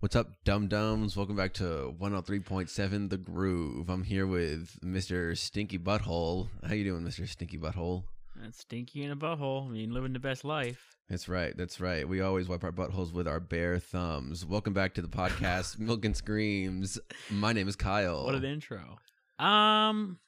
What's 0.00 0.14
up, 0.14 0.28
dum 0.44 0.68
dums? 0.68 1.16
Welcome 1.16 1.34
back 1.34 1.54
to 1.54 1.92
103.7 2.00 3.10
The 3.10 3.16
Groove. 3.16 3.88
I'm 3.90 4.04
here 4.04 4.28
with 4.28 4.78
Mr. 4.80 5.36
Stinky 5.36 5.76
Butthole. 5.76 6.48
How 6.64 6.74
you 6.74 6.84
doing, 6.84 7.02
Mr. 7.02 7.26
Stinky 7.28 7.58
Butthole? 7.58 8.04
That's 8.40 8.60
stinky 8.60 9.02
in 9.02 9.10
a 9.10 9.16
butthole. 9.16 9.66
I 9.66 9.70
mean, 9.72 9.92
living 9.92 10.12
the 10.12 10.20
best 10.20 10.44
life. 10.44 10.96
That's 11.10 11.28
right. 11.28 11.56
That's 11.56 11.80
right. 11.80 12.08
We 12.08 12.20
always 12.20 12.48
wipe 12.48 12.62
our 12.62 12.70
buttholes 12.70 13.12
with 13.12 13.26
our 13.26 13.40
bare 13.40 13.80
thumbs. 13.80 14.46
Welcome 14.46 14.72
back 14.72 14.94
to 14.94 15.02
the 15.02 15.08
podcast, 15.08 15.78
Milk 15.80 16.04
and 16.04 16.16
Screams. 16.16 17.00
My 17.28 17.52
name 17.52 17.66
is 17.66 17.74
Kyle. 17.74 18.24
What 18.24 18.36
an 18.36 18.44
intro. 18.44 18.98
Um, 19.40 20.20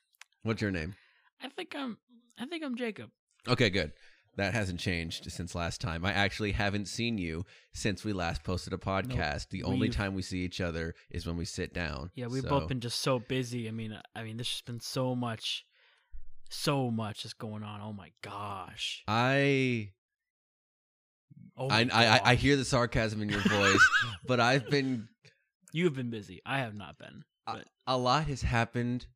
What's 0.42 0.60
your 0.60 0.72
name? 0.72 0.96
I 1.40 1.48
think 1.48 1.76
I'm. 1.76 1.96
I 2.40 2.46
think 2.46 2.64
I'm 2.64 2.74
Jacob. 2.74 3.10
Okay, 3.46 3.70
good. 3.70 3.92
That 4.40 4.54
hasn't 4.54 4.80
changed 4.80 5.30
since 5.30 5.54
last 5.54 5.80
time. 5.80 6.04
I 6.04 6.12
actually 6.12 6.52
haven't 6.52 6.86
seen 6.88 7.18
you 7.18 7.44
since 7.74 8.04
we 8.04 8.12
last 8.14 8.42
posted 8.42 8.72
a 8.72 8.78
podcast. 8.78 9.50
The 9.50 9.62
only 9.64 9.88
We've- 9.88 9.94
time 9.94 10.14
we 10.14 10.22
see 10.22 10.40
each 10.40 10.60
other 10.62 10.94
is 11.10 11.26
when 11.26 11.36
we 11.36 11.44
sit 11.44 11.74
down. 11.74 12.10
Yeah, 12.14 12.26
we've 12.28 12.42
So- 12.42 12.48
both 12.48 12.68
been 12.68 12.80
just 12.80 13.00
so 13.00 13.18
busy. 13.18 13.68
I 13.68 13.70
mean, 13.70 14.00
I 14.14 14.22
mean, 14.22 14.36
there's 14.38 14.48
just 14.48 14.64
been 14.64 14.80
so 14.80 15.14
much, 15.14 15.64
so 16.48 16.90
much 16.90 17.22
just 17.22 17.36
going 17.38 17.62
on. 17.62 17.80
Oh 17.82 17.92
my 17.92 18.12
gosh. 18.22 19.02
I 19.06 19.92
Oh 21.56 21.68
I, 21.68 21.86
I 21.92 22.30
I- 22.30 22.34
hear 22.36 22.56
the 22.56 22.64
sarcasm 22.64 23.20
in 23.22 23.28
your 23.28 23.40
voice, 23.42 23.88
but 24.26 24.40
I've 24.40 24.68
been 24.70 25.08
You've 25.72 25.94
been 25.94 26.10
busy. 26.10 26.40
I 26.44 26.58
have 26.60 26.74
not 26.74 26.98
been. 26.98 27.24
a, 27.46 27.58
a 27.86 27.96
lot 27.98 28.24
has 28.26 28.42
happened 28.42 29.06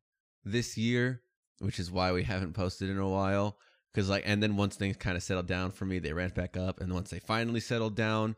this 0.45 0.77
year, 0.77 1.21
which 1.59 1.79
is 1.79 1.91
why 1.91 2.11
we 2.13 2.23
haven't 2.23 2.53
posted 2.53 2.89
in 2.89 2.97
a 2.97 3.09
while. 3.09 3.57
Because 3.95 4.09
like, 4.09 4.23
and 4.25 4.43
then 4.43 4.57
once 4.57 4.75
things 4.75 4.97
kind 4.97 5.15
of 5.15 5.23
settled 5.23 5.47
down 5.47 5.71
for 5.71 5.85
me, 5.85 5.99
they 5.99 6.11
ramped 6.11 6.35
back 6.35 6.57
up, 6.57 6.81
and 6.81 6.93
once 6.93 7.11
they 7.11 7.19
finally 7.19 7.61
settled 7.61 7.95
down, 7.95 8.35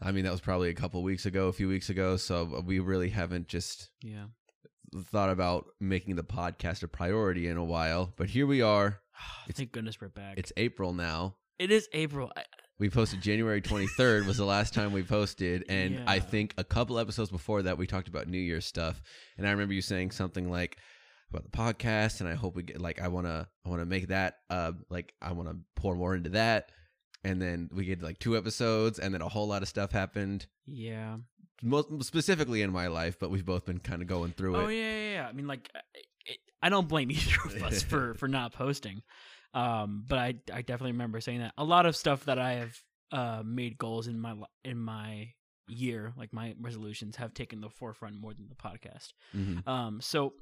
I 0.00 0.12
mean 0.12 0.24
that 0.24 0.32
was 0.32 0.40
probably 0.40 0.70
a 0.70 0.74
couple 0.74 1.02
weeks 1.02 1.26
ago, 1.26 1.48
a 1.48 1.52
few 1.52 1.68
weeks 1.68 1.90
ago. 1.90 2.16
So 2.16 2.48
uh, 2.56 2.60
we 2.62 2.78
really 2.78 3.10
haven't 3.10 3.48
just 3.48 3.90
yeah. 4.00 4.24
thought 4.96 5.28
about 5.28 5.66
making 5.78 6.16
the 6.16 6.24
podcast 6.24 6.82
a 6.82 6.88
priority 6.88 7.48
in 7.48 7.58
a 7.58 7.64
while. 7.64 8.14
But 8.16 8.30
here 8.30 8.46
we 8.46 8.62
are. 8.62 9.00
Thank 9.52 9.72
goodness 9.72 10.00
we're 10.00 10.08
back. 10.08 10.38
It's 10.38 10.54
April 10.56 10.94
now. 10.94 11.36
it 11.58 11.70
is 11.70 11.86
April. 11.92 12.32
I, 12.34 12.44
We 12.78 12.88
posted 12.88 13.20
January 13.20 13.60
23rd 13.60 14.26
was 14.26 14.38
the 14.38 14.46
last 14.46 14.72
time 14.72 14.94
we 14.94 15.02
posted 15.02 15.66
and 15.68 16.02
I 16.06 16.18
think 16.18 16.54
a 16.56 16.64
couple 16.64 16.98
episodes 16.98 17.30
before 17.30 17.60
that 17.62 17.76
we 17.76 17.86
talked 17.86 18.08
about 18.08 18.26
New 18.26 18.38
Year's 18.38 18.64
stuff 18.64 19.02
and 19.36 19.46
I 19.46 19.50
remember 19.50 19.74
you 19.74 19.82
saying 19.82 20.12
something 20.12 20.50
like 20.50 20.78
about 21.34 21.50
the 21.50 21.56
podcast 21.56 22.20
and 22.20 22.28
I 22.28 22.34
hope 22.34 22.54
we 22.54 22.62
get 22.62 22.80
like 22.80 23.00
I 23.00 23.08
want 23.08 23.26
to 23.26 23.46
I 23.64 23.68
want 23.68 23.80
to 23.82 23.86
make 23.86 24.08
that 24.08 24.38
uh 24.50 24.72
like 24.90 25.12
I 25.20 25.32
want 25.32 25.48
to 25.48 25.56
pour 25.76 25.94
more 25.94 26.14
into 26.14 26.30
that 26.30 26.70
and 27.24 27.40
then 27.40 27.68
we 27.72 27.84
get 27.84 28.02
like 28.02 28.18
two 28.18 28.36
episodes 28.36 28.98
and 28.98 29.12
then 29.12 29.22
a 29.22 29.28
whole 29.28 29.48
lot 29.48 29.62
of 29.62 29.68
stuff 29.68 29.90
happened 29.92 30.46
yeah. 30.66 31.16
most 31.62 31.88
specifically 32.04 32.62
in 32.62 32.70
my 32.70 32.86
life 32.86 33.18
but 33.18 33.30
we've 33.30 33.44
both 33.44 33.64
been 33.64 33.80
kind 33.80 34.02
of 34.02 34.08
going 34.08 34.32
through 34.32 34.56
Oh 34.56 34.60
it. 34.60 34.64
Oh 34.64 34.68
yeah, 34.68 34.96
yeah, 34.96 35.12
yeah. 35.12 35.26
I 35.28 35.32
mean, 35.32 35.46
like, 35.46 35.70
I- 35.74 35.80
it, 36.26 36.38
I 36.62 36.68
don't 36.68 36.88
blame 36.88 37.10
either 37.10 37.36
of 37.46 37.62
us 37.62 37.82
for 37.82 38.14
for 38.18 38.28
not 38.28 38.52
posting. 38.52 39.02
Um, 39.52 40.04
but 40.06 40.18
I 40.18 40.34
I 40.52 40.62
definitely 40.62 40.92
remember 40.92 41.20
saying 41.20 41.40
that 41.40 41.52
a 41.58 41.64
lot 41.64 41.86
of 41.86 41.96
stuff 41.96 42.24
that 42.24 42.38
I 42.38 42.52
have 42.54 42.76
uh 43.12 43.42
made 43.44 43.76
goals 43.78 44.06
in 44.08 44.18
my 44.20 44.34
in 44.64 44.78
my 44.78 45.32
year, 45.68 46.12
like 46.16 46.32
my 46.32 46.54
resolutions, 46.60 47.16
have 47.16 47.34
taken 47.34 47.60
the 47.60 47.70
forefront 47.70 48.20
more 48.20 48.34
than 48.34 48.48
the 48.48 48.54
podcast. 48.54 49.12
Mhm. 49.34 49.66
Um, 49.66 50.00
so 50.00 50.34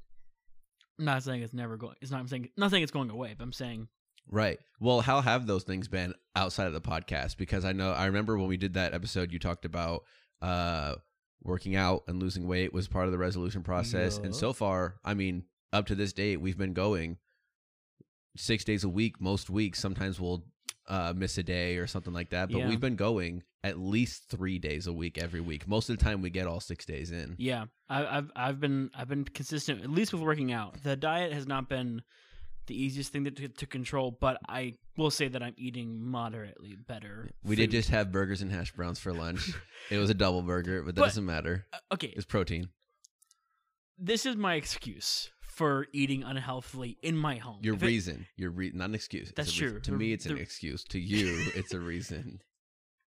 I'm 0.99 1.05
not 1.07 1.23
saying 1.23 1.43
it's 1.43 1.55
never 1.55 1.77
going. 1.77 1.97
It's 2.01 2.11
not. 2.11 2.21
I'm 2.21 2.29
saying 2.29 2.49
not 2.57 2.71
saying 2.71 2.83
it's 2.83 2.93
going 2.93 3.11
away, 3.11 3.35
but 3.37 3.45
I'm 3.45 3.53
saying 3.53 3.89
Right. 4.29 4.59
Well, 4.79 5.01
how 5.01 5.21
have 5.21 5.47
those 5.47 5.65
things 5.65 5.89
been 5.89 6.15
outside 6.37 6.67
of 6.69 6.73
the 6.73 6.81
podcast? 6.81 7.37
Because 7.37 7.65
I 7.65 7.73
know 7.73 7.93
I 7.93 8.07
remember 8.07 8.39
when 8.39 8.47
we 8.49 8.57
did 8.57 8.75
that 8.75 8.95
episode, 8.95 9.33
you 9.33 9.39
talked 9.39 9.65
about 9.65 10.05
uh, 10.41 10.95
working 11.43 11.75
out 11.75 12.05
and 12.07 12.21
losing 12.21 12.47
weight 12.47 12.73
was 12.73 12.87
part 12.89 13.07
of 13.07 13.13
the 13.13 13.19
resolution 13.19 13.63
process. 13.63 14.19
And 14.19 14.35
so 14.35 14.53
far, 14.53 14.97
I 15.05 15.15
mean, 15.15 15.45
up 15.73 15.87
to 15.87 15.95
this 15.95 16.13
date, 16.13 16.41
we've 16.41 16.57
been 16.59 16.73
going 16.73 17.17
six 18.37 18.65
days 18.65 18.85
a 18.85 18.89
week, 18.89 19.21
most 19.21 19.51
weeks. 19.51 19.79
Sometimes 19.81 20.21
we'll 20.21 20.45
uh, 20.89 21.13
miss 21.17 21.37
a 21.39 21.43
day 21.43 21.77
or 21.79 21.87
something 21.87 22.13
like 22.13 22.31
that, 22.31 22.51
but 22.51 22.59
Yeah. 22.59 22.69
we've 22.69 22.81
been 22.81 22.97
going 22.97 23.43
at 23.65 23.79
least 23.79 24.25
three 24.29 24.59
days 24.59 24.87
a 24.87 24.93
week 24.93 25.19
every 25.19 25.41
week. 25.41 25.69
Most 25.69 25.89
of 25.89 25.97
the 25.99 26.05
time, 26.05 26.21
we 26.23 26.31
get 26.31 26.47
all 26.47 26.61
six 26.61 26.85
days 26.85 27.11
in. 27.13 27.37
yeah, 27.39 27.67
I, 27.89 28.19
I've 28.19 28.31
I've 28.35 28.61
been 28.61 28.91
I've 28.95 29.09
been 29.09 29.25
consistent 29.25 29.83
at 29.83 29.91
least 29.91 30.13
with 30.13 30.23
working 30.23 30.53
out. 30.53 30.83
The 30.83 30.97
diet 30.97 31.33
has 31.33 31.47
not 31.47 31.69
been 31.69 32.03
the 32.67 32.81
easiest 32.81 33.13
thing 33.13 33.25
to, 33.25 33.49
to, 33.49 33.67
control, 33.67 34.17
but 34.21 34.39
I 34.49 34.75
will 34.97 35.11
say 35.11 35.27
that 35.27 35.43
I'm 35.43 35.55
eating 35.57 36.01
moderately 36.01 36.77
better. 36.77 37.29
We 37.43 37.57
did 37.57 37.73
just 37.73 37.89
have 37.91 38.13
burgers 38.13 38.41
and 38.41 38.53
hash 38.53 38.71
browns 38.73 39.01
for 39.01 39.13
lunch. 39.13 39.53
it 39.91 39.99
was 39.99 40.11
a 40.11 40.15
double 40.15 40.43
burger, 40.43 40.81
but 40.83 40.95
that 40.95 41.01
But- 41.01 41.07
doesn't 41.07 41.27
matter. 41.27 41.67
Uh, 41.73 41.79
okay. 41.95 42.13
It's 42.15 42.25
protein. 42.25 42.69
This 43.99 44.27
is 44.27 44.37
my 44.37 44.55
excuse 44.55 45.31
for 45.41 45.87
eating 45.93 46.23
unhealthily 46.23 46.99
in 47.03 47.17
my 47.17 47.37
home. 47.37 47.59
Your 47.63 47.75
If 47.75 47.83
it- 47.83 47.87
reason. 47.87 48.27
Your 48.37 48.51
re- 48.51 48.71
not 48.73 48.89
an 48.91 48.95
excuse. 48.95 49.33
That's 49.35 49.49
a 49.49 49.53
reason. 49.53 49.69
true. 49.71 49.81
To 49.81 49.91
The- 49.91 49.97
me, 49.97 50.13
it's 50.13 50.27
an 50.27 50.39
excuse. 50.39 50.85
To 50.85 51.01
you, 51.01 51.51
it's 51.57 51.75
a 51.75 51.81
reason. 51.81 52.41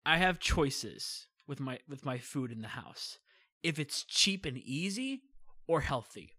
I 0.05 0.17
have 0.17 0.39
choices 0.39 1.27
with 1.47 1.59
my 1.59 1.79
with 1.89 2.05
my 2.05 2.17
food 2.17 2.51
in 2.51 2.61
the 2.61 2.69
house. 2.69 3.17
If 3.63 3.79
it's 3.79 4.03
cheap 4.03 4.45
and 4.45 4.57
easy 4.57 5.21
or 5.67 5.81
healthy. 5.81 6.31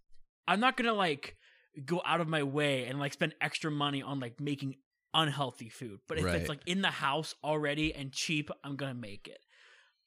I'm 0.49 0.61
not 0.61 0.77
going 0.77 0.87
to 0.87 0.93
like 0.93 1.37
go 1.85 2.01
out 2.07 2.21
of 2.21 2.29
my 2.29 2.45
way 2.45 2.85
and 2.87 3.01
like 3.01 3.13
spend 3.13 3.35
extra 3.41 3.71
money 3.71 4.01
on 4.03 4.21
like 4.21 4.39
making 4.41 4.77
unhealthy 5.13 5.69
food. 5.69 5.99
But 6.09 6.19
if 6.19 6.25
Right. 6.25 6.37
it's 6.37 6.49
like 6.49 6.61
in 6.67 6.83
the 6.83 6.91
house 6.91 7.35
already 7.43 7.93
and 7.93 8.13
cheap, 8.13 8.51
I'm 8.63 8.77
going 8.77 8.95
to 8.95 9.01
make 9.01 9.27
it. 9.27 9.39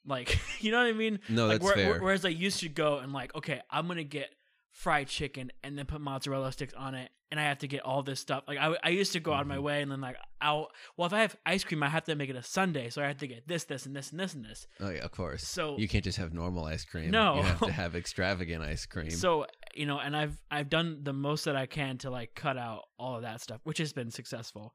Like, 0.06 0.40
you 0.62 0.72
know 0.72 0.78
what 0.78 0.88
I 0.88 0.94
mean? 0.94 1.20
No, 1.28 1.48
like 1.48 1.60
that's 1.62 1.66
where- 1.66 1.76
fair. 1.94 2.02
whereas 2.02 2.24
I 2.24 2.30
used 2.30 2.62
to 2.62 2.70
go 2.70 3.00
and 3.00 3.12
like, 3.12 3.36
okay, 3.36 3.60
I'm 3.70 3.86
going 3.88 3.98
to 3.98 4.06
get 4.06 4.30
fried 4.72 5.08
chicken 5.08 5.52
and 5.64 5.78
then 5.78 5.86
put 5.86 6.00
mozzarella 6.02 6.52
sticks 6.52 6.74
on 6.74 6.96
it 6.96 7.10
and 7.32 7.40
I 7.40 7.44
have 7.44 7.60
to 7.60 7.68
get 7.68 7.82
all 7.82 8.02
this 8.02 8.20
stuff. 8.20 8.44
Like 8.48 8.58
I, 8.58 8.76
I 8.84 8.90
used 8.90 9.14
to 9.14 9.20
go 9.20 9.34
out 9.34 9.42
of 9.42 9.48
my 9.48 9.58
Mhm. 9.58 9.62
way 9.64 9.82
and 9.82 9.92
then 9.92 10.02
like 10.02 10.16
I'll 10.42 10.70
well 10.98 11.06
if 11.08 11.14
I 11.14 11.20
have 11.22 11.36
ice 11.46 11.64
cream 11.64 11.84
I 11.84 11.90
have 11.90 12.06
to 12.06 12.16
make 12.16 12.30
it 12.30 12.36
a 12.36 12.42
Sunday, 12.44 12.90
so 12.90 13.02
I 13.04 13.08
have 13.08 13.18
to 13.18 13.28
get 13.28 13.48
this 13.48 13.66
this 13.66 13.86
and 13.86 13.96
this 13.96 14.12
and 14.12 14.20
this 14.20 14.34
and 14.34 14.44
this. 14.46 14.68
oh 14.80 14.90
yeah, 14.90 15.04
of 15.04 15.12
course. 15.12 15.44
So 15.48 15.78
You 15.78 15.88
can't 15.88 16.04
just 16.04 16.18
have 16.18 16.34
normal 16.34 16.66
ice 16.66 16.86
cream. 16.86 17.12
No. 17.12 17.36
you 17.38 17.42
have 17.44 17.60
to 17.62 17.72
have 17.72 17.96
extravagant 18.04 18.64
ice 18.64 18.86
cream. 18.86 19.12
so 19.12 19.46
you 19.76 19.86
know 19.86 20.00
and 20.00 20.16
I've 20.16 20.42
I've 20.50 20.70
done 20.70 21.00
the 21.04 21.14
most 21.14 21.46
that 21.46 21.56
I 21.56 21.66
can 21.66 21.98
to 22.00 22.10
like 22.10 22.34
cut 22.36 22.58
out 22.58 22.84
all 22.98 23.16
of 23.18 23.22
that 23.24 23.42
stuff 23.42 23.60
which 23.64 23.78
has 23.80 23.92
been 23.94 24.12
successful. 24.12 24.74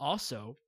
Also, 0.00 0.58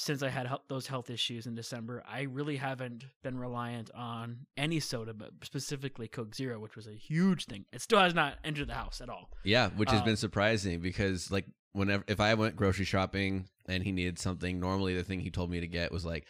since 0.00 0.22
I 0.22 0.30
had 0.30 0.48
those 0.68 0.86
health 0.86 1.10
issues 1.10 1.46
in 1.46 1.54
December, 1.54 2.02
I 2.10 2.22
really 2.22 2.56
haven't 2.56 3.04
been 3.22 3.36
reliant 3.36 3.90
on 3.94 4.46
any 4.56 4.80
soda, 4.80 5.12
but 5.12 5.32
specifically 5.42 6.08
Coke 6.08 6.34
Zero, 6.34 6.58
which 6.58 6.74
was 6.74 6.86
a 6.86 6.94
huge 6.94 7.44
thing. 7.44 7.66
It 7.70 7.82
still 7.82 7.98
has 8.00 8.14
not 8.14 8.38
entered 8.42 8.68
the 8.68 8.74
house 8.74 9.02
at 9.02 9.10
all. 9.10 9.28
yeah, 9.44 9.68
which 9.76 9.90
has 9.90 10.00
uh, 10.00 10.04
been 10.04 10.16
surprising 10.16 10.80
because 10.80 11.30
like 11.30 11.44
whenever 11.72 12.02
if 12.08 12.18
I 12.18 12.32
went 12.32 12.56
grocery 12.56 12.86
shopping 12.86 13.46
and 13.68 13.82
he 13.82 13.92
needed 13.92 14.18
something, 14.18 14.58
normally 14.58 14.94
the 14.94 15.04
thing 15.04 15.20
he 15.20 15.30
told 15.30 15.50
me 15.50 15.60
to 15.60 15.66
get 15.66 15.92
was 15.92 16.04
like 16.06 16.26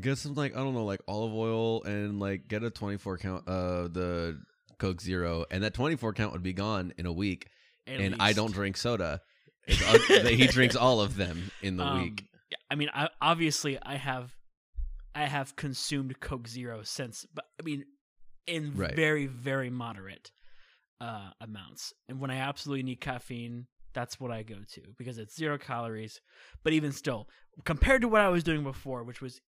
get 0.00 0.16
some 0.16 0.34
like 0.34 0.54
I 0.56 0.58
don't 0.60 0.72
know 0.72 0.86
like 0.86 1.02
olive 1.06 1.34
oil 1.34 1.82
and 1.82 2.20
like 2.20 2.48
get 2.48 2.62
a 2.62 2.70
24 2.70 3.18
count 3.18 3.46
uh 3.46 3.82
the 3.88 4.40
Coke 4.78 5.02
Zero 5.02 5.44
and 5.50 5.62
that 5.62 5.74
24 5.74 6.14
count 6.14 6.32
would 6.32 6.42
be 6.42 6.54
gone 6.54 6.94
in 6.96 7.04
a 7.04 7.12
week 7.12 7.48
At 7.86 8.00
and 8.00 8.16
I 8.18 8.32
don't 8.32 8.52
drink 8.54 8.78
soda. 8.78 9.20
He 9.66 10.46
drinks 10.46 10.74
all 10.74 11.02
of 11.02 11.16
them 11.16 11.50
in 11.60 11.76
the 11.76 11.84
Um, 11.84 12.02
week. 12.02 12.24
I 12.70 12.74
mean, 12.76 12.88
I, 12.94 13.08
obviously, 13.20 13.78
I 13.82 13.96
have, 13.96 14.36
I 15.14 15.26
have 15.26 15.56
consumed 15.56 16.20
Coke 16.20 16.46
Zero 16.46 16.82
since, 16.82 17.26
but 17.34 17.46
I 17.60 17.64
mean, 17.64 17.84
in 18.46 18.74
Right. 18.74 18.94
very, 18.94 19.26
very 19.26 19.70
moderate 19.70 20.30
uh, 21.00 21.30
amounts. 21.40 21.92
And 22.08 22.20
when 22.20 22.30
I 22.30 22.36
absolutely 22.36 22.82
need 22.82 23.00
caffeine, 23.00 23.66
that's 23.92 24.20
what 24.20 24.30
I 24.30 24.42
go 24.42 24.56
to 24.74 24.80
because 24.96 25.18
it's 25.18 25.36
zero 25.36 25.58
calories. 25.58 26.20
But 26.62 26.72
even 26.72 26.92
still, 26.92 27.28
compared 27.64 28.02
to 28.02 28.08
what 28.08 28.20
I 28.20 28.28
was 28.28 28.44
doing 28.44 28.62
before, 28.62 29.02
which 29.04 29.20
was 29.20 29.40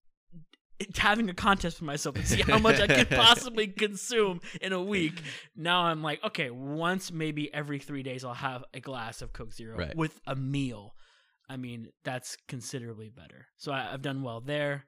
having 0.97 1.29
a 1.29 1.33
contest 1.33 1.79
with 1.79 1.85
myself 1.85 2.15
to 2.15 2.25
see 2.25 2.41
how 2.41 2.57
much 2.57 2.79
I 2.79 2.87
could 2.87 3.09
possibly 3.09 3.67
consume 3.67 4.41
in 4.61 4.73
a 4.73 4.81
week. 4.81 5.21
Now 5.55 5.83
I'm 5.83 6.01
like, 6.01 6.23
okay, 6.23 6.49
once 6.49 7.11
maybe 7.11 7.53
every 7.53 7.79
three 7.79 8.03
days 8.03 8.25
I'll 8.25 8.33
have 8.33 8.63
a 8.73 8.79
glass 8.79 9.21
of 9.21 9.33
Coke 9.33 9.53
Zero 9.53 9.77
Right. 9.77 9.95
with 9.95 10.19
a 10.27 10.35
meal. 10.35 10.95
I 11.49 11.57
mean, 11.57 11.89
that's 12.03 12.37
considerably 12.47 13.09
better. 13.09 13.47
So 13.57 13.71
I, 13.71 13.93
I've 13.93 14.01
done 14.01 14.23
well 14.23 14.41
there. 14.41 14.85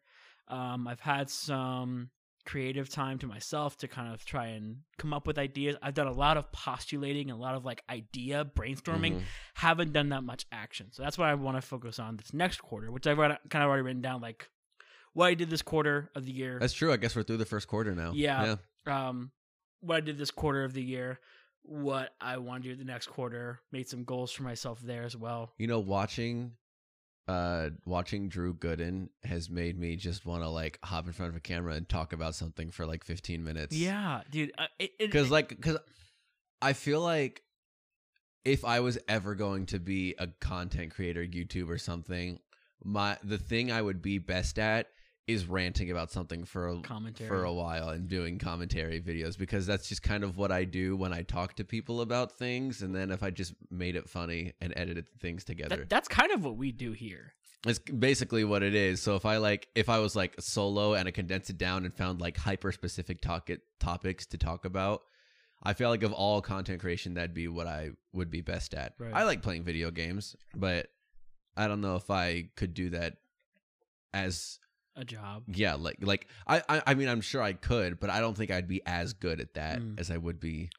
Um, 0.47 0.87
I've 0.87 0.99
had 1.01 1.29
some 1.29 2.09
creative 2.45 2.89
time 2.89 3.17
to 3.17 3.25
myself 3.27 3.75
to 3.77 3.87
kind 3.87 4.13
of 4.13 4.23
try 4.23 4.47
and 4.47 4.77
come 4.99 5.13
up 5.13 5.25
with 5.25 5.39
ideas. 5.39 5.75
I've 5.81 5.95
done 5.95 6.05
a 6.07 6.13
lot 6.13 6.37
of 6.37 6.51
postulating, 6.51 7.31
a 7.31 7.35
lot 7.35 7.55
of 7.55 7.65
like 7.65 7.81
idea 7.89 8.45
brainstorming. 8.45 9.15
Mhm. 9.15 9.21
Haven't 9.55 9.93
done 9.93 10.09
that 10.09 10.21
much 10.23 10.45
action. 10.51 10.91
So 10.91 11.01
that's 11.03 11.17
what 11.17 11.27
I 11.27 11.33
want 11.33 11.57
to 11.57 11.61
focus 11.61 11.97
on 11.97 12.17
this 12.17 12.33
next 12.33 12.61
quarter, 12.61 12.91
which 12.91 13.07
I've 13.07 13.17
kind 13.17 13.39
of 13.53 13.61
already 13.63 13.81
written 13.81 14.01
down, 14.03 14.21
like 14.21 14.47
what 15.13 15.25
I 15.27 15.33
did 15.33 15.49
this 15.49 15.63
quarter 15.63 16.11
of 16.15 16.25
the 16.25 16.31
year. 16.31 16.59
That's 16.59 16.73
true. 16.73 16.93
I 16.93 16.97
guess 16.97 17.15
we're 17.15 17.23
through 17.23 17.37
the 17.37 17.45
first 17.45 17.67
quarter 17.67 17.95
now. 17.95 18.11
Yeah. 18.13 18.57
um, 18.85 19.31
what 19.81 19.97
I 19.97 20.01
did 20.01 20.17
this 20.17 20.31
quarter 20.31 20.63
of 20.63 20.73
the 20.73 20.83
year, 20.83 21.19
what 21.67 22.13
I 22.21 22.37
want 22.37 22.63
to 22.63 22.69
do 22.69 22.75
the 22.75 22.85
next 22.85 23.07
quarter, 23.07 23.59
made 23.71 23.87
some 23.87 24.03
goals 24.03 24.31
for 24.31 24.43
myself 24.43 24.79
there 24.81 25.03
as 25.03 25.15
well. 25.15 25.53
You 25.57 25.67
know, 25.67 25.79
watching 25.79 26.53
uh 27.27 27.69
watching 27.85 28.29
Drew 28.29 28.53
Gooden 28.53 29.09
has 29.23 29.49
made 29.49 29.79
me 29.79 29.95
just 29.95 30.25
want 30.25 30.43
to 30.43 30.49
like 30.49 30.77
hop 30.83 31.07
in 31.07 31.13
front 31.13 31.31
of 31.31 31.35
a 31.35 31.39
camera 31.39 31.73
and 31.73 31.89
talk 31.89 32.13
about 32.13 32.35
something 32.35 32.69
for 32.69 32.85
like 32.85 33.03
15 33.03 33.43
minutes. 33.43 33.75
Yeah, 33.75 34.21
dude. 34.29 34.51
Uh, 34.57 34.67
Cuz 35.11 35.31
like 35.31 35.59
cuz 35.59 35.77
I 36.61 36.73
feel 36.73 37.01
like 37.01 37.41
if 38.43 38.63
I 38.63 38.79
was 38.79 38.99
ever 39.07 39.33
going 39.33 39.65
to 39.67 39.79
be 39.79 40.13
a 40.19 40.27
content 40.27 40.93
creator, 40.93 41.25
YouTube 41.25 41.67
or 41.69 41.79
something, 41.79 42.39
my 42.83 43.17
the 43.23 43.39
thing 43.39 43.71
I 43.71 43.81
would 43.81 44.01
be 44.03 44.19
best 44.19 44.59
at 44.59 44.89
is 45.27 45.47
ranting 45.47 45.89
about 45.89 46.11
something 46.11 46.43
for 46.43 46.67
a 46.67 46.79
commentary 46.81 47.27
for 47.27 47.43
a 47.45 47.53
while 47.53 47.89
and 47.89 48.07
doing 48.07 48.37
commentary 48.37 49.01
videos 49.01 49.37
because 49.37 49.65
that's 49.65 49.89
just 49.89 50.03
kind 50.03 50.23
of 50.23 50.37
what 50.37 50.51
I 50.51 50.65
do 50.65 50.95
when 50.95 51.13
I 51.13 51.23
talk 51.23 51.55
to 51.55 51.63
people 51.63 52.01
about 52.01 52.31
things 52.33 52.83
and 52.83 52.95
then 52.95 53.09
if 53.09 53.23
I 53.23 53.31
just 53.31 53.55
made 53.71 53.95
it 53.95 54.07
funny 54.07 54.53
and 54.61 54.71
edited 54.75 55.09
things 55.19 55.43
together. 55.43 55.77
That, 55.77 55.89
that's 55.89 56.07
kind 56.07 56.31
of 56.31 56.43
what 56.43 56.57
we 56.57 56.71
do 56.71 56.91
here. 56.91 57.33
It's 57.65 57.79
basically 57.79 58.43
what 58.43 58.61
it 58.61 58.75
is. 58.75 59.01
So 59.01 59.15
if 59.15 59.25
I 59.25 59.37
like 59.37 59.67
if 59.73 59.89
I 59.89 59.97
was 59.97 60.15
like 60.15 60.35
solo 60.39 60.93
and 60.93 61.07
I 61.07 61.11
condensed 61.11 61.49
it 61.49 61.57
down 61.57 61.85
and 61.85 61.93
found 61.93 62.21
like 62.21 62.37
hyper 62.37 62.71
specific 62.71 63.21
topic 63.21 63.61
topics 63.79 64.27
to 64.27 64.37
talk 64.37 64.65
about, 64.65 65.01
I 65.63 65.73
feel 65.73 65.89
like 65.89 66.03
of 66.03 66.13
all 66.13 66.41
content 66.41 66.79
creation 66.79 67.15
that'd 67.15 67.33
be 67.33 67.47
what 67.47 67.65
I 67.65 67.91
would 68.13 68.29
be 68.29 68.41
best 68.41 68.75
at. 68.75 68.93
Right. 68.99 69.11
I 69.11 69.23
like 69.23 69.41
playing 69.41 69.63
video 69.63 69.89
games, 69.89 70.35
but 70.55 70.89
I 71.57 71.67
don't 71.67 71.81
know 71.81 71.95
if 71.95 72.11
I 72.11 72.49
could 72.55 72.75
do 72.75 72.91
that 72.91 73.17
as 74.13 74.59
A 74.97 75.03
job. 75.03 75.43
yeah, 75.47 75.73
like 75.75 75.97
like 76.01 76.27
I, 76.47 76.61
I 76.69 76.81
I 76.87 76.93
mean 76.93 77.09
I'm 77.09 77.21
sure 77.21 77.41
I 77.41 77.53
could, 77.53 77.99
but 77.99 78.09
I 78.09 78.19
don't 78.21 78.35
think 78.37 78.49
I'd 78.51 78.67
be 78.67 78.81
as 78.85 79.13
good 79.13 79.39
at 79.41 79.53
that 79.55 79.79
Mm. 79.79 79.99
as 79.99 80.09
I 80.09 80.17
would 80.17 80.39
be 80.39 80.69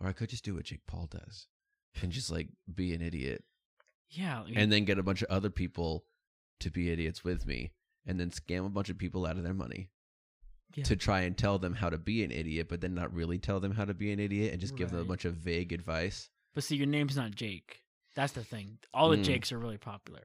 or 0.00 0.06
I 0.08 0.12
could 0.12 0.28
just 0.28 0.44
do 0.44 0.54
what 0.54 0.64
Jake 0.64 0.86
Paul 0.86 1.06
does 1.10 1.46
and 2.00 2.12
just 2.12 2.30
like 2.30 2.48
be 2.72 2.92
an 2.94 3.02
idiot 3.02 3.44
Yeah. 4.10 4.40
like- 4.42 4.52
and 4.56 4.70
then 4.70 4.84
get 4.84 4.98
a 4.98 5.02
bunch 5.02 5.22
of 5.22 5.30
other 5.30 5.50
people 5.50 6.04
to 6.60 6.70
be 6.70 6.90
idiots 6.90 7.24
with 7.24 7.46
me 7.46 7.72
and 8.06 8.20
then 8.20 8.30
scam 8.30 8.66
a 8.66 8.70
bunch 8.70 8.88
of 8.88 8.98
people 8.98 9.26
out 9.26 9.36
of 9.36 9.42
their 9.42 9.54
money 9.54 9.90
Yeah. 10.74 10.84
to 10.84 10.96
try 10.96 11.20
and 11.22 11.36
tell 11.36 11.58
them 11.58 11.74
how 11.74 11.90
to 11.90 11.98
be 11.98 12.22
an 12.24 12.30
idiot 12.30 12.68
but 12.68 12.80
then 12.80 12.94
not 12.94 13.12
really 13.12 13.38
tell 13.38 13.58
them 13.60 13.72
how 13.72 13.84
to 13.84 13.94
be 13.94 14.12
an 14.12 14.20
idiot 14.20 14.52
and 14.52 14.60
just 14.60 14.76
give 14.76 14.90
them 14.90 14.98
a 14.98 15.02
Right. 15.02 15.08
bunch 15.08 15.24
of 15.24 15.34
vague 15.36 15.72
advice. 15.72 16.30
But 16.54 16.62
see, 16.64 16.76
your 16.76 16.86
name's 16.86 17.16
not 17.16 17.32
Jake. 17.34 17.82
That's 18.14 18.32
the 18.32 18.44
thing. 18.44 18.78
All 18.92 19.10
the 19.10 19.16
Mm. 19.16 19.24
Jakes 19.24 19.50
are 19.50 19.58
really 19.58 19.78
popular. 19.78 20.22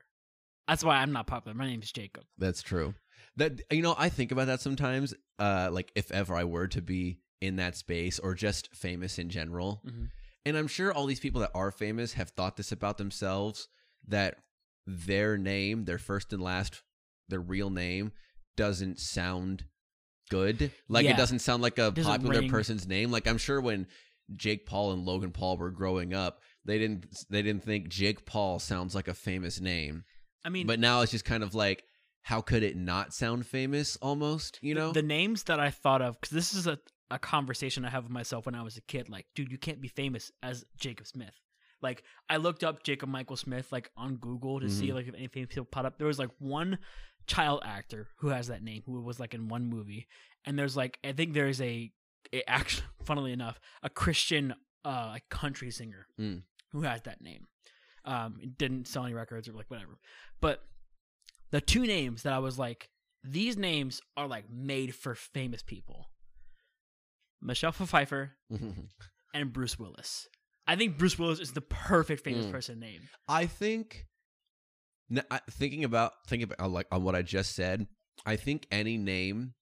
That's 0.69 0.83
why 0.83 0.97
I'm 0.97 1.11
not 1.11 1.27
popular. 1.27 1.55
My 1.57 1.65
name's 1.67 1.91
Jacob. 1.91 2.23
That's 2.37 2.61
true. 2.61 2.93
That 3.37 3.61
you 3.71 3.81
know, 3.81 3.95
I 3.97 4.09
think 4.09 4.31
about 4.31 4.47
that 4.47 4.61
sometimes. 4.61 5.13
Uh, 5.39 5.69
like 5.71 5.91
if 5.95 6.11
ever 6.11 6.35
I 6.35 6.43
were 6.43 6.67
to 6.67 6.81
be 6.81 7.19
in 7.41 7.55
that 7.55 7.75
space 7.75 8.19
or 8.19 8.35
just 8.35 8.73
famous 8.75 9.17
in 9.17 9.29
general, 9.29 9.81
Mhm. 9.85 10.09
and 10.45 10.57
I'm 10.57 10.67
sure 10.67 10.93
all 10.93 11.05
these 11.05 11.19
people 11.19 11.41
that 11.41 11.51
are 11.55 11.71
famous 11.71 12.13
have 12.13 12.29
thought 12.31 12.57
this 12.57 12.71
about 12.71 12.97
themselves 12.97 13.67
that 14.07 14.35
their 14.85 15.37
name, 15.37 15.85
their 15.85 15.97
first 15.97 16.33
and 16.33 16.41
last, 16.41 16.83
their 17.29 17.39
real 17.41 17.69
name 17.69 18.11
doesn't 18.55 18.99
sound 18.99 19.65
good. 20.29 20.71
Like 20.87 21.05
Yeah. 21.05 21.13
it 21.13 21.17
doesn't 21.17 21.39
sound 21.39 21.63
like 21.63 21.77
a 21.79 21.91
popular 21.91 22.41
ring. 22.41 22.49
person's 22.49 22.85
name. 22.87 23.09
Like 23.09 23.25
I'm 23.27 23.37
sure 23.37 23.59
when 23.61 23.87
Jake 24.35 24.65
Paul 24.65 24.91
and 24.91 25.05
Logan 25.05 25.31
Paul 25.31 25.57
were 25.57 25.71
growing 25.71 26.13
up, 26.13 26.41
they 26.65 26.77
didn't 26.77 27.07
they 27.29 27.41
didn't 27.41 27.63
think 27.63 27.87
Jake 27.89 28.25
Paul 28.25 28.59
sounds 28.59 28.93
like 28.93 29.07
a 29.07 29.13
famous 29.15 29.59
name. 29.59 30.03
I 30.45 30.49
mean, 30.49 30.67
But 30.67 30.79
now 30.79 31.01
it's 31.01 31.11
just 31.11 31.25
kind 31.25 31.43
of 31.43 31.53
like, 31.55 31.83
how 32.23 32.41
could 32.41 32.63
it 32.63 32.75
not 32.77 33.13
sound 33.13 33.45
famous? 33.45 33.97
Almost, 34.01 34.59
you 34.61 34.73
know? 34.75 34.91
the 34.91 35.01
names 35.01 35.43
that 35.43 35.59
I 35.59 35.69
thought 35.69 36.01
of, 36.01 36.19
because 36.19 36.33
this 36.35 36.53
is 36.53 36.67
a, 36.67 36.79
a 37.11 37.19
conversation 37.19 37.85
I 37.85 37.89
have 37.89 38.03
with 38.03 38.11
myself 38.11 38.45
when 38.45 38.55
I 38.55 38.61
was 38.63 38.77
a 38.77 38.81
kid. 38.81 39.09
Like, 39.09 39.25
dude, 39.35 39.51
you 39.51 39.57
can't 39.57 39.81
be 39.81 39.87
famous 39.87 40.31
as 40.43 40.65
Jacob 40.77 41.07
Smith. 41.07 41.33
Like, 41.81 42.03
I 42.29 42.37
looked 42.37 42.63
up 42.63 42.83
Jacob 42.83 43.09
Michael 43.09 43.37
Smith 43.37 43.71
like 43.71 43.89
on 43.95 44.17
Google 44.17 44.59
to 44.59 44.69
see 44.69 44.89
Mhm. 44.89 44.93
like 44.95 45.07
if 45.07 45.15
any 45.15 45.27
famous 45.27 45.49
people 45.49 45.65
pop 45.65 45.85
up. 45.85 45.97
There 45.97 46.07
was 46.07 46.19
like 46.19 46.29
one 46.39 46.77
child 47.25 47.61
actor 47.63 48.09
who 48.17 48.27
has 48.29 48.47
that 48.47 48.61
name 48.63 48.83
who 48.85 49.01
was 49.01 49.19
like 49.19 49.33
in 49.33 49.47
one 49.47 49.65
movie, 49.67 50.07
and 50.45 50.57
there's 50.59 50.75
like 50.75 50.99
I 51.03 51.13
think 51.13 51.33
there's 51.33 51.61
a, 51.61 51.91
a 52.33 52.43
actually, 52.49 52.85
funnily 53.03 53.31
enough, 53.31 53.59
a 53.81 53.89
Christian 53.89 54.53
uh 54.85 55.07
like 55.13 55.29
country 55.29 55.71
singer 55.71 56.07
Mm. 56.19 56.43
who 56.71 56.81
has 56.81 57.01
that 57.03 57.21
name. 57.21 57.47
Um, 58.05 58.39
didn't 58.57 58.87
sell 58.87 59.05
any 59.05 59.13
records 59.13 59.47
or 59.47 59.53
like 59.53 59.69
whatever, 59.69 59.97
but 60.41 60.63
the 61.51 61.61
two 61.61 61.85
names 61.85 62.23
that 62.23 62.33
I 62.33 62.39
was 62.39 62.57
like, 62.59 62.89
these 63.23 63.57
names 63.57 64.01
are 64.15 64.27
like 64.27 64.45
made 64.49 64.95
for 64.95 65.15
famous 65.15 65.61
people. 65.63 66.09
Michelle 67.41 67.71
Pfeiffer 67.71 68.31
and 69.33 69.53
Bruce 69.53 69.77
Willis. 69.79 70.27
I 70.67 70.75
think 70.75 70.97
Bruce 70.97 71.17
Willis 71.17 71.39
is 71.39 71.53
the 71.53 71.61
perfect 71.61 72.23
famous 72.23 72.45
Mm. 72.45 72.51
person 72.51 72.79
name. 72.79 73.01
I 73.27 73.45
think, 73.47 74.05
thinking 75.49 75.83
about 75.83 76.13
thinking 76.27 76.43
about 76.51 76.63
uh, 76.65 76.69
like 76.69 76.87
on 76.91 77.03
what 77.03 77.15
I 77.15 77.21
just 77.21 77.55
said, 77.55 77.87
I 78.25 78.35
think 78.35 78.67
any 78.71 78.97
name 78.97 79.53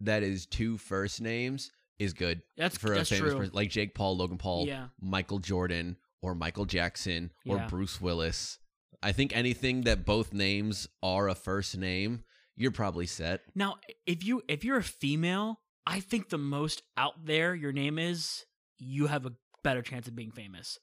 that 0.00 0.22
is 0.22 0.46
two 0.46 0.78
first 0.78 1.20
names 1.20 1.70
is 1.98 2.12
good 2.12 2.42
That's 2.56 2.76
for 2.76 2.92
a 2.92 2.96
that's 2.96 3.10
famous 3.10 3.30
true. 3.32 3.38
person, 3.40 3.54
like 3.54 3.70
Jake 3.70 3.94
Paul, 3.94 4.16
Logan 4.16 4.38
Paul, 4.38 4.66
Yeah. 4.66 4.88
Michael 5.00 5.38
Jordan, 5.38 5.96
or 6.22 6.34
Michael 6.34 6.64
Jackson, 6.64 7.32
or 7.44 7.56
Yeah. 7.58 7.66
Bruce 7.68 8.00
Willis. 8.00 8.58
I 9.02 9.12
think 9.12 9.36
anything 9.36 9.82
that 9.82 10.06
both 10.06 10.32
names 10.32 10.88
are 11.02 11.28
a 11.28 11.34
first 11.34 11.76
name, 11.76 12.24
you're 12.56 12.70
probably 12.70 13.06
set. 13.06 13.42
Now, 13.54 13.76
if 14.06 14.24
you 14.24 14.42
if 14.48 14.64
you're 14.64 14.78
a 14.78 14.82
female, 14.82 15.60
I 15.84 16.00
think 16.00 16.28
the 16.28 16.38
most 16.38 16.82
out 16.96 17.26
there 17.26 17.54
your 17.54 17.72
name 17.72 17.98
is, 17.98 18.44
you 18.78 19.08
have 19.08 19.26
a 19.26 19.32
better 19.64 19.82
chance 19.82 20.06
of 20.06 20.14
being 20.14 20.30
famous. 20.30 20.78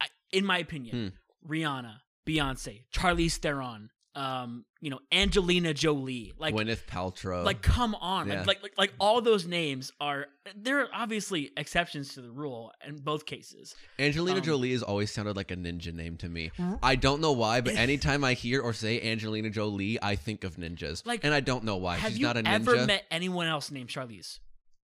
I, 0.00 0.06
in 0.32 0.44
my 0.46 0.58
opinion, 0.58 1.12
hmm. 1.44 1.52
Rihanna, 1.52 1.96
Beyonce, 2.26 2.84
Charlize 2.94 3.36
Theron, 3.36 3.90
um, 4.14 4.64
you 4.80 4.90
know, 4.90 4.98
Angelina 5.10 5.72
Jolie, 5.72 6.32
like 6.38 6.54
Gwyneth 6.54 6.84
Paltrow, 6.86 7.44
like 7.44 7.62
come 7.62 7.94
on 7.94 8.28
Yeah. 8.28 8.38
like, 8.40 8.46
like 8.46 8.62
like 8.62 8.72
like 8.76 8.92
all 9.00 9.22
those 9.22 9.46
names 9.46 9.90
are 10.00 10.26
there 10.56 10.80
are 10.80 10.88
obviously 10.92 11.50
exceptions 11.56 12.14
to 12.14 12.20
the 12.20 12.30
rule 12.30 12.72
in 12.86 12.96
both 12.98 13.24
cases 13.26 13.74
Angelina 13.98 14.38
Um, 14.38 14.44
Jolie 14.44 14.72
has 14.72 14.82
always 14.82 15.10
sounded 15.10 15.36
like 15.36 15.50
a 15.50 15.56
ninja 15.56 15.94
name 15.94 16.16
to 16.18 16.28
me. 16.28 16.50
I 16.82 16.96
don't 16.96 17.20
know 17.20 17.32
why, 17.32 17.60
but 17.62 17.74
anytime 17.76 18.22
I 18.24 18.34
hear 18.34 18.60
or 18.60 18.72
say 18.72 19.00
Angelina 19.00 19.48
Jolie, 19.50 19.98
I 20.02 20.16
think 20.16 20.44
of 20.44 20.56
ninjas. 20.56 21.06
Like, 21.06 21.24
and 21.24 21.32
I 21.32 21.40
don't 21.40 21.64
know 21.64 21.76
why. 21.76 21.96
have 21.96 22.10
She's 22.10 22.18
you 22.20 22.26
not 22.26 22.36
a 22.36 22.42
ninja. 22.42 22.52
ever 22.54 22.86
met 22.86 23.04
anyone 23.10 23.46
else 23.46 23.70
named 23.70 23.88
charlize 23.88 24.40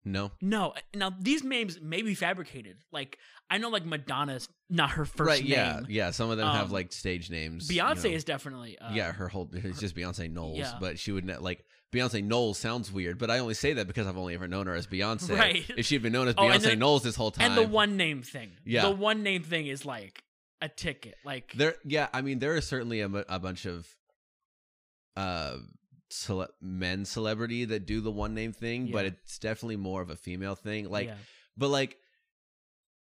no. 0.07 0.31
no 0.41 0.73
now 0.95 1.13
these 1.21 1.45
names 1.45 1.79
may 1.83 2.01
be 2.01 2.15
fabricated 2.15 2.77
like 2.93 3.19
i 3.51 3.59
know 3.59 3.69
like 3.69 3.85
madonna's 3.85 4.49
not 4.71 4.91
her 4.91 5.05
first 5.05 5.29
right, 5.29 5.43
name 5.43 5.51
yeah. 5.53 5.81
Yeah, 5.89 6.11
some 6.13 6.31
of 6.31 6.39
them 6.39 6.49
have 6.49 6.67
Um, 6.67 6.73
like 6.73 6.93
stage 6.93 7.29
names. 7.31 7.71
you 7.71 7.83
beyonce 7.83 8.05
know. 8.05 8.11
is 8.17 8.25
definitely 8.25 8.79
uh, 8.79 8.93
yeah, 8.93 9.13
her 9.13 9.29
whole 9.29 9.49
it's 9.53 9.79
just 9.81 9.95
Beyonce 9.95 10.31
Knowles, 10.33 10.59
Yeah. 10.59 10.73
but 10.81 10.99
she 10.99 11.13
would 11.13 11.25
not 11.25 11.43
like 11.43 11.65
Beyonce 11.93 12.25
Knowles 12.25 12.59
sounds 12.59 12.91
weird, 12.91 13.17
but 13.19 13.31
I 13.31 13.39
only 13.39 13.55
say 13.55 13.75
that 13.75 13.87
because 13.87 14.07
I've 14.09 14.17
only 14.19 14.35
ever 14.35 14.49
known 14.49 14.67
her 14.67 14.75
as 14.75 14.89
Beyonce. 14.89 15.39
Right. 15.39 15.65
If 15.77 15.87
she'd 15.87 16.03
been 16.03 16.13
known 16.13 16.27
as 16.27 16.35
Oh, 16.39 16.43
Beyonce 16.43 16.63
the- 16.63 16.77
Knowles 16.77 17.05
this 17.05 17.15
whole 17.15 17.31
time. 17.31 17.53
and 17.53 17.57
the 17.57 17.67
one 17.69 17.97
name 17.97 18.23
thing 18.23 18.51
Yeah. 18.65 18.83
the 18.83 18.91
one 18.91 19.23
name 19.23 19.45
thing 19.45 19.69
is 19.69 19.85
like 19.87 20.23
a 20.61 20.69
ticket 20.69 21.15
like 21.25 21.53
There, 21.53 21.77
yeah, 21.85 22.09
I 22.13 22.23
mean, 22.23 22.41
there 22.41 22.57
is 22.57 22.67
certainly 22.67 23.01
a, 23.03 23.09
a 23.29 23.39
bunch 23.39 23.67
of 23.67 23.87
uh 25.17 25.57
cele- 26.11 26.49
men 26.61 27.05
celebrity 27.05 27.65
that 27.67 27.87
do 27.87 28.01
the 28.01 28.11
one 28.11 28.35
name 28.35 28.53
thing, 28.53 28.91
but 28.93 29.05
it's 29.07 29.39
definitely 29.39 29.77
more 29.77 30.03
of 30.03 30.11
a 30.11 30.17
female 30.17 30.55
thing. 30.55 30.89
Like, 30.89 31.09
yeah. 31.09 31.15
but 31.57 31.69
like, 31.69 31.99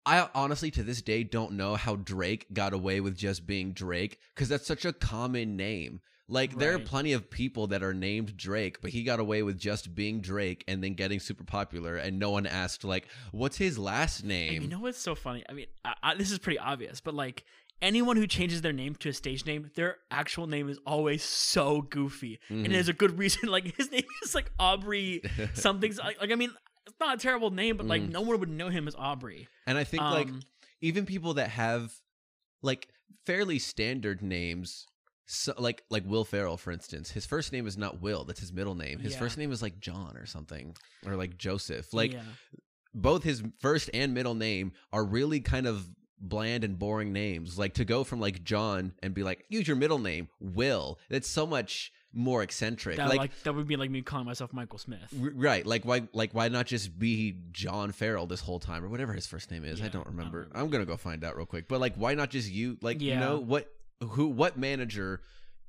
I 0.06 0.28
honestly 0.36 0.70
to 0.72 0.84
this 0.84 1.02
day 1.02 1.24
don't 1.24 1.54
know 1.54 1.76
how 1.76 1.96
Drake 1.96 2.48
got 2.54 2.74
away 2.74 3.00
with 3.00 3.18
just 3.18 3.48
being 3.48 3.72
Drake 3.72 4.20
because 4.36 4.50
that's 4.50 4.68
such 4.68 4.86
a 4.86 4.92
common 4.92 5.56
name. 5.56 6.02
Like, 6.30 6.58
there 6.58 6.74
are 6.74 6.80
plenty 6.80 7.12
of 7.14 7.30
people 7.30 7.68
that 7.68 7.84
are 7.84 7.94
named 7.94 8.38
Drake, 8.38 8.82
but 8.82 8.92
he 8.92 9.04
got 9.04 9.20
away 9.20 9.44
with 9.44 9.60
just 9.60 9.94
being 9.94 10.22
Drake 10.22 10.64
and 10.70 10.82
then 10.82 10.94
getting 10.94 11.20
super 11.20 11.44
popular, 11.44 11.98
and 11.98 12.18
no 12.18 12.32
one 12.32 12.46
asked 12.46 12.86
like, 12.86 13.08
"What's 13.32 13.58
his 13.58 13.78
last 13.78 14.22
And 14.22 14.30
name?" 14.30 14.62
you 14.64 14.70
know 14.70 14.80
what's 14.80 14.98
so 14.98 15.16
funny? 15.16 15.44
I 15.50 15.54
mean, 15.54 15.68
I, 15.84 15.94
I, 16.02 16.16
this 16.16 16.32
is 16.32 16.40
pretty 16.40 16.60
obvious, 16.60 17.02
but 17.02 17.14
like 17.14 17.44
anyone 17.84 18.18
who 18.18 18.26
changes 18.26 18.62
their 18.62 18.74
name 18.74 18.96
to 18.96 19.10
a 19.10 19.14
stage 19.14 19.46
name, 19.46 19.70
their 19.76 19.98
actual 20.10 20.48
name 20.48 20.70
is 20.70 20.80
always 20.88 21.24
so 21.24 21.82
goofy, 21.84 22.40
and 22.50 22.66
Mhm. 22.66 22.72
there's 22.72 22.88
a 22.88 22.94
good 22.94 23.18
reason. 23.20 23.50
Like 23.52 23.76
his 23.78 23.92
name 23.92 24.06
is 24.24 24.34
like 24.34 24.50
Aubrey 24.58 25.22
something's 25.54 26.00
like, 26.00 26.20
like 26.20 26.32
I 26.32 26.36
mean, 26.36 26.52
it's 26.88 27.00
not 27.00 27.16
a 27.16 27.20
terrible 27.20 27.52
name, 27.52 27.78
but 27.78 27.86
like 27.86 28.02
Mhm. 28.02 28.10
no 28.12 28.22
one 28.22 28.40
would 28.40 28.50
know 28.50 28.70
him 28.70 28.88
as 28.88 28.96
Aubrey. 28.96 29.48
and 29.68 29.78
I 29.78 29.84
think 29.84 30.02
like 30.04 30.28
Um, 30.30 30.42
even 30.82 31.06
people 31.06 31.36
that 31.36 31.50
have 31.50 31.94
like 32.62 32.90
fairly 33.26 33.60
standard 33.60 34.22
names 34.22 34.86
so, 35.26 35.54
like 35.58 35.84
like 35.90 36.06
Will 36.06 36.26
Ferrell 36.26 36.58
for 36.58 36.72
instance 36.72 37.12
his 37.12 37.26
first 37.26 37.54
name 37.54 37.66
is 37.68 37.78
not 37.78 38.02
Will 38.02 38.24
that's 38.26 38.40
his 38.42 38.52
middle 38.52 38.76
name 38.76 39.00
his 39.00 39.14
Yeah. 39.14 39.20
first 39.20 39.38
name 39.38 39.52
is 39.54 39.62
like 39.62 39.80
John 39.80 40.18
or 40.18 40.26
something 40.26 40.76
or 41.06 41.16
like 41.16 41.38
Joseph 41.38 41.94
like 41.94 42.12
yeah. 42.14 42.24
both 42.94 43.24
his 43.24 43.42
first 43.60 43.90
and 43.94 44.14
middle 44.14 44.36
name 44.36 44.74
are 44.92 45.06
really 45.06 45.40
kind 45.40 45.66
of 45.66 45.88
bland 46.30 46.64
and 46.64 46.80
boring 46.80 47.12
names 47.12 47.60
like 47.60 47.74
to 47.74 47.84
go 47.86 48.04
from 48.04 48.20
like 48.20 48.44
John 48.44 48.94
and 49.04 49.14
be 49.14 49.24
like 49.24 49.46
use 49.50 49.68
your 49.68 49.76
middle 49.78 50.00
name 50.00 50.30
Will 50.40 50.98
that's 51.10 51.28
so 51.28 51.46
much 51.46 51.92
more 52.16 52.44
eccentric 52.44 52.98
That 52.98 53.10
like, 53.10 53.18
like, 53.18 53.44
that 53.44 53.54
would 53.54 53.68
be 53.68 53.76
like 53.76 53.90
me 53.92 54.02
calling 54.04 54.26
myself 54.26 54.54
Michael 54.54 54.78
Smith. 54.78 55.14
r- 55.22 55.32
right 55.36 55.66
like 55.66 55.84
why 55.84 56.08
like 56.14 56.32
why 56.34 56.48
not 56.48 56.66
just 56.68 56.98
be 56.98 57.36
John 57.52 57.92
Ferrell 57.92 58.26
this 58.28 58.40
whole 58.40 58.60
time 58.60 58.86
or 58.86 58.90
whatever 58.90 59.14
his 59.14 59.28
first 59.28 59.52
name 59.52 59.66
is 59.66 59.82
I 59.82 59.86
Yeah, 59.86 59.90
don't 59.90 60.02
I 60.02 60.04
don't 60.06 60.16
remember. 60.18 60.48
I'm 60.54 60.70
gonna 60.70 60.86
go 60.86 60.96
find 60.98 61.24
out 61.24 61.36
real 61.36 61.46
quick 61.46 61.68
but 61.68 61.80
like 61.82 61.96
why 61.96 62.14
not 62.14 62.30
just 62.30 62.50
you 62.50 62.78
like 62.82 63.02
you 63.02 63.16
know 63.16 63.40
what 63.40 63.70
who 64.02 64.28
what 64.28 64.58
manager 64.58 65.22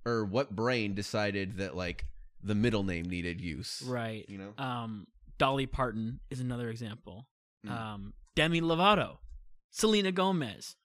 or 0.07 0.25
what 0.25 0.55
brain 0.55 0.95
decided 0.95 1.57
that 1.59 1.75
like 1.77 2.05
the 2.43 2.55
middle 2.55 2.83
name 2.83 3.07
needed 3.07 3.41
use. 3.41 3.83
Right. 3.87 4.27
You 4.29 4.37
know. 4.39 4.53
Um, 4.63 5.07
Dolly 5.39 5.67
Parton 5.67 6.21
is 6.31 6.41
another 6.41 6.69
example. 6.69 7.27
Mm. 7.67 7.71
Um, 7.71 8.13
Demi 8.37 8.61
Lovato, 8.61 9.17
Selena 9.75 10.13
Gomez. 10.13 10.77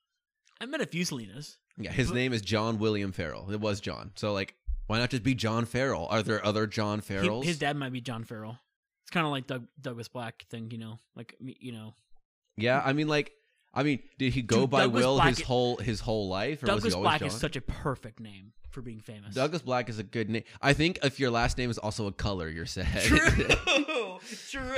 I 0.60 0.65
met 0.65 0.81
a 0.81 0.86
few 0.88 1.03
Selenas. 1.05 1.58
Yeah, 1.77 1.91
his 1.91 2.08
But- 2.10 2.15
name 2.15 2.34
is 2.34 2.41
John 2.41 2.79
William 2.79 3.12
Ferrell. 3.12 3.50
It 3.51 3.60
was 3.62 3.79
John. 3.79 4.12
So 4.15 4.34
like, 4.34 4.55
why 4.88 4.98
not 4.98 5.12
just 5.12 5.22
be 5.24 5.36
John 5.36 5.65
Ferrell? 5.65 6.08
Are 6.10 6.24
there 6.24 6.43
other 6.43 6.65
John 6.67 7.01
He- 7.01 7.41
his 7.43 7.60
dad 7.60 7.77
might 7.77 7.93
be 7.93 8.01
John 8.01 8.24
Ferrell. 8.24 8.58
It's 9.03 9.12
kind 9.12 9.25
of 9.25 9.31
like 9.31 9.46
Doug, 9.48 9.67
Douglas 9.79 10.08
Black 10.08 10.43
thing, 10.50 10.72
you 10.72 10.77
know, 10.79 10.98
like 11.15 11.36
you 11.39 11.72
know, 11.72 11.93
yeah, 12.58 12.81
I 12.84 12.93
mean, 12.93 13.08
like, 13.08 13.31
I 13.74 13.84
mean, 13.84 14.00
did 14.17 14.34
he 14.34 14.41
go 14.41 14.62
Dude, 14.62 14.69
by 14.72 14.81
Douglas 14.81 15.03
Will 15.05 15.15
Black 15.15 15.29
his 15.29 15.41
i- 15.41 15.46
whole 15.46 15.77
his 15.77 16.00
whole 16.01 16.27
life? 16.27 16.63
Or 16.63 16.65
was 16.65 16.75
Douglas 16.75 16.93
he 16.96 17.00
Black 17.00 17.19
John? 17.19 17.27
is 17.29 17.36
such 17.36 17.55
a 17.55 17.62
perfect 17.62 18.19
name 18.19 18.53
for 18.72 18.81
being 18.81 19.00
famous. 19.00 19.34
Douglas 19.36 19.62
Black 19.62 19.88
is 19.89 20.00
a 20.00 20.03
good 20.03 20.29
name. 20.29 20.43
I 20.62 20.74
think 20.74 21.00
if 21.03 21.19
your 21.19 21.29
last 21.31 21.58
name 21.58 21.69
is 21.69 21.77
also 21.77 22.08
a 22.08 22.12
color, 22.12 22.50
you're 22.50 22.65
set. 22.65 23.03
True, 23.03 23.19
true. 24.50 24.75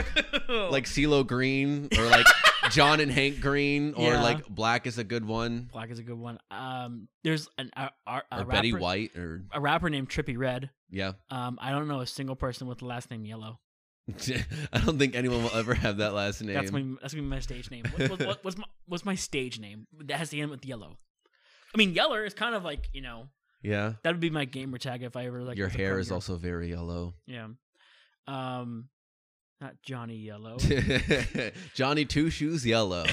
like 0.70 0.86
CeeLo 0.86 1.25
Green 1.25 1.88
or 1.98 2.06
like 2.06 2.25
John 2.72 3.00
and 3.00 3.12
Hank 3.12 3.40
Green 3.42 3.94
or 3.94 4.13
Yeah. 4.13 4.22
like 4.24 4.48
Black 4.48 4.88
is 4.88 4.98
a 4.98 5.04
good 5.04 5.25
one. 5.25 5.70
Black 5.72 5.90
is 5.92 6.00
a 6.00 6.04
good 6.04 6.18
one. 6.18 6.40
Um, 6.50 7.08
there's 7.24 7.48
an 7.58 7.72
a, 7.75 7.90
a, 8.08 8.12
a 8.12 8.16
Or 8.16 8.24
rapper, 8.40 8.46
Betty 8.51 8.74
White 8.74 9.16
or 9.16 9.44
a 9.51 9.60
rapper 9.62 9.90
named 9.90 10.10
Trippie 10.10 10.38
Redd. 10.38 10.70
yeah. 10.90 11.13
Um, 11.30 11.58
I 11.62 11.72
don't 11.72 11.88
know 11.88 12.00
a 12.01 12.08
single 12.08 12.36
person 12.36 12.68
with 12.68 12.80
the 12.80 12.86
last 12.86 13.12
name 13.12 13.25
Yellow. 13.25 13.60
I 14.74 14.80
don't 14.80 14.98
think 14.98 15.16
anyone 15.16 15.44
will 15.44 15.56
ever 15.56 15.74
have 15.74 15.98
that 15.98 16.13
last 16.13 16.42
name. 16.42 16.56
That's 16.56 16.72
my 16.72 16.84
that's 17.01 17.13
gonna 17.13 17.24
be 17.24 17.30
my 17.30 17.40
stage 17.40 17.70
name. 17.72 17.86
What, 17.96 18.10
what, 18.10 18.20
what, 18.25 18.44
what's 18.44 18.58
my 18.58 18.66
what's 18.88 19.06
my 19.06 19.16
stage 19.16 19.60
name 19.60 19.88
that 20.06 20.18
has 20.18 20.32
to 20.32 20.40
end 20.40 20.50
with 20.51 20.66
yellow? 20.66 20.98
I 21.74 21.78
mean, 21.78 21.94
Yeller 21.94 22.25
is 22.25 22.34
kind 22.34 22.56
of 22.56 22.63
like 22.63 22.90
you 22.94 23.01
know 23.01 23.30
yeah. 23.62 23.94
that 24.04 24.12
would 24.12 24.20
be 24.20 24.30
my 24.32 24.46
gamer 24.46 24.80
tag 24.80 25.04
if 25.04 25.16
I 25.16 25.28
ever 25.28 25.44
like 25.44 25.56
Your 25.58 25.68
was 25.68 25.75
a 25.75 25.78
hair 25.78 26.00
is 26.00 26.12
also 26.12 26.36
very 26.36 26.70
yellow. 26.70 27.13
yeah. 27.28 27.48
Um, 28.28 28.90
not 29.62 29.75
Johnny 29.84 30.15
Yellow. 30.15 30.58
Johnny 31.75 32.06
Two 32.06 32.30
Shoes 32.30 32.65
Yellow. 32.65 33.06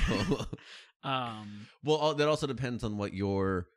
um, 1.04 1.66
well, 1.84 2.14
that 2.14 2.26
also 2.26 2.46
depends 2.46 2.82
on 2.82 2.96
what 2.96 3.12
your 3.12 3.68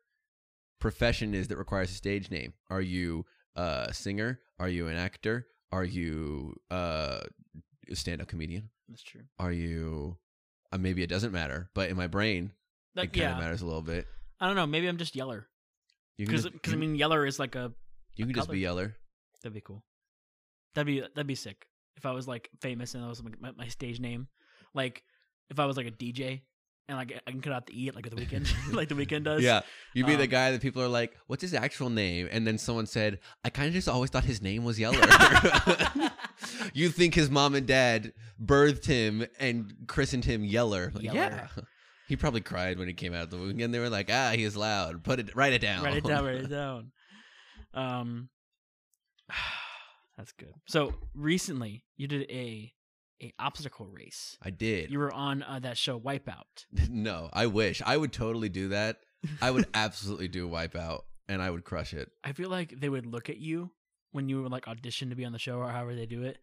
profession 0.80 1.34
is 1.34 1.50
that 1.50 1.58
requires 1.58 1.92
a 1.92 1.96
stage 1.96 2.32
name. 2.32 2.54
Are 2.70 2.82
you 2.82 3.26
a 3.56 3.94
singer? 3.94 4.40
Are 4.58 4.70
you 4.70 4.88
an 4.88 4.96
actor? 4.96 5.48
Are 5.72 5.84
you 5.84 6.56
a 6.70 7.22
stand-up 7.94 8.28
comedian? 8.28 8.70
that's 8.88 9.04
true. 9.04 9.22
Are 9.40 9.52
you? 9.52 10.18
Uh, 10.72 10.78
maybe 10.78 11.04
it 11.04 11.08
doesn't 11.08 11.32
matter, 11.34 11.70
but 11.74 11.90
in 11.90 11.98
my 11.98 12.08
brain, 12.08 12.54
Like, 12.96 13.10
it 13.16 13.20
kind 13.20 13.32
of 13.34 13.38
yeah, 13.38 13.44
matters 13.44 13.62
a 13.62 13.66
little 13.66 13.82
bit. 13.82 14.08
I 14.40 14.48
don't 14.48 14.56
know. 14.56 14.66
Maybe 14.66 14.88
I'm 14.88 14.98
just 14.98 15.16
Yeller 15.16 15.48
You 16.18 16.26
can 16.26 16.42
because 16.42 16.74
I 16.74 16.78
mean 16.78 16.96
Yeller 16.96 17.26
is 17.26 17.38
like 17.40 17.56
a 17.56 17.74
you 18.16 18.26
can 18.26 18.34
just 18.34 18.50
be 18.50 18.60
Yeller. 18.60 18.96
that'd 19.44 19.54
be 19.54 19.62
cool. 19.62 19.84
That'd 20.74 20.88
be 20.88 21.02
that'd 21.02 21.28
be 21.28 21.36
sick 21.36 21.68
if 21.98 22.06
I 22.06 22.12
was 22.12 22.28
like 22.28 22.50
famous 22.62 22.94
and 22.96 23.04
that 23.04 23.08
was 23.08 23.24
my, 23.24 23.32
my, 23.40 23.52
my 23.58 23.68
stage 23.68 24.00
name. 24.00 24.28
Like 24.74 25.04
if 25.50 25.60
I 25.60 25.66
was 25.66 25.78
like 25.78 25.88
a 25.88 25.92
DJ 25.92 26.42
and 26.88 26.98
like 26.98 27.22
I 27.26 27.32
can 27.32 27.42
cut 27.42 27.54
out 27.54 27.68
the 27.68 27.84
e 27.84 27.88
at 27.88 27.96
like 27.96 28.10
the 28.10 28.16
Weeknd, 28.16 28.50
like 28.74 28.90
the 28.90 28.96
Weeknd 28.96 29.24
does. 29.24 29.42
Yeah, 29.44 29.62
you'd 29.94 30.08
be 30.08 30.16
the 30.16 30.24
Um, 30.24 30.30
guy 30.30 30.52
that 30.52 30.62
people 30.62 30.82
are 30.82 30.88
like, 30.88 31.16
"What's 31.28 31.42
his 31.42 31.54
actual 31.54 31.90
name?" 31.90 32.28
And 32.32 32.46
then 32.46 32.58
someone 32.58 32.86
said, 32.86 33.20
"I 33.44 33.50
kind 33.50 33.68
of 33.68 33.74
just 33.74 33.88
always 33.88 34.10
thought 34.10 34.26
his 34.26 34.42
name 34.42 34.64
was 34.64 34.80
Yeller." 34.80 35.00
you 36.74 36.90
think 36.90 37.14
his 37.16 37.30
mom 37.30 37.56
and 37.56 37.66
dad 37.68 38.14
birthed 38.44 38.86
him 38.86 39.26
and 39.40 39.74
christened 39.88 40.26
him 40.26 40.44
Yeller? 40.44 40.92
Like, 40.94 41.04
Yeller. 41.04 41.18
Yeah, 41.18 41.48
he 42.08 42.16
probably 42.18 42.42
cried 42.42 42.78
when 42.78 42.88
he 42.88 42.94
came 42.94 43.14
out 43.14 43.24
of 43.24 43.30
the 43.30 43.38
womb, 43.38 43.60
and 43.60 43.74
they 43.74 43.80
were 43.80 43.90
like, 43.90 44.10
"Ah, 44.12 44.32
he's 44.36 44.56
loud. 44.58 45.04
Put 45.04 45.20
it, 45.20 45.36
write 45.36 45.54
it 45.54 45.62
down. 45.62 45.84
write 45.84 45.98
it 45.98 46.04
down, 46.04 46.26
write 46.26 46.36
it 46.36 46.50
down. 46.50 46.92
Um, 47.74 48.30
that's 50.22 50.34
good. 50.34 50.54
So 50.68 50.94
recently, 51.16 51.84
you 51.98 52.08
did 52.08 52.30
a 52.30 52.72
a 53.24 53.34
obstacle 53.40 53.88
race. 53.88 54.38
I 54.42 54.52
did. 54.52 54.92
You 54.92 55.00
were 55.00 55.12
on 55.12 55.42
uh, 55.42 55.60
that 55.60 55.78
show 55.78 56.00
Wipeout. 56.00 56.66
no, 56.90 57.30
I 57.34 57.48
wish 57.48 57.82
I 57.84 57.98
would 57.98 58.14
totally 58.14 58.50
do 58.50 58.70
that. 58.70 58.98
I 59.42 59.50
would 59.50 59.68
absolutely 59.74 60.28
do 60.28 60.48
Wipeout, 60.48 61.02
and 61.28 61.42
I 61.42 61.50
would 61.50 61.64
crush 61.64 61.94
it. 61.96 62.12
I 62.24 62.34
feel 62.34 62.50
like 62.50 62.80
they 62.80 62.90
would 62.90 63.08
look 63.08 63.30
at 63.30 63.38
you 63.38 63.72
when 64.12 64.30
you 64.30 64.44
were 64.44 64.50
like 64.50 64.68
audition 64.68 65.10
to 65.10 65.16
be 65.16 65.26
on 65.26 65.32
the 65.32 65.40
show 65.40 65.58
or 65.58 65.70
however 65.70 65.96
they 65.96 66.06
do 66.06 66.24
it, 66.24 66.38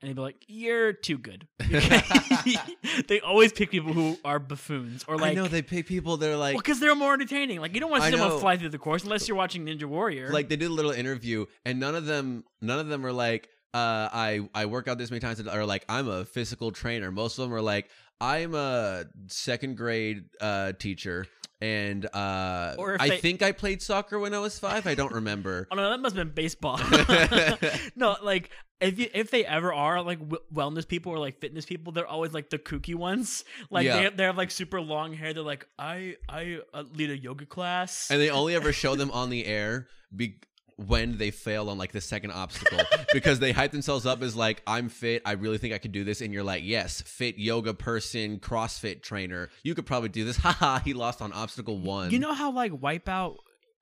and 0.00 0.08
they'd 0.10 0.16
be 0.16 0.20
like, 0.20 0.44
"You're 0.48 0.92
too 0.92 1.18
good." 1.18 1.46
they 3.08 3.20
always 3.20 3.52
pick 3.52 3.70
people 3.70 3.92
who 3.92 4.18
are 4.24 4.38
buffoons 4.38 5.04
or 5.08 5.16
like. 5.16 5.32
I 5.32 5.34
know 5.34 5.48
they 5.48 5.62
pick 5.62 5.86
people. 5.86 6.16
They're 6.16 6.36
like, 6.36 6.54
well, 6.54 6.62
because 6.62 6.80
they're 6.80 6.94
more 6.94 7.14
entertaining. 7.14 7.60
Like 7.60 7.74
you 7.74 7.80
don't 7.80 7.90
want 7.90 8.02
to 8.02 8.08
I 8.08 8.10
see 8.10 8.16
someone 8.16 8.36
know. 8.36 8.38
fly 8.38 8.56
through 8.56 8.70
the 8.70 8.78
course 8.78 9.04
unless 9.04 9.28
you're 9.28 9.36
watching 9.36 9.64
Ninja 9.66 9.84
Warrior. 9.84 10.30
like 10.30 10.48
they 10.48 10.56
did 10.56 10.70
a 10.70 10.74
little 10.74 10.90
interview 10.90 11.46
and 11.64 11.80
none 11.80 11.94
of 11.94 12.06
them 12.06 12.44
none 12.60 12.78
of 12.78 12.88
them 12.88 13.02
were 13.02 13.12
like 13.12 13.48
uh 13.72 14.08
i 14.12 14.48
i 14.54 14.66
work 14.66 14.86
out 14.88 14.98
this 14.98 15.10
many 15.10 15.20
times 15.20 15.40
or 15.48 15.66
like 15.66 15.84
i'm 15.88 16.08
a 16.08 16.24
physical 16.24 16.70
trainer 16.70 17.10
most 17.10 17.38
of 17.38 17.44
them 17.44 17.52
are 17.52 17.60
like 17.60 17.90
i'm 18.20 18.54
a 18.54 19.04
second 19.26 19.76
grade 19.76 20.24
uh 20.40 20.72
teacher 20.72 21.26
and 21.60 22.06
uh 22.14 22.74
Or 22.78 22.94
if 22.94 23.00
i 23.00 23.08
they- 23.10 23.18
think 23.18 23.42
i 23.42 23.52
played 23.52 23.80
soccer 23.82 24.18
when 24.18 24.34
i 24.34 24.38
was 24.38 24.58
five 24.58 24.86
i 24.86 24.94
don't 24.94 25.12
remember 25.12 25.66
Oh 25.72 25.76
no, 25.76 25.90
that 25.90 26.00
must 26.00 26.16
have 26.16 26.26
been 26.26 26.34
baseball. 26.34 26.78
no, 27.96 28.16
like 28.22 28.50
if 28.80 28.98
you, 28.98 29.06
if 29.14 29.30
they 29.30 29.44
ever 29.46 29.72
are 29.72 30.02
like 30.02 30.18
w- 30.18 30.42
wellness 30.52 30.86
people 30.86 31.12
or 31.12 31.18
like 31.18 31.40
fitness 31.40 31.64
people, 31.64 31.92
they're 31.92 32.06
always 32.06 32.32
like 32.34 32.50
the 32.50 32.58
kooky 32.58 32.94
ones. 32.94 33.44
Like 33.70 33.86
Yeah. 33.86 33.96
they 33.96 34.02
have, 34.02 34.16
they 34.18 34.24
have 34.24 34.36
like 34.36 34.50
super 34.50 34.80
long 34.80 35.14
hair. 35.14 35.32
They're 35.32 35.42
like 35.42 35.66
I 35.78 36.16
I 36.28 36.58
uh, 36.74 36.82
lead 36.92 37.10
a 37.10 37.16
yoga 37.16 37.46
class. 37.46 38.10
and 38.10 38.20
they 38.20 38.30
only 38.30 38.54
ever 38.54 38.72
show 38.72 38.94
them 38.96 39.10
on 39.12 39.30
the 39.30 39.46
air 39.46 39.86
be- 40.14 40.40
when 40.76 41.18
they 41.18 41.30
fail 41.30 41.70
on 41.70 41.78
like 41.78 41.92
the 41.92 42.00
second 42.00 42.30
obstacle 42.32 42.80
because 43.12 43.38
they 43.38 43.52
hype 43.52 43.70
themselves 43.72 44.06
up 44.06 44.22
as 44.22 44.34
like 44.34 44.62
i'm 44.66 44.88
fit 44.88 45.22
i 45.24 45.32
really 45.32 45.58
think 45.58 45.72
i 45.72 45.78
could 45.78 45.92
do 45.92 46.04
this 46.04 46.20
and 46.20 46.32
you're 46.32 46.42
like 46.42 46.62
yes 46.64 47.00
fit 47.02 47.38
yoga 47.38 47.72
person 47.72 48.38
crossfit 48.38 49.02
trainer 49.02 49.48
you 49.62 49.74
could 49.74 49.86
probably 49.86 50.08
do 50.08 50.24
this 50.24 50.36
haha 50.38 50.78
he 50.80 50.92
lost 50.94 51.22
on 51.22 51.32
obstacle 51.32 51.78
one 51.78 52.10
you 52.10 52.18
know 52.18 52.32
how 52.34 52.50
like 52.52 52.72
Wipeout. 52.72 53.36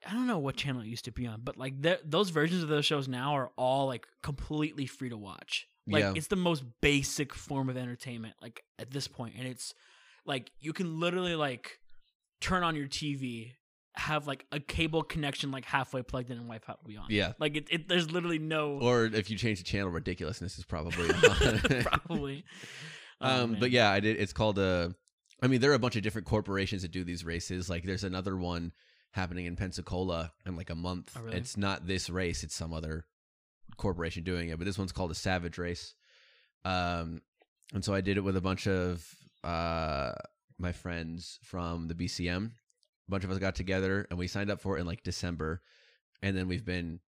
I 0.05 0.15
don't 0.15 0.27
know 0.27 0.39
what 0.39 0.57
channel 0.57 0.81
it 0.83 0.89
used 0.89 1.05
to 1.05 1.13
be 1.13 1.29
on, 1.29 1.43
but 1.45 1.57
like 1.57 1.81
th- 1.81 2.01
those 2.05 2.31
versions 2.31 2.65
of 2.65 2.69
those 2.69 2.85
shows 2.85 3.07
now 3.07 3.37
are 3.37 3.53
all 3.57 3.87
like 3.87 4.05
completely 4.21 4.85
free 4.85 5.09
to 5.11 5.17
watch. 5.17 5.69
Like 5.87 6.03
Yeah. 6.03 6.13
it's 6.17 6.27
the 6.27 6.35
most 6.35 6.65
basic 6.81 7.33
form 7.33 7.69
of 7.69 7.77
entertainment, 7.77 8.35
like 8.43 8.65
at 8.81 8.91
this 8.91 9.07
point, 9.07 9.35
and 9.39 9.47
it's 9.47 9.75
like 10.27 10.51
you 10.59 10.73
can 10.73 10.99
literally 10.99 11.37
like 11.37 11.79
turn 12.41 12.65
on 12.65 12.75
your 12.75 12.89
TV, 12.89 13.53
have 13.95 14.27
like 14.27 14.47
a 14.53 14.59
cable 14.61 15.03
connection 15.03 15.51
like 15.51 15.65
halfway 15.67 16.03
plugged 16.03 16.31
in, 16.31 16.39
and 16.39 16.49
Wipeout 16.51 16.79
will 16.83 16.89
be 16.89 16.97
on. 16.97 17.07
yeah 17.11 17.33
Like 17.39 17.57
it, 17.57 17.67
it 17.71 17.89
there's 17.89 18.11
literally 18.11 18.39
no 18.39 18.79
or 18.81 19.05
if 19.05 19.29
you 19.31 19.37
change 19.37 19.59
the 19.59 19.65
channel 19.65 19.91
ridiculousness 19.91 20.59
is 20.59 20.65
probably 20.65 21.09
probably. 21.83 22.45
Oh, 23.25 23.43
um 23.45 23.53
man. 23.53 23.61
but 23.61 23.71
yeah 23.71 23.89
i 23.89 24.01
did 24.01 24.17
it's 24.17 24.33
called 24.33 24.59
uh 24.59 24.89
i 25.41 25.47
mean 25.47 25.61
there 25.61 25.71
are 25.71 25.75
a 25.75 25.79
bunch 25.79 25.95
of 25.95 26.03
different 26.03 26.27
corporations 26.27 26.83
that 26.83 26.91
do 26.91 27.05
these 27.05 27.25
races 27.25 27.71
like 27.71 27.85
there's 27.85 28.03
another 28.03 28.37
one 28.37 28.73
happening 29.13 29.47
in 29.47 29.55
pensacola 29.55 30.33
in 30.45 30.57
like 30.57 30.71
a 30.71 30.75
month 30.75 31.13
Oh, 31.17 31.23
really? 31.23 31.37
it's 31.37 31.57
not 31.57 31.87
this 31.87 32.11
race 32.11 32.43
it's 32.43 32.55
some 32.57 32.73
other 32.73 33.05
corporation 33.77 34.25
doing 34.25 34.49
it 34.49 34.59
but 34.59 34.65
this 34.65 34.77
one's 34.77 34.91
called 34.91 35.13
a 35.13 35.15
savage 35.15 35.57
race 35.57 35.95
um 36.65 37.21
and 37.73 37.85
so 37.85 37.95
i 37.95 38.01
did 38.01 38.17
it 38.17 38.25
with 38.25 38.37
a 38.37 38.41
bunch 38.41 38.67
of 38.67 39.07
uh 39.45 40.13
my 40.59 40.73
friends 40.73 41.39
from 41.45 41.87
the 41.87 41.95
bcm 41.95 42.47
a 42.47 42.51
bunch 43.13 43.25
of 43.25 43.31
us 43.31 43.39
got 43.39 43.55
together 43.55 44.07
and 44.11 44.19
we 44.19 44.27
signed 44.27 44.51
up 44.51 44.61
for 44.61 44.77
it 44.77 44.81
in 44.81 44.87
like 44.87 45.03
december 45.03 45.63
and 46.23 46.37
then 46.37 46.49
we've 46.49 46.65
been 46.65 47.01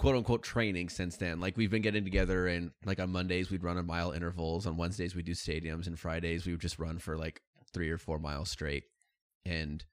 quote 0.00 0.16
unquote 0.16 0.42
training 0.42 0.88
since 0.88 1.16
then. 1.16 1.40
Like 1.40 1.56
we've 1.56 1.70
been 1.70 1.82
getting 1.82 2.04
together 2.04 2.48
and 2.48 2.72
like 2.84 2.98
on 2.98 3.12
Mondays 3.12 3.50
we'd 3.50 3.62
run 3.62 3.76
a 3.78 3.82
mile 3.82 4.12
intervals, 4.12 4.66
on 4.66 4.78
Wednesdays 4.78 5.14
we 5.14 5.22
do 5.22 5.32
stadiums, 5.32 5.86
and 5.86 5.98
Fridays 5.98 6.46
we 6.46 6.52
would 6.52 6.60
just 6.60 6.78
run 6.78 6.98
for 6.98 7.16
like 7.16 7.42
three 7.72 7.90
or 7.90 7.98
four 7.98 8.18
miles 8.18 8.50
straight. 8.50 8.84
And 9.44 9.84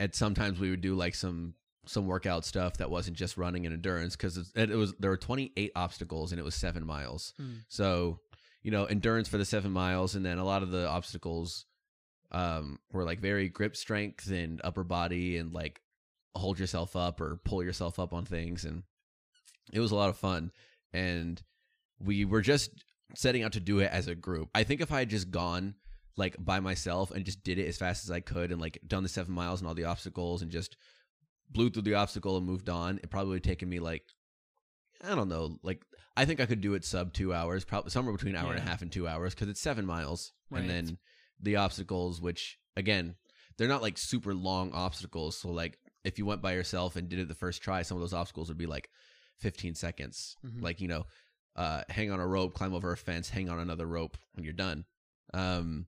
and 0.00 0.14
sometimes 0.14 0.58
we 0.58 0.70
would 0.70 0.80
do 0.80 0.94
like 0.94 1.14
some 1.14 1.54
some 1.86 2.06
workout 2.06 2.46
stuff 2.46 2.78
that 2.78 2.90
wasn't 2.90 3.16
just 3.16 3.36
running 3.36 3.66
and 3.66 3.74
endurance 3.74 4.16
because 4.16 4.38
it, 4.56 4.70
it 4.70 4.76
was 4.76 4.94
there 4.98 5.10
were 5.10 5.18
28 5.18 5.70
obstacles 5.76 6.32
and 6.32 6.40
it 6.40 6.44
was 6.44 6.54
seven 6.54 6.86
miles. 6.86 7.34
Hmm. 7.36 7.56
So 7.68 8.20
you 8.62 8.70
know 8.70 8.86
endurance 8.86 9.28
for 9.28 9.36
the 9.36 9.44
seven 9.44 9.70
miles, 9.70 10.14
and 10.14 10.24
then 10.24 10.38
a 10.38 10.44
lot 10.44 10.62
of 10.62 10.70
the 10.70 10.88
obstacles 10.88 11.66
um 12.34 12.78
were 12.92 13.04
like 13.04 13.20
very 13.20 13.48
grip 13.48 13.76
strength 13.76 14.28
and 14.30 14.60
upper 14.64 14.82
body 14.84 15.36
and 15.36 15.52
like 15.52 15.80
hold 16.34 16.58
yourself 16.58 16.96
up 16.96 17.20
or 17.20 17.40
pull 17.44 17.62
yourself 17.62 17.98
up 17.98 18.12
on 18.12 18.24
things 18.24 18.64
and 18.64 18.82
it 19.72 19.80
was 19.80 19.92
a 19.92 19.94
lot 19.96 20.08
of 20.08 20.16
fun 20.16 20.50
and 20.92 21.42
we 22.00 22.24
were 22.24 22.40
just 22.42 22.70
setting 23.14 23.42
out 23.44 23.52
to 23.52 23.60
do 23.60 23.78
it 23.78 23.90
as 23.92 24.08
a 24.08 24.14
group 24.14 24.48
i 24.54 24.64
think 24.64 24.80
if 24.80 24.90
i 24.90 24.98
had 24.98 25.08
just 25.08 25.30
gone 25.30 25.74
like 26.16 26.34
by 26.38 26.58
myself 26.60 27.10
and 27.12 27.24
just 27.24 27.44
did 27.44 27.58
it 27.58 27.68
as 27.68 27.76
fast 27.76 28.04
as 28.04 28.10
i 28.10 28.18
could 28.20 28.50
and 28.50 28.60
like 28.60 28.78
done 28.86 29.02
the 29.04 29.08
seven 29.08 29.32
miles 29.32 29.60
and 29.60 29.68
all 29.68 29.74
the 29.74 29.84
obstacles 29.84 30.42
and 30.42 30.50
just 30.50 30.76
blew 31.50 31.70
through 31.70 31.82
the 31.82 31.94
obstacle 31.94 32.36
and 32.36 32.46
moved 32.46 32.68
on 32.68 32.98
it 33.02 33.10
probably 33.10 33.30
would 33.30 33.44
have 33.46 33.50
taken 33.50 33.68
me 33.68 33.78
like 33.78 34.02
i 35.04 35.14
don't 35.14 35.28
know 35.28 35.56
like 35.62 35.84
i 36.16 36.24
think 36.24 36.40
i 36.40 36.46
could 36.46 36.60
do 36.60 36.74
it 36.74 36.84
sub 36.84 37.12
two 37.12 37.32
hours 37.32 37.64
probably 37.64 37.90
somewhere 37.90 38.12
between 38.14 38.34
an 38.34 38.42
hour 38.44 38.50
and 38.52 38.58
a 38.58 38.68
half 38.68 38.82
and 38.82 38.90
two 38.90 39.06
hours 39.06 39.34
because 39.34 39.48
it's 39.48 39.60
seven 39.60 39.86
miles 39.86 40.32
Right. 40.50 40.62
and 40.62 40.70
then 40.70 40.98
the 41.40 41.56
obstacles 41.56 42.20
which 42.20 42.58
again 42.76 43.14
they're 43.56 43.68
not 43.68 43.82
like 43.82 43.96
super 43.98 44.34
long 44.34 44.72
obstacles 44.72 45.36
so 45.36 45.48
like 45.50 45.78
if 46.04 46.18
you 46.18 46.26
went 46.26 46.42
by 46.42 46.52
yourself 46.52 46.96
and 46.96 47.08
did 47.08 47.18
it 47.18 47.28
the 47.28 47.34
first 47.34 47.62
try, 47.62 47.82
some 47.82 47.96
of 47.96 48.02
those 48.02 48.12
obstacles 48.12 48.48
would 48.48 48.58
be 48.58 48.66
like 48.66 48.90
15 49.38 49.74
seconds. 49.74 50.36
Mhm. 50.44 50.62
Like, 50.62 50.80
you 50.80 50.88
know, 50.88 51.06
uh, 51.56 51.82
hang 51.88 52.10
on 52.10 52.20
a 52.20 52.26
rope, 52.26 52.54
climb 52.54 52.74
over 52.74 52.92
a 52.92 52.96
fence, 52.96 53.30
hang 53.30 53.48
on 53.48 53.58
another 53.58 53.86
rope, 53.86 54.18
and 54.36 54.44
you're 54.44 54.54
done. 54.54 54.84
Um, 55.32 55.86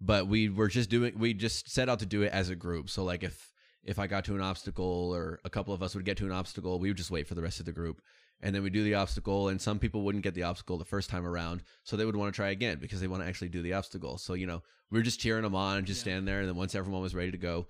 but 0.00 0.28
we 0.28 0.48
were 0.48 0.68
just 0.68 0.90
doing, 0.90 1.18
we 1.18 1.32
just 1.34 1.70
set 1.70 1.88
out 1.88 2.00
to 2.00 2.06
do 2.06 2.22
it 2.22 2.32
as 2.32 2.50
a 2.50 2.56
group. 2.56 2.90
So, 2.90 3.04
like, 3.04 3.22
if 3.24 3.50
if 3.82 3.98
I 3.98 4.06
got 4.06 4.24
to 4.24 4.34
an 4.34 4.40
obstacle 4.40 5.14
or 5.14 5.40
a 5.44 5.50
couple 5.50 5.74
of 5.74 5.82
us 5.82 5.94
would 5.94 6.06
get 6.06 6.16
to 6.16 6.24
an 6.24 6.32
obstacle, 6.32 6.78
we 6.78 6.88
would 6.88 6.96
just 6.96 7.10
wait 7.10 7.26
for 7.26 7.34
the 7.34 7.42
rest 7.42 7.60
of 7.60 7.66
the 7.66 7.72
group. 7.72 8.00
And 8.40 8.54
then 8.54 8.62
we 8.62 8.70
do 8.70 8.84
the 8.84 8.94
obstacle, 8.94 9.48
and 9.48 9.60
some 9.60 9.78
people 9.78 10.02
wouldn't 10.02 10.24
get 10.24 10.34
the 10.34 10.42
obstacle 10.42 10.76
the 10.76 10.84
first 10.84 11.08
time 11.08 11.26
around, 11.26 11.62
so 11.82 11.96
they 11.96 12.04
would 12.04 12.16
want 12.16 12.34
to 12.34 12.36
try 12.36 12.50
again 12.50 12.78
because 12.78 13.00
they 13.00 13.06
want 13.06 13.22
to 13.22 13.28
actually 13.28 13.48
do 13.48 13.62
the 13.62 13.72
obstacle. 13.72 14.18
So 14.18 14.34
you 14.34 14.46
know, 14.46 14.62
we 14.90 14.98
are 14.98 15.02
just 15.02 15.20
cheering 15.20 15.42
them 15.44 15.54
on, 15.54 15.78
and 15.78 15.86
just 15.86 16.00
Yeah. 16.00 16.12
standing 16.12 16.24
there, 16.26 16.40
and 16.40 16.48
then 16.48 16.56
once 16.56 16.74
everyone 16.74 17.00
was 17.02 17.14
ready 17.14 17.30
to 17.30 17.38
go, 17.38 17.68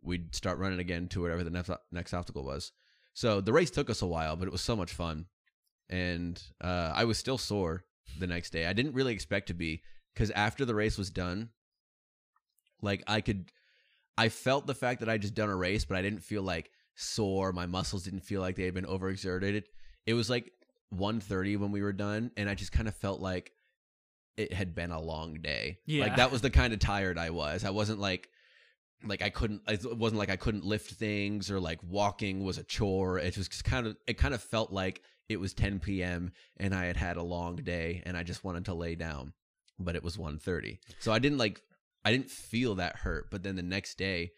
we'd 0.00 0.34
start 0.34 0.58
running 0.58 0.78
again 0.78 1.08
to 1.08 1.22
whatever 1.22 1.42
the 1.42 1.50
next 1.50 1.70
next 1.90 2.14
obstacle 2.14 2.44
was. 2.44 2.72
So 3.14 3.40
the 3.40 3.52
race 3.52 3.70
took 3.70 3.90
us 3.90 4.00
a 4.00 4.06
while, 4.06 4.36
but 4.36 4.46
it 4.46 4.52
was 4.52 4.62
so 4.62 4.76
much 4.76 4.92
fun, 4.92 5.26
and 5.90 6.40
uh, 6.60 6.92
I 6.94 7.04
was 7.04 7.18
still 7.18 7.38
sore 7.38 7.84
the 8.18 8.26
next 8.26 8.50
day. 8.50 8.66
I 8.66 8.72
didn't 8.74 8.94
really 8.94 9.12
expect 9.14 9.48
to 9.48 9.54
be 9.54 9.82
because 10.14 10.30
after 10.30 10.64
the 10.64 10.74
race 10.74 10.98
was 10.98 11.10
done, 11.10 11.50
like 12.80 13.02
I 13.06 13.20
could, 13.20 13.50
I 14.16 14.28
felt 14.28 14.66
the 14.66 14.74
fact 14.74 15.00
that 15.00 15.08
I 15.08 15.18
just 15.18 15.34
done 15.34 15.48
a 15.48 15.56
race, 15.56 15.84
but 15.84 15.96
I 15.96 16.02
didn't 16.02 16.22
feel 16.22 16.42
like 16.42 16.70
sore. 16.94 17.52
My 17.52 17.66
muscles 17.66 18.04
didn't 18.04 18.24
feel 18.24 18.40
like 18.40 18.56
they 18.56 18.64
had 18.64 18.74
been 18.74 18.84
overexerted. 18.84 19.64
It 20.06 20.14
was 20.14 20.28
like 20.28 20.52
1.30 20.94 21.58
when 21.58 21.72
we 21.72 21.82
were 21.82 21.92
done, 21.92 22.30
and 22.36 22.48
I 22.48 22.54
just 22.54 22.72
kind 22.72 22.88
of 22.88 22.94
felt 22.94 23.20
like 23.20 23.52
it 24.36 24.52
had 24.52 24.74
been 24.74 24.90
a 24.90 25.00
long 25.00 25.34
day. 25.34 25.78
Yeah. 25.86 26.04
Like 26.04 26.16
that 26.16 26.32
was 26.32 26.40
the 26.40 26.50
kind 26.50 26.72
of 26.72 26.78
tired 26.78 27.18
I 27.18 27.30
was. 27.30 27.64
I 27.64 27.70
wasn't 27.70 28.00
like 28.00 28.28
like 29.04 29.22
I 29.22 29.30
couldn't 29.30 29.62
it 29.68 29.96
wasn't 29.96 30.18
like 30.18 30.30
I 30.30 30.36
couldn't 30.36 30.64
lift 30.64 30.92
things 30.92 31.50
or 31.50 31.60
like 31.60 31.80
walking 31.82 32.44
was 32.44 32.58
a 32.58 32.62
chore. 32.62 33.18
It 33.18 33.36
was 33.36 33.48
just 33.48 33.64
kind 33.64 33.86
of 33.86 33.96
it 34.06 34.14
kind 34.14 34.34
of 34.34 34.42
felt 34.42 34.72
like 34.72 35.02
it 35.28 35.40
was 35.40 35.54
10 35.54 35.80
p.m. 35.80 36.32
and 36.56 36.74
I 36.74 36.86
had 36.86 36.96
had 36.96 37.16
a 37.16 37.22
long 37.22 37.56
day 37.56 38.02
and 38.06 38.16
I 38.16 38.22
just 38.22 38.44
wanted 38.44 38.66
to 38.66 38.74
lay 38.74 38.94
down. 38.94 39.32
But 39.78 39.96
it 39.96 40.04
was 40.04 40.16
1:30. 40.16 40.78
So 41.00 41.12
I 41.12 41.18
didn't 41.18 41.38
like 41.38 41.60
I 42.04 42.12
didn't 42.12 42.30
feel 42.30 42.76
that 42.76 42.96
hurt, 42.96 43.30
but 43.30 43.42
then 43.42 43.56
the 43.56 43.62
next 43.62 43.96
day, 43.96 44.32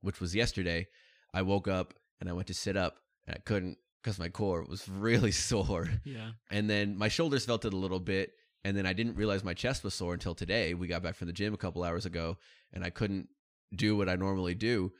which 0.00 0.20
was 0.20 0.34
yesterday, 0.34 0.88
I 1.32 1.42
woke 1.42 1.68
up 1.68 1.94
and 2.20 2.28
I 2.28 2.32
went 2.32 2.48
to 2.48 2.54
sit 2.54 2.76
up 2.76 2.98
and 3.26 3.36
I 3.36 3.40
couldn't 3.40 3.78
because 4.06 4.20
my 4.20 4.28
core 4.28 4.64
was 4.68 4.88
really 4.88 5.32
sore. 5.50 5.88
Yeah. 6.04 6.30
And 6.48 6.70
then 6.70 6.96
my 6.96 7.08
shoulders 7.08 7.44
felt 7.44 7.64
it 7.64 7.74
a 7.74 7.76
little 7.76 7.98
bit. 7.98 8.34
And 8.64 8.76
then 8.76 8.86
I 8.86 8.92
didn't 8.92 9.16
realize 9.16 9.42
my 9.42 9.52
chest 9.54 9.82
was 9.82 9.94
sore 9.94 10.14
until 10.14 10.32
today. 10.32 10.74
We 10.74 10.86
got 10.86 11.02
back 11.02 11.16
from 11.16 11.26
the 11.26 11.32
gym 11.32 11.52
a 11.52 11.56
couple 11.56 11.82
hours 11.82 12.06
ago 12.06 12.36
and 12.72 12.84
I 12.84 12.90
couldn't 12.90 13.28
do 13.74 13.96
what 13.96 14.08
I 14.08 14.14
normally 14.14 14.54
do. 14.54 14.92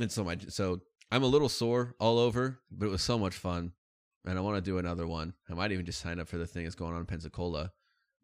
And 0.00 0.10
so 0.10 0.24
my 0.24 0.38
so 0.48 0.80
I'm 1.12 1.22
a 1.22 1.26
little 1.26 1.50
sore 1.50 1.94
all 2.00 2.18
over, 2.18 2.58
but 2.70 2.86
it 2.86 2.90
was 2.90 3.02
so 3.02 3.18
much 3.18 3.34
fun. 3.34 3.72
And 4.26 4.38
I 4.38 4.40
want 4.40 4.56
to 4.56 4.62
do 4.62 4.78
another 4.78 5.06
one. 5.06 5.34
I 5.50 5.52
might 5.54 5.70
even 5.72 5.84
just 5.84 6.00
sign 6.00 6.18
up 6.18 6.28
for 6.28 6.38
the 6.38 6.46
thing 6.46 6.62
that's 6.64 6.74
going 6.74 6.94
on 6.94 7.00
in 7.00 7.06
Pensacola. 7.06 7.70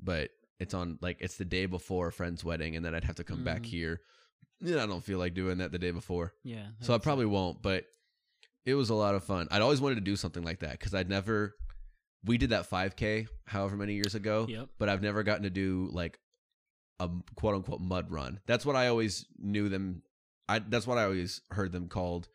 But 0.03 0.31
it's 0.59 0.73
on 0.73 0.99
like 1.03 1.19
it's 1.21 1.37
the 1.37 1.45
day 1.45 1.67
before 1.67 2.09
a 2.09 2.13
friend's 2.13 2.43
wedding 2.43 2.77
and 2.77 2.85
then 2.85 2.95
I'd 2.95 3.05
have 3.05 3.17
to 3.17 3.25
come 3.25 3.45
back 3.45 3.63
Mm. 3.63 3.67
here. 3.67 4.01
Yeah, 4.63 4.83
I 4.83 4.87
don't 4.87 5.05
feel 5.05 5.19
like 5.19 5.35
doing 5.35 5.59
that 5.59 5.71
the 5.73 5.79
day 5.79 5.91
before. 5.91 6.33
Yeah. 6.45 6.67
So 6.81 6.95
I 6.95 6.99
probably 6.99 7.27
won't, 7.27 7.61
but 7.63 7.85
it 8.67 8.75
was 8.75 8.91
a 8.91 8.95
lot 8.95 9.15
of 9.15 9.25
fun. 9.25 9.49
I'd 9.51 9.63
always 9.63 9.81
wanted 9.81 9.97
to 9.97 10.01
do 10.03 10.17
something 10.17 10.43
like 10.43 10.61
that 10.61 10.73
because 10.73 10.95
I'd 10.95 11.09
never. 11.09 11.55
We 12.25 12.37
did 12.37 12.51
that 12.51 12.69
5K 12.69 13.29
however 13.47 13.77
many 13.77 13.95
years 13.95 14.15
ago, 14.15 14.45
Yep. 14.49 14.69
but 14.79 14.89
I've 14.91 15.01
never 15.03 15.23
gotten 15.23 15.45
to 15.45 15.51
do 15.51 15.89
like 15.93 16.19
a 16.99 17.09
quote 17.35 17.55
unquote 17.55 17.81
mud 17.81 18.11
run. 18.11 18.41
That's 18.47 18.67
what 18.67 18.77
I 18.77 18.89
always 18.89 19.25
knew 19.39 19.69
them. 19.71 20.03
I 20.49 20.59
that's 20.59 20.87
what 20.87 20.99
I 20.99 21.05
always 21.05 21.41
heard 21.51 21.73
them 21.73 21.89
called 21.89 22.29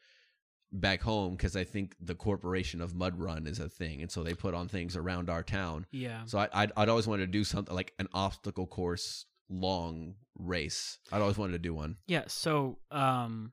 back 0.71 1.01
home 1.01 1.33
because 1.35 1.55
I 1.55 1.63
think 1.63 1.95
the 2.01 2.15
corporation 2.15 2.81
of 2.81 2.95
Mud 2.95 3.17
Run 3.19 3.45
is 3.47 3.59
a 3.59 3.69
thing, 3.69 4.01
and 4.01 4.11
so 4.11 4.23
they 4.23 4.33
put 4.33 4.53
on 4.55 4.67
things 4.67 4.95
around 4.97 5.29
our 5.29 5.43
town. 5.43 5.85
Yeah. 5.91 6.23
So 6.25 6.39
I, 6.39 6.49
I'd 6.51 6.71
I'd 6.75 6.89
always 6.89 7.07
wanted 7.07 7.27
to 7.27 7.31
do 7.31 7.43
something 7.43 7.75
like 7.75 7.93
an 7.99 8.07
obstacle 8.13 8.65
course 8.67 9.25
long 9.49 10.15
race. 10.39 10.97
I'd 11.11 11.21
always 11.21 11.37
wanted 11.37 11.53
to 11.53 11.59
do 11.59 11.73
one. 11.75 11.97
Yeah. 12.07 12.23
So, 12.27 12.79
um, 12.89 13.51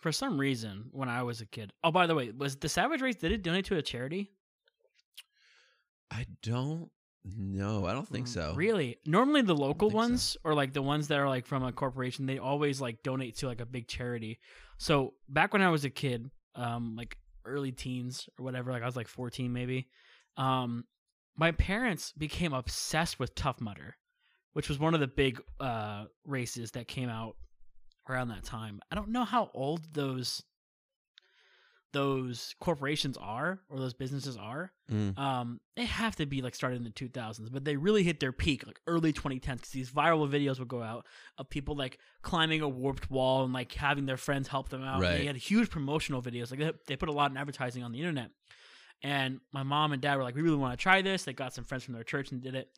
for 0.00 0.12
some 0.12 0.38
reason, 0.38 0.86
when 0.92 1.08
I 1.08 1.22
was 1.22 1.40
a 1.40 1.46
kid. 1.46 1.72
Oh, 1.84 1.90
by 1.90 2.06
the 2.06 2.14
way, 2.14 2.30
was 2.30 2.56
the 2.56 2.68
Savage 2.68 3.00
Race? 3.00 3.16
Did 3.16 3.32
it 3.32 3.42
donate 3.42 3.66
to 3.66 3.76
a 3.76 3.82
charity? 3.82 4.32
I 6.10 6.26
don't 6.42 6.90
know. 7.24 7.86
I 7.86 7.92
don't 7.92 8.08
think 8.08 8.26
so. 8.26 8.52
Mm, 8.52 8.56
Really? 8.56 8.98
Normally, 9.06 9.42
the 9.42 9.54
local 9.54 9.90
so. 9.90 9.96
ones 9.96 10.36
or 10.44 10.54
like 10.54 10.72
the 10.72 10.82
ones 10.82 11.08
that 11.08 11.18
are 11.18 11.28
like 11.28 11.46
from 11.46 11.62
a 11.64 11.72
corporation, 11.72 12.26
they 12.26 12.38
always 12.38 12.80
like 12.80 13.02
donate 13.02 13.36
to 13.38 13.46
like 13.46 13.60
a 13.60 13.66
big 13.66 13.86
charity. 13.86 14.40
So 14.78 15.14
back 15.28 15.52
when 15.52 15.62
I 15.62 15.70
was 15.70 15.84
a 15.84 15.90
kid, 15.90 16.30
um, 16.54 16.96
like 16.96 17.16
early 17.44 17.72
teens 17.72 18.28
or 18.38 18.44
whatever, 18.44 18.72
like 18.72 18.82
I 18.82 18.86
was 18.86 18.96
like 18.96 19.08
fourteen 19.08 19.52
maybe. 19.52 19.88
Um, 20.36 20.84
my 21.36 21.52
parents 21.52 22.12
became 22.12 22.52
obsessed 22.52 23.18
with 23.18 23.34
Tough 23.34 23.60
Mudder, 23.60 23.96
which 24.54 24.68
was 24.68 24.78
one 24.78 24.94
of 24.94 25.00
the 25.00 25.06
big 25.06 25.40
uh 25.60 26.04
races 26.24 26.70
that 26.72 26.88
came 26.88 27.08
out 27.08 27.36
around 28.08 28.28
that 28.28 28.44
time. 28.44 28.80
I 28.90 28.94
don't 28.94 29.08
know 29.10 29.24
how 29.24 29.50
old 29.54 29.92
those 29.94 30.42
those 31.92 32.54
corporations 32.60 33.16
are 33.16 33.58
or 33.68 33.78
those 33.80 33.94
businesses 33.94 34.36
are 34.36 34.70
Mm. 34.90 35.16
um 35.18 35.60
they 35.76 35.84
have 35.84 36.14
to 36.16 36.26
be 36.26 36.40
like 36.42 36.54
started 36.54 36.76
in 36.76 36.84
the 36.84 36.90
2000s 36.90 37.48
but 37.52 37.64
they 37.64 37.76
really 37.76 38.02
hit 38.04 38.18
their 38.20 38.30
peak 38.32 38.64
like 38.66 38.80
early 38.88 39.12
2010s 39.12 39.56
because 39.56 39.70
these 39.70 39.90
viral 39.90 40.28
videos 40.28 40.58
would 40.60 40.66
go 40.68 40.82
out 40.82 41.04
of 41.38 41.48
people 41.50 41.76
like 41.76 41.98
climbing 42.22 42.60
a 42.60 42.68
warped 42.68 43.08
wall 43.10 43.42
and 43.44 43.52
like 43.52 43.72
having 43.72 44.06
their 44.06 44.16
friends 44.16 44.46
help 44.48 44.68
them 44.68 44.82
out 44.84 45.00
Right. 45.00 45.18
they 45.18 45.26
had 45.26 45.36
huge 45.36 45.68
promotional 45.70 46.22
videos 46.22 46.50
like 46.50 46.60
they, 46.60 46.72
they 46.88 46.96
put 46.96 47.08
a 47.08 47.12
lot 47.12 47.30
in 47.32 47.36
advertising 47.36 47.82
on 47.84 47.90
the 47.92 47.98
internet 47.98 48.30
and 49.02 49.40
my 49.52 49.62
mom 49.64 49.92
and 49.92 50.00
dad 50.02 50.16
were 50.16 50.22
like 50.24 50.34
we 50.36 50.42
really 50.42 50.56
want 50.56 50.76
to 50.78 50.82
try 50.82 51.02
this 51.02 51.24
they 51.24 51.32
got 51.32 51.54
some 51.54 51.64
friends 51.64 51.82
from 51.84 51.94
their 51.94 52.04
church 52.04 52.30
and 52.32 52.40
did 52.42 52.54
it 52.54 52.68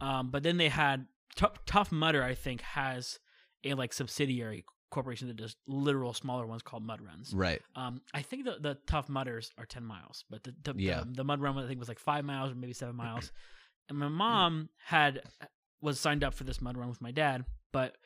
um 0.00 0.30
but 0.30 0.42
then 0.44 0.56
they 0.56 0.68
had 0.68 1.06
T- 1.36 1.46
tough 1.66 1.90
mudder 1.90 2.22
i 2.22 2.34
think 2.34 2.60
has 2.60 3.18
a 3.64 3.74
like 3.74 3.92
subsidiary 3.92 4.64
corporation 4.90 5.28
that 5.28 5.36
does 5.36 5.56
literal 5.66 6.12
smaller 6.12 6.46
ones 6.46 6.60
called 6.62 6.82
mud 6.84 7.00
runs 7.00 7.32
Right. 7.34 7.62
um, 7.76 8.02
I 8.12 8.20
think 8.22 8.44
the 8.44 8.56
the 8.60 8.78
tough 8.86 9.08
mudders 9.08 9.50
are 9.58 9.64
ten 9.66 9.84
miles, 9.84 10.24
but 10.28 10.42
the 10.44 10.54
the, 10.62 10.74
Yeah. 10.76 11.00
the, 11.06 11.12
the 11.16 11.24
mud 11.24 11.40
run 11.40 11.56
I 11.58 11.66
think 11.66 11.78
was 11.78 11.88
like 11.88 11.98
five 11.98 12.24
miles 12.24 12.52
or 12.52 12.54
maybe 12.56 12.72
seven 12.74 12.96
miles. 13.04 13.32
and 13.88 13.98
my 13.98 14.08
mom 14.08 14.68
had 14.84 15.22
was 15.80 15.98
signed 15.98 16.22
up 16.22 16.34
for 16.34 16.44
this 16.44 16.60
mud 16.60 16.76
run 16.76 16.88
with 16.88 17.00
my 17.00 17.10
dad, 17.10 17.44
but 17.72 17.96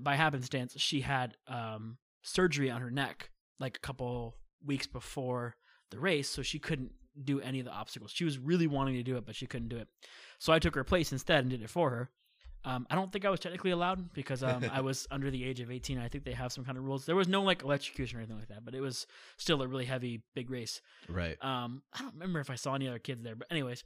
by 0.00 0.16
happenstance 0.16 0.74
she 0.76 1.00
had 1.02 1.36
um 1.46 1.98
surgery 2.22 2.70
on 2.70 2.80
her 2.80 2.90
neck 2.90 3.30
like 3.60 3.76
a 3.76 3.80
couple 3.80 4.36
weeks 4.64 4.86
before 4.86 5.54
the 5.90 6.00
race, 6.00 6.28
so 6.28 6.42
she 6.42 6.58
couldn't 6.58 6.90
do 7.22 7.40
any 7.40 7.60
of 7.60 7.66
the 7.66 7.70
obstacles. 7.70 8.10
She 8.10 8.24
was 8.24 8.38
really 8.38 8.66
wanting 8.66 8.94
to 8.94 9.02
do 9.04 9.16
it, 9.16 9.24
but 9.26 9.36
she 9.36 9.46
couldn't 9.46 9.68
do 9.68 9.76
it. 9.76 9.86
So 10.40 10.52
I 10.52 10.58
took 10.58 10.74
her 10.74 10.82
place 10.82 11.12
instead 11.12 11.40
and 11.40 11.50
did 11.50 11.62
it 11.62 11.70
for 11.70 11.90
her. 11.90 12.10
Um, 12.66 12.86
I 12.90 12.94
don't 12.94 13.12
think 13.12 13.26
I 13.26 13.30
was 13.30 13.40
technically 13.40 13.72
allowed 13.72 14.14
because 14.14 14.42
um, 14.42 14.64
I 14.72 14.80
was 14.80 15.06
under 15.10 15.30
the 15.30 15.44
age 15.44 15.60
of 15.60 15.70
18. 15.70 15.98
I 15.98 16.08
think 16.08 16.24
they 16.24 16.32
have 16.32 16.50
some 16.50 16.64
kind 16.64 16.78
of 16.78 16.84
rules. 16.84 17.04
There 17.04 17.16
was 17.16 17.28
no 17.28 17.42
like 17.42 17.62
electrocution 17.62 18.18
or 18.18 18.20
anything 18.22 18.38
like 18.38 18.48
that, 18.48 18.64
but 18.64 18.74
it 18.74 18.80
was 18.80 19.06
still 19.36 19.60
a 19.60 19.68
really 19.68 19.84
heavy, 19.84 20.22
big 20.34 20.50
race. 20.50 20.80
Right. 21.08 21.36
Um, 21.44 21.82
I 21.92 22.02
don't 22.02 22.14
remember 22.14 22.40
if 22.40 22.50
I 22.50 22.54
saw 22.54 22.74
any 22.74 22.88
other 22.88 22.98
kids 22.98 23.22
there, 23.22 23.36
but 23.36 23.46
anyways, 23.50 23.84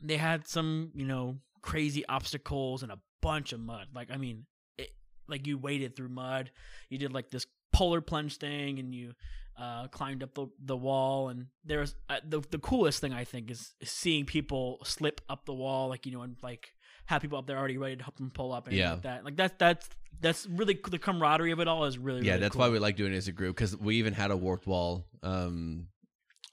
they 0.00 0.16
had 0.16 0.46
some, 0.46 0.92
you 0.94 1.06
know, 1.06 1.38
crazy 1.62 2.06
obstacles 2.06 2.84
and 2.84 2.92
a 2.92 2.98
bunch 3.20 3.52
of 3.52 3.58
mud. 3.58 3.88
Like, 3.92 4.10
I 4.12 4.16
mean, 4.16 4.46
it, 4.76 4.90
like 5.26 5.46
you 5.46 5.58
waded 5.58 5.96
through 5.96 6.10
mud. 6.10 6.52
You 6.88 6.98
did 6.98 7.12
like 7.12 7.30
this 7.30 7.46
polar 7.72 8.00
plunge 8.00 8.36
thing, 8.36 8.78
and 8.78 8.94
you 8.94 9.14
uh, 9.58 9.88
climbed 9.88 10.22
up 10.22 10.34
the 10.34 10.46
the 10.64 10.76
wall. 10.76 11.28
And 11.28 11.46
there 11.64 11.80
was 11.80 11.94
uh, 12.08 12.20
the 12.26 12.40
the 12.50 12.58
coolest 12.58 13.00
thing 13.00 13.12
I 13.12 13.24
think 13.24 13.50
is, 13.50 13.74
is 13.80 13.90
seeing 13.90 14.24
people 14.24 14.78
slip 14.84 15.20
up 15.28 15.46
the 15.46 15.54
wall, 15.54 15.88
like 15.88 16.06
you 16.06 16.12
know, 16.12 16.22
and 16.22 16.36
like 16.42 16.72
have 17.08 17.22
people 17.22 17.38
up 17.38 17.46
there 17.46 17.56
already 17.58 17.78
ready 17.78 17.96
to 17.96 18.02
help 18.02 18.16
them 18.16 18.30
pull 18.30 18.52
up 18.52 18.66
and 18.68 18.76
Yeah. 18.76 18.92
like 18.92 19.02
that. 19.02 19.24
Like 19.24 19.36
that's 19.36 19.54
that's 19.58 19.88
that's 20.20 20.46
really 20.46 20.78
the 20.90 20.98
camaraderie 20.98 21.52
of 21.52 21.60
it 21.60 21.66
all 21.68 21.84
is 21.84 21.96
really 21.98 22.26
yeah, 22.26 22.36
that's 22.36 22.52
cool. 22.54 22.60
why 22.60 22.68
we 22.68 22.78
like 22.78 22.96
doing 22.96 23.12
it 23.12 23.16
as 23.16 23.28
a 23.28 23.32
group 23.32 23.56
because 23.56 23.76
we 23.76 23.96
even 23.96 24.12
had 24.12 24.30
a 24.30 24.36
warped 24.36 24.66
wall 24.66 25.06
um, 25.22 25.86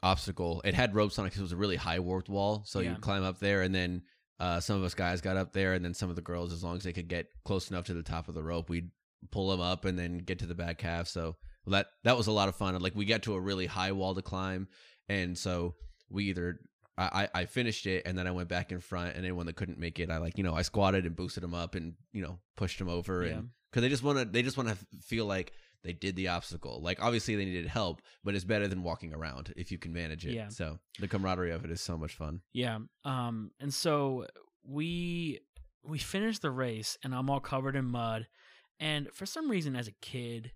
obstacle. 0.01 0.61
It 0.63 0.73
had 0.73 0.95
ropes 0.95 1.17
on 1.19 1.25
it 1.25 1.29
because 1.29 1.39
it 1.39 1.43
was 1.43 1.51
a 1.51 1.57
really 1.57 1.75
high 1.75 1.99
warped 1.99 2.29
wall, 2.29 2.63
so 2.65 2.79
Yeah. 2.79 2.91
you'd 2.91 3.01
climb 3.01 3.23
up 3.23 3.39
there, 3.39 3.61
and 3.61 3.73
then 3.73 4.03
uh, 4.39 4.59
some 4.59 4.77
of 4.77 4.83
us 4.83 4.93
guys 4.93 5.21
got 5.21 5.37
up 5.37 5.53
there, 5.53 5.73
and 5.73 5.83
then 5.83 5.93
some 5.93 6.09
of 6.09 6.15
the 6.15 6.21
girls, 6.21 6.51
as 6.53 6.63
long 6.63 6.77
as 6.77 6.83
they 6.83 6.93
could 6.93 7.07
get 7.07 7.27
close 7.45 7.69
enough 7.69 7.85
to 7.85 7.93
the 7.93 8.03
top 8.03 8.27
of 8.27 8.35
the 8.35 8.43
rope, 8.43 8.69
we'd 8.69 8.91
pull 9.31 9.49
them 9.49 9.61
up 9.61 9.85
and 9.85 9.97
then 9.97 10.19
get 10.19 10.39
to 10.39 10.45
the 10.45 10.55
back 10.55 10.81
half. 10.81 11.07
So 11.07 11.35
that 11.67 11.87
that 12.03 12.15
was 12.17 12.27
a 12.27 12.31
lot 12.31 12.49
of 12.49 12.55
fun. 12.55 12.79
Like 12.81 12.95
we 12.95 13.05
got 13.05 13.23
to 13.23 13.33
a 13.33 13.39
really 13.39 13.65
high 13.65 13.91
wall 13.93 14.13
to 14.13 14.21
climb, 14.21 14.67
and 15.09 15.37
so 15.37 15.75
we 16.09 16.25
either 16.25 16.59
I, 16.97 17.27
I 17.33 17.45
finished 17.45 17.85
it 17.87 18.03
and 18.05 18.17
then 18.17 18.25
I 18.27 18.31
went 18.31 18.47
back 18.47 18.71
in 18.71 18.79
front, 18.79 19.15
and 19.15 19.25
anyone 19.25 19.45
that 19.47 19.55
couldn't 19.57 19.77
make 19.79 19.99
it, 19.99 20.09
I 20.09 20.17
like 20.17 20.37
you 20.37 20.43
know 20.43 20.53
I 20.55 20.61
squatted 20.61 21.05
and 21.05 21.15
boosted 21.15 21.43
them 21.43 21.53
up 21.53 21.75
and 21.75 21.93
you 22.13 22.21
know 22.21 22.39
pushed 22.55 22.79
them 22.79 22.89
over, 22.89 23.25
Yeah. 23.25 23.33
and 23.33 23.49
because 23.71 23.81
they 23.81 23.89
just 23.89 24.03
want 24.03 24.17
to 24.19 24.25
they 24.25 24.41
just 24.41 24.55
want 24.57 24.69
to 24.69 24.77
feel 25.01 25.25
like 25.25 25.51
they 25.83 25.93
did 25.93 26.15
the 26.15 26.29
obstacle. 26.29 26.81
Like 26.81 27.03
obviously 27.03 27.35
they 27.35 27.45
needed 27.45 27.67
help, 27.67 28.01
but 28.23 28.33
it's 28.33 28.45
better 28.45 28.67
than 28.67 28.81
walking 28.81 29.13
around 29.13 29.53
if 29.55 29.71
you 29.71 29.77
can 29.77 29.93
manage 29.93 30.25
it. 30.25 30.33
Yeah. 30.33 30.47
So 30.49 30.79
the 30.99 31.07
camaraderie 31.07 31.51
of 31.51 31.63
it 31.65 31.69
is 31.71 31.81
so 31.81 31.97
much 31.97 32.13
fun. 32.15 32.41
Yeah. 32.53 32.79
Um 33.03 33.51
and 33.59 33.73
so 33.73 34.25
we 34.63 35.41
we 35.83 35.99
finished 35.99 36.41
the 36.41 36.49
race 36.51 36.97
and 37.03 37.13
I'm 37.13 37.29
all 37.29 37.39
covered 37.39 37.75
in 37.75 37.85
mud 37.85 38.27
and 38.79 39.09
for 39.13 39.25
some 39.25 39.49
reason 39.51 39.75
as 39.75 39.87
a 39.87 39.91
kid 40.01 40.51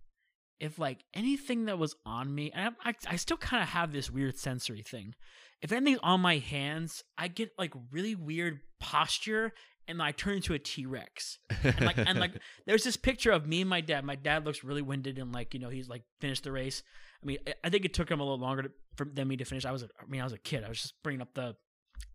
if 0.60 0.78
like 0.80 1.04
anything 1.14 1.66
that 1.66 1.78
was 1.80 1.96
on 2.06 2.34
me, 2.36 2.52
and 2.54 2.74
I, 2.84 2.90
I, 2.90 2.94
I 3.12 3.16
still 3.16 3.38
kind 3.38 3.64
of 3.64 3.70
have 3.70 3.94
this 3.94 4.10
weird 4.12 4.38
sensory 4.38 4.82
thing. 4.82 5.16
If 5.62 5.72
anything's 5.72 6.00
on 6.04 6.22
my 6.22 6.38
hands, 6.38 7.04
I 7.18 7.28
get 7.28 7.52
like 7.58 7.74
really 7.92 8.16
weird 8.16 8.62
posture, 8.80 9.54
and 9.88 10.02
I 10.02 10.12
turn 10.12 10.36
into 10.36 10.54
a 10.54 10.60
T 10.60 10.86
Rex. 10.86 11.40
And 11.64 11.82
like, 11.82 11.98
and 11.98 12.20
like, 12.20 12.32
there's 12.66 12.84
this 12.84 12.96
picture 12.98 13.32
of 13.32 13.46
me 13.48 13.62
and 13.62 13.70
my 13.70 13.82
dad. 13.82 14.06
My 14.06 14.16
dad 14.16 14.46
looks 14.46 14.64
really 14.64 14.82
winded, 14.82 15.18
and 15.18 15.34
like, 15.34 15.54
you 15.54 15.60
know, 15.60 15.70
he's 15.70 15.90
like 15.90 16.04
finished 16.22 16.44
the 16.44 16.52
race. 16.52 16.84
I 17.22 17.26
mean, 17.26 17.38
I- 17.64 17.70
think 17.70 17.86
it 17.86 17.94
took 17.94 18.10
him 18.10 18.20
a 18.20 18.24
little 18.24 18.40
longer 18.40 18.64
to, 18.64 18.72
for 18.96 19.06
than 19.06 19.28
me 19.28 19.36
to 19.38 19.46
finish. 19.46 19.66
I 19.66 19.72
was, 19.72 19.84
I 19.84 19.88
mean, 20.08 20.22
I 20.22 20.24
was 20.24 20.34
a 20.34 20.38
kid. 20.38 20.64
I 20.64 20.70
was 20.70 20.82
just 20.82 21.02
bringing 21.04 21.22
up 21.22 21.34
the. 21.34 21.56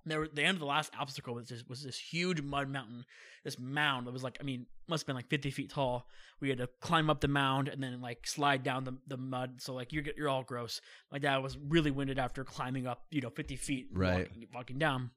There, 0.06 0.20
were- 0.20 0.28
the 0.28 0.42
end 0.42 0.56
of 0.56 0.60
the 0.60 0.66
last 0.66 0.92
obstacle 0.98 1.34
was 1.34 1.48
this 1.48 1.64
was 1.68 1.82
this 1.82 1.98
huge 1.98 2.42
mud 2.42 2.68
mountain, 2.68 3.04
this 3.42 3.58
mound 3.58 4.06
that 4.06 4.12
was 4.12 4.22
like, 4.22 4.36
I 4.40 4.44
mean, 4.44 4.66
must 4.88 5.02
have 5.02 5.06
been 5.06 5.16
like 5.16 5.28
50 5.28 5.50
feet 5.50 5.70
tall. 5.70 6.06
We 6.40 6.48
had 6.50 6.58
to 6.58 6.68
climb 6.80 7.08
up 7.08 7.20
the 7.20 7.28
mound 7.28 7.68
and 7.68 7.82
then 7.82 8.00
like 8.02 8.26
slide 8.26 8.62
down 8.62 8.84
the, 8.84 8.94
the 9.06 9.16
mud. 9.16 9.62
So 9.62 9.72
like 9.74 9.92
you're 9.92 10.04
you're 10.16 10.28
all 10.28 10.42
gross. 10.42 10.80
My 11.10 11.18
dad 11.18 11.38
was 11.38 11.56
really 11.56 11.90
winded 11.90 12.18
after 12.18 12.44
climbing 12.44 12.86
up, 12.86 13.04
you 13.10 13.20
know, 13.22 13.30
50 13.30 13.56
feet, 13.56 13.88
Right. 13.92 14.28
Walking, 14.28 14.46
walking 14.54 14.78
down. 14.78 15.10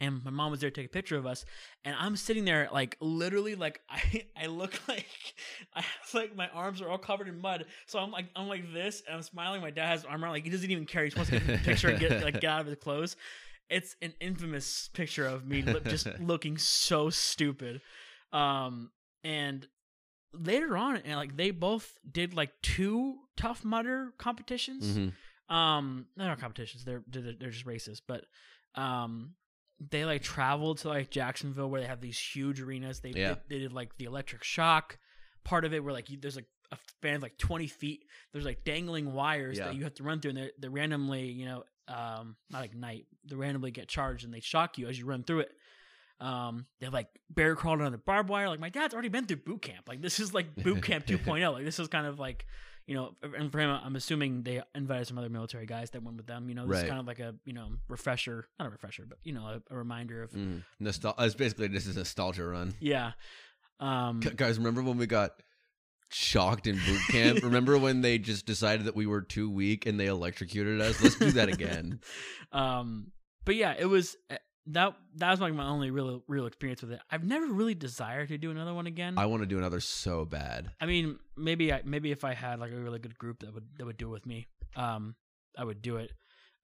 And 0.00 0.24
my 0.24 0.30
mom 0.30 0.52
was 0.52 0.60
there 0.60 0.70
to 0.70 0.74
take 0.80 0.86
a 0.86 0.92
picture 0.92 1.16
of 1.16 1.26
us, 1.26 1.44
and 1.84 1.96
I'm 1.98 2.14
sitting 2.14 2.44
there 2.44 2.68
like 2.72 2.96
literally 3.00 3.56
like 3.56 3.80
I 3.90 4.26
I 4.40 4.46
look 4.46 4.80
like 4.88 5.06
I 5.74 5.80
have 5.80 6.14
like 6.14 6.36
my 6.36 6.48
arms 6.50 6.80
are 6.80 6.88
all 6.88 6.98
covered 6.98 7.26
in 7.26 7.40
mud, 7.40 7.64
so 7.86 7.98
I'm 7.98 8.12
like 8.12 8.26
I'm 8.36 8.46
like 8.46 8.72
this, 8.72 9.02
and 9.08 9.16
I'm 9.16 9.22
smiling. 9.22 9.60
My 9.60 9.70
dad 9.70 9.88
has 9.88 10.04
arm 10.04 10.22
around 10.22 10.34
like 10.34 10.44
he 10.44 10.50
doesn't 10.50 10.70
even 10.70 10.86
care. 10.86 11.02
He 11.02 11.10
just 11.10 11.16
wants 11.16 11.30
to 11.30 11.40
get 11.40 11.46
the 11.48 11.64
picture 11.64 11.88
and 11.88 11.98
get 11.98 12.22
like 12.22 12.40
get 12.40 12.44
out 12.50 12.60
of 12.60 12.66
his 12.68 12.76
clothes. 12.76 13.16
It's 13.70 13.96
an 14.00 14.14
infamous 14.20 14.88
picture 14.92 15.26
of 15.26 15.46
me 15.46 15.62
li- 15.62 15.80
just 15.86 16.06
looking 16.20 16.56
so 16.58 17.10
stupid. 17.10 17.80
Um, 18.32 18.90
and 19.24 19.66
later 20.32 20.76
on, 20.76 20.96
and 20.98 21.16
like 21.16 21.36
they 21.36 21.50
both 21.50 21.98
did 22.10 22.34
like 22.34 22.50
two 22.62 23.16
tough 23.36 23.64
mudder 23.64 24.12
competitions 24.18 24.84
Mhm. 24.98 25.12
um 25.54 26.06
they're 26.16 26.26
not 26.26 26.38
competitions 26.40 26.84
they're 26.84 27.02
they're, 27.06 27.32
they're 27.38 27.50
just 27.50 27.64
races 27.66 28.02
but 28.06 28.24
um 28.74 29.34
they 29.80 30.04
like 30.04 30.22
traveled 30.22 30.78
to 30.78 30.88
like 30.88 31.08
jacksonville 31.10 31.70
where 31.70 31.80
they 31.80 31.86
have 31.86 32.00
these 32.00 32.18
huge 32.18 32.60
arenas 32.60 33.00
they 33.00 33.10
Yeah. 33.10 33.28
did, 33.28 33.38
they 33.48 33.58
did 33.60 33.72
like 33.72 33.96
the 33.96 34.04
electric 34.06 34.42
shock 34.44 34.98
part 35.44 35.64
of 35.64 35.72
it 35.72 35.82
where 35.84 35.92
like 35.94 36.10
you, 36.10 36.18
there's 36.20 36.34
like 36.36 36.48
a 36.72 36.76
span 36.88 37.14
of 37.16 37.22
like 37.22 37.38
20 37.38 37.66
feet 37.68 38.00
there's 38.32 38.44
like 38.44 38.64
dangling 38.64 39.12
wires 39.14 39.56
Yeah. 39.56 39.66
that 39.66 39.76
you 39.76 39.84
have 39.84 39.94
to 39.94 40.02
run 40.02 40.20
through 40.20 40.30
and 40.30 40.38
they 40.38 40.50
they 40.58 40.68
randomly 40.68 41.26
you 41.30 41.46
know 41.46 41.62
um 41.88 42.36
not 42.50 42.64
ignite 42.64 43.06
they 43.24 43.34
randomly 43.36 43.70
get 43.70 43.88
charged 43.88 44.24
and 44.24 44.32
they 44.32 44.40
shock 44.40 44.78
you 44.78 44.86
as 44.88 44.98
you 44.98 45.06
run 45.06 45.22
through 45.22 45.40
it 45.40 45.50
um 46.20 46.66
they 46.80 46.88
like 46.88 47.08
bear 47.30 47.54
crawled 47.54 47.78
under 47.80 47.90
the 47.90 47.98
barbed 47.98 48.28
wire 48.28 48.48
like 48.48 48.60
my 48.60 48.68
dad's 48.68 48.92
already 48.92 49.08
been 49.08 49.24
through 49.24 49.36
boot 49.36 49.62
camp 49.62 49.88
like 49.88 50.02
this 50.02 50.18
is 50.20 50.34
like 50.34 50.54
boot 50.56 50.82
camp 50.82 51.06
2.0 51.06 51.52
like 51.52 51.64
this 51.64 51.78
is 51.78 51.88
kind 51.88 52.06
of 52.06 52.18
like 52.18 52.46
you 52.86 52.94
know, 52.94 53.14
and 53.36 53.52
for 53.52 53.58
him, 53.58 53.68
I'm 53.68 53.96
assuming 53.96 54.44
they 54.44 54.62
invited 54.74 55.06
some 55.06 55.18
other 55.18 55.28
military 55.28 55.66
guys 55.66 55.90
that 55.90 56.02
went 56.02 56.16
with 56.16 56.26
them. 56.26 56.48
You 56.48 56.54
know, 56.54 56.66
this 56.66 56.78
is 56.78 56.88
kind 56.88 56.98
of 56.98 57.06
like 57.06 57.18
a 57.18 57.34
you 57.44 57.52
know 57.52 57.68
refresher, 57.86 58.48
not 58.58 58.66
a 58.66 58.70
refresher, 58.70 59.04
but 59.06 59.18
you 59.24 59.34
know, 59.34 59.44
a, 59.46 59.62
a 59.74 59.76
reminder 59.76 60.22
of 60.22 60.30
Mm. 60.30 60.62
Nostal- 60.80 61.12
it's 61.18 61.34
basically 61.34 61.68
this 61.68 61.86
is 61.86 61.96
a 61.96 61.98
nostalgia 61.98 62.46
run. 62.46 62.72
yeah. 62.80 63.12
Um, 63.78 64.20
Guys, 64.20 64.56
remember 64.56 64.82
when 64.82 64.96
we 64.96 65.06
got 65.06 65.32
shocked 66.10 66.66
in 66.66 66.76
boot 66.76 67.00
camp? 67.10 67.40
remember 67.42 67.78
when 67.78 68.00
they 68.00 68.18
just 68.18 68.46
decided 68.46 68.86
that 68.86 68.96
we 68.96 69.06
were 69.06 69.22
too 69.22 69.50
weak 69.50 69.86
and 69.86 69.98
they 69.98 70.06
electrocuted 70.06 70.80
us? 70.80 71.02
Let's 71.02 71.16
do 71.16 71.32
that 71.32 71.48
again. 71.48 72.00
um, 72.52 73.12
but 73.44 73.54
yeah, 73.54 73.74
it 73.78 73.86
was 73.86 74.16
uh, 74.30 74.36
that 74.66 74.94
that 75.16 75.30
was 75.30 75.40
like 75.40 75.54
my 75.54 75.66
only 75.66 75.90
real 75.90 76.22
real 76.28 76.46
experience 76.46 76.82
with 76.82 76.92
it. 76.92 77.00
I've 77.10 77.24
never 77.24 77.46
really 77.46 77.74
desired 77.74 78.28
to 78.28 78.38
do 78.38 78.50
another 78.50 78.74
one 78.74 78.86
again. 78.86 79.14
I 79.16 79.26
want 79.26 79.42
to 79.42 79.46
do 79.46 79.58
another 79.58 79.80
so 79.80 80.24
bad. 80.24 80.70
I 80.80 80.86
mean, 80.86 81.18
maybe 81.36 81.72
I, 81.72 81.82
maybe 81.84 82.10
if 82.12 82.24
I 82.24 82.34
had 82.34 82.60
like 82.60 82.72
a 82.72 82.76
really 82.76 82.98
good 82.98 83.16
group 83.18 83.40
that 83.40 83.54
would 83.54 83.66
that 83.78 83.86
would 83.86 83.96
do 83.96 84.08
it 84.08 84.12
with 84.12 84.26
me, 84.26 84.46
um, 84.76 85.14
I 85.56 85.64
would 85.64 85.82
do 85.82 85.96
it. 85.96 86.12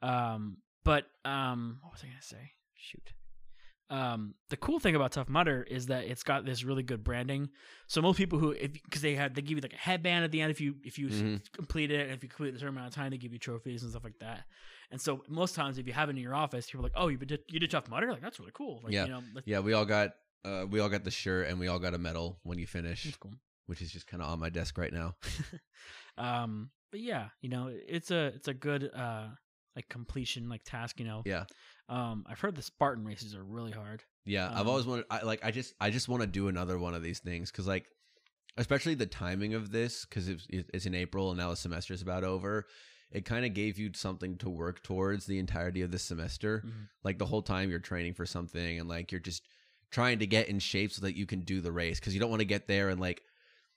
Um, 0.02 0.58
but 0.84 1.06
um, 1.24 1.78
what 1.82 1.92
was 1.92 2.02
I 2.02 2.06
gonna 2.08 2.20
say? 2.20 2.52
Shoot. 2.76 3.12
Um, 3.94 4.34
the 4.50 4.56
cool 4.56 4.80
thing 4.80 4.96
about 4.96 5.12
Tough 5.12 5.28
Mudder 5.28 5.62
is 5.62 5.86
that 5.86 6.04
it's 6.04 6.22
got 6.22 6.44
this 6.44 6.64
really 6.64 6.82
good 6.82 7.04
branding. 7.04 7.50
So 7.86 8.02
most 8.02 8.16
people 8.16 8.38
who, 8.38 8.54
because 8.54 9.02
they 9.02 9.14
had, 9.14 9.34
they 9.34 9.42
give 9.42 9.56
you 9.58 9.62
like 9.62 9.72
a 9.74 9.76
headband 9.76 10.24
at 10.24 10.30
the 10.32 10.40
end 10.40 10.50
if 10.50 10.60
you 10.60 10.76
if 10.82 10.98
you 10.98 11.08
Mhm. 11.08 11.40
complete 11.52 11.90
it, 11.90 12.00
and 12.06 12.12
if 12.12 12.22
you 12.22 12.28
complete 12.28 12.54
a 12.54 12.58
certain 12.58 12.74
amount 12.76 12.88
of 12.88 12.94
time, 12.94 13.10
they 13.10 13.18
give 13.18 13.32
you 13.32 13.38
trophies 13.38 13.82
and 13.82 13.90
stuff 13.92 14.04
like 14.04 14.18
that. 14.18 14.46
And 14.90 15.00
so 15.00 15.22
most 15.28 15.54
times, 15.54 15.78
if 15.78 15.86
you 15.86 15.92
have 15.92 16.08
it 16.08 16.16
in 16.16 16.22
your 16.22 16.34
office, 16.34 16.66
people 16.66 16.80
are 16.80 16.88
like, 16.88 16.92
"Oh, 16.96 17.08
you 17.08 17.18
did 17.18 17.40
you 17.48 17.60
did 17.60 17.70
Tough 17.70 17.88
Mudder? 17.88 18.10
Like 18.10 18.22
that's 18.22 18.38
really 18.40 18.52
cool." 18.54 18.80
Like, 18.82 18.92
Yeah. 18.94 19.04
you 19.06 19.10
know, 19.12 19.22
Yeah, 19.44 19.60
we 19.60 19.72
all 19.74 19.84
got 19.86 20.10
uh, 20.44 20.66
we 20.68 20.80
all 20.80 20.88
got 20.88 21.04
the 21.04 21.10
shirt 21.10 21.48
and 21.48 21.58
we 21.60 21.68
all 21.68 21.78
got 21.78 21.94
a 21.94 21.98
medal 21.98 22.40
when 22.42 22.58
you 22.58 22.66
finish, 22.66 23.04
that's 23.04 23.16
cool. 23.16 23.34
which 23.66 23.80
is 23.80 23.92
just 23.92 24.06
kind 24.06 24.22
of 24.22 24.28
on 24.28 24.38
my 24.40 24.50
desk 24.50 24.76
right 24.76 24.92
now. 24.92 25.14
um 26.18 26.70
but 26.90 27.00
yeah 27.00 27.28
you 27.40 27.48
know 27.48 27.70
it's 27.72 28.10
a 28.10 28.26
it's 28.26 28.48
a 28.48 28.54
good 28.54 28.90
uh 28.94 29.26
like 29.76 29.88
completion 29.88 30.48
like 30.48 30.62
task 30.64 31.00
you 31.00 31.06
know 31.06 31.22
Yeah. 31.24 31.44
Um 31.88 32.24
i've 32.28 32.40
heard 32.40 32.54
the 32.56 32.62
spartan 32.62 33.04
races 33.04 33.34
are 33.34 33.44
really 33.44 33.72
hard 33.72 34.02
Yeah, 34.26 34.48
I've 34.50 34.60
Um, 34.62 34.68
always 34.68 34.86
wanted. 34.86 35.04
I 35.10 35.22
like. 35.22 35.44
I 35.44 35.50
just. 35.50 35.74
I 35.78 35.90
just 35.90 36.08
want 36.08 36.22
to 36.22 36.26
do 36.26 36.48
another 36.48 36.78
one 36.78 36.94
of 36.94 37.02
these 37.02 37.18
things 37.18 37.50
because, 37.50 37.66
like, 37.66 37.84
especially 38.56 38.94
the 38.94 39.04
timing 39.06 39.52
of 39.52 39.70
this, 39.70 40.06
because 40.06 40.28
it's, 40.28 40.46
it's 40.48 40.86
in 40.86 40.94
April 40.94 41.28
and 41.30 41.38
now 41.38 41.50
the 41.50 41.56
semester 41.56 41.92
is 41.92 42.00
about 42.00 42.24
over. 42.24 42.64
It 43.10 43.26
kind 43.26 43.44
of 43.44 43.52
gave 43.52 43.78
you 43.78 43.90
something 43.94 44.38
to 44.38 44.48
work 44.48 44.82
towards 44.82 45.26
the 45.26 45.38
entirety 45.38 45.82
of 45.82 45.90
the 45.90 45.98
semester. 45.98 46.62
Mhm. 46.64 46.88
Like 47.04 47.18
the 47.18 47.26
whole 47.26 47.42
time 47.42 47.68
you're 47.68 47.80
training 47.80 48.14
for 48.14 48.24
something, 48.24 48.78
and 48.80 48.88
like 48.88 49.12
you're 49.12 49.20
just 49.20 49.42
trying 49.90 50.20
to 50.20 50.26
get 50.26 50.48
in 50.48 50.58
shape 50.58 50.90
so 50.90 51.02
that 51.02 51.16
you 51.16 51.26
can 51.26 51.42
do 51.42 51.60
the 51.60 51.70
race. 51.72 52.00
Because 52.00 52.14
you 52.14 52.20
don't 52.20 52.30
want 52.30 52.40
to 52.40 52.46
get 52.46 52.66
there 52.66 52.88
and 52.88 52.98
like 52.98 53.20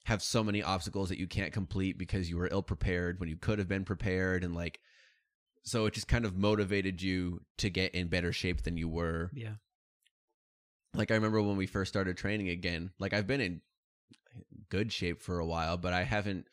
have 0.05 0.23
so 0.23 0.45
many 0.45 0.63
obstacles 0.63 1.09
that 1.09 1.19
you 1.19 1.27
can't 1.27 1.51
complete 1.51 1.97
because 1.97 2.29
you 2.29 2.37
were 2.37 2.47
ill 2.49 2.63
prepared 2.63 3.19
when 3.19 3.27
you 3.27 3.35
could 3.35 3.59
have 3.59 3.67
been 3.67 3.83
prepared, 3.83 4.45
and 4.45 4.55
like. 4.55 4.79
So 5.67 5.85
it 5.85 5.93
just 5.93 6.07
kind 6.07 6.25
of 6.25 6.37
motivated 6.37 7.01
you 7.01 7.41
to 7.57 7.69
get 7.69 7.93
in 7.93 8.07
better 8.07 8.31
shape 8.31 8.63
than 8.63 8.77
you 8.77 8.87
were 8.87 9.31
yeah 9.33 9.55
like 10.93 11.11
I 11.11 11.15
remember 11.15 11.41
when 11.41 11.57
we 11.57 11.67
first 11.67 11.91
started 11.91 12.17
training 12.17 12.49
again. 12.49 12.91
Like 12.99 13.13
I've 13.13 13.27
been 13.27 13.41
in 13.41 13.61
good 14.69 14.91
shape 14.91 15.21
for 15.21 15.39
a 15.39 15.45
while, 15.45 15.77
but 15.77 15.93
I 15.93 16.03
haven't 16.03 16.47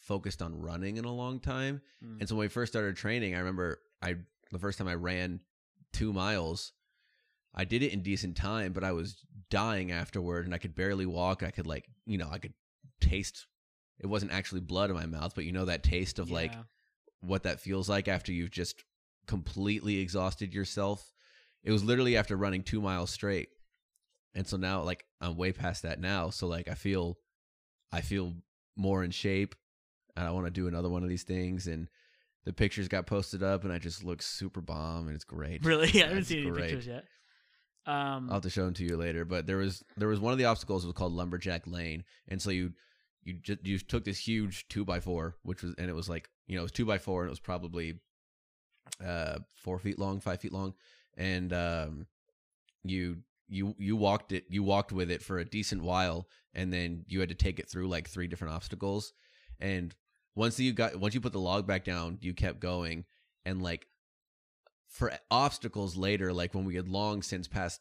focused 0.00 0.42
on 0.42 0.60
running 0.60 0.96
in 0.96 1.04
a 1.04 1.12
long 1.12 1.40
time. 1.40 1.80
Mm. 2.04 2.20
And 2.20 2.28
so 2.28 2.34
when 2.34 2.44
we 2.44 2.48
first 2.48 2.72
started 2.72 2.96
training, 2.96 3.34
I 3.34 3.38
remember 3.38 3.80
I 4.02 4.16
the 4.50 4.58
first 4.58 4.78
time 4.78 4.88
I 4.88 4.94
ran 4.94 5.40
2 5.92 6.12
miles, 6.12 6.72
I 7.54 7.64
did 7.64 7.82
it 7.82 7.92
in 7.92 8.02
decent 8.02 8.36
time, 8.36 8.72
but 8.72 8.84
I 8.84 8.92
was 8.92 9.24
dying 9.50 9.92
afterward 9.92 10.44
and 10.44 10.54
I 10.54 10.58
could 10.58 10.74
barely 10.74 11.06
walk. 11.06 11.42
I 11.42 11.50
could 11.50 11.66
like, 11.66 11.86
you 12.06 12.18
know, 12.18 12.28
I 12.30 12.38
could 12.38 12.54
taste 13.00 13.46
it 14.00 14.06
wasn't 14.06 14.32
actually 14.32 14.60
blood 14.60 14.90
in 14.90 14.96
my 14.96 15.06
mouth, 15.06 15.34
but 15.36 15.44
you 15.44 15.52
know 15.52 15.66
that 15.66 15.84
taste 15.84 16.18
of 16.18 16.30
like 16.30 16.52
Yeah. 16.52 16.62
What 17.26 17.44
that 17.44 17.60
feels 17.60 17.88
like 17.88 18.08
after 18.08 18.32
you've 18.32 18.50
just 18.50 18.84
completely 19.26 19.98
exhausted 19.98 20.54
yourself. 20.54 21.12
It 21.62 21.72
was 21.72 21.84
literally 21.84 22.16
after 22.16 22.36
running 22.36 22.62
two 22.62 22.80
miles 22.80 23.10
straight. 23.10 23.48
And 24.34 24.46
so 24.46 24.56
now 24.56 24.82
like 24.82 25.04
I'm 25.20 25.36
way 25.36 25.52
past 25.52 25.82
that 25.82 26.00
now. 26.00 26.30
So 26.30 26.46
like 26.46 26.68
I 26.68 26.74
feel 26.74 27.18
I 27.92 28.00
feel 28.00 28.34
more 28.76 29.04
in 29.04 29.10
shape 29.10 29.54
and 30.16 30.26
I 30.26 30.30
want 30.30 30.46
to 30.46 30.50
do 30.50 30.66
another 30.66 30.88
one 30.88 31.02
of 31.02 31.08
these 31.08 31.22
things 31.22 31.66
and 31.66 31.88
the 32.44 32.52
pictures 32.52 32.88
got 32.88 33.06
posted 33.06 33.42
up 33.42 33.64
and 33.64 33.72
I 33.72 33.78
just 33.78 34.04
look 34.04 34.20
super 34.20 34.60
bomb 34.60 35.06
and 35.06 35.14
it's 35.14 35.24
great. 35.24 35.64
really 35.64 35.88
i 36.02 36.06
haven't 36.06 36.24
seen 36.24 36.46
any 36.48 36.56
pictures 36.56 36.86
yet 36.86 37.04
um 37.86 38.28
I'll 38.28 38.34
have 38.34 38.42
to 38.42 38.50
show 38.50 38.64
them 38.64 38.74
to 38.74 38.84
you 38.84 38.96
later. 38.96 39.24
But 39.24 39.46
there 39.46 39.58
was 39.58 39.84
there 39.96 40.08
was 40.08 40.20
one 40.20 40.32
of 40.32 40.38
the 40.38 40.46
obstacles 40.46 40.86
was 40.86 40.94
called 40.94 41.12
Lumberjack 41.12 41.66
Lane, 41.66 42.04
and 42.28 42.40
so 42.40 42.50
you 42.50 42.72
you 43.22 43.34
just 43.34 43.66
you 43.66 43.78
took 43.78 44.04
this 44.04 44.18
huge 44.18 44.66
two 44.68 44.84
by 44.84 45.00
four, 45.00 45.36
which 45.42 45.62
was 45.62 45.74
and 45.76 45.90
it 45.90 45.94
was 45.94 46.08
like 46.08 46.30
you 46.46 46.56
know 46.56 46.62
it 46.62 46.64
was 46.64 46.72
two 46.72 46.86
by 46.86 46.98
four 46.98 47.22
and 47.22 47.28
it 47.28 47.30
was 47.30 47.40
probably 47.40 48.00
uh 49.04 49.38
four 49.54 49.78
feet 49.78 49.98
long, 49.98 50.20
five 50.20 50.40
feet 50.40 50.52
long, 50.52 50.74
and 51.16 51.52
um 51.52 52.06
you 52.82 53.18
you 53.48 53.74
you 53.78 53.96
walked 53.96 54.32
it 54.32 54.44
you 54.48 54.62
walked 54.62 54.92
with 54.92 55.10
it 55.10 55.22
for 55.22 55.38
a 55.38 55.44
decent 55.44 55.82
while, 55.82 56.28
and 56.54 56.72
then 56.72 57.04
you 57.08 57.20
had 57.20 57.28
to 57.28 57.34
take 57.34 57.58
it 57.58 57.68
through 57.68 57.88
like 57.88 58.08
three 58.08 58.26
different 58.26 58.54
obstacles, 58.54 59.12
and 59.60 59.94
once 60.34 60.58
you 60.58 60.72
got 60.72 60.96
once 60.96 61.14
you 61.14 61.20
put 61.20 61.32
the 61.32 61.40
log 61.40 61.66
back 61.66 61.84
down, 61.84 62.18
you 62.20 62.34
kept 62.34 62.60
going, 62.60 63.04
and 63.44 63.62
like 63.62 63.86
for 64.88 65.12
obstacles 65.30 65.96
later, 65.96 66.32
like 66.32 66.54
when 66.54 66.64
we 66.64 66.76
had 66.76 66.88
long 66.88 67.22
since 67.22 67.48
passed 67.48 67.80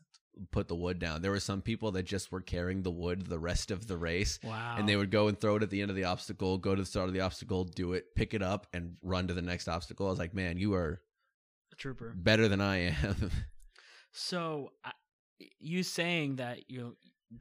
put 0.52 0.68
the 0.68 0.76
wood 0.76 1.00
down, 1.00 1.22
there 1.22 1.32
were 1.32 1.40
some 1.40 1.62
people 1.62 1.92
that 1.92 2.04
just 2.04 2.32
were 2.32 2.42
carrying 2.42 2.82
the 2.84 2.92
wood 2.92 3.28
the 3.28 3.40
rest 3.40 3.70
of 3.72 3.88
the 3.88 3.98
race. 3.98 4.40
wow 4.44 4.76
And 4.78 4.88
they 4.90 4.96
would 4.96 5.12
go 5.12 5.28
and 5.28 5.40
throw 5.40 5.56
it 5.58 5.64
at 5.64 5.70
the 5.70 5.82
end 5.82 5.90
of 5.92 5.96
the 5.96 6.06
obstacle, 6.06 6.58
go 6.58 6.74
to 6.76 6.82
the 6.82 6.86
start 6.86 7.08
of 7.08 7.14
the 7.14 7.22
obstacle, 7.22 7.64
do 7.64 7.94
it, 7.94 8.16
pick 8.16 8.34
it 8.34 8.42
up, 8.42 8.68
and 8.74 8.98
run 9.02 9.28
to 9.28 9.34
the 9.34 9.42
next 9.42 9.68
obstacle. 9.68 10.08
I 10.08 10.10
was 10.10 10.20
like, 10.20 10.34
man, 10.34 10.58
you 10.58 10.74
are 10.74 11.02
a 11.72 11.76
trooper 11.76 12.14
better 12.16 12.48
than 12.48 12.62
I 12.62 12.78
am. 12.92 13.32
so 14.12 14.72
I, 14.84 14.92
you 15.60 15.84
saying 15.84 16.38
that 16.38 16.70
you're 16.70 16.94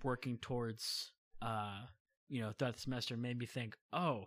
working 0.02 0.38
towards 0.38 1.12
uh 1.42 1.80
you 2.28 2.40
know 2.40 2.50
throughout 2.58 2.74
the 2.74 2.80
semester 2.80 3.16
made 3.16 3.38
me 3.38 3.44
think 3.46 3.76
oh 3.92 4.24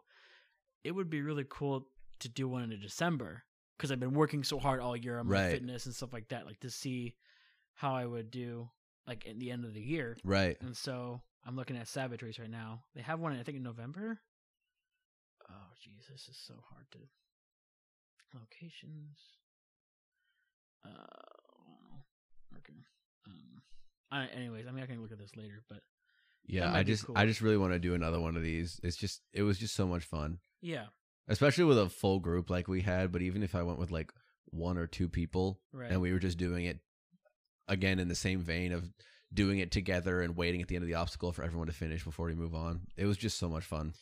it 0.84 0.92
would 0.92 1.10
be 1.10 1.22
really 1.24 1.46
cool 1.50 1.88
to 2.20 2.30
do 2.30 2.48
one 2.48 2.72
in 2.72 2.80
december 2.80 3.44
because 3.76 3.92
i've 3.92 4.00
been 4.00 4.14
working 4.14 4.44
so 4.44 4.60
hard 4.60 4.80
all 4.80 4.96
year 4.96 5.18
on 5.18 5.26
my 5.26 5.34
Right. 5.34 5.52
fitness 5.54 5.88
and 5.88 5.96
stuff 5.96 6.14
like 6.14 6.28
that 6.30 6.46
like 6.46 6.60
to 6.60 6.70
see 6.70 7.16
how 7.76 7.94
i 7.96 8.06
would 8.06 8.32
do 8.32 8.68
like 9.08 9.26
at 9.28 9.40
the 9.40 9.52
end 9.52 9.64
of 9.66 9.74
the 9.74 9.82
year 9.82 10.18
right. 10.24 10.58
and 10.62 10.76
so 10.76 11.22
i'm 11.46 11.56
looking 11.56 11.78
at 11.78 11.88
savage 11.88 12.24
race 12.24 12.40
right 12.40 12.50
now 12.50 12.82
they 12.96 13.02
have 13.02 13.20
one 13.20 13.38
i 13.38 13.44
think 13.44 13.58
in 13.58 13.64
november 13.64 14.20
Oh, 15.48 15.72
jeez, 15.80 16.08
this 16.12 16.28
is 16.28 16.38
so 16.48 16.56
hard 16.72 16.86
to. 16.94 16.98
Locations. 18.34 19.20
Uh, 20.84 22.58
okay. 22.58 22.74
Um. 23.28 23.62
I, 24.12 24.26
anyways, 24.36 24.66
I 24.68 24.72
mean, 24.72 24.84
I 24.84 24.88
can 24.88 25.02
look 25.02 25.12
at 25.12 25.20
this 25.20 25.36
later, 25.36 25.64
but 25.70 25.80
Yeah, 26.48 26.74
I 26.74 26.84
just 26.84 27.06
cool. 27.06 27.18
I 27.18 27.26
just 27.26 27.42
really 27.42 27.58
want 27.58 27.74
to 27.74 27.80
do 27.80 27.94
another 27.94 28.20
one 28.20 28.36
of 28.36 28.44
these. 28.44 28.80
It's 28.84 28.98
just 28.98 29.22
it 29.34 29.44
was 29.44 29.58
just 29.58 29.76
so 29.76 29.88
much 29.88 30.04
fun. 30.04 30.40
yeah, 30.62 30.86
Especially 31.28 31.64
with 31.64 31.78
a 31.78 31.90
full 31.90 32.20
group 32.20 32.50
like 32.50 32.68
we 32.68 32.82
had, 32.82 33.12
but 33.12 33.22
even 33.22 33.44
if 33.44 33.56
I 33.56 33.64
went 33.64 33.80
with 33.80 33.92
like 33.92 34.12
one 34.46 34.78
or 34.78 34.88
two 34.88 35.10
people 35.10 35.60
right. 35.74 35.92
and 35.92 36.02
we 36.02 36.12
were 36.14 36.20
just 36.20 36.38
doing 36.38 36.66
it 36.66 36.80
again 37.68 38.00
in 38.00 38.08
the 38.08 38.16
same 38.16 38.40
vein 38.42 38.72
of 38.72 38.84
doing 39.34 39.60
it 39.60 39.72
together 39.72 40.22
and 40.22 40.36
waiting 40.38 40.62
at 40.62 40.68
the 40.68 40.76
end 40.76 40.84
of 40.84 40.88
the 40.88 40.96
obstacle 40.96 41.32
for 41.32 41.44
everyone 41.44 41.68
to 41.68 41.74
finish 41.74 42.04
before 42.04 42.28
we 42.28 42.36
move 42.36 42.56
on. 42.56 42.82
It 42.96 43.06
was 43.06 43.18
just 43.18 43.38
so 43.38 43.50
much 43.50 43.64
fun. 43.66 43.94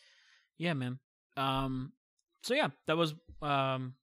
yeah, 0.58 0.74
man. 0.74 0.98
Um. 1.36 1.92
So 2.44 2.54
yeah, 2.54 2.68
that 2.86 2.96
was 2.96 3.14
um, 3.42 3.94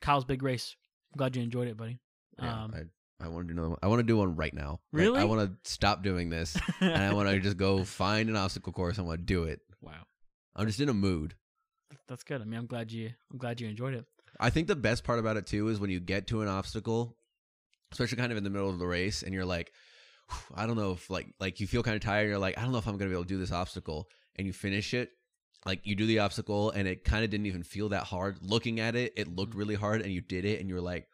Kyle's 0.00 0.24
big 0.24 0.42
race. 0.42 0.76
I'm 1.12 1.18
glad 1.18 1.34
you 1.36 1.42
enjoyed 1.42 1.68
it, 1.68 1.76
buddy. 1.76 1.98
Yeah, 2.40 2.64
Um, 2.64 2.74
I 3.20 3.24
I 3.24 3.28
want 3.28 3.46
to 3.48 3.52
do 3.52 3.58
another 3.58 3.70
one. 3.70 3.78
I 3.82 3.88
want 3.88 4.00
to 4.00 4.04
do 4.06 4.16
one 4.16 4.36
right 4.36 4.54
now. 4.54 4.80
Like, 4.92 5.02
Really? 5.02 5.20
I 5.20 5.24
want 5.24 5.40
to 5.64 5.70
stop 5.70 6.02
doing 6.02 6.30
this 6.30 6.56
and 6.80 6.96
I 7.02 7.12
want 7.12 7.28
to 7.28 7.38
just 7.40 7.56
go 7.56 7.84
find 7.84 8.28
an 8.28 8.36
obstacle 8.36 8.72
course. 8.72 8.98
I 8.98 9.02
want 9.02 9.18
to 9.20 9.24
do 9.24 9.44
it. 9.44 9.60
wow, 9.80 10.04
I'm 10.56 10.66
just 10.66 10.80
in 10.80 10.88
a 10.88 10.94
mood. 10.94 11.34
that's 12.08 12.22
good. 12.22 12.40
I 12.40 12.44
mean, 12.44 12.58
I'm 12.60 12.66
glad 12.66 12.92
you. 12.92 13.10
I'm 13.32 13.38
glad 13.38 13.60
you 13.60 13.68
enjoyed 13.68 13.94
it. 13.94 14.04
I 14.40 14.50
think 14.50 14.66
the 14.68 14.76
best 14.76 15.04
part 15.04 15.18
about 15.18 15.36
it 15.36 15.46
too 15.46 15.68
is 15.68 15.78
when 15.78 15.90
you 15.90 16.00
get 16.00 16.26
to 16.28 16.42
an 16.42 16.48
obstacle, 16.48 17.16
especially 17.94 18.18
kind 18.18 18.30
of 18.32 18.38
in 18.38 18.44
the 18.44 18.50
middle 18.50 18.68
of 18.70 18.78
the 18.78 18.86
race, 18.86 19.22
and 19.22 19.32
you're 19.32 19.44
like, 19.44 19.72
I 20.54 20.66
don't 20.66 20.76
know 20.76 20.92
if 20.92 21.08
like 21.10 21.34
like 21.40 21.60
you 21.60 21.66
feel 21.66 21.82
kind 21.82 21.96
of 21.96 22.02
tired. 22.02 22.22
And 22.22 22.30
you're 22.30 22.38
like, 22.38 22.58
I 22.58 22.62
don't 22.62 22.72
know 22.72 22.78
if 22.78 22.86
I'm 22.86 22.96
gonna 22.98 23.08
be 23.10 23.14
able 23.14 23.24
to 23.24 23.28
do 23.28 23.38
this 23.38 23.52
obstacle, 23.52 24.08
and 24.36 24.46
you 24.46 24.52
finish 24.52 24.94
it. 24.94 25.10
Like 25.66 25.80
you 25.84 25.94
do 25.96 26.06
the 26.06 26.18
obstacle, 26.18 26.70
and 26.70 26.86
it 26.86 27.04
kind 27.04 27.24
of 27.24 27.30
didn't 27.30 27.46
even 27.46 27.62
feel 27.62 27.88
that 27.90 28.04
hard. 28.04 28.38
Looking 28.42 28.80
at 28.80 28.94
it, 28.96 29.14
it 29.16 29.28
looked 29.28 29.54
Mhm. 29.54 29.58
really 29.58 29.74
hard, 29.74 30.02
and 30.02 30.12
you 30.12 30.20
did 30.20 30.44
it, 30.44 30.60
and 30.60 30.68
you 30.68 30.74
were 30.74 30.80
like, 30.82 31.08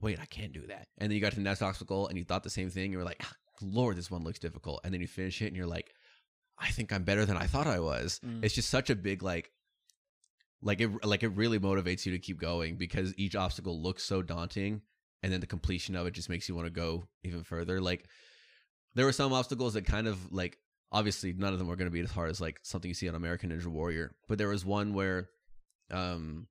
Wait, 0.00 0.20
I 0.20 0.26
can't 0.26 0.52
do 0.52 0.64
that. 0.68 0.86
And 0.98 1.10
then 1.10 1.16
you 1.16 1.20
got 1.20 1.30
to 1.30 1.36
the 1.36 1.42
next 1.42 1.60
obstacle, 1.62 2.06
and 2.06 2.16
you 2.16 2.24
thought 2.24 2.44
the 2.44 2.50
same 2.50 2.70
thing. 2.70 2.92
You 2.92 2.98
were 2.98 3.04
like, 3.04 3.20
"Ah, 3.20 3.32
Lord, 3.60 3.96
this 3.96 4.10
one 4.10 4.22
looks 4.22 4.38
difficult. 4.38 4.80
And 4.84 4.94
then 4.94 5.00
you 5.00 5.08
finish 5.08 5.42
it, 5.42 5.46
and 5.48 5.56
you're 5.56 5.66
like, 5.66 5.92
I 6.56 6.70
think 6.70 6.92
I'm 6.92 7.02
better 7.02 7.24
than 7.26 7.36
I 7.36 7.46
thought 7.48 7.66
I 7.66 7.80
was. 7.80 8.20
Mm. 8.24 8.44
It's 8.44 8.54
just 8.54 8.70
such 8.70 8.90
a 8.90 8.94
big 8.96 9.22
like 9.22 9.50
like 10.62 10.80
it 10.80 11.04
like 11.04 11.22
it 11.22 11.28
really 11.28 11.58
motivates 11.58 12.04
you 12.06 12.12
to 12.12 12.18
keep 12.18 12.38
going 12.38 12.76
because 12.76 13.12
each 13.16 13.34
obstacle 13.36 13.80
looks 13.80 14.02
so 14.04 14.22
daunting 14.22 14.82
and 15.22 15.32
then 15.32 15.40
the 15.40 15.46
completion 15.46 15.96
of 15.96 16.06
it 16.06 16.12
just 16.12 16.28
makes 16.28 16.48
you 16.48 16.54
want 16.54 16.66
to 16.66 16.70
go 16.70 17.08
even 17.22 17.42
further. 17.42 17.80
Like 17.80 18.06
there 18.94 19.04
were 19.04 19.12
some 19.12 19.32
obstacles 19.32 19.74
that 19.74 19.86
kind 19.86 20.06
of 20.06 20.32
like 20.32 20.58
obviously 20.90 21.32
none 21.32 21.52
of 21.52 21.58
them 21.58 21.68
were 21.68 21.76
going 21.76 21.90
to 21.90 21.92
be 21.92 22.00
as 22.00 22.10
hard 22.10 22.30
as 22.30 22.40
like 22.40 22.58
something 22.62 22.88
you 22.88 22.94
see 22.94 23.08
on 23.08 23.14
American 23.14 23.50
Ninja 23.50 23.66
Warrior 23.66 24.14
but 24.26 24.38
there 24.38 24.48
was 24.48 24.64
one 24.64 24.94
where 24.94 25.28
um 25.90 26.46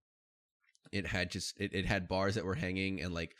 it 0.92 1.06
had 1.08 1.32
just 1.32 1.60
it, 1.60 1.74
it 1.74 1.86
had 1.86 2.08
bars 2.08 2.36
that 2.36 2.46
were 2.46 2.56
hanging 2.56 3.02
and 3.02 3.14
like 3.14 3.36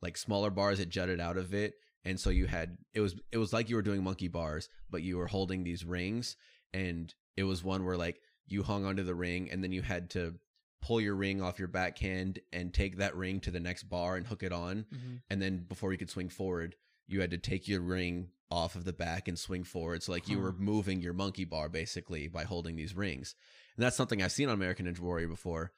like 0.00 0.16
smaller 0.16 0.50
bars 0.50 0.78
that 0.78 0.88
jutted 0.88 1.20
out 1.20 1.36
of 1.36 1.54
it 1.54 1.74
and 2.04 2.18
so 2.18 2.30
you 2.30 2.46
had 2.46 2.78
it 2.94 3.00
was 3.00 3.16
it 3.32 3.38
was 3.38 3.52
like 3.52 3.68
you 3.68 3.76
were 3.76 3.82
doing 3.82 4.02
monkey 4.02 4.28
bars 4.28 4.68
but 4.90 5.02
you 5.02 5.18
were 5.18 5.26
holding 5.26 5.64
these 5.64 5.84
rings 5.84 6.36
and 6.72 7.14
it 7.36 7.42
was 7.42 7.64
one 7.64 7.84
where 7.84 7.96
like 7.96 8.20
you 8.46 8.62
hung 8.62 8.84
onto 8.84 9.02
the 9.02 9.14
ring 9.14 9.50
and 9.50 9.62
then 9.62 9.72
you 9.72 9.82
had 9.82 10.08
to 10.10 10.34
pull 10.80 11.00
your 11.00 11.14
ring 11.14 11.42
off 11.42 11.58
your 11.58 11.68
backhand 11.68 12.38
and 12.52 12.72
take 12.72 12.98
that 12.98 13.16
ring 13.16 13.40
to 13.40 13.50
the 13.50 13.60
next 13.60 13.84
bar 13.84 14.16
and 14.16 14.26
hook 14.26 14.42
it 14.42 14.52
on 14.52 14.86
Mm-hmm. 14.94 15.16
and 15.30 15.42
then 15.42 15.64
before 15.68 15.92
you 15.92 15.98
could 15.98 16.10
swing 16.10 16.28
forward 16.28 16.76
you 17.06 17.20
had 17.20 17.30
to 17.30 17.38
take 17.38 17.66
your 17.68 17.80
ring 17.80 18.28
off 18.50 18.74
of 18.76 18.84
the 18.84 18.92
back 18.92 19.28
and 19.28 19.38
swing 19.38 19.64
forward 19.64 20.02
so 20.02 20.12
like 20.12 20.28
you 20.28 20.38
were 20.38 20.52
moving 20.52 21.02
your 21.02 21.12
monkey 21.12 21.44
bar 21.44 21.68
basically 21.68 22.28
by 22.28 22.44
holding 22.44 22.76
these 22.76 22.94
rings 22.96 23.34
and 23.76 23.84
that's 23.84 23.96
something 23.96 24.22
i've 24.22 24.32
seen 24.32 24.48
on 24.48 24.54
american 24.54 24.86
ninja 24.86 25.00
warrior 25.00 25.28
before 25.28 25.70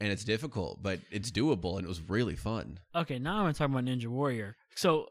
and 0.00 0.10
it's 0.12 0.24
difficult 0.24 0.82
but 0.82 1.00
it's 1.10 1.30
doable 1.30 1.76
and 1.76 1.84
it 1.84 1.88
was 1.88 2.00
really 2.08 2.36
fun 2.36 2.78
Okay, 2.94 3.18
now 3.18 3.36
I'm 3.38 3.42
gonna 3.44 3.54
talk 3.54 3.68
about 3.70 3.84
Ninja 3.84 4.06
Warrior. 4.06 4.56
So 4.74 5.08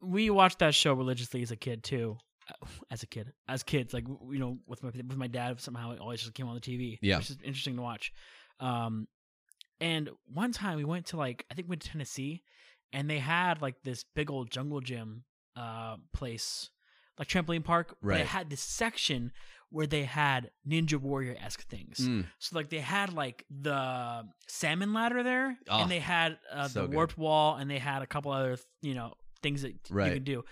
we 0.00 0.30
watched 0.30 0.58
that 0.60 0.74
show 0.74 0.92
religiously 0.94 1.42
as 1.42 1.50
a 1.50 1.56
kid 1.56 1.82
too. 1.84 2.16
As 2.90 3.02
a 3.02 3.06
kid, 3.06 3.32
as 3.48 3.62
kids, 3.62 3.94
like 3.94 4.06
you 4.08 4.38
know, 4.38 4.58
with 4.66 4.82
my 4.82 4.90
with 4.90 5.16
my 5.16 5.28
dad, 5.28 5.60
somehow 5.60 5.92
it 5.92 6.00
always 6.00 6.20
just 6.20 6.34
came 6.34 6.48
on 6.48 6.54
the 6.54 6.60
TV. 6.60 6.98
Yeah. 7.00 7.18
which 7.18 7.30
is 7.30 7.38
interesting 7.44 7.76
to 7.76 7.82
watch. 7.82 8.12
Um, 8.62 9.08
and 9.80 10.10
one 10.32 10.52
time 10.52 10.76
we 10.76 10.84
went 10.84 11.06
to 11.06 11.16
like 11.16 11.44
I 11.50 11.54
think 11.54 11.66
we 11.66 11.72
went 11.72 11.82
to 11.82 11.88
Tennessee, 11.90 12.42
and 12.92 13.10
they 13.10 13.18
had 13.18 13.60
like 13.60 13.82
this 13.82 14.04
big 14.14 14.30
old 14.30 14.50
jungle 14.50 14.80
gym 14.80 15.24
uh 15.56 15.96
place, 16.14 16.70
like 17.18 17.28
trampoline 17.28 17.64
park. 17.64 17.96
Right. 18.00 18.20
it 18.20 18.26
had 18.26 18.48
this 18.50 18.60
section 18.60 19.32
where 19.70 19.86
they 19.86 20.04
had 20.04 20.50
Ninja 20.68 20.98
Warrior 21.00 21.34
esque 21.42 21.66
things. 21.68 21.98
Mm, 22.00 22.26
So 22.38 22.56
like 22.56 22.68
they 22.70 22.78
had 22.80 23.12
like 23.12 23.44
the 23.50 24.24
salmon 24.46 24.92
ladder 24.92 25.22
there, 25.22 25.58
Oh, 25.68 25.80
and 25.82 25.90
they 25.90 25.98
had 25.98 26.38
uh, 26.52 26.68
so 26.68 26.82
the 26.82 26.86
good. 26.88 26.94
warped 26.94 27.18
wall, 27.18 27.56
and 27.56 27.70
they 27.70 27.78
had 27.78 28.02
a 28.02 28.06
couple 28.06 28.30
other 28.32 28.56
you 28.82 28.94
know 28.94 29.14
things 29.42 29.62
that 29.62 29.72
you 29.72 29.78
Right. 29.90 30.12
could 30.14 30.24
do. 30.24 30.44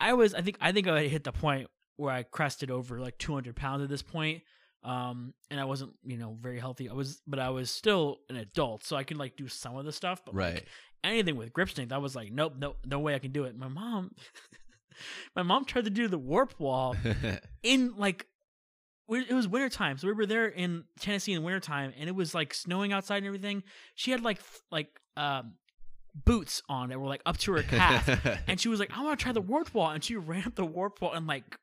I 0.00 0.12
was 0.12 0.34
I 0.34 0.42
think 0.42 0.58
I 0.60 0.72
think 0.72 0.86
I 0.88 1.06
hit 1.06 1.24
the 1.24 1.32
point 1.32 1.68
where 1.96 2.12
I 2.12 2.24
crested 2.24 2.70
over 2.70 3.00
like 3.00 3.16
200 3.18 3.54
pounds 3.56 3.82
at 3.82 3.88
this 3.88 4.02
point, 4.02 4.42
um, 4.84 5.34
and 5.50 5.58
I 5.58 5.64
wasn't 5.64 5.92
you 6.04 6.16
know 6.16 6.36
very 6.40 6.60
healthy. 6.60 6.88
I 6.88 6.92
was, 6.92 7.20
but 7.26 7.38
I 7.38 7.50
was 7.50 7.70
still 7.70 8.18
an 8.28 8.36
adult, 8.36 8.84
so 8.84 8.96
I 8.96 9.04
could 9.04 9.16
like 9.16 9.36
do 9.36 9.48
some 9.48 9.76
of 9.76 9.84
the 9.84 9.92
stuff. 9.92 10.22
But 10.24 10.34
right 10.34 10.54
like, 10.54 10.66
anything 11.02 11.36
with 11.36 11.52
grip 11.52 11.70
strength, 11.70 11.92
I 11.92 11.98
was 11.98 12.14
like, 12.14 12.32
nope, 12.32 12.54
no, 12.58 12.76
no 12.86 12.98
way 12.98 13.14
I 13.14 13.18
can 13.18 13.32
do 13.32 13.44
it. 13.44 13.56
My 13.56 13.68
mom, 13.68 14.14
my 15.36 15.42
mom 15.42 15.64
tried 15.64 15.84
to 15.84 15.90
do 15.90 16.08
the 16.08 16.18
warp 16.18 16.58
wall 16.58 16.96
in 17.62 17.94
like 17.96 18.26
it 19.06 19.34
was 19.34 19.46
wintertime 19.46 19.98
so 19.98 20.06
we 20.06 20.14
were 20.14 20.24
there 20.24 20.46
in 20.46 20.82
tennessee 20.98 21.34
in 21.34 21.42
wintertime 21.42 21.92
and 21.98 22.08
it 22.08 22.14
was 22.14 22.34
like 22.34 22.54
snowing 22.54 22.90
outside 22.90 23.18
and 23.18 23.26
everything 23.26 23.62
she 23.94 24.10
had 24.10 24.22
like 24.22 24.40
like 24.70 24.88
um 25.18 25.52
boots 26.24 26.62
on 26.70 26.88
that 26.88 26.98
were 26.98 27.08
like 27.08 27.20
up 27.26 27.36
to 27.36 27.52
her 27.52 27.62
calf 27.62 28.08
and 28.46 28.58
she 28.58 28.68
was 28.68 28.80
like 28.80 28.90
i 28.96 29.02
want 29.02 29.18
to 29.18 29.22
try 29.22 29.30
the 29.32 29.42
warp 29.42 29.74
wall 29.74 29.90
and 29.90 30.02
she 30.02 30.16
ran 30.16 30.44
up 30.46 30.54
the 30.54 30.64
warp 30.64 31.02
wall 31.02 31.12
and 31.12 31.26
like 31.26 31.58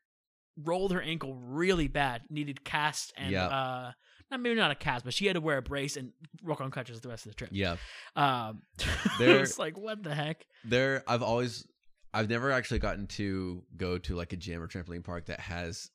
rolled 0.56 0.92
her 0.92 1.00
ankle 1.00 1.34
really 1.34 1.88
bad 1.88 2.22
needed 2.30 2.64
cast 2.64 3.12
and 3.16 3.30
Yeah. 3.30 3.46
uh 3.46 3.92
not 4.30 4.40
maybe 4.40 4.54
not 4.54 4.70
a 4.70 4.74
cast 4.74 5.04
but 5.04 5.14
she 5.14 5.26
had 5.26 5.34
to 5.34 5.40
wear 5.40 5.58
a 5.58 5.62
brace 5.62 5.96
and 5.96 6.12
walk 6.42 6.60
on 6.60 6.70
crutches 6.70 7.00
the 7.00 7.08
rest 7.08 7.26
of 7.26 7.32
the 7.32 7.36
trip. 7.36 7.50
Yeah 7.52 7.76
um 8.16 8.62
There- 9.18 9.36
it 9.36 9.40
was 9.40 9.58
like 9.58 9.76
what 9.78 10.02
the 10.02 10.14
heck? 10.14 10.44
There 10.64 11.02
i've 11.06 11.22
always 11.22 11.66
i've 12.14 12.28
never 12.28 12.50
actually 12.52 12.80
gotten 12.80 13.06
to 13.08 13.62
go 13.76 13.98
to 13.98 14.14
like 14.14 14.32
a 14.32 14.36
gym 14.36 14.60
or 14.62 14.68
trampoline 14.68 15.04
park 15.04 15.26
that 15.26 15.40
has 15.40 15.90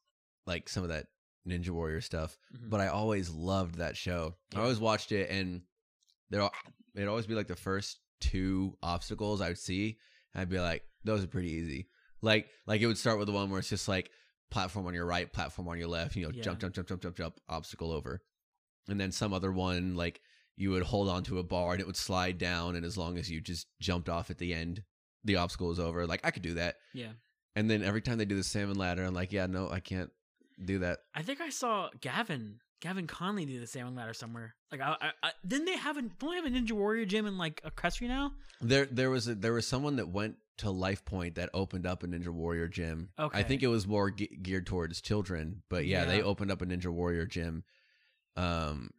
like 0.48 0.70
some 0.70 0.84
of 0.84 0.90
that 0.90 1.06
ninja 1.48 1.70
warrior 1.70 2.02
stuff 2.02 2.38
Mhm. 2.56 2.70
but 2.70 2.80
i 2.80 2.88
always 2.88 3.30
loved 3.30 3.76
that 3.76 3.96
show. 3.96 4.36
I 4.56 4.60
always 4.62 4.80
watched 4.80 5.12
it 5.12 5.30
and 5.30 5.62
there 6.30 6.48
it'd 6.96 7.08
always 7.08 7.28
be 7.28 7.36
like 7.36 7.48
the 7.48 7.56
first 7.56 8.00
two 8.20 8.76
obstacles 8.82 9.40
i 9.42 9.48
would 9.50 9.58
see 9.60 9.98
and 10.34 10.42
i'd 10.42 10.50
be 10.50 10.60
like 10.60 10.84
those 11.04 11.24
are 11.24 11.28
pretty 11.28 11.52
easy. 11.52 11.88
Like 12.22 12.48
like 12.66 12.82
it 12.82 12.88
would 12.88 12.98
start 12.98 13.18
with 13.20 13.28
the 13.28 13.32
one 13.34 13.50
where 13.50 13.60
it's 13.60 13.70
just 13.70 13.88
like 13.88 14.10
platform 14.50 14.88
on 14.88 14.94
your 14.94 15.06
right 15.06 15.32
platform 15.32 15.68
on 15.68 15.78
your 15.78 15.88
left 15.88 16.16
you 16.16 16.24
know 16.24 16.32
Yeah. 16.34 16.44
jump 16.44 16.60
jump 16.60 16.74
jump 16.76 16.88
jump 16.88 17.02
jump 17.02 17.16
jump 17.18 17.40
obstacle 17.50 17.92
over 17.92 18.22
and 18.88 19.00
then 19.00 19.12
some 19.12 19.34
other 19.34 19.52
one 19.52 19.96
like 19.96 20.22
you 20.56 20.72
would 20.72 20.84
hold 20.84 21.10
onto 21.10 21.38
a 21.38 21.44
bar 21.44 21.74
and 21.74 21.82
it 21.82 21.86
would 21.88 21.98
slide 21.98 22.38
down 22.38 22.76
and 22.76 22.86
as 22.86 22.98
long 22.98 23.18
as 23.18 23.30
you 23.30 23.42
just 23.42 23.68
jumped 23.82 24.10
off 24.10 24.30
at 24.30 24.38
the 24.38 24.54
end 24.54 24.84
the 25.24 25.36
obstacle 25.36 25.72
is 25.72 25.80
over 25.80 26.08
like 26.08 26.22
i 26.24 26.32
could 26.32 26.44
do 26.44 26.54
that 26.54 26.76
yeah 26.94 27.12
and 27.56 27.70
then 27.70 27.84
every 27.84 28.02
time 28.02 28.18
they 28.18 28.26
do 28.26 28.36
the 28.38 28.44
salmon 28.44 28.78
ladder 28.78 29.04
i'm 29.04 29.14
like 29.14 29.32
yeah 29.34 29.46
no 29.46 29.70
i 29.70 29.80
can't 29.80 30.10
do 30.66 30.80
that 30.80 30.98
I 31.14 31.22
think 31.22 31.40
I 31.40 31.50
saw 31.50 31.90
Gavin 32.02 32.60
Gavin 32.82 33.06
Conley 33.06 33.46
do 33.46 33.60
the 33.60 33.68
salmon 33.68 33.94
ladder 33.96 34.14
somewhere. 34.16 34.56
Like, 34.72 34.82
I, 34.82 34.96
I, 35.00 35.12
I 35.22 35.32
didn't 35.46 35.66
they 35.66 35.78
have 35.78 35.98
a 35.98 36.02
don't 36.02 36.32
they 36.32 36.36
have 36.38 36.46
a 36.46 36.50
Ninja 36.50 36.72
Warrior 36.72 37.06
gym 37.06 37.28
in 37.28 37.38
like 37.38 37.62
a 37.64 37.70
Crestry 37.70 38.08
now? 38.08 38.32
there 38.60 38.86
there 38.88 39.12
was 39.12 39.28
a, 39.28 39.36
there 39.36 39.54
was 39.54 39.68
someone 39.68 39.98
that 39.98 40.10
went 40.10 40.38
to 40.58 40.70
life 40.72 41.04
point 41.06 41.36
that 41.36 41.50
opened 41.54 41.86
up 41.86 42.04
a 42.04 42.08
ninja 42.08 42.30
warrior 42.30 42.68
gym 42.68 43.10
Okay. 43.20 43.40
i 43.40 43.44
think 43.44 43.64
it 43.64 43.68
was 43.68 43.88
more 43.88 44.10
ge- 44.12 44.30
geared 44.42 44.66
towards 44.66 45.02
children 45.02 45.62
but 45.70 45.86
yeah, 45.86 46.06
they 46.06 46.22
opened 46.22 46.52
up 46.52 46.62
a 46.62 46.66
ninja 46.66 46.88
warrior 46.88 47.26
gym 47.26 47.64
um 48.36 48.90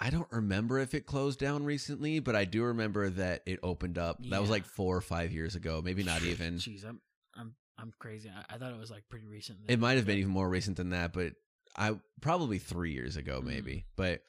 i 0.00 0.10
don't 0.10 0.30
remember 0.30 0.78
if 0.78 0.94
it 0.94 1.06
closed 1.06 1.38
down 1.38 1.64
recently 1.64 2.18
but 2.20 2.34
i 2.36 2.44
do 2.44 2.64
remember 2.64 3.08
that 3.10 3.42
it 3.46 3.58
opened 3.62 3.98
up 3.98 4.18
that 4.30 4.40
was 4.40 4.50
like 4.50 4.64
four 4.64 4.96
or 4.96 5.00
five 5.00 5.32
years 5.32 5.54
ago 5.56 5.80
maybe 5.84 6.02
not 6.02 6.22
even 6.22 6.54
Jeez, 6.56 6.84
I'm 6.84 7.00
I'm 7.34 7.54
I'm 7.78 7.92
crazy. 7.98 8.30
I, 8.34 8.54
I 8.54 8.58
thought 8.58 8.72
it 8.72 8.78
was 8.78 8.90
like 8.90 9.02
pretty 9.10 9.26
recent. 9.26 9.58
It 9.68 9.78
might 9.78 9.98
have 9.98 10.06
been 10.06 10.16
even 10.16 10.30
more 10.30 10.48
recent 10.48 10.78
than 10.78 10.88
that, 10.90 11.12
but 11.12 11.34
I 11.76 11.94
probably 12.22 12.58
three 12.58 12.92
years 12.92 13.18
ago, 13.18 13.42
Mm. 13.42 13.44
maybe. 13.48 13.84
But 13.96 14.22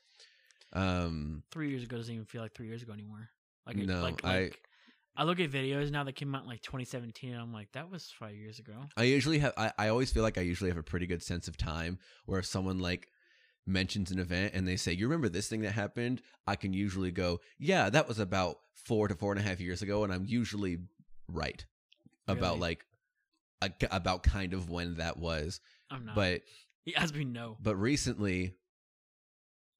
um, 0.74 1.44
three 1.52 1.70
years 1.70 1.84
ago. 1.84 1.96
Doesn't 1.96 2.14
even 2.14 2.26
feel 2.26 2.42
like 2.42 2.54
three 2.54 2.68
years 2.68 2.82
ago 2.82 2.92
anymore. 2.92 3.30
Like 3.66 3.78
it- 3.78 3.88
No, 3.88 4.02
like, 4.02 4.22
like 4.22 4.54
I 4.54 4.67
look 5.24 5.40
at 5.40 5.52
videos 5.52 5.92
now 5.92 6.04
that 6.04 6.14
came 6.14 6.34
out 6.36 6.44
in 6.44 6.50
like 6.50 6.62
2017, 6.62 7.34
and 7.34 7.42
I'm 7.42 7.54
like, 7.54 7.72
that 7.74 7.90
was 7.90 8.12
five 8.20 8.36
years 8.36 8.60
ago. 8.60 8.74
I 8.96 9.04
usually 9.04 9.40
have. 9.40 9.54
I, 9.58 9.72
I 9.78 9.88
always 9.90 10.12
feel 10.12 10.24
like 10.24 10.38
I 10.38 10.42
usually 10.42 10.70
have 10.70 10.78
a 10.78 10.84
pretty 10.84 11.08
good 11.08 11.24
sense 11.24 11.48
of 11.48 11.58
time. 11.58 12.00
Where 12.26 12.40
if 12.40 12.46
someone 12.46 12.80
like 12.80 13.08
mentions 13.66 14.12
an 14.12 14.20
event 14.20 14.54
and 14.54 14.68
they 14.68 14.78
say, 14.78 14.94
"You 14.94 15.08
remember 15.08 15.30
this 15.30 15.48
thing 15.48 15.62
that 15.62 15.72
happened?" 15.72 16.22
I 16.46 16.56
can 16.56 16.74
usually 16.74 17.12
go, 17.12 17.40
"Yeah, 17.60 17.90
that 17.90 18.08
was 18.08 18.20
about 18.20 18.60
four 18.74 19.08
to 19.08 19.16
four 19.16 19.32
and 19.32 19.40
a 19.40 19.44
half 19.44 19.60
years 19.60 19.82
ago," 19.82 20.04
and 20.04 20.14
I'm 20.14 20.26
usually 20.26 20.80
right 21.28 21.66
about 22.28 22.60
like 22.60 22.86
a, 23.62 23.72
about 23.92 24.24
kind 24.24 24.54
of 24.54 24.70
when 24.70 24.96
that 24.96 25.18
was. 25.18 25.60
I'm 25.90 26.06
not. 26.06 26.16
But 26.16 26.42
as 26.96 27.12
we 27.14 27.26
know, 27.26 27.58
but 27.60 27.76
recently 27.76 28.54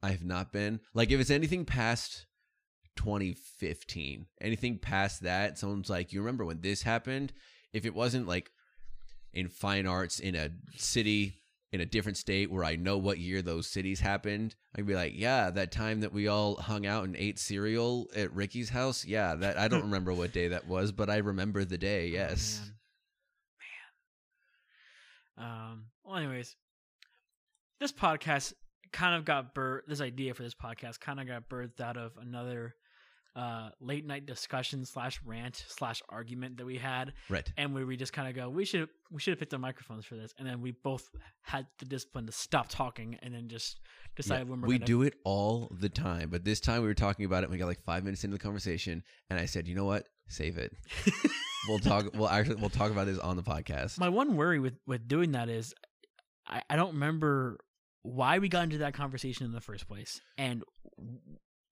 I 0.02 0.12
have 0.12 0.24
not 0.24 0.52
been. 0.52 0.80
Like 0.94 1.12
if 1.12 1.20
it's 1.20 1.30
anything 1.30 1.66
past 1.66 2.26
2015, 2.98 4.26
anything 4.42 4.78
past 4.78 5.22
that, 5.24 5.58
someone's 5.58 5.90
like, 5.90 6.12
"You 6.12 6.20
remember 6.20 6.46
when 6.46 6.62
this 6.62 6.82
happened?" 6.82 7.32
If 7.74 7.86
it 7.86 7.94
wasn't 7.94 8.28
like 8.28 8.52
in 9.34 9.48
fine 9.48 9.86
arts 9.86 10.20
in 10.20 10.36
a 10.36 10.50
city 10.76 11.36
in 11.72 11.82
a 11.82 11.86
different 11.86 12.18
state 12.18 12.50
where 12.50 12.64
I 12.64 12.78
know 12.78 12.98
what 12.98 13.20
year 13.20 13.42
those 13.42 13.68
cities 13.68 14.00
happened, 14.00 14.56
I'd 14.76 14.86
be 14.86 14.96
like, 14.96 15.14
"Yeah, 15.16 15.52
that 15.52 15.72
time 15.72 16.02
that 16.02 16.14
we 16.14 16.28
all 16.28 16.56
hung 16.56 16.86
out 16.86 17.04
and 17.04 17.16
ate 17.16 17.40
cereal 17.40 18.08
at 18.16 18.34
Ricky's 18.34 18.70
house. 18.70 19.06
Yeah, 19.06 19.36
that 19.36 19.58
I 19.58 19.68
don't 19.68 19.82
remember 19.92 20.14
what 20.14 20.34
day 20.34 20.50
that 20.50 20.68
was, 20.68 20.92
but 20.92 21.10
I 21.10 21.18
remember 21.18 21.66
the 21.66 21.78
day. 21.78 22.08
Yes." 22.08 22.62
Oh, 22.64 22.72
man. 25.38 25.48
Man. 25.48 25.72
Um. 25.72 25.86
Well, 26.04 26.16
anyways, 26.16 26.56
this 27.80 27.92
podcast 27.92 28.54
kind 28.92 29.16
of 29.16 29.26
got 29.26 29.54
birthed. 29.54 29.88
This 29.88 30.02
idea 30.02 30.34
for 30.34 30.44
this 30.44 30.56
podcast 30.56 31.00
kind 31.00 31.20
of 31.20 31.28
got 31.28 31.50
birthed 31.50 31.82
out 31.82 31.98
of 31.98 32.14
another 32.18 32.76
uh, 33.38 33.70
late 33.80 34.04
night 34.06 34.26
discussion 34.26 34.84
slash 34.84 35.22
rant 35.24 35.64
slash 35.68 36.02
argument 36.10 36.58
that 36.58 36.66
we 36.66 36.78
had, 36.78 37.14
Right. 37.30 37.48
and 37.56 37.74
where 37.74 37.86
we 37.86 37.96
just 37.96 38.12
kind 38.12 38.28
of 38.28 38.36
go, 38.36 38.50
we 38.50 38.66
should 38.66 38.90
we 39.12 39.20
should 39.22 39.32
have 39.34 39.40
picked 39.40 39.52
the 39.52 39.60
microphones 39.60 40.06
for 40.06 40.16
this, 40.16 40.34
and 40.40 40.48
then 40.48 40.60
we 40.60 40.72
both 40.72 41.08
had 41.44 41.68
the 41.78 41.86
discipline 41.86 42.26
to 42.26 42.32
stop 42.32 42.68
talking 42.68 43.18
and 43.22 43.34
then 43.36 43.48
just 43.48 43.80
decide 44.16 44.40
Yeah, 44.40 44.44
when 44.46 44.62
we're 44.62 44.68
we 44.70 44.78
gonna 44.80 44.86
do 44.88 45.04
it 45.04 45.14
all 45.24 45.72
the 45.80 45.88
time, 45.90 46.30
but 46.32 46.44
this 46.44 46.60
time 46.60 46.82
we 46.82 46.88
were 46.88 46.94
talking 46.96 47.26
about 47.26 47.44
it. 47.44 47.46
and 47.46 47.52
We 47.52 47.58
got 47.60 47.68
like 47.68 47.84
five 47.86 48.04
minutes 48.04 48.24
into 48.24 48.36
the 48.38 48.44
conversation, 48.44 49.04
and 49.30 49.40
I 49.40 49.46
said, 49.46 49.68
"You 49.68 49.76
know 49.76 49.86
what? 49.86 50.08
Save 50.30 50.58
it. 50.58 50.74
We'll 51.68 51.80
talk. 51.80 52.06
We'll 52.14 52.30
actually 52.30 52.56
we'll 52.56 52.70
talk 52.70 52.92
about 52.92 53.08
this 53.08 53.18
on 53.20 53.36
the 53.36 53.44
podcast." 53.44 54.00
My 54.00 54.08
one 54.10 54.38
worry 54.38 54.58
with 54.60 54.76
with 54.88 55.06
doing 55.08 55.34
that 55.34 55.50
is, 55.50 55.74
I, 56.48 56.62
I 56.70 56.76
don't 56.78 56.94
remember 56.94 57.58
why 58.04 58.40
we 58.40 58.48
got 58.48 58.64
into 58.64 58.78
that 58.80 58.94
conversation 58.94 59.46
in 59.46 59.52
the 59.52 59.60
first 59.60 59.86
place, 59.88 60.22
and 60.38 60.64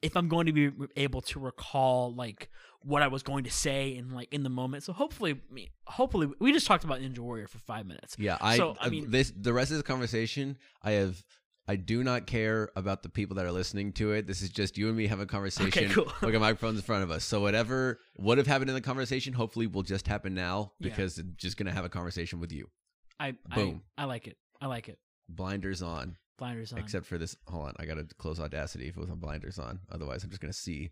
if 0.06 0.16
I'm 0.16 0.28
going 0.28 0.46
to 0.48 0.54
be 0.54 0.72
able 0.96 1.22
to 1.22 1.40
recall 1.40 2.14
like 2.14 2.50
what 2.82 3.02
I 3.02 3.08
was 3.08 3.24
going 3.24 3.44
to 3.46 3.52
say 3.52 3.96
in 3.96 4.12
like 4.12 4.32
in 4.32 4.44
the 4.44 4.50
moment. 4.50 4.84
So 4.84 4.94
hopefully, 4.94 5.42
hopefully, 5.86 6.30
we 6.40 6.54
just 6.54 6.68
talked 6.68 6.84
about 6.84 7.00
Ninja 7.02 7.20
Warrior 7.20 7.48
for 7.48 7.58
five 7.60 7.86
minutes. 7.86 8.16
yeah, 8.20 8.38
I. 8.40 8.58
So, 8.58 8.76
I 8.80 8.90
mean- 8.90 9.10
this 9.12 9.34
the 9.36 9.54
rest 9.54 9.72
of 9.72 9.78
the 9.78 9.84
conversation. 9.84 10.58
I 10.82 10.92
have. 10.92 11.24
I 11.68 11.78
do 11.78 12.04
not 12.04 12.28
care 12.28 12.70
about 12.76 13.02
the 13.02 13.10
people 13.10 13.38
that 13.38 13.46
are 13.48 13.52
listening 13.52 13.92
to 13.94 14.12
it. 14.12 14.28
This 14.28 14.44
is 14.44 14.50
just 14.52 14.78
you 14.78 14.88
and 14.88 14.96
me 14.96 15.08
having 15.08 15.24
a 15.24 15.28
conversation. 15.28 15.86
Okay, 15.86 15.88
cool. 15.92 16.12
We 16.22 16.32
got 16.32 16.40
microphones 16.40 16.78
in 16.78 16.84
front 16.84 17.02
of 17.02 17.10
us. 17.10 17.24
So 17.26 17.42
whatever 17.42 18.00
would 18.20 18.38
have 18.38 18.46
happened 18.46 18.70
in 18.70 18.76
the 18.76 18.82
conversation, 18.82 19.34
hopefully 19.34 19.66
will 19.66 19.82
just 19.82 20.06
happen 20.08 20.36
now 20.36 20.74
Yeah. 20.80 20.90
because 20.90 21.18
it's 21.18 21.28
just 21.38 21.58
gonna 21.58 21.72
have 21.74 21.84
a 21.84 21.90
conversation 21.90 22.40
with 22.40 22.52
you. 22.52 22.70
I 23.20 23.32
Boom. 23.56 23.82
I, 23.98 24.04
I 24.04 24.06
like 24.06 24.28
it. 24.28 24.38
I 24.62 24.68
like 24.68 24.90
it. 24.90 25.00
Blinders 25.28 25.82
on. 25.82 26.18
Blinders 26.38 26.74
on. 26.74 26.80
Except 26.80 27.06
for 27.06 27.18
this. 27.18 27.36
Hold 27.48 27.68
on, 27.68 27.74
I 27.80 27.86
gotta 27.86 28.06
close 28.18 28.40
Audacity 28.40 28.92
with 28.96 29.10
my 29.10 29.16
blinders 29.16 29.58
on. 29.60 29.80
Otherwise, 29.92 30.24
I'm 30.24 30.30
just 30.30 30.42
gonna 30.42 30.54
see 30.54 30.92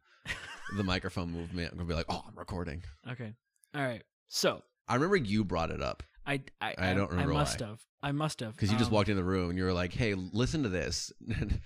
the 0.77 0.84
microphone 0.84 1.32
movement. 1.32 1.71
I'm 1.71 1.77
gonna 1.77 1.88
be 1.89 1.93
like, 1.95 2.06
"Oh, 2.10 2.23
I'm 2.27 2.38
recording." 2.38 2.84
okay. 3.12 3.34
All 3.75 3.82
right. 3.82 4.03
So 4.29 4.63
I 4.88 4.95
remember 4.95 5.15
you 5.17 5.43
brought 5.43 5.71
it 5.71 5.82
up 5.82 6.03
I 6.25 6.41
I 6.62 6.75
I 6.77 6.93
don't 6.93 7.10
remember 7.12 7.34
I 7.34 7.38
must 7.38 7.60
why. 7.62 7.67
have. 7.67 7.82
I 8.01 8.12
must 8.12 8.39
have 8.39 8.53
because 8.56 8.71
you 8.71 8.77
just 8.77 8.89
Um, 8.89 8.95
walked 8.95 9.10
in 9.10 9.15
the 9.17 9.23
room 9.23 9.49
and 9.49 9.58
you 9.58 9.65
were 9.65 9.73
like, 9.73 9.93
"Hey, 9.93 10.13
listen 10.15 10.63
to 10.63 10.69
this." 10.69 11.12
And 11.39 11.60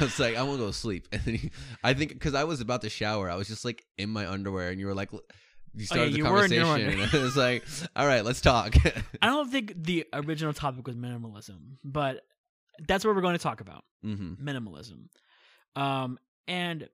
I 0.00 0.04
was 0.04 0.18
like, 0.18 0.36
"I 0.36 0.42
want 0.42 0.58
to 0.58 0.64
go 0.64 0.66
to 0.68 0.72
sleep." 0.72 1.08
And 1.12 1.20
then 1.22 1.34
you, 1.42 1.50
I 1.82 1.94
think 1.94 2.12
because 2.12 2.34
I 2.34 2.44
was 2.44 2.60
about 2.60 2.82
to 2.82 2.88
shower, 2.90 3.28
I 3.30 3.34
was 3.34 3.48
just 3.48 3.64
like 3.64 3.84
in 3.98 4.10
my 4.10 4.26
underwear, 4.30 4.70
and 4.70 4.78
you 4.80 4.86
were 4.86 4.94
like, 4.94 5.12
"You 5.12 5.18
Oh, 5.20 5.26
yeah, 5.76 5.84
started 5.86 6.14
the 6.14 6.22
were 6.22 6.28
conversation." 6.28 6.64
underwear. 6.64 6.90
and 7.02 7.14
I 7.14 7.18
was 7.22 7.36
like, 7.36 7.64
"All 7.96 8.06
right, 8.06 8.24
let's 8.24 8.40
talk." 8.40 8.74
I 9.22 9.26
don't 9.26 9.50
think 9.50 9.72
the 9.76 10.06
original 10.12 10.52
topic 10.52 10.86
was 10.86 10.96
minimalism, 10.96 11.76
but 11.84 12.24
that's 12.86 13.04
what 13.04 13.14
we're 13.14 13.22
going 13.22 13.36
to 13.36 13.42
talk 13.42 13.60
about. 13.60 13.84
hmm 14.02 14.34
minimalism. 14.34 15.06
Um, 15.76 16.18
and 16.46 16.88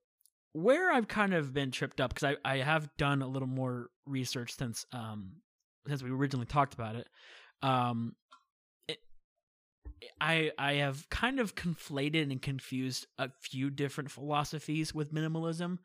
where 0.53 0.93
I've 0.93 1.09
kind 1.09 1.35
of 1.35 1.53
been 1.53 1.71
tripped 1.71 2.01
up 2.01 2.15
because 2.15 2.37
I, 2.45 2.55
I 2.55 2.59
have 2.59 2.89
done 2.97 3.23
a 3.23 3.27
little 3.27 3.49
more 3.49 3.89
research 4.07 4.57
since 4.57 4.85
um 4.93 5.33
since 5.87 6.03
we 6.03 6.11
originally 6.11 6.47
talked 6.47 6.75
about 6.75 6.97
it. 6.97 7.09
Um, 7.63 8.15
it, 8.89 8.99
I 10.21 10.51
I 10.59 10.75
have 10.75 11.09
kind 11.09 11.41
of 11.41 11.55
conflated 11.55 12.31
and 12.31 12.41
confused 12.41 13.07
a 13.19 13.31
few 13.41 13.71
different 13.71 14.11
philosophies 14.11 14.95
with 14.95 15.13
minimalism. 15.13 15.79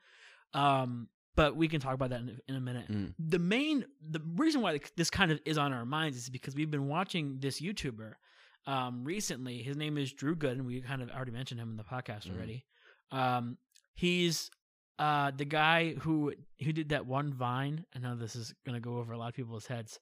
Um, 0.54 1.10
but 1.36 1.56
we 1.56 1.68
can 1.68 1.82
talk 1.82 1.94
about 1.94 2.12
that 2.12 2.22
in, 2.22 2.40
in 2.48 2.56
a 2.56 2.62
minute. 2.62 2.90
Mm. 2.90 3.14
The 3.20 3.40
main 3.40 3.86
the 4.10 4.22
reason 4.36 4.62
why 4.62 4.80
this 4.96 5.10
kind 5.10 5.32
of 5.32 5.40
is 5.46 5.58
on 5.58 5.74
our 5.74 5.86
minds 5.86 6.18
is 6.18 6.30
because 6.30 6.56
we've 6.56 6.72
been 6.72 6.88
watching 6.88 7.40
this 7.40 7.62
YouTuber 7.62 8.14
um, 8.68 9.04
recently. 9.04 9.62
His 9.62 9.78
name 9.78 9.98
is 9.98 10.12
Drew 10.14 10.36
Good, 10.36 10.58
and 10.58 10.66
we 10.66 10.82
kind 10.82 11.02
of 11.02 11.10
already 11.12 11.32
mentioned 11.32 11.60
him 11.60 11.70
in 11.72 11.78
the 11.78 11.84
podcast 11.84 12.28
Mhm. 12.28 12.36
already. 12.36 12.66
Um, 13.12 13.58
he's 13.94 14.50
uh, 14.98 15.32
the 15.32 15.46
guy 15.46 15.94
who 15.96 16.34
who 16.64 16.72
did 16.72 16.90
that 16.90 17.06
one 17.06 17.34
Vine. 17.34 17.86
I 17.94 18.00
know 18.00 18.16
this 18.16 18.36
is 18.36 18.54
gonna 18.66 18.80
go 18.80 18.98
over 18.98 19.12
a 19.14 19.18
lot 19.18 19.28
of 19.30 19.36
people's 19.36 19.68
heads. 19.68 20.00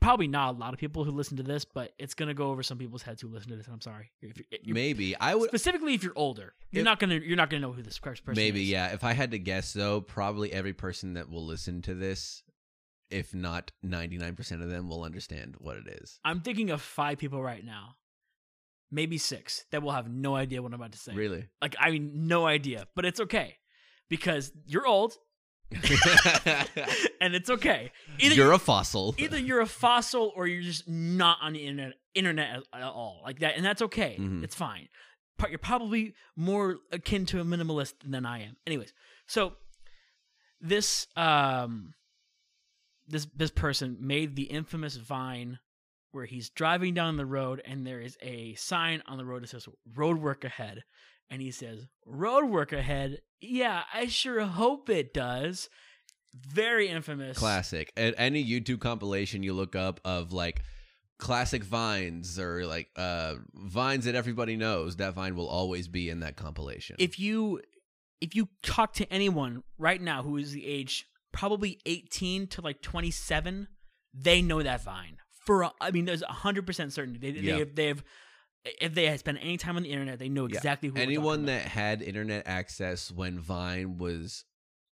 Probably 0.00 0.28
not 0.28 0.54
a 0.54 0.58
lot 0.58 0.72
of 0.74 0.78
people 0.80 1.02
who 1.04 1.10
listen 1.12 1.36
to 1.38 1.42
this, 1.42 1.64
but 1.64 1.92
it's 1.98 2.14
gonna 2.14 2.34
go 2.34 2.50
over 2.50 2.62
some 2.62 2.78
people's 2.78 3.02
heads 3.02 3.20
who 3.22 3.28
listen 3.28 3.50
to 3.50 3.56
this. 3.56 3.66
And 3.66 3.74
I'm 3.74 3.80
sorry, 3.80 4.10
you're, 4.20 4.32
you're- 4.62 4.72
Maybe 4.72 5.16
I 5.16 5.34
would. 5.34 5.48
specifically 5.50 5.94
if 5.94 6.02
you're 6.04 6.12
older, 6.16 6.54
you're 6.70 6.80
If- 6.80 6.84
not 6.84 6.98
gonna 7.00 7.16
you're 7.16 7.36
not 7.36 7.48
gonna 7.50 7.60
know 7.62 7.72
who 7.72 7.82
this 7.82 7.98
person 7.98 8.34
Maybe 8.34 8.62
is. 8.62 8.68
yeah. 8.70 8.88
If 8.92 9.02
I 9.04 9.12
had 9.12 9.30
to 9.32 9.38
guess, 9.38 9.72
though, 9.72 10.00
probably 10.00 10.52
every 10.52 10.72
person 10.72 11.14
that 11.14 11.30
will 11.30 11.44
listen 11.46 11.82
to 11.82 11.94
this, 11.94 12.42
if 13.10 13.34
not 13.34 13.72
99% 13.84 14.62
of 14.62 14.70
them, 14.70 14.88
will 14.88 15.02
understand 15.02 15.56
what 15.58 15.76
it 15.76 15.86
is. 16.02 16.18
I'm 16.24 16.40
thinking 16.40 16.70
of 16.70 16.82
five 16.82 17.18
people 17.18 17.42
right 17.42 17.64
now, 17.64 17.96
maybe 18.90 19.18
six, 19.18 19.64
that 19.70 19.82
will 19.82 19.92
have 19.92 20.08
no 20.08 20.36
idea 20.36 20.62
what 20.62 20.72
I'm 20.72 20.80
about 20.80 20.92
to 20.92 20.98
say. 20.98 21.14
Really? 21.14 21.48
Like 21.62 21.76
I 21.78 21.90
mean, 21.90 22.26
no 22.26 22.46
idea, 22.46 22.86
but 22.94 23.04
it's 23.04 23.20
okay 23.20 23.56
because 24.08 24.52
you're 24.66 24.86
old 24.86 25.16
and 27.20 27.34
it's 27.34 27.50
okay. 27.50 27.92
Either 28.18 28.34
You're 28.34 28.52
a 28.52 28.58
fossil. 28.58 29.14
either 29.18 29.38
you're 29.38 29.60
a 29.60 29.66
fossil 29.66 30.32
or 30.34 30.46
you're 30.46 30.62
just 30.62 30.88
not 30.88 31.38
on 31.42 31.52
the 31.52 31.66
internet 31.66 31.94
internet 32.14 32.62
at, 32.72 32.82
all 32.82 33.20
like 33.22 33.40
that, 33.40 33.56
and 33.56 33.64
that's 33.64 33.82
okay. 33.82 34.16
Mhm. 34.18 34.42
It's 34.42 34.54
fine. 34.54 34.88
But 35.36 35.50
you're 35.50 35.58
probably 35.58 36.14
more 36.36 36.78
akin 36.90 37.26
to 37.26 37.40
a 37.40 37.44
minimalist 37.44 37.94
than 38.04 38.24
I 38.26 38.42
am. 38.44 38.56
Anyways, 38.66 38.92
so 39.26 39.52
this 40.60 41.06
um 41.16 41.92
this 43.08 43.26
this 43.34 43.50
person 43.50 43.96
made 44.00 44.36
the 44.36 44.44
infamous 44.44 44.96
vine 44.96 45.58
where 46.12 46.26
he's 46.26 46.50
driving 46.50 46.94
down 46.94 47.16
the 47.16 47.26
road 47.26 47.60
and 47.64 47.86
there 47.86 48.00
is 48.00 48.16
a 48.22 48.54
sign 48.54 49.02
on 49.06 49.18
the 49.18 49.24
road 49.24 49.42
that 49.42 49.48
says 49.48 49.68
road 49.94 50.18
work 50.18 50.44
ahead 50.44 50.82
and 51.30 51.42
he 51.42 51.50
says 51.50 51.86
road 52.06 52.44
work 52.46 52.72
ahead 52.72 53.20
yeah 53.40 53.82
i 53.92 54.06
sure 54.06 54.42
hope 54.42 54.88
it 54.88 55.12
does 55.12 55.68
very 56.34 56.88
infamous 56.88 57.38
Classic. 57.38 57.92
At 57.96 58.14
any 58.18 58.44
YouTube 58.44 58.80
compilation 58.80 59.42
you 59.42 59.54
look 59.54 59.74
up 59.74 60.00
of 60.04 60.32
like 60.32 60.62
classic 61.18 61.64
vines 61.64 62.38
or 62.38 62.66
like 62.66 62.88
uh 62.96 63.34
vines 63.54 64.04
that 64.04 64.14
everybody 64.14 64.56
knows, 64.56 64.96
that 64.96 65.14
vine 65.14 65.34
will 65.34 65.48
always 65.48 65.88
be 65.88 66.10
in 66.10 66.20
that 66.20 66.36
compilation. 66.36 66.96
if 66.98 67.18
you 67.18 67.60
if 68.20 68.34
you 68.36 68.48
talk 68.62 68.92
to 68.94 69.10
anyone 69.12 69.62
right 69.78 70.00
now 70.00 70.22
who 70.22 70.36
is 70.36 70.52
the 70.52 70.66
age 70.66 71.06
probably 71.38 71.78
18 71.86 72.48
to 72.48 72.60
like 72.60 72.82
27 72.82 73.68
they 74.12 74.42
know 74.42 74.60
that 74.62 74.82
vine 74.82 75.18
for 75.46 75.62
a- 75.62 75.72
i 75.80 75.90
mean 75.92 76.04
there's 76.04 76.22
100% 76.22 76.92
certainty 76.92 77.18
they, 77.30 77.38
Yeah. 77.40 77.52
they, 77.52 77.58
have, 77.60 77.74
they 77.76 77.86
have 77.86 78.04
if 78.80 78.94
they 78.94 79.06
have 79.06 79.20
spent 79.20 79.38
any 79.40 79.56
time 79.56 79.76
on 79.76 79.82
the 79.84 79.90
internet 79.92 80.18
they 80.18 80.28
know 80.28 80.46
Yeah. 80.48 80.56
exactly 80.56 80.88
who 80.88 80.96
Anyone 80.96 81.46
that 81.46 81.62
had 81.62 82.02
internet 82.02 82.46
access 82.46 83.10
when 83.12 83.38
Vine 83.38 83.98
was 83.98 84.44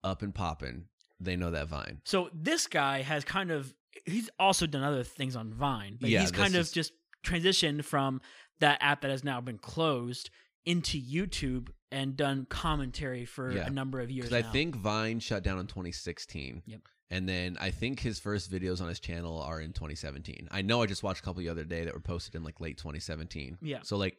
up 0.05 0.23
and 0.23 0.33
popping, 0.35 0.85
they 1.19 1.35
know 1.35 1.51
that 1.51 1.67
Vine. 1.69 2.01
So 2.05 2.31
this 2.33 2.67
guy 2.69 3.03
has 3.03 3.25
kind 3.25 3.51
of 3.51 3.75
he's 4.05 4.31
also 4.39 4.67
done 4.67 4.83
other 4.85 5.03
things 5.03 5.35
on 5.35 5.53
Vine, 5.53 5.99
but 6.01 6.11
Yeah, 6.11 6.21
he's 6.21 6.31
kind 6.31 6.55
of 6.55 6.71
just 6.71 6.93
transitioned 7.25 7.85
from 7.85 8.21
that 8.61 8.79
app 8.81 9.01
that 9.01 9.11
has 9.11 9.25
now 9.25 9.41
been 9.41 9.59
closed 9.59 10.31
into 10.67 11.01
YouTube 11.01 11.69
and 11.91 12.17
done 12.17 12.47
commentary 12.51 13.25
for 13.25 13.53
Yeah. 13.53 13.67
a 13.67 13.71
number 13.71 14.01
of 14.01 14.11
years. 14.11 14.33
I 14.33 14.43
think 14.43 14.75
Vine 14.77 15.21
shut 15.21 15.43
down 15.43 15.59
in 15.59 15.67
2016. 15.67 16.63
Yep. 16.67 16.81
And 17.09 17.29
then 17.29 17.57
I 17.61 17.71
think 17.71 18.01
his 18.01 18.19
first 18.19 18.51
videos 18.51 18.81
on 18.81 18.89
his 18.89 18.99
channel 18.99 19.41
are 19.41 19.61
in 19.61 19.73
2017. 19.73 20.49
I 20.51 20.63
know 20.63 20.83
I 20.83 20.87
just 20.87 21.05
watched 21.05 21.21
a 21.21 21.23
couple 21.23 21.41
the 21.41 21.49
other 21.49 21.65
day 21.65 21.85
that 21.85 21.95
were 21.95 22.01
posted 22.01 22.35
in 22.35 22.43
like 22.43 22.61
late 22.61 22.79
2017. 22.79 23.59
Yeah. 23.63 23.79
So 23.85 23.97
like, 23.97 24.19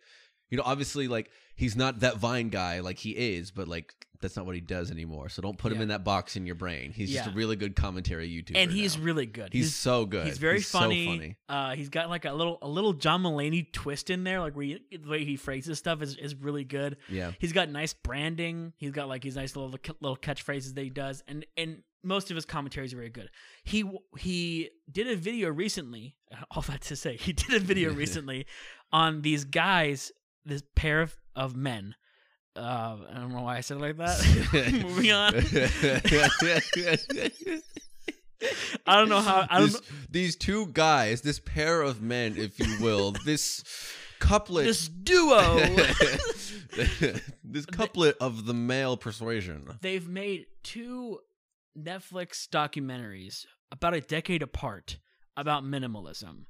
you 0.50 0.58
know, 0.58 0.64
obviously 0.66 1.10
like 1.10 1.30
he's 1.56 1.76
not 1.76 2.00
that 2.00 2.16
Vine 2.16 2.48
guy 2.48 2.80
like 2.80 2.98
he 2.98 3.12
is, 3.12 3.52
but 3.52 3.68
like 3.68 3.94
that's 4.22 4.36
not 4.36 4.46
what 4.46 4.56
he 4.56 4.62
does 4.62 4.92
anymore. 4.92 5.30
So 5.30 5.42
don't 5.42 5.58
put 5.58 5.72
him 5.72 5.82
in 5.82 5.90
that 5.90 6.04
box 6.04 6.36
in 6.36 6.46
your 6.46 6.56
brain. 6.56 6.92
He's 6.92 7.12
just 7.12 7.28
a 7.28 7.32
really 7.32 7.56
good 7.56 7.76
commentary 7.76 8.30
YouTuber. 8.30 8.56
and 8.56 8.72
he's 8.72 8.98
now. 8.98 9.04
really 9.04 9.26
good. 9.26 9.54
he's, 9.54 9.76
so 9.76 10.06
good. 10.06 10.28
He's 10.28 10.38
very 10.38 10.62
so 10.62 10.80
funny. 10.80 11.06
funny. 11.06 11.38
Uh, 11.50 11.76
he's 11.76 11.90
got 11.90 12.10
like 12.10 12.26
a 12.26 12.34
little 12.34 12.58
a 12.62 12.68
little 12.68 12.94
John 12.94 13.24
Mulaney 13.24 13.72
twist 13.72 14.10
in 14.10 14.24
there, 14.24 14.40
like 14.40 14.56
where 14.56 14.66
he, 14.66 14.80
the 14.92 15.10
way 15.10 15.24
he 15.24 15.36
phrases 15.36 15.78
stuff 15.78 16.02
is, 16.02 16.16
is 16.16 16.36
really 16.36 16.64
good. 16.64 16.98
Yeah. 17.10 17.32
He's 17.40 17.54
got 17.54 17.70
nice 17.70 17.94
branding. 17.94 18.74
He's 18.78 18.92
got 18.92 19.08
like 19.08 19.24
his 19.24 19.36
nice 19.36 19.56
little 19.56 19.78
little 20.02 20.18
catchphrases 20.18 20.76
that 20.76 20.84
he 20.84 20.90
does, 20.90 21.24
and 21.28 21.46
and 21.56 21.84
most 22.04 22.32
of 22.32 22.36
his 22.36 22.46
commentaries 22.46 22.94
are 22.94 22.98
very 22.98 23.10
good. 23.10 23.30
He 23.64 23.84
he 24.18 24.70
did 24.92 25.08
a 25.08 25.16
video 25.16 25.50
recently. 25.50 26.16
All 26.52 26.62
that 26.64 26.82
to 26.82 26.96
say, 26.96 27.18
he 27.18 27.34
did 27.34 27.54
a 27.54 27.60
video 27.60 27.94
recently 27.94 28.46
on 28.92 29.22
these 29.22 29.44
guys, 29.44 30.12
this 30.46 30.64
pair 30.76 31.02
of, 31.02 31.16
of 31.36 31.56
men, 31.56 31.96
Uh, 32.58 32.98
I 33.10 33.14
don't 33.20 33.32
know 33.32 33.42
why 33.42 33.58
I 33.58 33.62
said 33.62 33.78
it 33.78 33.82
like 33.82 33.98
that. 33.98 34.74
Moving 34.84 35.12
on. 35.12 35.34
I 38.86 38.96
don't 38.96 39.10
know 39.10 39.22
how. 39.22 39.48
I 39.50 39.60
don't. 39.60 39.72
This- 39.72 39.76
know, 39.76 39.98
these 40.10 40.36
two 40.36 40.68
guys, 40.68 41.22
this 41.22 41.40
pair 41.40 41.82
of 41.82 42.02
men, 42.02 42.36
if 42.38 42.60
you 42.60 42.78
will, 42.82 43.14
this 43.26 43.64
couplet, 44.20 44.66
this 44.66 44.88
duo. 44.88 45.58
this 47.44 47.66
couplet 47.66 48.16
of 48.20 48.46
the 48.46 48.54
male 48.54 48.98
persuasion. 48.98 49.68
they've 49.82 50.08
made 50.08 50.46
two 50.64 51.20
Netflix 51.78 52.48
documentaries 52.48 53.46
about 53.72 53.94
a 53.94 54.02
decade 54.02 54.42
apart 54.42 54.98
about 55.36 55.64
minimalism 55.64 56.46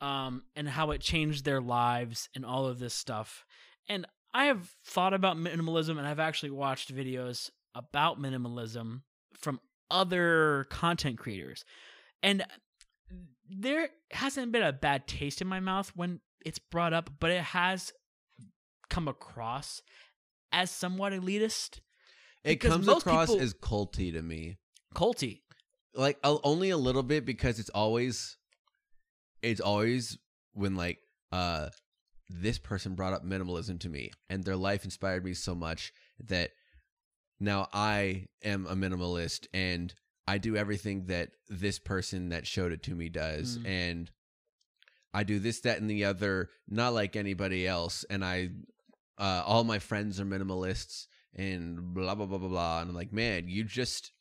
um, 0.00 0.42
and 0.56 0.68
how 0.68 0.90
it 0.90 1.00
changed 1.00 1.44
their 1.44 1.60
lives 1.60 2.28
and 2.34 2.44
all 2.44 2.66
of 2.66 2.78
this 2.78 2.94
stuff. 2.94 3.44
And 3.88 4.06
I 4.32 4.46
have 4.46 4.68
thought 4.84 5.14
about 5.14 5.36
minimalism 5.36 5.98
and 5.98 6.06
I've 6.06 6.20
actually 6.20 6.50
watched 6.50 6.94
videos 6.94 7.50
about 7.74 8.20
minimalism 8.20 9.02
from 9.34 9.60
other 9.90 10.66
content 10.70 11.18
creators. 11.18 11.64
And 12.22 12.44
there 13.48 13.88
hasn't 14.12 14.52
been 14.52 14.62
a 14.62 14.72
bad 14.72 15.06
taste 15.08 15.40
in 15.40 15.48
my 15.48 15.60
mouth 15.60 15.90
when 15.96 16.20
it's 16.44 16.58
brought 16.58 16.92
up, 16.92 17.10
but 17.18 17.30
it 17.30 17.42
has 17.42 17.92
come 18.88 19.08
across 19.08 19.82
as 20.52 20.70
somewhat 20.70 21.12
elitist. 21.12 21.80
It 22.44 22.56
comes 22.56 22.88
across 22.88 23.28
people- 23.28 23.42
as 23.42 23.54
culty 23.54 24.12
to 24.12 24.22
me. 24.22 24.58
Culty. 24.94 25.42
like 25.94 26.18
only 26.22 26.70
a 26.70 26.76
little 26.76 27.02
bit 27.02 27.24
because 27.24 27.58
it's 27.58 27.70
always 27.70 28.36
it's 29.42 29.60
always 29.60 30.18
when 30.52 30.76
like 30.76 30.98
uh 31.32 31.68
this 32.32 32.58
person 32.58 32.94
brought 32.94 33.12
up 33.12 33.24
minimalism 33.24 33.78
to 33.80 33.88
me 33.88 34.12
and 34.28 34.44
their 34.44 34.56
life 34.56 34.84
inspired 34.84 35.24
me 35.24 35.34
so 35.34 35.54
much 35.54 35.92
that 36.24 36.50
now 37.40 37.68
I 37.72 38.26
am 38.44 38.66
a 38.66 38.76
minimalist 38.76 39.46
and 39.52 39.92
I 40.28 40.38
do 40.38 40.56
everything 40.56 41.06
that 41.06 41.30
this 41.48 41.78
person 41.80 42.28
that 42.28 42.46
showed 42.46 42.70
it 42.72 42.84
to 42.84 42.94
me 42.94 43.08
does 43.08 43.58
Mm. 43.58 43.66
and 43.66 44.10
I 45.12 45.24
do 45.24 45.40
this 45.40 45.60
that 45.62 45.80
and 45.80 45.90
the 45.90 46.04
other 46.04 46.50
not 46.68 46.94
like 46.94 47.16
anybody 47.16 47.66
else 47.66 48.04
and 48.08 48.24
I 48.24 48.50
uh 49.18 49.42
all 49.44 49.64
my 49.64 49.80
friends 49.80 50.20
are 50.20 50.24
minimalists 50.24 51.06
and 51.34 51.92
blah 51.94 52.14
blah 52.14 52.26
blah 52.26 52.38
blah 52.38 52.48
blah 52.48 52.80
and 52.80 52.90
I'm 52.90 52.94
like 52.96 53.12
man 53.12 53.48
you 53.48 53.64
just 53.64 54.12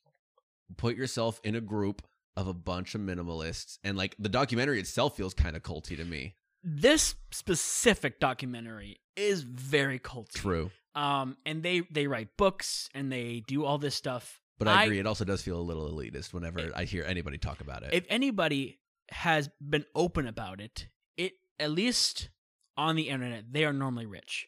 put 0.78 0.96
yourself 0.96 1.40
in 1.44 1.54
a 1.56 1.62
group 1.62 2.02
of 2.36 2.48
a 2.48 2.54
bunch 2.56 2.96
of 2.96 3.02
minimalists 3.02 3.78
and 3.84 3.96
like 3.98 4.16
the 4.18 4.30
documentary 4.30 4.80
itself 4.80 5.16
feels 5.16 5.36
kind 5.36 5.56
of 5.56 5.62
culty 5.62 5.96
to 5.98 6.06
me 6.06 6.36
This 6.64 7.16
specific 7.32 8.20
documentary 8.20 9.00
is 9.16 9.44
very 9.44 10.00
culty. 10.00 10.34
true 10.34 10.72
Um, 10.96 11.38
and 11.46 11.62
they 11.64 11.82
they 11.92 12.08
write 12.08 12.30
books 12.38 12.90
and 12.94 13.12
they 13.12 13.44
do 13.48 13.64
all 13.66 13.78
this 13.78 13.96
stuff. 13.96 14.42
but 14.58 14.68
i, 14.68 14.82
I- 14.82 14.84
agree 14.86 15.00
it 15.00 15.06
also 15.08 15.24
does 15.26 15.42
feel 15.42 15.60
a 15.60 15.62
little 15.70 15.90
elitist 15.92 16.34
whenever 16.34 16.70
i 16.76 16.84
hear 16.84 17.04
anybody 17.08 17.38
talk 17.38 17.62
about 17.62 17.84
it 17.84 17.94
If 17.94 18.06
anybody 18.10 18.80
has 19.12 19.50
been 19.62 19.86
open 19.96 20.28
about 20.28 20.60
it, 20.62 20.88
it 21.18 21.34
at 21.60 21.72
least 21.72 22.30
on 22.78 22.96
the 22.96 23.10
internet, 23.10 23.52
they 23.52 23.66
are 23.66 23.74
normally 23.74 24.06
rich, 24.06 24.48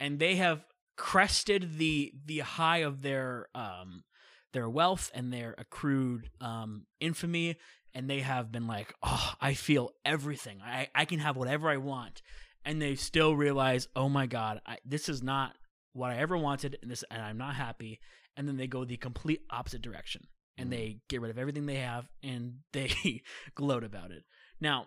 and 0.00 0.18
they 0.18 0.36
have 0.36 0.64
crested 0.96 1.76
the 1.78 2.12
the 2.24 2.38
high 2.40 2.78
of 2.78 3.02
their 3.02 3.48
um 3.54 4.04
their 4.52 4.68
wealth 4.68 5.10
and 5.14 5.32
their 5.32 5.54
accrued 5.58 6.30
um 6.40 6.86
infamy 7.00 7.56
and 7.96 8.08
they 8.08 8.20
have 8.20 8.52
been 8.52 8.66
like 8.68 8.92
oh 9.02 9.32
i 9.40 9.54
feel 9.54 9.90
everything 10.04 10.60
i 10.62 10.86
i 10.94 11.04
can 11.04 11.18
have 11.18 11.36
whatever 11.36 11.68
i 11.68 11.76
want 11.78 12.22
and 12.64 12.80
they 12.80 12.94
still 12.94 13.34
realize 13.34 13.88
oh 13.96 14.08
my 14.08 14.26
god 14.26 14.60
I, 14.66 14.78
this 14.84 15.08
is 15.08 15.22
not 15.22 15.56
what 15.94 16.10
i 16.12 16.16
ever 16.18 16.36
wanted 16.36 16.78
and 16.82 16.90
this 16.90 17.02
and 17.10 17.20
i'm 17.22 17.38
not 17.38 17.54
happy 17.54 17.98
and 18.36 18.46
then 18.46 18.56
they 18.56 18.66
go 18.68 18.84
the 18.84 18.96
complete 18.98 19.40
opposite 19.50 19.82
direction 19.82 20.22
and 20.58 20.68
Mm. 20.68 20.70
they 20.70 20.98
get 21.08 21.20
rid 21.20 21.30
of 21.30 21.38
everything 21.38 21.66
they 21.66 21.76
have 21.92 22.06
and 22.22 22.58
they 22.72 23.22
gloat 23.54 23.82
about 23.84 24.10
it 24.10 24.22
now 24.60 24.86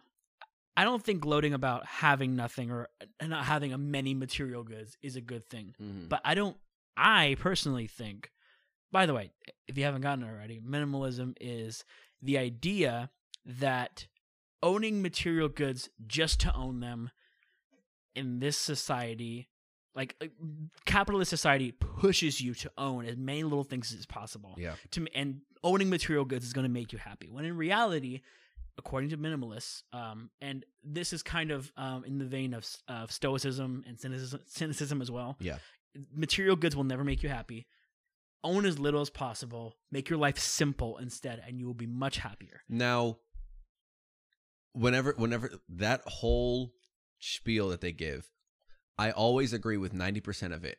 i 0.78 0.84
don't 0.84 1.04
think 1.04 1.20
gloating 1.22 1.54
about 1.54 1.86
having 1.86 2.36
nothing 2.36 2.72
or 2.72 2.88
not 3.22 3.46
having 3.46 3.74
a 3.74 3.78
many 3.78 4.14
material 4.14 4.64
goods 4.64 4.98
is 5.02 5.16
a 5.16 5.22
good 5.22 5.46
thing 5.50 5.74
Mhm. 5.82 6.10
but 6.10 6.22
I 6.24 6.34
don't. 6.36 6.58
I 6.98 7.38
personally 7.40 7.88
think. 7.88 8.30
By 8.92 9.06
the 9.06 9.14
way, 9.14 9.32
if 9.70 9.78
you 9.78 9.84
haven't 9.86 10.02
gotten 10.02 10.24
it 10.26 10.28
already, 10.30 10.60
minimalism 10.60 11.34
is 11.40 11.86
the 12.22 12.38
idea 12.38 13.10
that 13.46 14.08
owning 14.62 15.02
material 15.02 15.50
goods 15.50 15.90
just 16.06 16.40
to 16.42 16.54
own 16.54 16.80
them 16.80 17.10
in 18.16 18.40
this 18.40 18.58
society, 18.58 19.48
like 19.96 20.16
like, 20.20 20.32
capitalist 20.86 21.30
society, 21.30 21.72
pushes 21.72 22.42
you 22.42 22.54
to 22.56 22.72
own 22.78 23.06
as 23.06 23.18
many 23.18 23.44
little 23.44 23.64
things 23.64 23.94
as 23.98 24.06
possible. 24.06 24.56
yeah 24.58 24.74
To 24.92 25.08
and 25.16 25.42
owning 25.64 25.90
material 25.90 26.26
goods 26.26 26.46
is 26.46 26.54
going 26.54 26.64
to 26.66 26.72
make 26.72 26.92
you 26.92 27.00
happy. 27.00 27.30
When 27.30 27.46
in 27.46 27.56
reality, 27.58 28.22
according 28.78 29.10
to 29.12 29.18
minimalists, 29.18 29.84
um, 29.94 30.30
and 30.42 30.66
this 30.84 31.14
is 31.14 31.24
kind 31.24 31.52
of 31.52 31.72
um, 31.78 32.04
in 32.06 32.18
the 32.18 32.26
vein 32.26 32.54
of, 32.54 32.66
of 32.88 33.12
stoicism 33.12 33.84
and 33.88 34.00
cynicism, 34.00 34.42
cynicism 34.46 35.02
as 35.02 35.12
well. 35.12 35.38
Yeah. 35.40 35.58
material 36.14 36.56
goods 36.56 36.76
will 36.76 36.84
never 36.84 37.04
make 37.04 37.24
you 37.24 37.30
happy. 37.30 37.68
Own 38.44 38.66
as 38.66 38.80
little 38.80 39.02
as 39.02 39.10
possible. 39.10 39.76
Make 39.92 40.10
your 40.10 40.20
life 40.20 40.40
simple 40.40 40.98
instead, 40.98 41.42
and 41.46 41.60
you 41.60 41.66
will 41.66 41.74
be 41.74 41.88
much 41.88 42.18
happier. 42.18 42.62
now 42.70 43.18
whenever 44.74 45.14
whenever 45.18 45.50
that 45.68 46.02
whole 46.06 46.72
spiel 47.20 47.70
that 47.70 47.82
they 47.82 47.92
give 47.92 48.30
i 49.00 49.10
always 49.12 49.52
agree 49.52 49.78
with 49.78 49.94
90% 49.94 50.54
of 50.54 50.64
it 50.64 50.78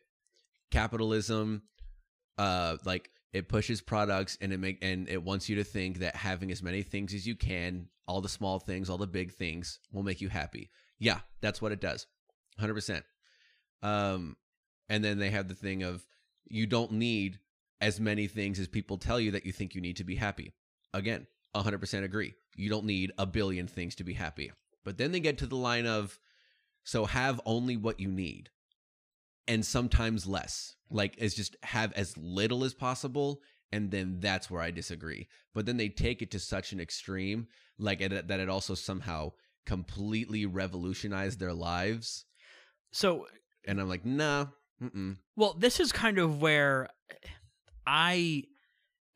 capitalism 0.71 1.63
uh 2.37 2.77
like 2.85 3.11
it 3.33 3.49
pushes 3.49 3.81
products 3.81 4.37
and 4.41 4.53
it 4.53 4.59
make 4.59 4.77
and 4.81 5.09
it 5.09 5.21
wants 5.21 5.49
you 5.49 5.57
to 5.57 5.63
think 5.63 5.99
that 5.99 6.15
having 6.15 6.51
as 6.51 6.63
many 6.63 6.81
things 6.83 7.13
as 7.13 7.27
you 7.27 7.35
can 7.35 7.87
all 8.07 8.21
the 8.21 8.29
small 8.29 8.59
things 8.59 8.89
all 8.89 8.97
the 8.97 9.05
big 9.05 9.33
things 9.33 9.79
will 9.91 10.03
make 10.03 10.21
you 10.21 10.29
happy 10.29 10.71
yeah 10.97 11.19
that's 11.41 11.61
what 11.61 11.73
it 11.73 11.81
does 11.81 12.07
100% 12.61 13.03
um 13.83 14.37
and 14.87 15.03
then 15.03 15.19
they 15.19 15.29
have 15.29 15.47
the 15.49 15.53
thing 15.53 15.83
of 15.83 16.05
you 16.47 16.65
don't 16.65 16.93
need 16.93 17.39
as 17.81 17.99
many 17.99 18.27
things 18.27 18.59
as 18.59 18.67
people 18.67 18.97
tell 18.97 19.19
you 19.19 19.31
that 19.31 19.45
you 19.45 19.51
think 19.51 19.75
you 19.75 19.81
need 19.81 19.97
to 19.97 20.03
be 20.03 20.15
happy. 20.15 20.53
Again 20.93 21.27
100% 21.55 22.03
agree. 22.03 22.33
You 22.55 22.69
don't 22.69 22.85
need 22.85 23.11
a 23.17 23.25
billion 23.25 23.67
things 23.67 23.95
to 23.95 24.03
be 24.03 24.13
happy. 24.13 24.51
But 24.85 24.97
then 24.97 25.11
they 25.11 25.19
get 25.19 25.37
to 25.39 25.47
the 25.47 25.57
line 25.57 25.85
of 25.85 26.19
so 26.83 27.05
have 27.05 27.41
only 27.45 27.77
what 27.77 27.99
you 27.99 28.09
need 28.09 28.49
and 29.47 29.65
sometimes 29.65 30.25
less. 30.25 30.75
Like 30.89 31.15
it's 31.17 31.35
just 31.35 31.55
have 31.63 31.91
as 31.93 32.17
little 32.17 32.63
as 32.63 32.73
possible 32.73 33.41
and 33.73 33.89
then 33.89 34.17
that's 34.19 34.51
where 34.51 34.61
i 34.61 34.71
disagree. 34.71 35.27
But 35.53 35.65
then 35.65 35.77
they 35.77 35.89
take 35.89 36.21
it 36.21 36.31
to 36.31 36.39
such 36.39 36.73
an 36.73 36.79
extreme 36.79 37.47
like 37.77 37.99
that 37.99 38.29
it 38.29 38.49
also 38.49 38.75
somehow 38.75 39.33
completely 39.65 40.45
revolutionized 40.45 41.39
their 41.39 41.53
lives. 41.53 42.25
So, 42.91 43.27
and 43.65 43.79
i'm 43.79 43.87
like 43.87 44.05
nah 44.05 44.47
mm-mm. 44.81 45.17
well, 45.35 45.55
this 45.57 45.79
is 45.79 45.91
kind 45.91 46.17
of 46.17 46.41
where 46.41 46.89
I 47.93 48.43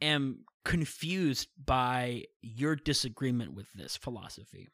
am 0.01 0.39
confused 0.65 1.47
by 1.63 2.26
your 2.41 2.76
disagreement 2.76 3.53
with 3.53 3.71
this 3.73 3.95
philosophy. 3.95 4.67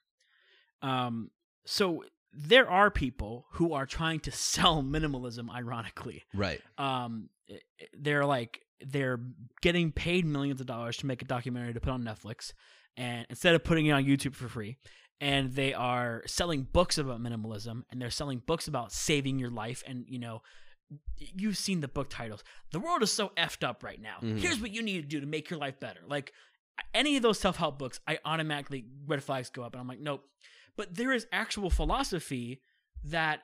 Um, 0.81 1.29
so 1.65 2.03
there 2.33 2.67
are 2.67 2.89
people 2.89 3.45
who 3.51 3.73
are 3.73 3.85
trying 3.85 4.19
to 4.21 4.31
sell 4.31 4.81
minimalism, 4.81 5.49
ironically. 5.53 6.23
right 6.33 6.61
um 6.77 7.29
they're 7.99 8.25
like 8.25 8.61
they're 8.85 9.19
getting 9.61 9.91
paid 9.91 10.25
millions 10.25 10.59
of 10.59 10.65
dollars 10.67 10.97
to 10.97 11.05
make 11.05 11.21
a 11.21 11.25
documentary 11.25 11.73
to 11.73 11.79
put 11.79 11.91
on 11.91 12.01
Netflix 12.03 12.53
and 12.97 13.27
instead 13.29 13.53
of 13.53 13.63
putting 13.63 13.85
it 13.85 13.91
on 13.91 14.05
YouTube 14.05 14.33
for 14.33 14.47
free 14.47 14.77
and 15.19 15.51
they 15.53 15.73
are 15.73 16.23
selling 16.25 16.63
books 16.63 16.97
about 16.97 17.21
minimalism 17.21 17.83
and 17.91 18.01
they're 18.01 18.09
selling 18.09 18.41
books 18.47 18.67
about 18.67 18.91
saving 18.91 19.37
your 19.37 19.51
life 19.51 19.83
and 19.85 20.05
you 20.07 20.17
know 20.17 20.41
you've 21.17 21.57
seen 21.57 21.79
the 21.81 21.87
book 21.87 22.09
titles 22.09 22.43
the 22.71 22.79
world 22.79 23.01
is 23.03 23.11
so 23.11 23.29
effed 23.37 23.63
up 23.67 23.83
right 23.83 24.01
now 24.01 24.17
Mhm. 24.21 24.39
here's 24.39 24.59
what 24.59 24.71
you 24.71 24.81
need 24.81 25.01
to 25.01 25.07
do 25.07 25.19
to 25.19 25.25
make 25.25 25.49
your 25.49 25.59
life 25.59 25.79
better 25.79 26.01
like 26.07 26.33
any 26.93 27.15
of 27.15 27.21
those 27.23 27.39
self-help 27.39 27.77
books 27.79 27.99
i 28.07 28.19
automatically 28.25 28.85
red 29.05 29.23
flags 29.23 29.49
go 29.49 29.63
up 29.63 29.73
and 29.73 29.81
i'm 29.81 29.87
like 29.87 29.99
nope 29.99 30.23
but 30.75 30.93
there 30.95 31.11
is 31.11 31.27
actual 31.31 31.69
philosophy 31.69 32.61
that 33.03 33.41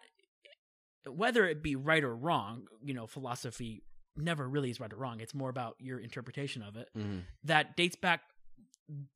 whether 1.09 1.45
it 1.45 1.63
be 1.63 1.75
right 1.75 2.03
or 2.03 2.13
wrong, 2.15 2.67
you 2.83 2.93
know, 2.93 3.07
philosophy 3.07 3.83
never 4.15 4.47
really 4.47 4.69
is 4.69 4.79
right 4.79 4.91
or 4.91 4.97
wrong. 4.97 5.21
It's 5.21 5.33
more 5.33 5.49
about 5.49 5.75
your 5.79 5.99
interpretation 5.99 6.61
of 6.61 6.75
it. 6.75 6.89
Mhm. 6.97 7.23
That 7.43 7.77
dates 7.77 7.95
back 7.95 8.21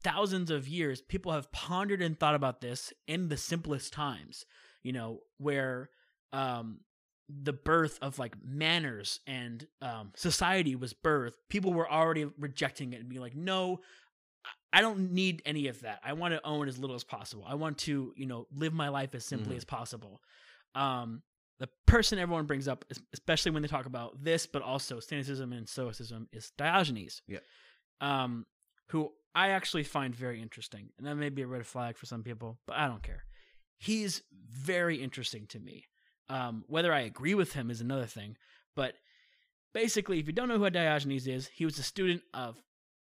thousands 0.03 0.51
of 0.51 0.67
years. 0.67 1.01
People 1.01 1.31
have 1.31 1.51
pondered 1.51 2.01
and 2.01 2.17
thought 2.19 2.35
about 2.35 2.61
this 2.61 2.93
in 3.07 3.27
the 3.29 3.37
simplest 3.37 3.91
times, 3.93 4.45
you 4.83 4.93
know, 4.93 5.21
where 5.37 5.89
um 6.33 6.79
the 7.43 7.53
birth 7.53 7.97
of 8.01 8.19
like 8.19 8.35
manners 8.43 9.19
and 9.27 9.67
um 9.81 10.11
society 10.15 10.75
was 10.75 10.93
birthed. 10.93 11.33
People 11.49 11.73
were 11.73 11.89
already 11.89 12.25
rejecting 12.37 12.93
it 12.93 12.99
and 12.99 13.09
being 13.09 13.21
like, 13.21 13.35
no, 13.35 13.79
I- 14.73 14.81
don't 14.81 15.11
need 15.11 15.41
any 15.45 15.67
of 15.67 15.81
that. 15.81 15.99
I 16.03 16.13
want 16.13 16.33
to 16.33 16.45
own 16.45 16.67
as 16.67 16.77
little 16.79 16.95
as 16.95 17.03
possible. 17.03 17.43
I 17.47 17.55
want 17.55 17.77
to, 17.79 18.13
you 18.15 18.25
know, 18.25 18.47
live 18.53 18.73
my 18.73 18.89
life 18.89 19.13
as 19.15 19.23
simply 19.25 19.53
Mhm. 19.53 19.57
as 19.57 19.65
possible. 19.65 20.21
Um, 20.75 21.21
the 21.59 21.67
person 21.85 22.17
everyone 22.17 22.45
brings 22.47 22.67
up, 22.67 22.85
especially 23.13 23.51
when 23.51 23.61
they 23.61 23.67
talk 23.67 23.85
about 23.85 24.23
this, 24.23 24.47
but 24.47 24.61
also 24.63 24.99
Stoicism 24.99 25.53
and 25.53 25.69
Stoicism, 25.69 26.27
is 26.31 26.51
Diogenes. 26.57 27.21
Yeah. 27.27 27.39
Um, 27.99 28.47
who 28.87 29.11
I 29.35 29.49
actually 29.49 29.83
find 29.83 30.15
very 30.15 30.41
interesting, 30.41 30.89
and 30.97 31.05
that 31.05 31.15
may 31.15 31.29
be 31.29 31.43
a 31.43 31.47
red 31.47 31.65
flag 31.67 31.97
for 31.97 32.05
some 32.07 32.23
people, 32.23 32.59
but 32.65 32.77
I 32.77 32.87
don't 32.87 33.03
care. 33.03 33.25
He's 33.77 34.23
very 34.49 35.01
interesting 35.01 35.45
to 35.47 35.59
me. 35.59 35.85
Um, 36.31 36.63
whether 36.67 36.93
I 36.93 37.01
agree 37.01 37.35
with 37.35 37.53
him 37.53 37.69
is 37.69 37.81
another 37.81 38.05
thing, 38.05 38.37
but 38.75 38.93
basically, 39.73 40.19
if 40.19 40.27
you 40.27 40.33
don't 40.33 40.47
know 40.47 40.57
who 40.57 40.69
Diogenes 40.69 41.27
is, 41.27 41.47
he 41.47 41.65
was 41.65 41.77
a 41.77 41.83
student 41.83 42.21
of 42.33 42.55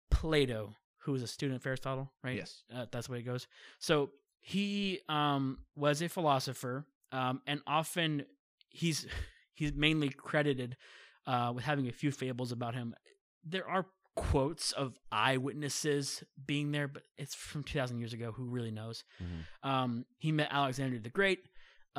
Plato, 0.09 0.75
who 0.99 1.11
was 1.11 1.21
a 1.23 1.27
student 1.27 1.59
of 1.59 1.65
Aristotle, 1.65 2.11
right? 2.23 2.37
Yes. 2.37 2.63
uh, 2.73 2.85
that's 2.91 3.07
the 3.07 3.13
way 3.13 3.19
it 3.19 3.23
goes. 3.23 3.47
So 3.79 4.11
he 4.39 4.99
um, 5.09 5.59
was 5.75 6.01
a 6.01 6.07
philosopher, 6.09 6.85
um, 7.11 7.41
and 7.45 7.61
often 7.67 8.25
he's 8.69 9.05
he's 9.53 9.73
mainly 9.73 10.09
credited 10.09 10.77
uh, 11.27 11.51
with 11.53 11.63
having 11.65 11.87
a 11.87 11.91
few 11.91 12.11
fables 12.11 12.51
about 12.51 12.73
him. 12.75 12.95
There 13.43 13.67
are 13.67 13.85
quotes 14.15 14.71
of 14.73 14.97
eyewitnesses 15.11 16.23
being 16.45 16.71
there, 16.71 16.87
but 16.87 17.03
it's 17.17 17.35
from 17.35 17.63
two 17.63 17.77
thousand 17.79 17.99
years 17.99 18.13
ago. 18.13 18.31
Who 18.31 18.45
really 18.45 18.71
knows? 18.71 19.03
Mhm. 19.21 19.69
Um, 19.69 20.05
he 20.17 20.31
met 20.31 20.49
Alexander 20.51 20.99
the 20.99 21.09
Great. 21.09 21.39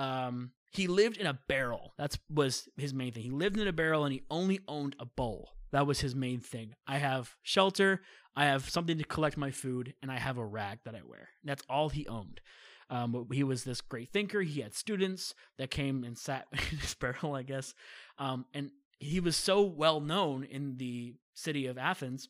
Um, 0.00 0.52
he 0.70 0.86
lived 0.86 1.18
in 1.18 1.26
a 1.26 1.38
barrel. 1.46 1.92
That's 1.98 2.18
was 2.32 2.70
his 2.78 2.94
main 2.94 3.12
thing. 3.12 3.22
He 3.22 3.30
lived 3.30 3.58
in 3.58 3.68
a 3.68 3.72
barrel 3.72 4.04
and 4.04 4.14
he 4.14 4.22
only 4.30 4.60
owned 4.66 4.96
a 4.98 5.04
bowl. 5.04 5.50
That 5.72 5.86
was 5.86 6.00
his 6.00 6.14
main 6.14 6.40
thing. 6.40 6.74
I 6.86 6.96
have 6.96 7.36
shelter, 7.42 8.00
I 8.34 8.46
have 8.46 8.70
something 8.70 8.96
to 8.96 9.04
collect 9.04 9.36
my 9.36 9.50
food, 9.50 9.94
and 10.00 10.10
I 10.10 10.18
have 10.18 10.38
a 10.38 10.44
rag 10.44 10.78
that 10.84 10.94
I 10.94 11.02
wear. 11.04 11.28
That's 11.44 11.62
all 11.68 11.90
he 11.90 12.08
owned. 12.08 12.40
Um, 12.88 13.28
he 13.30 13.44
was 13.44 13.62
this 13.62 13.80
great 13.80 14.10
thinker. 14.10 14.40
He 14.40 14.62
had 14.62 14.74
students 14.74 15.34
that 15.58 15.70
came 15.70 16.02
and 16.02 16.16
sat 16.16 16.46
in 16.52 16.78
his 16.78 16.94
barrel, 16.94 17.34
I 17.34 17.42
guess. 17.42 17.74
Um, 18.18 18.46
and 18.54 18.70
he 18.98 19.20
was 19.20 19.36
so 19.36 19.62
well 19.62 20.00
known 20.00 20.44
in 20.44 20.78
the 20.78 21.14
city 21.34 21.66
of 21.66 21.76
Athens 21.76 22.28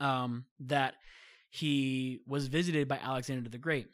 um, 0.00 0.44
that 0.58 0.94
he 1.50 2.20
was 2.26 2.48
visited 2.48 2.88
by 2.88 2.98
Alexander 2.98 3.48
the 3.48 3.58
Great, 3.58 3.88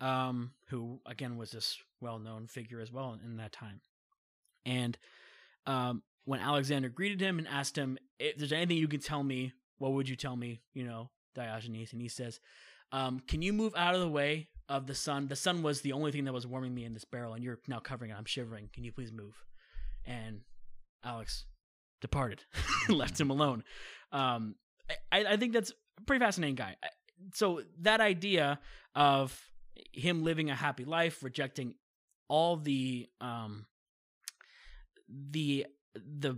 um, 0.00 0.52
who 0.68 1.00
again 1.06 1.36
was 1.36 1.50
this 1.50 1.78
well-known 2.00 2.46
figure 2.46 2.80
as 2.80 2.92
well 2.92 3.18
in 3.24 3.36
that 3.36 3.52
time. 3.52 3.80
And 4.64 4.96
um, 5.66 6.02
when 6.24 6.40
Alexander 6.40 6.88
greeted 6.88 7.20
him 7.20 7.38
and 7.38 7.48
asked 7.48 7.76
him 7.76 7.98
if 8.18 8.36
there's 8.36 8.52
anything 8.52 8.76
you 8.76 8.88
can 8.88 9.00
tell 9.00 9.22
me, 9.22 9.52
what 9.78 9.92
would 9.92 10.08
you 10.08 10.16
tell 10.16 10.36
me? 10.36 10.60
You 10.74 10.84
know, 10.84 11.10
Diogenes, 11.34 11.92
and 11.92 12.00
he 12.00 12.08
says, 12.08 12.40
um, 12.92 13.20
"Can 13.20 13.42
you 13.42 13.52
move 13.52 13.74
out 13.76 13.94
of 13.94 14.00
the 14.00 14.08
way 14.08 14.48
of 14.68 14.86
the 14.86 14.94
sun? 14.94 15.28
The 15.28 15.36
sun 15.36 15.62
was 15.62 15.82
the 15.82 15.92
only 15.92 16.12
thing 16.12 16.24
that 16.24 16.32
was 16.32 16.46
warming 16.46 16.74
me 16.74 16.84
in 16.84 16.94
this 16.94 17.04
barrel, 17.04 17.34
and 17.34 17.44
you're 17.44 17.58
now 17.68 17.78
covering 17.78 18.10
it. 18.10 18.16
I'm 18.16 18.24
shivering. 18.24 18.70
Can 18.72 18.84
you 18.84 18.92
please 18.92 19.12
move?" 19.12 19.44
And 20.04 20.40
Alex 21.04 21.44
departed, 22.00 22.44
left 22.88 23.20
him 23.20 23.30
alone. 23.30 23.64
Um, 24.12 24.56
I, 25.12 25.24
I 25.24 25.36
think 25.36 25.52
that's 25.52 25.72
a 25.98 26.02
pretty 26.02 26.24
fascinating 26.24 26.54
guy. 26.54 26.76
So 27.34 27.62
that 27.80 28.00
idea 28.00 28.60
of 28.94 29.38
him 29.92 30.22
living 30.22 30.50
a 30.50 30.54
happy 30.54 30.84
life, 30.84 31.22
rejecting 31.22 31.74
all 32.28 32.56
the 32.56 33.08
um, 33.20 33.66
the 35.08 35.66
the 35.94 36.36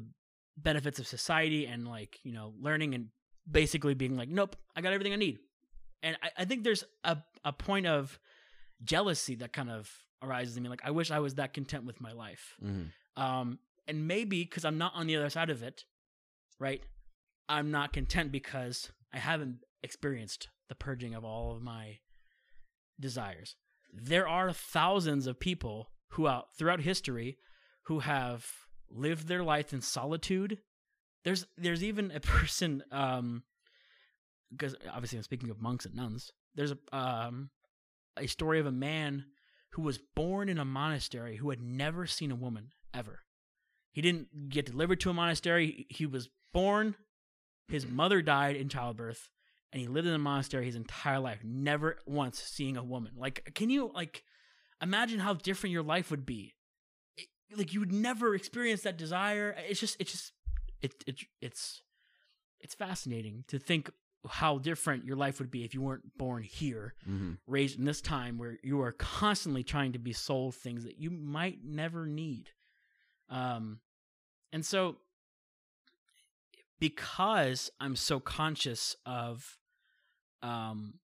benefits 0.57 0.99
of 0.99 1.07
society 1.07 1.67
and 1.67 1.87
like 1.87 2.19
you 2.25 2.33
know 2.33 2.53
learning 2.61 2.95
and 2.95 3.09
basically 3.51 3.95
being 3.95 4.17
like, 4.17 4.29
nope, 4.29 4.57
I 4.77 4.81
got 4.81 4.93
everything 4.93 5.13
I 5.13 5.17
need. 5.17 5.39
And 6.03 6.17
I, 6.23 6.31
I 6.39 6.45
think 6.45 6.65
there's 6.65 6.85
a 7.05 7.19
a 7.45 7.53
point 7.53 7.87
of 7.87 8.19
jealousy 8.83 9.35
that 9.37 9.53
kind 9.53 9.71
of 9.71 9.91
arises 10.23 10.57
in 10.57 10.63
me. 10.63 10.69
Like 10.69 10.83
I 10.85 10.91
wish 10.91 11.11
I 11.11 11.19
was 11.21 11.35
that 11.37 11.53
content 11.55 11.85
with 11.85 12.01
my 12.01 12.13
life 12.13 12.57
Mhm. 12.65 12.91
um 13.17 13.59
and 13.87 14.07
maybe 14.07 14.45
because 14.45 14.65
i'm 14.67 14.77
not 14.79 14.93
on 14.95 15.07
the 15.07 15.17
other 15.17 15.31
side 15.31 15.49
of 15.49 15.63
it 15.63 15.85
right 16.61 16.83
i'm 17.49 17.71
not 17.71 17.93
content 17.93 18.31
because 18.31 18.91
i 19.15 19.19
haven't 19.19 19.61
experienced 19.83 20.49
the 20.69 20.75
purging 20.75 21.15
of 21.15 21.25
all 21.25 21.53
of 21.57 21.63
my 21.63 21.99
desires 23.01 23.57
there 23.93 24.29
are 24.29 24.53
thousands 24.53 25.27
of 25.27 25.41
people 25.41 25.91
who 26.13 26.27
out 26.27 26.49
throughout 26.57 26.81
history 26.81 27.39
who 27.85 28.01
have 28.01 28.47
lived 28.91 29.29
their 29.29 29.43
life 29.43 29.73
in 29.73 29.81
solitude 29.81 30.59
there's 31.25 31.47
there's 31.57 31.85
even 31.85 32.11
a 32.11 32.21
person 32.21 32.83
um 32.91 33.43
because 34.51 34.75
obviously 34.93 35.19
i'm 35.19 35.23
speaking 35.23 35.51
of 35.51 35.61
monks 35.61 35.85
and 35.85 35.95
nuns 35.95 36.33
there's 36.55 36.73
a 36.73 36.97
um 36.97 37.51
a 38.19 38.27
story 38.27 38.61
of 38.61 38.67
a 38.67 38.73
man 38.73 39.25
who 39.73 39.83
was 39.83 39.99
born 40.17 40.49
in 40.49 40.59
a 40.59 40.65
monastery 40.65 41.37
who 41.37 41.51
had 41.51 41.61
never 41.61 42.07
seen 42.07 42.31
a 42.31 42.37
woman 42.37 42.73
ever. 42.95 43.21
He 43.93 44.01
didn't 44.01 44.49
get 44.49 44.67
delivered 44.67 45.01
to 45.01 45.11
a 45.11 45.15
monastery. 45.15 45.87
He 45.89 46.07
was 46.07 46.29
born, 46.53 46.95
his 47.69 47.87
mother 47.87 48.23
died 48.23 48.57
in 48.57 48.69
childbirth, 48.69 49.29
and 49.73 49.81
he 49.81 49.89
lived 49.89 50.07
in 50.09 50.15
a 50.15 50.19
monastery 50.19 50.65
his 50.67 50.77
entire 50.77 51.19
life, 51.21 51.41
never 51.45 51.99
once 52.07 52.41
seeing 52.43 52.77
a 52.77 52.83
woman. 52.85 53.13
Like, 53.17 53.53
can 53.55 53.71
you 53.71 53.91
like 53.95 54.25
imagine 54.83 55.19
how 55.21 55.35
different 55.35 55.73
your 55.73 55.83
life 55.83 56.11
would 56.11 56.25
be? 56.27 56.55
It- 57.17 57.29
like 57.57 57.73
you 57.73 57.81
would 57.81 57.93
never 57.93 58.35
experience 58.35 58.83
that 58.83 58.97
desire. 58.99 59.55
It's 59.69 59.81
just, 59.81 59.97
it's 60.01 60.13
just, 60.13 60.33
it, 60.83 60.95
it, 61.07 61.21
it's, 61.41 61.83
it's 62.61 62.75
fascinating 62.75 63.45
to 63.49 63.59
think 63.59 63.91
how 64.29 64.59
different 64.59 65.05
your 65.05 65.17
life 65.17 65.39
would 65.39 65.51
be 65.51 65.65
if 65.65 65.73
you 65.75 65.81
weren't 65.81 66.17
born 66.19 66.43
here 66.43 66.95
Mhm. 67.09 67.39
raised 67.47 67.79
in 67.79 67.85
this 67.85 68.01
time 68.01 68.37
where 68.37 68.59
you 68.63 68.81
are 68.83 68.93
constantly 68.93 69.63
trying 69.63 69.93
to 69.93 69.99
be 69.99 70.13
sold 70.13 70.55
things 70.57 70.85
that 70.85 70.99
you 70.99 71.11
might 71.11 71.63
never 71.65 72.05
need. 72.05 72.51
Um, 73.29 73.81
and 74.53 74.65
so, 74.67 74.97
because 76.81 77.71
I'm 77.81 77.97
so 77.97 78.21
conscious 78.21 78.97
of 79.05 79.59
um, 80.43 80.95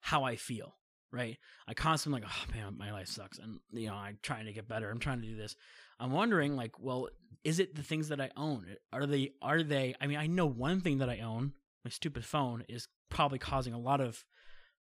how 0.00 0.24
I 0.24 0.36
feel, 0.36 0.74
right? 1.12 1.38
I 1.66 1.74
constantly 1.74 2.20
like, 2.20 2.30
oh 2.30 2.52
man, 2.54 2.76
my 2.76 2.92
life 2.92 3.08
sucks, 3.08 3.38
and 3.38 3.60
you 3.72 3.88
know, 3.88 3.94
I'm 3.94 4.18
trying 4.22 4.46
to 4.46 4.52
get 4.52 4.68
better. 4.68 4.90
I'm 4.90 4.98
trying 4.98 5.22
to 5.22 5.28
do 5.28 5.36
this. 5.36 5.56
I'm 5.98 6.12
wondering, 6.12 6.56
like, 6.56 6.78
well, 6.78 7.08
is 7.44 7.58
it 7.58 7.74
the 7.74 7.82
things 7.82 8.08
that 8.08 8.20
I 8.20 8.30
own? 8.36 8.66
Are 8.92 9.06
they? 9.06 9.32
Are 9.40 9.62
they? 9.62 9.94
I 10.00 10.06
mean, 10.06 10.18
I 10.18 10.26
know 10.26 10.46
one 10.46 10.80
thing 10.80 10.98
that 10.98 11.08
I 11.08 11.20
own, 11.20 11.52
my 11.84 11.90
stupid 11.90 12.24
phone, 12.24 12.64
is 12.68 12.88
probably 13.10 13.38
causing 13.38 13.72
a 13.72 13.78
lot 13.78 14.00
of 14.00 14.24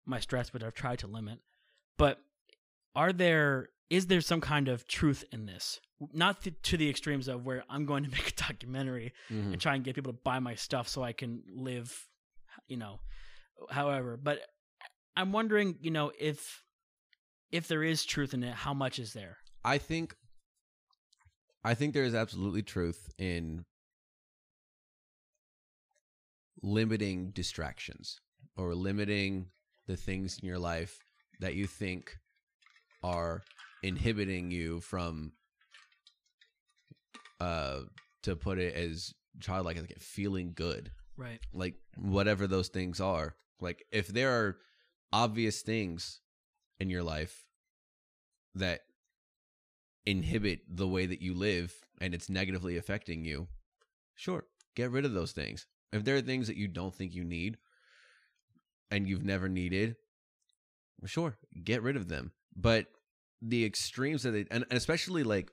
my 0.06 0.20
stress, 0.20 0.52
which 0.52 0.62
I've 0.62 0.74
tried 0.74 1.00
to 1.00 1.06
limit. 1.06 1.40
But 1.98 2.18
are 2.94 3.12
there 3.12 3.68
is 3.90 4.06
there 4.06 4.20
some 4.20 4.40
kind 4.40 4.68
of 4.68 4.86
truth 4.86 5.24
in 5.32 5.46
this? 5.46 5.80
Not 6.14 6.42
to, 6.44 6.50
to 6.52 6.76
the 6.76 6.88
extremes 6.88 7.28
of 7.28 7.44
where 7.44 7.64
I'm 7.68 7.84
going 7.84 8.04
to 8.04 8.10
make 8.16 8.28
a 8.30 8.34
documentary 8.34 9.12
Mhm. 9.30 9.52
and 9.52 9.60
try 9.60 9.74
and 9.74 9.84
get 9.84 9.94
people 9.96 10.12
to 10.12 10.18
buy 10.24 10.38
my 10.38 10.54
stuff 10.54 10.88
so 10.88 11.02
I 11.02 11.12
can 11.12 11.42
live, 11.54 12.08
you 12.68 12.76
know, 12.76 13.00
however. 13.70 14.16
But 14.16 14.40
I'm 15.16 15.32
wondering, 15.32 15.76
you 15.82 15.90
know, 15.90 16.12
if 16.18 16.62
if 17.50 17.66
there 17.66 17.82
is 17.82 18.04
truth 18.04 18.32
in 18.32 18.44
it, 18.44 18.54
how 18.54 18.72
much 18.72 18.98
is 19.00 19.12
there? 19.12 19.36
I 19.64 19.78
think 19.78 20.14
I 21.64 21.74
think 21.74 21.92
there 21.92 22.04
is 22.04 22.14
absolutely 22.14 22.62
truth 22.62 23.10
in 23.18 23.64
limiting 26.62 27.30
distractions 27.30 28.20
or 28.56 28.74
limiting 28.74 29.46
the 29.86 29.96
things 29.96 30.38
in 30.40 30.46
your 30.46 30.58
life 30.58 30.98
that 31.40 31.54
you 31.54 31.66
think 31.66 32.16
are 33.02 33.42
inhibiting 33.82 34.50
you 34.50 34.80
from 34.80 35.32
uh 37.40 37.80
to 38.22 38.36
put 38.36 38.58
it 38.58 38.74
as 38.74 39.14
childlike 39.40 39.76
like 39.76 39.98
feeling 39.98 40.52
good. 40.54 40.90
Right. 41.16 41.40
like 41.52 41.74
whatever 41.96 42.46
those 42.46 42.68
things 42.68 42.98
are. 42.98 43.34
Like 43.60 43.84
if 43.92 44.08
there 44.08 44.30
are 44.30 44.56
obvious 45.12 45.60
things 45.60 46.20
in 46.78 46.88
your 46.88 47.02
life 47.02 47.44
that 48.54 48.80
inhibit 50.06 50.60
the 50.66 50.88
way 50.88 51.04
that 51.04 51.20
you 51.20 51.34
live 51.34 51.74
and 52.00 52.14
it's 52.14 52.30
negatively 52.30 52.78
affecting 52.78 53.22
you 53.22 53.48
sure 54.14 54.46
get 54.74 54.90
rid 54.90 55.04
of 55.04 55.12
those 55.12 55.32
things. 55.32 55.66
If 55.92 56.04
there 56.04 56.16
are 56.16 56.22
things 56.22 56.46
that 56.46 56.56
you 56.56 56.68
don't 56.68 56.94
think 56.94 57.14
you 57.14 57.24
need 57.24 57.58
and 58.90 59.06
you've 59.06 59.24
never 59.24 59.48
needed 59.48 59.96
sure 61.04 61.36
get 61.64 61.82
rid 61.82 61.96
of 61.96 62.08
them. 62.08 62.32
But 62.56 62.86
the 63.42 63.64
extremes 63.64 64.22
that 64.22 64.32
they 64.32 64.46
and 64.50 64.64
and 64.68 64.72
especially 64.72 65.22
like 65.22 65.50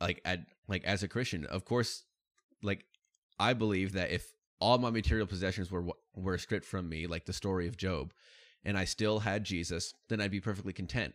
like 0.00 0.20
at 0.24 0.40
like 0.68 0.84
as 0.84 1.02
a 1.02 1.08
christian 1.08 1.44
of 1.46 1.64
course 1.64 2.04
like 2.62 2.84
I 3.38 3.52
believe 3.52 3.92
that 3.92 4.10
if 4.10 4.32
all 4.60 4.78
my 4.78 4.90
material 4.90 5.26
possessions 5.26 5.70
were 5.70 5.84
were 6.14 6.38
stripped 6.38 6.66
from 6.66 6.88
me, 6.88 7.06
like 7.06 7.26
the 7.26 7.32
story 7.32 7.66
of 7.66 7.76
Job, 7.76 8.12
and 8.64 8.76
I 8.78 8.84
still 8.84 9.20
had 9.20 9.44
Jesus, 9.44 9.94
then 10.08 10.20
I'd 10.20 10.30
be 10.30 10.40
perfectly 10.40 10.72
content. 10.72 11.14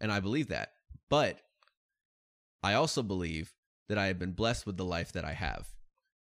And 0.00 0.10
I 0.10 0.20
believe 0.20 0.48
that. 0.48 0.72
But 1.08 1.40
I 2.62 2.74
also 2.74 3.02
believe 3.02 3.54
that 3.88 3.98
I 3.98 4.06
have 4.06 4.18
been 4.18 4.32
blessed 4.32 4.66
with 4.66 4.76
the 4.76 4.84
life 4.84 5.12
that 5.12 5.24
I 5.24 5.34
have, 5.34 5.68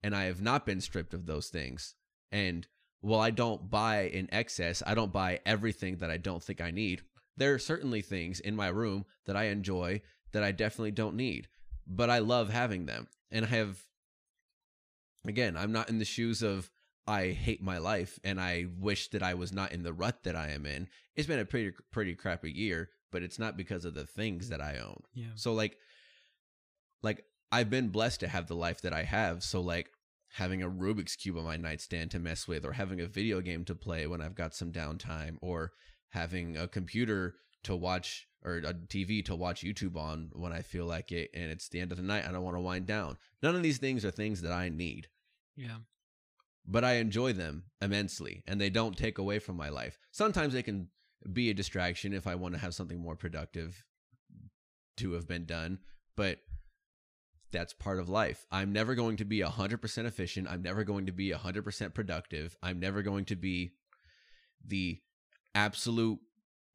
and 0.01 0.15
I 0.15 0.23
have 0.25 0.41
not 0.41 0.65
been 0.65 0.81
stripped 0.81 1.13
of 1.13 1.25
those 1.25 1.49
things. 1.49 1.95
And 2.31 2.67
while 3.01 3.19
I 3.19 3.29
don't 3.29 3.69
buy 3.69 4.03
in 4.03 4.29
excess, 4.31 4.81
I 4.85 4.95
don't 4.95 5.11
buy 5.11 5.39
everything 5.45 5.97
that 5.97 6.09
I 6.09 6.17
don't 6.17 6.41
think 6.41 6.61
I 6.61 6.71
need. 6.71 7.01
There 7.37 7.53
are 7.53 7.59
certainly 7.59 8.01
things 8.01 8.39
in 8.39 8.55
my 8.55 8.67
room 8.67 9.05
that 9.25 9.37
I 9.37 9.45
enjoy 9.45 10.01
that 10.33 10.43
I 10.43 10.51
definitely 10.51 10.91
don't 10.91 11.15
need, 11.15 11.47
but 11.85 12.09
I 12.09 12.19
love 12.19 12.49
having 12.49 12.85
them. 12.85 13.07
And 13.31 13.45
I 13.45 13.49
have, 13.49 13.77
again, 15.25 15.55
I'm 15.55 15.71
not 15.71 15.89
in 15.89 15.99
the 15.99 16.05
shoes 16.05 16.41
of 16.41 16.69
I 17.07 17.27
hate 17.27 17.61
my 17.61 17.77
life 17.77 18.19
and 18.23 18.39
I 18.39 18.65
wish 18.77 19.09
that 19.09 19.23
I 19.23 19.33
was 19.35 19.53
not 19.53 19.71
in 19.71 19.83
the 19.83 19.93
rut 19.93 20.23
that 20.23 20.35
I 20.35 20.49
am 20.49 20.65
in. 20.65 20.89
It's 21.15 21.27
been 21.27 21.39
a 21.39 21.45
pretty 21.45 21.71
pretty 21.89 22.15
crappy 22.15 22.51
year, 22.51 22.89
but 23.11 23.23
it's 23.23 23.39
not 23.39 23.55
because 23.55 23.85
of 23.85 23.93
the 23.93 24.05
things 24.05 24.49
that 24.49 24.61
I 24.61 24.79
own. 24.79 25.01
Yeah. 25.13 25.27
So 25.35 25.53
like 25.53 25.77
like 27.01 27.23
I've 27.49 27.69
been 27.69 27.89
blessed 27.89 28.19
to 28.21 28.27
have 28.27 28.47
the 28.47 28.55
life 28.55 28.81
that 28.81 28.91
I 28.91 29.03
have. 29.03 29.41
So 29.41 29.61
like 29.61 29.89
having 30.33 30.61
a 30.61 30.69
Rubik's 30.69 31.15
cube 31.15 31.37
on 31.37 31.45
my 31.45 31.55
nightstand 31.55 32.11
to 32.11 32.19
mess 32.19 32.45
with 32.45 32.65
or 32.65 32.73
having 32.73 32.99
a 32.99 33.07
video 33.07 33.39
game 33.39 33.63
to 33.65 33.75
play 33.75 34.05
when 34.05 34.21
I've 34.21 34.35
got 34.35 34.53
some 34.53 34.73
downtime 34.73 35.37
or 35.41 35.71
having 36.09 36.57
a 36.57 36.67
computer 36.67 37.35
to 37.63 37.75
watch 37.75 38.27
or 38.43 38.57
a 38.57 38.73
TV 38.73 39.23
to 39.25 39.35
watch 39.35 39.61
YouTube 39.63 39.97
on 39.97 40.29
when 40.33 40.53
I 40.53 40.61
feel 40.61 40.85
like 40.85 41.11
it 41.11 41.29
and 41.33 41.51
it's 41.51 41.69
the 41.69 41.79
end 41.79 41.91
of 41.91 41.97
the 41.97 42.03
night 42.03 42.25
I 42.25 42.31
don't 42.31 42.43
want 42.43 42.55
to 42.55 42.61
wind 42.61 42.85
down. 42.85 43.17
None 43.43 43.55
of 43.55 43.63
these 43.63 43.77
things 43.79 44.05
are 44.05 44.11
things 44.11 44.41
that 44.41 44.51
I 44.53 44.69
need, 44.69 45.07
Yeah. 45.55 45.77
but 46.65 46.83
I 46.85 46.93
enjoy 46.93 47.33
them 47.33 47.63
immensely 47.81 48.43
and 48.47 48.61
they 48.61 48.69
don't 48.69 48.97
take 48.97 49.17
away 49.17 49.39
from 49.39 49.57
my 49.57 49.69
life. 49.69 49.97
Sometimes 50.11 50.53
they 50.53 50.63
can 50.63 50.89
be 51.33 51.49
a 51.49 51.53
distraction 51.53 52.13
if 52.13 52.27
I 52.27 52.35
want 52.35 52.53
to 52.53 52.59
have 52.61 52.75
something 52.75 52.99
more 52.99 53.15
productive 53.15 53.83
to 54.97 55.13
have 55.13 55.27
been 55.27 55.45
done, 55.45 55.79
but 56.15 56.39
that's 57.51 57.73
part 57.73 57.99
of 57.99 58.07
life. 58.09 58.45
I'm 58.51 58.71
never 58.71 58.93
going 58.95 59.17
to 59.17 59.25
be 59.25 59.39
100% 59.39 60.05
efficient. 60.05 60.47
I'm 60.49 60.61
never 60.61 60.83
going 60.83 61.05
to 61.07 61.11
be 61.11 61.31
100% 61.31 61.93
productive. 61.93 62.57
I'm 62.61 62.79
never 62.79 63.01
going 63.01 63.25
to 63.25 63.35
be 63.35 63.71
the 64.65 64.99
absolute 65.57 66.19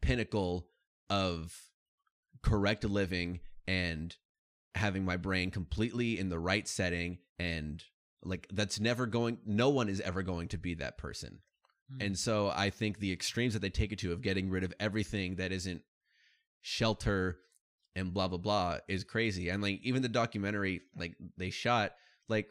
pinnacle 0.02 0.66
of 1.08 1.56
correct 2.42 2.82
living 2.82 3.38
and 3.68 4.16
having 4.74 5.04
my 5.04 5.16
brain 5.16 5.52
completely 5.52 6.18
in 6.18 6.28
the 6.28 6.38
right 6.38 6.66
setting 6.66 7.18
and 7.38 7.84
like 8.24 8.48
that's 8.52 8.80
never 8.80 9.06
going 9.06 9.38
no 9.46 9.68
one 9.68 9.88
is 9.88 10.00
ever 10.00 10.22
going 10.22 10.48
to 10.48 10.58
be 10.58 10.74
that 10.74 10.98
person. 10.98 11.38
Mm. 11.94 12.06
And 12.06 12.18
so 12.18 12.52
I 12.54 12.70
think 12.70 12.98
the 12.98 13.12
extremes 13.12 13.52
that 13.52 13.60
they 13.60 13.70
take 13.70 13.92
it 13.92 14.00
to 14.00 14.12
of 14.12 14.20
getting 14.20 14.50
rid 14.50 14.64
of 14.64 14.74
everything 14.80 15.36
that 15.36 15.52
isn't 15.52 15.82
shelter 16.60 17.38
and 17.94 18.12
blah 18.12 18.26
blah 18.26 18.38
blah 18.38 18.78
is 18.88 19.04
crazy. 19.04 19.48
And 19.48 19.62
like 19.62 19.80
even 19.84 20.02
the 20.02 20.08
documentary 20.08 20.80
like 20.96 21.14
they 21.36 21.50
shot 21.50 21.92
like 22.28 22.48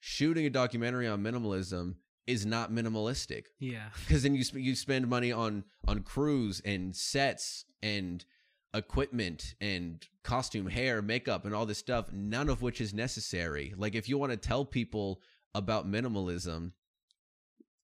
shooting 0.00 0.46
a 0.46 0.50
documentary 0.50 1.06
on 1.06 1.22
minimalism 1.22 1.96
is 2.26 2.46
not 2.46 2.72
minimalistic 2.72 3.44
Yeah. 3.58 3.88
because 4.00 4.22
then 4.22 4.34
you 4.34 4.44
sp- 4.46 4.64
you 4.64 4.74
spend 4.74 5.08
money 5.08 5.30
on 5.32 5.64
on 5.86 6.02
crews 6.02 6.60
and 6.64 6.94
sets 6.96 7.64
and 7.82 8.24
equipment 8.72 9.54
and 9.60 10.04
costume, 10.24 10.66
hair, 10.66 11.00
makeup, 11.00 11.44
and 11.44 11.54
all 11.54 11.64
this 11.66 11.78
stuff. 11.78 12.12
None 12.12 12.48
of 12.48 12.60
which 12.62 12.80
is 12.80 12.92
necessary. 12.94 13.72
Like 13.76 13.94
if 13.94 14.08
you 14.08 14.18
want 14.18 14.32
to 14.32 14.36
tell 14.38 14.64
people 14.64 15.20
about 15.54 15.86
minimalism 15.88 16.72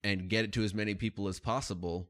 and 0.04 0.28
get 0.28 0.44
it 0.44 0.52
to 0.52 0.62
as 0.64 0.72
many 0.74 0.94
people 0.94 1.28
as 1.28 1.40
possible, 1.40 2.08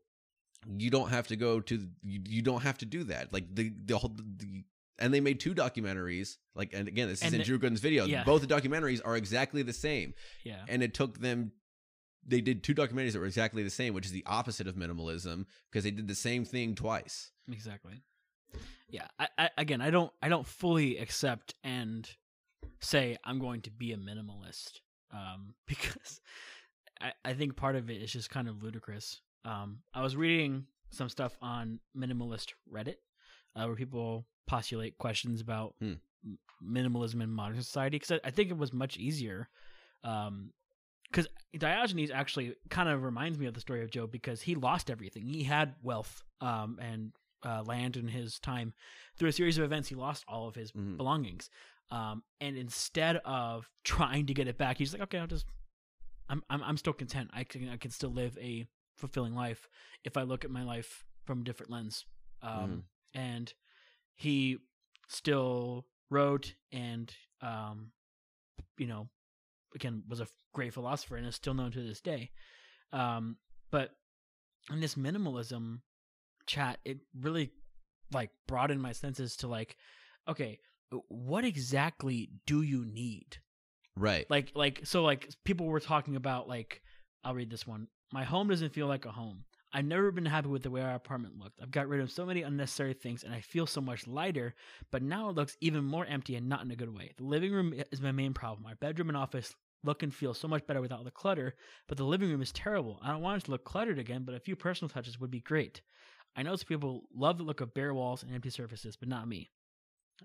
you 0.77 0.91
don't 0.91 1.09
have 1.11 1.27
to 1.29 1.37
go 1.37 1.61
to 1.61 1.89
you, 2.03 2.21
you 2.29 2.43
don't 2.43 2.63
have 2.63 2.79
to 2.79 2.85
do 2.87 3.05
that. 3.05 3.33
Like 3.33 3.55
the 3.55 3.73
the 3.85 3.99
whole 3.99 4.15
the, 4.17 4.65
and 4.99 5.15
they 5.15 5.21
made 5.21 5.41
two 5.41 5.55
documentaries. 5.55 6.37
Like 6.55 6.73
and 6.75 6.89
again, 6.89 7.09
this 7.09 7.21
is 7.21 7.25
And 7.27 7.35
in 7.35 7.39
the- 7.39 7.45
Drew 7.45 7.59
Gooden's 7.59 7.81
video. 7.81 8.05
yeah. 8.05 8.25
Both 8.25 8.47
the 8.47 8.53
documentaries 8.55 9.01
are 9.05 9.17
exactly 9.17 9.63
the 9.63 9.73
same 9.73 10.15
Yeah. 10.45 10.61
and 10.69 10.83
it 10.83 10.93
took 10.95 11.19
them 11.21 11.53
they 12.27 12.41
did 12.41 12.63
two 12.63 12.75
documentaries 12.75 13.13
that 13.13 13.21
were 13.21 13.27
exactly 13.27 13.63
the 13.63 13.71
same 13.71 13.95
which 13.95 14.07
is 14.07 14.13
the 14.13 14.25
opposite 14.27 14.67
of 14.67 14.75
minimalism 14.75 15.45
because 15.71 15.85
they 15.85 15.91
did 15.91 16.09
the 16.09 16.15
same 16.15 16.45
thing 16.45 16.75
twice 16.75 17.31
Exactly. 17.51 18.03
Yeah. 18.91 19.07
I, 19.19 19.29
I 19.39 19.51
again, 19.59 19.81
I 19.81 19.91
don't, 19.91 20.11
I 20.23 20.29
don't 20.29 20.47
fully 20.47 20.99
accept 20.99 21.55
and 21.65 22.09
say 22.81 23.17
I'm 23.25 23.39
going 23.39 23.63
to 23.63 23.71
be 23.71 23.93
a 23.93 23.97
minimalist, 23.97 24.81
um, 25.13 25.55
because 25.67 26.21
I, 27.01 27.13
I 27.25 27.33
think 27.35 27.57
part 27.57 27.77
of 27.77 27.91
it 27.91 28.03
is 28.03 28.13
just 28.13 28.31
kind 28.31 28.49
of 28.49 28.63
ludicrous. 28.63 29.21
Um, 29.45 29.79
I 29.95 30.03
was 30.03 30.17
reading 30.17 30.67
some 30.91 31.09
stuff 31.09 31.37
on 31.43 31.81
minimalist 31.97 32.53
Reddit, 32.73 32.97
uh, 33.57 33.65
where 33.67 33.77
people 33.77 34.27
postulate 34.47 34.99
questions 34.99 35.41
about 35.41 35.75
Hmm. 35.81 35.95
minimalism 36.63 37.23
in 37.23 37.31
modern 37.31 37.61
society. 37.63 37.97
Because 37.99 38.13
I, 38.25 38.29
I 38.29 38.31
think 38.31 38.51
it 38.51 38.57
was 38.59 38.73
much 38.73 38.97
easier. 38.97 39.49
Um, 40.05 40.53
because 41.11 41.27
Diogenes 41.57 42.11
actually 42.11 42.55
kind 42.71 42.89
of 42.89 43.03
reminds 43.03 43.39
me 43.39 43.47
of 43.47 43.55
the 43.55 43.61
story 43.61 43.83
of 43.83 43.91
Job 43.91 44.11
because 44.13 44.43
he 44.43 44.55
lost 44.55 44.91
everything. 44.91 45.25
He 45.27 45.45
had 45.45 45.75
wealth 45.83 46.23
um, 46.41 46.79
and 46.81 47.13
uh, 47.45 47.63
land 47.63 47.97
in 47.97 48.09
his 48.09 48.39
time. 48.39 48.75
Through 49.17 49.29
a 49.31 49.33
series 49.33 49.59
of 49.59 49.65
events, 49.65 49.89
he 49.89 49.95
lost 49.95 50.25
all 50.29 50.49
of 50.49 50.55
his 50.55 50.73
Mhm. 50.73 50.97
belongings. 50.97 51.51
Um, 51.91 52.23
and 52.41 52.57
instead 52.59 53.17
of 53.25 53.71
trying 53.85 54.27
to 54.27 54.35
get 54.35 54.49
it 54.49 54.59
back, 54.59 54.77
he's 54.79 54.93
like, 54.93 55.03
okay, 55.03 55.19
I'll 55.19 55.27
just, 55.27 55.47
I'm, 56.29 56.43
I'm, 56.51 56.63
I'm 56.63 56.77
still 56.77 56.93
content. 56.93 57.31
I 57.33 57.45
can, 57.45 57.69
I 57.71 57.77
can 57.79 57.91
still 57.91 58.11
live 58.11 58.37
a 58.39 58.67
fulfilling 58.97 59.35
life 59.35 59.69
if 60.05 60.17
I 60.17 60.23
look 60.23 60.45
at 60.45 60.51
my 60.51 60.63
life 60.65 61.05
from 61.25 61.41
a 61.41 61.45
different 61.45 61.71
lens. 61.73 62.05
Um, 62.43 62.85
and 63.15 63.53
he 64.17 64.59
still 65.07 65.87
wrote 66.11 66.55
and, 66.73 67.13
um, 67.41 67.93
you 68.77 68.87
know, 68.87 69.09
again 69.75 70.03
was 70.09 70.21
a 70.21 70.27
great 70.55 70.75
philosopher 70.75 71.17
and 71.17 71.27
is 71.27 71.35
still 71.35 71.55
known 71.55 71.73
to 71.73 71.83
this 71.83 72.01
day. 72.01 72.31
Um, 72.93 73.37
but 73.71 73.91
in 74.71 74.81
this 74.81 74.95
minimalism 74.95 75.81
chat, 76.47 76.79
it 76.85 76.99
really 77.19 77.51
like 78.13 78.31
broadened 78.47 78.83
my 78.83 78.93
senses 78.93 79.37
to 79.37 79.49
like, 79.49 79.77
okay, 80.29 80.59
what 81.09 81.45
exactly 81.45 82.31
do 82.47 82.63
you 82.63 82.85
need? 82.85 83.37
right 83.97 84.27
Like, 84.31 84.53
like 84.55 84.81
so, 84.85 85.03
like 85.03 85.29
people 85.45 85.67
were 85.67 85.81
talking 85.81 86.17
about 86.17 86.49
like, 86.49 86.83
I'll 87.25 87.35
read 87.35 87.51
this 87.51 87.67
one. 87.67 87.89
My 88.13 88.25
home 88.25 88.49
doesn't 88.49 88.73
feel 88.73 88.87
like 88.87 89.05
a 89.05 89.13
home. 89.13 89.45
I've 89.73 89.85
never 89.85 90.11
been 90.11 90.25
happy 90.25 90.49
with 90.49 90.63
the 90.63 90.71
way 90.71 90.81
our 90.81 90.95
apartment 90.95 91.39
looked. 91.39 91.61
I've 91.61 91.71
got 91.71 91.89
rid 91.89 92.01
of 92.01 92.11
so 92.11 92.25
many 92.25 92.43
unnecessary 92.43 92.95
things 92.95 93.23
and 93.23 93.35
I 93.35 93.41
feel 93.41 93.67
so 93.67 93.81
much 93.81 94.07
lighter, 94.07 94.55
but 94.91 95.03
now 95.03 95.29
it 95.29 95.37
looks 95.37 95.57
even 95.61 95.85
more 95.85 96.07
empty 96.07 96.37
and 96.37 96.49
not 96.49 96.65
in 96.65 96.71
a 96.71 96.77
good 96.77 96.95
way. 96.95 97.13
The 97.19 97.25
living 97.25 97.53
room 97.53 97.75
is 97.93 98.01
my 98.01 98.13
main 98.13 98.33
problem. 98.33 98.67
Our 98.67 98.77
bedroom 98.77 99.09
and 99.09 99.17
office 99.17 99.55
look 99.85 100.03
and 100.03 100.15
feel 100.15 100.35
so 100.35 100.49
much 100.49 100.67
better 100.67 100.81
without 100.81 101.05
the 101.05 101.11
clutter, 101.11 101.55
but 101.87 101.99
the 101.99 102.05
living 102.05 102.31
room 102.31 102.43
is 102.43 102.53
terrible. 102.53 102.99
I 103.03 103.11
don't 103.11 103.23
want 103.23 103.43
it 103.43 103.45
to 103.47 103.51
look 103.51 103.65
cluttered 103.65 103.99
again, 103.99 104.25
but 104.25 104.35
a 104.35 104.41
few 104.41 104.57
personal 104.57 104.89
touches 104.89 105.21
would 105.21 105.31
be 105.31 105.41
great. 105.41 105.83
I 106.35 106.43
know 106.43 106.57
some 106.57 106.67
people 106.67 107.05
love 107.15 107.39
the 107.39 107.45
look 107.45 107.61
of 107.61 107.75
bare 107.75 107.95
walls 107.95 108.23
and 108.23 108.35
empty 108.35 108.51
surfaces, 108.51 108.97
but 108.97 109.09
not 109.09 109.29
me. 109.29 109.51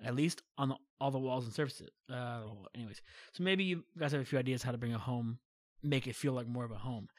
At 0.03 0.15
least 0.15 0.41
on 0.57 0.69
the, 0.69 0.75
all 0.99 1.11
the 1.11 1.19
walls 1.19 1.45
and 1.45 1.53
surfaces. 1.53 1.89
Uh, 2.11 2.43
anyways, 2.73 3.01
so 3.33 3.43
maybe 3.43 3.63
you 3.63 3.83
guys 3.97 4.11
have 4.11 4.21
a 4.21 4.25
few 4.25 4.39
ideas 4.39 4.63
how 4.63 4.71
to 4.71 4.77
bring 4.77 4.93
a 4.93 4.99
home, 4.99 5.37
make 5.83 6.07
it 6.07 6.15
feel 6.15 6.33
like 6.33 6.47
more 6.47 6.65
of 6.65 6.71
a 6.71 6.75
home. 6.75 7.09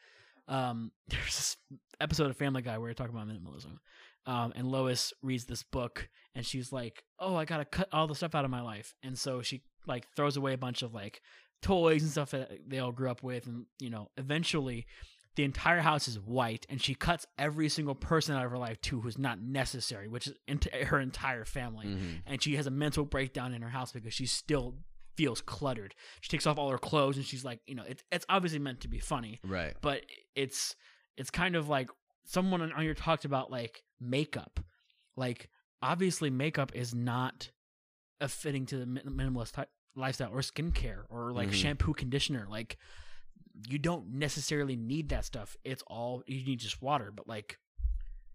Um, 0.47 0.91
there's 1.07 1.25
this 1.25 1.57
episode 1.99 2.29
of 2.29 2.37
Family 2.37 2.61
Guy 2.61 2.77
where 2.77 2.89
we're 2.89 2.93
talking 2.93 3.15
about 3.15 3.27
minimalism, 3.27 3.77
um, 4.25 4.53
and 4.55 4.67
Lois 4.67 5.13
reads 5.21 5.45
this 5.45 5.63
book 5.63 6.09
and 6.33 6.45
she's 6.45 6.71
like, 6.71 7.03
"Oh, 7.19 7.35
I 7.35 7.45
gotta 7.45 7.65
cut 7.65 7.87
all 7.91 8.07
the 8.07 8.15
stuff 8.15 8.35
out 8.35 8.45
of 8.45 8.51
my 8.51 8.61
life," 8.61 8.93
and 9.03 9.17
so 9.17 9.41
she 9.41 9.63
like 9.87 10.07
throws 10.15 10.37
away 10.37 10.53
a 10.53 10.57
bunch 10.57 10.81
of 10.81 10.93
like 10.93 11.21
toys 11.61 12.01
and 12.03 12.11
stuff 12.11 12.31
that 12.31 12.51
they 12.67 12.79
all 12.79 12.91
grew 12.91 13.09
up 13.09 13.23
with, 13.23 13.47
and 13.47 13.65
you 13.79 13.89
know, 13.89 14.09
eventually 14.17 14.85
the 15.35 15.43
entire 15.43 15.81
house 15.81 16.07
is 16.07 16.17
white, 16.19 16.65
and 16.69 16.81
she 16.81 16.95
cuts 16.95 17.25
every 17.37 17.67
single 17.69 17.95
person 17.95 18.35
out 18.35 18.45
of 18.45 18.51
her 18.51 18.57
life 18.57 18.79
too 18.81 19.01
who's 19.01 19.17
not 19.17 19.41
necessary, 19.41 20.07
which 20.07 20.27
is 20.27 20.33
her 20.87 20.99
entire 20.99 21.43
family. 21.45 21.87
Mhm. 21.87 22.21
and 22.25 22.41
she 22.41 22.55
has 22.55 22.67
a 22.67 22.71
mental 22.71 23.03
breakdown 23.05 23.53
in 23.53 23.61
her 23.61 23.69
house 23.69 23.91
because 23.91 24.13
she's 24.13 24.31
still 24.31 24.75
feels 25.15 25.41
cluttered. 25.41 25.95
She 26.21 26.29
takes 26.29 26.45
off 26.47 26.57
all 26.57 26.69
her 26.69 26.77
clothes 26.77 27.17
and 27.17 27.25
she's 27.25 27.43
like, 27.45 27.59
you 27.67 27.75
know, 27.75 27.83
it's 27.87 28.03
it's 28.11 28.25
obviously 28.29 28.59
meant 28.59 28.81
to 28.81 28.87
be 28.87 28.99
funny, 28.99 29.39
right 29.43 29.73
but 29.81 30.01
it's 30.35 30.75
it's 31.17 31.29
kind 31.29 31.55
of 31.55 31.69
like 31.69 31.89
someone 32.25 32.61
on 32.61 32.81
here 32.81 32.93
talked 32.93 33.25
about 33.25 33.49
like 33.51 33.83
makeup. 33.99 34.59
Like 35.15 35.49
obviously 35.81 36.29
makeup 36.29 36.71
is 36.75 36.93
not 36.93 37.51
a 38.19 38.27
fitting 38.27 38.65
to 38.67 38.77
the 38.77 38.85
minimalist 38.85 39.53
type 39.53 39.69
lifestyle 39.95 40.31
or 40.31 40.39
skincare 40.41 41.03
or 41.09 41.31
like 41.31 41.49
Mhm. 41.49 41.53
shampoo 41.53 41.93
conditioner 41.93 42.45
like 42.49 42.77
you 43.69 43.77
don't 43.79 44.09
necessarily 44.09 44.75
need 44.75 45.09
that 45.09 45.23
stuff. 45.23 45.55
It's 45.63 45.83
all 45.87 46.23
you 46.27 46.43
need 46.43 46.59
just 46.59 46.81
water, 46.81 47.11
but 47.11 47.27
like 47.27 47.57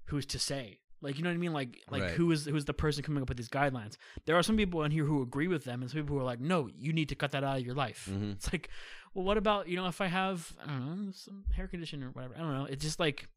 who's 0.06 0.24
to 0.26 0.38
say? 0.38 0.78
Like 1.02 1.16
you 1.16 1.24
know 1.24 1.30
what 1.30 1.34
I 1.34 1.38
mean? 1.38 1.52
Like 1.52 1.82
like 1.90 2.02
Right. 2.02 2.10
who 2.12 2.30
is 2.30 2.44
who's 2.44 2.64
the 2.66 2.74
person 2.74 3.02
coming 3.02 3.22
up 3.22 3.28
with 3.28 3.38
these 3.38 3.48
guidelines? 3.48 3.96
There 4.26 4.36
are 4.36 4.42
some 4.42 4.56
people 4.56 4.82
in 4.84 4.90
here 4.90 5.04
who 5.04 5.22
agree 5.22 5.48
with 5.48 5.64
them, 5.64 5.80
and 5.82 5.90
some 5.90 6.00
people 6.00 6.16
who 6.16 6.20
are 6.20 6.24
like, 6.26 6.40
no, 6.40 6.68
you 6.76 6.92
need 6.92 7.08
to 7.08 7.14
cut 7.14 7.30
that 7.32 7.42
out 7.44 7.58
of 7.58 7.64
your 7.64 7.74
life. 7.74 8.08
Mhm. 8.10 8.32
It's 8.32 8.52
like, 8.52 8.68
well, 9.14 9.24
what 9.24 9.36
about 9.38 9.68
you 9.68 9.76
know 9.76 9.86
if 9.86 10.00
I 10.00 10.06
have 10.08 10.52
I 10.62 10.66
don't 10.66 11.06
know 11.06 11.12
some 11.12 11.44
hair 11.56 11.68
conditioner 11.68 12.08
or 12.08 12.10
whatever? 12.10 12.34
I 12.36 12.40
don't 12.40 12.52
know. 12.54 12.64
It's 12.66 12.84
just 12.84 13.00
like 13.00 13.28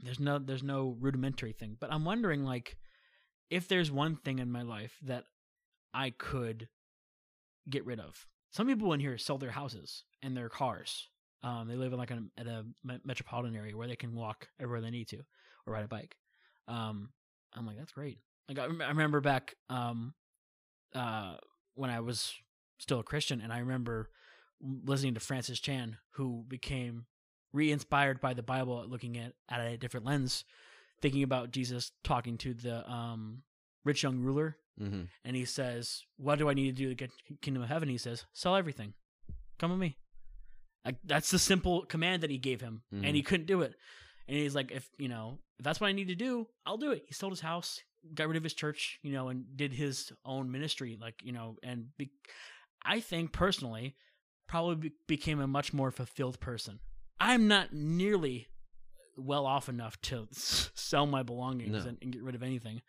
there's 0.00 0.20
no 0.20 0.38
there's 0.38 0.62
no 0.62 0.96
rudimentary 1.00 1.52
thing. 1.52 1.76
But 1.78 1.92
I'm 1.92 2.04
wondering 2.04 2.44
like 2.44 2.76
if 3.50 3.68
there's 3.68 3.90
one 3.90 4.16
thing 4.16 4.38
in 4.38 4.50
my 4.50 4.62
life 4.62 4.98
that 5.02 5.24
I 5.94 6.10
could 6.10 6.68
get 7.68 7.84
rid 7.86 8.00
of. 8.00 8.26
Some 8.50 8.66
people 8.66 8.92
in 8.92 9.00
here 9.00 9.18
sell 9.18 9.38
their 9.38 9.50
houses 9.50 10.04
and 10.22 10.36
their 10.36 10.48
cars. 10.48 11.08
Um, 11.42 11.68
they 11.68 11.74
live 11.76 11.92
in 11.92 11.98
like 11.98 12.10
a, 12.10 12.22
at 12.38 12.46
a 12.46 12.64
metropolitan 13.04 13.54
area 13.54 13.76
where 13.76 13.86
they 13.88 13.96
can 13.96 14.14
walk 14.14 14.48
everywhere 14.58 14.80
they 14.80 14.90
need 14.90 15.08
to 15.08 15.18
or 15.66 15.72
ride 15.74 15.84
a 15.84 15.88
bike. 15.88 16.16
Um, 16.68 17.10
I'm 17.54 17.66
like, 17.66 17.78
that's 17.78 17.92
great. 17.92 18.18
like 18.48 18.58
I, 18.58 18.64
I 18.64 18.88
remember 18.88 19.20
back 19.20 19.54
um 19.70 20.14
uh 20.94 21.36
when 21.74 21.90
I 21.90 22.00
was 22.00 22.32
still 22.78 23.00
a 23.00 23.04
Christian 23.04 23.40
and 23.40 23.52
I 23.52 23.58
remember 23.58 24.10
listening 24.60 25.14
to 25.14 25.20
Francis 25.20 25.60
Chan 25.60 25.98
who 26.12 26.44
became 26.48 27.06
re-inspired 27.52 28.20
by 28.20 28.34
the 28.34 28.42
Bible 28.42 28.84
looking 28.88 29.16
at 29.18 29.32
at 29.48 29.60
a 29.60 29.76
different 29.76 30.06
lens 30.06 30.44
thinking 31.02 31.22
about 31.22 31.50
Jesus 31.50 31.92
talking 32.04 32.38
to 32.38 32.54
the 32.54 32.88
um 32.90 33.42
rich 33.84 34.02
young 34.02 34.18
ruler 34.20 34.56
hmm 34.78 35.02
and 35.24 35.36
he 35.36 35.44
says 35.44 36.02
what 36.16 36.38
do 36.38 36.48
I 36.48 36.54
need 36.54 36.66
to 36.76 36.82
do 36.82 36.88
to 36.88 36.94
get 36.94 37.10
kingdom 37.42 37.62
of 37.62 37.68
heaven? 37.68 37.88
He 37.88 37.98
says 37.98 38.24
sell 38.32 38.56
everything. 38.56 38.94
Come 39.58 39.70
with 39.70 39.80
me. 39.80 39.96
Like 40.84 40.96
that's 41.04 41.30
the 41.30 41.38
simple 41.38 41.84
command 41.86 42.22
that 42.22 42.30
he 42.30 42.38
gave 42.38 42.60
him 42.60 42.82
Mhm. 42.94 43.06
and 43.06 43.16
he 43.16 43.22
couldn't 43.22 43.46
do 43.46 43.62
it 43.62 43.74
and 44.28 44.36
he's 44.36 44.54
like 44.54 44.70
if 44.72 44.88
you 44.98 45.08
know 45.08 45.38
if 45.58 45.64
that's 45.64 45.80
what 45.80 45.88
i 45.88 45.92
need 45.92 46.08
to 46.08 46.14
do 46.14 46.46
i'll 46.66 46.76
do 46.76 46.92
it. 46.92 47.04
He 47.06 47.14
sold 47.14 47.32
his 47.32 47.40
house 47.40 47.80
got 48.14 48.28
rid 48.28 48.36
of 48.36 48.42
his 48.44 48.54
church 48.54 48.98
you 49.02 49.12
know 49.12 49.28
and 49.28 49.44
did 49.56 49.72
his 49.72 50.12
own 50.24 50.50
ministry 50.52 50.96
like 51.00 51.14
you 51.24 51.32
know 51.32 51.56
and 51.62 51.86
be, 51.98 52.10
i 52.84 53.00
think 53.00 53.32
personally 53.32 53.96
probably 54.48 54.76
be, 54.76 54.92
became 55.08 55.40
a 55.40 55.46
much 55.48 55.72
more 55.72 55.90
fulfilled 55.90 56.38
person. 56.38 56.78
I'm 57.18 57.48
not 57.48 57.72
nearly 57.72 58.46
well 59.16 59.44
off 59.44 59.68
enough 59.68 60.00
to 60.02 60.28
s- 60.32 60.70
sell 60.74 61.04
my 61.06 61.24
belongings 61.24 61.72
No. 61.84 61.88
and, 61.88 61.98
and 62.00 62.12
get 62.12 62.22
rid 62.22 62.34
of 62.36 62.42
anything. 62.44 62.80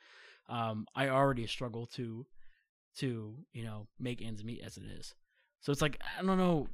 Um 0.50 0.86
i 0.96 1.10
already 1.10 1.48
struggle 1.48 1.88
to 1.96 2.26
to 2.98 3.36
you 3.54 3.64
know 3.64 3.88
make 4.00 4.22
ends 4.22 4.44
meet 4.44 4.62
as 4.62 4.78
it 4.78 4.84
is. 5.00 5.16
So 5.62 5.72
it's 5.72 5.82
like 5.82 6.00
i 6.20 6.22
don't 6.24 6.38
know. 6.38 6.68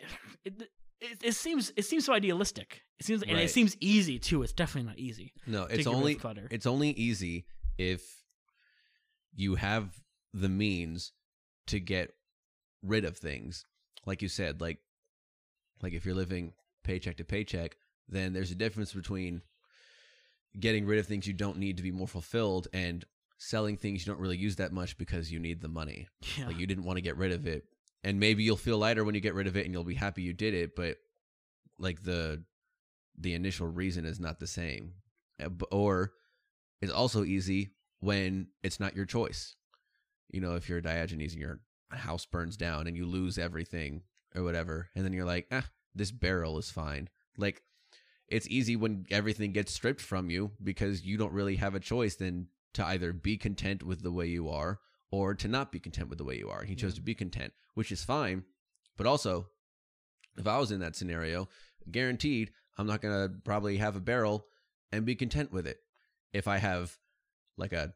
It, 0.44 0.54
it, 1.00 1.18
it 1.22 1.32
seems 1.34 1.72
it 1.76 1.84
seems 1.84 2.04
so 2.04 2.12
idealistic 2.12 2.82
it 2.98 3.06
seems 3.06 3.22
and 3.22 3.38
it 3.38 3.50
seems 3.50 3.76
easy 3.80 4.18
too 4.18 4.42
it's 4.42 4.52
definitely 4.52 4.88
not 4.88 4.98
easy 4.98 5.32
No, 5.46 5.64
it's 5.64 5.78
get 5.78 5.86
rid 5.86 5.86
of 5.88 5.94
only 5.94 6.14
clutter. 6.14 6.48
it's 6.50 6.66
only 6.66 6.90
easy 6.90 7.46
if 7.78 8.22
you 9.34 9.56
have 9.56 10.00
the 10.32 10.48
means 10.48 11.12
to 11.66 11.80
get 11.80 12.14
rid 12.82 13.04
of 13.04 13.16
things. 13.16 13.64
Like 14.06 14.22
you 14.22 14.28
said, 14.28 14.60
like 14.60 14.78
like 15.82 15.92
if 15.92 16.04
you're 16.04 16.14
living 16.14 16.52
paycheck 16.84 17.16
to 17.16 17.24
paycheck, 17.24 17.76
then 18.08 18.32
there's 18.32 18.50
a 18.52 18.54
difference 18.54 18.92
between 18.92 19.42
getting 20.60 20.86
rid 20.86 20.98
of 21.00 21.06
things 21.06 21.26
you 21.26 21.32
don't 21.32 21.58
need 21.58 21.76
to 21.78 21.82
be 21.82 21.90
more 21.90 22.06
fulfilled 22.06 22.68
and 22.72 23.04
selling 23.38 23.76
things 23.76 24.06
you 24.06 24.12
don't 24.12 24.20
really 24.20 24.36
use 24.36 24.56
that 24.56 24.72
much 24.72 24.96
because 24.98 25.32
you 25.32 25.38
need 25.40 25.60
the 25.60 25.68
money. 25.68 26.06
yeah 26.38 26.46
Like 26.46 26.58
you 26.58 26.66
didn't 26.66 26.84
want 26.84 26.96
to 26.96 27.02
get 27.02 27.16
rid 27.16 27.32
of 27.32 27.46
it. 27.46 27.64
And 28.04 28.20
maybe 28.20 28.44
you'll 28.44 28.56
feel 28.56 28.78
lighter 28.78 29.02
when 29.02 29.14
you 29.14 29.20
get 29.20 29.34
rid 29.34 29.46
of 29.46 29.56
it 29.56 29.64
and 29.64 29.72
you'll 29.72 29.82
be 29.82 29.94
happy 29.94 30.22
you 30.22 30.34
did 30.34 30.54
it, 30.54 30.76
but 30.76 30.98
like 31.78 32.02
the 32.02 32.44
the 33.18 33.34
initial 33.34 33.66
reason 33.66 34.04
is 34.04 34.20
not 34.20 34.38
the 34.38 34.46
same. 34.46 34.92
Uh, 35.42 35.48
Or 35.72 36.12
it's 36.82 36.92
also 36.92 37.24
easy 37.24 37.70
when 38.00 38.48
it's 38.62 38.78
not 38.78 38.94
your 38.94 39.06
choice. 39.06 39.56
You 40.30 40.40
know, 40.40 40.54
if 40.54 40.68
you're 40.68 40.78
a 40.78 40.82
Diogenes 40.82 41.32
and 41.32 41.40
your 41.40 41.60
house 41.90 42.26
burns 42.26 42.56
down 42.56 42.86
and 42.86 42.96
you 42.96 43.06
lose 43.06 43.38
everything 43.38 44.02
or 44.34 44.42
whatever, 44.42 44.90
and 44.94 45.04
then 45.04 45.12
you're 45.12 45.24
like, 45.24 45.46
ah, 45.50 45.68
this 45.94 46.10
barrel 46.10 46.58
is 46.58 46.70
fine. 46.70 47.08
Like 47.38 47.62
it's 48.28 48.48
easy 48.48 48.76
when 48.76 49.06
everything 49.10 49.52
gets 49.52 49.72
stripped 49.72 50.00
from 50.00 50.28
you 50.28 50.50
because 50.62 51.04
you 51.04 51.16
don't 51.16 51.32
really 51.32 51.56
have 51.56 51.74
a 51.74 51.80
choice 51.80 52.16
than 52.16 52.48
to 52.74 52.84
either 52.84 53.12
be 53.12 53.36
content 53.36 53.82
with 53.82 54.02
the 54.02 54.12
way 54.12 54.26
you 54.26 54.48
are 54.48 54.80
or 55.14 55.34
to 55.34 55.48
not 55.48 55.70
be 55.70 55.78
content 55.80 56.08
with 56.08 56.18
the 56.18 56.24
way 56.24 56.36
you 56.36 56.48
are. 56.50 56.64
He 56.64 56.74
chose 56.74 56.92
Yeah. 56.92 56.96
to 56.96 57.02
be 57.02 57.14
content, 57.14 57.52
which 57.74 57.92
is 57.92 58.02
fine. 58.02 58.44
But 58.96 59.06
also, 59.06 59.48
if 60.36 60.46
I 60.46 60.58
was 60.58 60.70
in 60.72 60.80
that 60.80 60.96
scenario, 60.96 61.48
guaranteed 61.90 62.52
I'm 62.76 62.86
not 62.86 63.00
going 63.00 63.14
to 63.32 63.38
probably 63.40 63.76
have 63.76 63.94
a 63.94 64.00
barrel 64.00 64.48
and 64.90 65.06
be 65.06 65.14
content 65.14 65.52
with 65.52 65.66
it. 65.66 65.78
If 66.32 66.48
I 66.48 66.58
have 66.58 66.98
like 67.56 67.72
a 67.72 67.94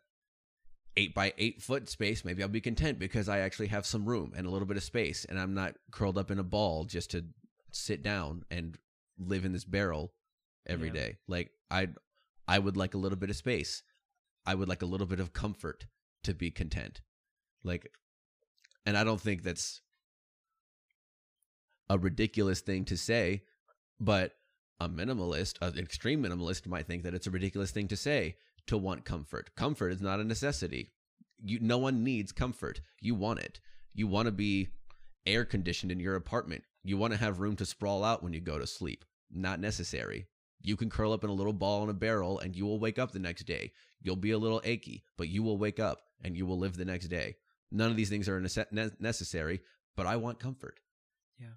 eight 0.97 1.15
by 1.15 1.35
eight 1.39 1.61
foot 1.63 1.89
space, 1.89 2.25
maybe 2.25 2.43
I'll 2.43 2.49
be 2.49 2.61
content 2.61 2.99
because 3.01 3.29
I 3.29 3.41
actually 3.41 3.69
have 3.69 3.87
some 3.87 4.09
room 4.09 4.33
and 4.37 4.47
a 4.47 4.51
little 4.51 4.67
bit 4.69 4.77
of 4.77 4.85
space 4.85 5.25
and 5.25 5.39
I'm 5.39 5.55
not 5.55 5.77
curled 5.91 6.17
up 6.19 6.31
in 6.31 6.39
a 6.39 6.45
ball 6.45 6.85
just 6.85 7.11
to 7.11 7.25
sit 7.73 8.03
down 8.03 8.45
and 8.51 8.79
live 9.19 9.45
in 9.45 9.53
this 9.53 9.65
barrel 9.65 10.13
every 10.67 10.89
Yeah. 10.89 10.95
day. 10.95 11.19
Like 11.27 11.51
I 11.71 11.89
I 12.47 12.59
would 12.61 12.77
like 12.77 12.95
a 12.95 12.99
little 12.99 13.19
bit 13.19 13.31
of 13.31 13.37
space. 13.37 13.83
I 14.47 14.55
would 14.55 14.69
like 14.69 14.83
a 14.83 14.87
little 14.87 15.07
bit 15.07 15.21
of 15.21 15.33
comfort 15.33 15.87
to 16.23 16.35
be 16.35 16.51
content. 16.51 17.01
Like 17.69 17.91
and 18.85 18.97
I 18.97 19.05
don't 19.05 19.21
think 19.21 19.43
that's 19.43 19.83
a 21.91 21.99
ridiculous 21.99 22.61
thing 22.61 22.85
to 22.87 22.97
say, 22.97 23.43
but 24.01 24.33
a 24.81 24.89
minimalist, 24.89 25.61
an 25.61 25.79
extreme 25.79 26.23
minimalist 26.23 26.67
might 26.67 26.87
think 26.87 27.03
that 27.03 27.15
it's 27.15 27.27
a 27.27 27.31
ridiculous 27.31 27.71
thing 27.71 27.89
to 27.89 27.97
say 27.97 28.37
to 28.67 28.79
want 28.79 29.05
comfort. 29.05 29.51
Comfort 29.57 29.93
is 29.93 30.01
not 30.01 30.21
a 30.21 30.25
necessity. 30.25 30.93
You 31.43 31.59
no 31.61 31.79
one 31.79 32.05
needs 32.05 32.33
comfort. 32.33 32.81
You 33.01 33.15
want 33.15 33.41
it. 33.41 33.61
You 33.95 34.07
want 34.07 34.27
to 34.27 34.33
be 34.33 34.69
air 35.27 35.45
conditioned 35.45 35.93
in 35.93 36.01
your 36.01 36.15
apartment. 36.15 36.65
You 36.85 36.97
want 36.97 37.13
to 37.13 37.19
have 37.19 37.41
room 37.41 37.57
to 37.57 37.67
sprawl 37.67 38.05
out 38.05 38.23
when 38.23 38.33
you 38.33 38.41
go 38.41 38.59
to 38.59 38.67
sleep. 38.67 39.05
Not 39.31 39.61
necessary. 39.61 40.27
You 40.63 40.77
can 40.77 40.91
curl 40.91 41.13
up 41.13 41.25
in 41.25 41.31
a 41.31 41.35
little 41.35 41.53
ball 41.53 41.85
in 41.85 41.91
a 41.91 41.95
barrel 41.95 42.39
and 42.39 42.57
you 42.57 42.67
will 42.67 42.81
wake 42.81 42.99
up 42.99 43.13
the 43.13 43.19
next 43.19 43.45
day. 43.45 43.73
You'll 44.01 44.17
be 44.17 44.31
a 44.31 44.39
little 44.39 44.61
achy, 44.65 45.05
but 45.17 45.29
you 45.29 45.43
will 45.43 45.59
wake 45.59 45.81
up 45.81 46.01
and 46.23 46.37
you 46.37 46.47
will 46.47 46.59
live 46.59 46.77
the 46.77 46.85
next 46.85 47.09
day. 47.09 47.37
None 47.71 47.91
of 47.91 47.97
these 47.97 48.09
things 48.09 48.29
are 48.29 48.41
nece- 48.41 48.71
ne- 48.73 48.91
necessary, 48.99 49.61
but 49.97 50.07
I 50.07 50.17
want 50.17 50.39
comfort. 50.41 50.79
yeah 51.39 51.55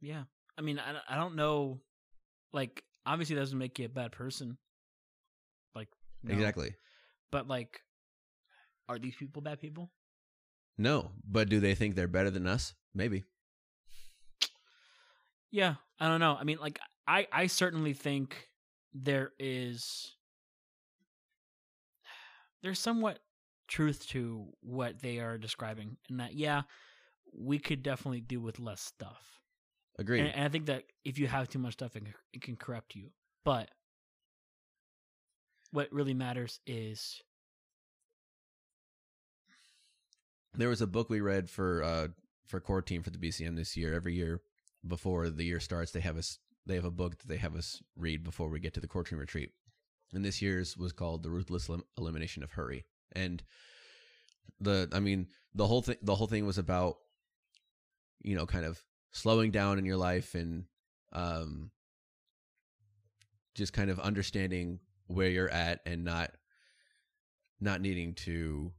Yeah. 0.00 0.24
i 0.58 0.62
mean 0.62 0.78
i, 0.78 1.14
I 1.14 1.16
don't 1.16 1.36
know 1.36 1.80
like 2.52 2.82
obviously 3.06 3.36
it 3.36 3.38
doesn't 3.38 3.58
make 3.58 3.78
you 3.78 3.86
a 3.86 3.88
bad 3.88 4.12
person 4.12 4.56
like 5.74 5.88
no. 6.22 6.34
Exactly. 6.34 6.74
but 7.30 7.48
like 7.48 7.80
are 8.88 8.98
these 8.98 9.14
people 9.16 9.42
bad 9.42 9.60
people 9.60 9.90
No, 10.78 11.10
but 11.28 11.48
do 11.48 11.60
they 11.60 11.74
think 11.74 11.94
they're 11.94 12.08
better 12.08 12.30
than 12.30 12.46
us? 12.46 12.72
Maybe. 12.94 13.24
Yeah, 15.52 15.74
I 16.00 16.08
don't 16.08 16.20
know. 16.20 16.36
I 16.40 16.44
mean, 16.44 16.58
like 16.60 16.78
I 17.06 17.26
I 17.30 17.46
certainly 17.48 17.92
think 17.92 18.48
there 18.94 19.32
is 19.38 20.16
there's 22.62 22.78
somewhat 22.78 23.18
truth 23.68 24.06
to 24.08 24.46
what 24.60 25.00
they 25.00 25.18
are 25.18 25.38
describing, 25.38 25.96
and 26.08 26.20
that 26.20 26.34
yeah, 26.34 26.62
we 27.32 27.58
could 27.58 27.82
definitely 27.82 28.20
do 28.20 28.40
with 28.40 28.58
less 28.58 28.80
stuff. 28.80 29.40
Agreed. 29.98 30.20
And, 30.20 30.34
and 30.34 30.44
I 30.44 30.48
think 30.48 30.66
that 30.66 30.84
if 31.04 31.18
you 31.18 31.26
have 31.26 31.48
too 31.48 31.58
much 31.58 31.74
stuff, 31.74 31.96
it 31.96 32.04
can, 32.04 32.14
it 32.32 32.42
can 32.42 32.56
corrupt 32.56 32.94
you. 32.94 33.10
But 33.44 33.70
what 35.72 35.92
really 35.92 36.14
matters 36.14 36.60
is 36.66 37.22
there 40.54 40.68
was 40.68 40.80
a 40.80 40.86
book 40.86 41.08
we 41.08 41.20
read 41.20 41.48
for 41.48 41.82
uh 41.82 42.08
for 42.46 42.60
core 42.60 42.82
team 42.82 43.02
for 43.02 43.10
the 43.10 43.18
BCM 43.18 43.56
this 43.56 43.76
year. 43.76 43.94
Every 43.94 44.14
year 44.14 44.40
before 44.86 45.30
the 45.30 45.44
year 45.44 45.60
starts, 45.60 45.92
they 45.92 46.00
have 46.00 46.16
us 46.16 46.38
they 46.66 46.74
have 46.74 46.84
a 46.84 46.90
book 46.90 47.18
that 47.18 47.28
they 47.28 47.36
have 47.36 47.54
us 47.54 47.82
read 47.96 48.24
before 48.24 48.48
we 48.48 48.60
get 48.60 48.74
to 48.74 48.80
the 48.80 48.88
core 48.88 49.04
team 49.04 49.18
retreat. 49.18 49.52
And 50.12 50.24
this 50.24 50.42
year's 50.42 50.76
was 50.76 50.92
called 50.92 51.22
The 51.22 51.30
Ruthless 51.30 51.68
Elim- 51.68 51.84
Elimination 51.96 52.42
of 52.42 52.52
Hurry. 52.52 52.84
And 53.12 53.42
the 54.60 54.88
I 54.92 55.00
mean, 55.00 55.28
the 55.54 55.66
whole 55.66 55.82
thing 55.82 55.96
the 56.02 56.14
whole 56.14 56.26
thing 56.26 56.46
was 56.46 56.58
about 56.58 56.96
you 58.22 58.36
know, 58.36 58.46
kind 58.46 58.66
of 58.66 58.82
slowing 59.12 59.50
down 59.50 59.78
in 59.78 59.84
your 59.84 59.96
life 59.96 60.34
and 60.34 60.64
um 61.12 61.70
just 63.54 63.72
kind 63.72 63.90
of 63.90 63.98
understanding 63.98 64.78
where 65.06 65.28
you're 65.28 65.48
at 65.50 65.80
and 65.86 66.04
not 66.04 66.30
not 67.60 67.80
needing 67.80 68.14
to 68.14 68.72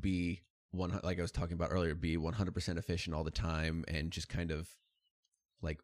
be 0.00 0.42
one 0.70 0.98
like 1.02 1.18
I 1.18 1.22
was 1.22 1.32
talking 1.32 1.54
about 1.54 1.70
earlier, 1.72 1.94
be 1.94 2.16
100% 2.16 2.78
efficient 2.78 3.14
all 3.14 3.24
the 3.24 3.30
time 3.30 3.84
and 3.88 4.10
just 4.10 4.28
kind 4.28 4.50
of 4.50 4.68
like 5.62 5.80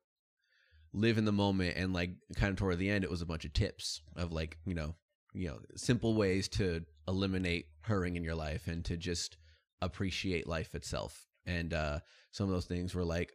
live 0.95 1.19
in 1.19 1.25
the 1.25 1.33
moment 1.33 1.77
and 1.77 1.93
like 1.93 2.11
kind 2.37 2.51
of 2.51 2.57
toward 2.57 2.79
the 2.79 2.91
end 2.91 3.05
it 3.05 3.11
was 3.11 3.23
a 3.23 3.27
bunch 3.27 3.45
of 3.45 3.53
tips 3.53 4.03
of 4.17 4.33
like, 4.33 4.59
you 4.67 4.75
know, 4.75 4.95
you 5.33 5.49
know, 5.49 5.59
simple 5.77 6.15
ways 6.15 6.49
to 6.49 6.85
eliminate 7.09 7.67
hurrying 7.81 8.17
in 8.17 8.25
your 8.25 8.35
life 8.35 8.67
and 8.67 8.85
to 8.85 8.97
just 8.97 9.39
appreciate 9.81 10.47
life 10.47 10.75
itself. 10.75 11.27
And 11.47 11.73
uh 11.73 12.01
some 12.31 12.47
of 12.47 12.53
those 12.53 12.67
things 12.67 12.95
were 12.95 13.05
like 13.05 13.33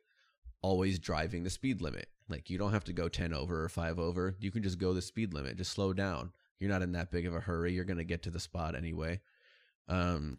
always 0.61 0.99
driving 0.99 1.43
the 1.43 1.49
speed 1.49 1.81
limit. 1.81 2.07
Like 2.29 2.49
you 2.49 2.57
don't 2.57 2.73
have 2.73 2.83
to 2.85 2.93
go 2.93 3.07
10 3.07 3.33
over 3.33 3.63
or 3.63 3.69
5 3.69 3.99
over. 3.99 4.35
You 4.39 4.51
can 4.51 4.63
just 4.63 4.79
go 4.79 4.93
the 4.93 5.01
speed 5.01 5.33
limit. 5.33 5.57
Just 5.57 5.71
slow 5.71 5.93
down. 5.93 6.31
You're 6.59 6.69
not 6.69 6.81
in 6.81 6.91
that 6.93 7.11
big 7.11 7.25
of 7.25 7.35
a 7.35 7.39
hurry. 7.39 7.73
You're 7.73 7.85
going 7.85 7.97
to 7.97 8.03
get 8.03 8.23
to 8.23 8.31
the 8.31 8.39
spot 8.39 8.75
anyway. 8.75 9.21
Um 9.87 10.37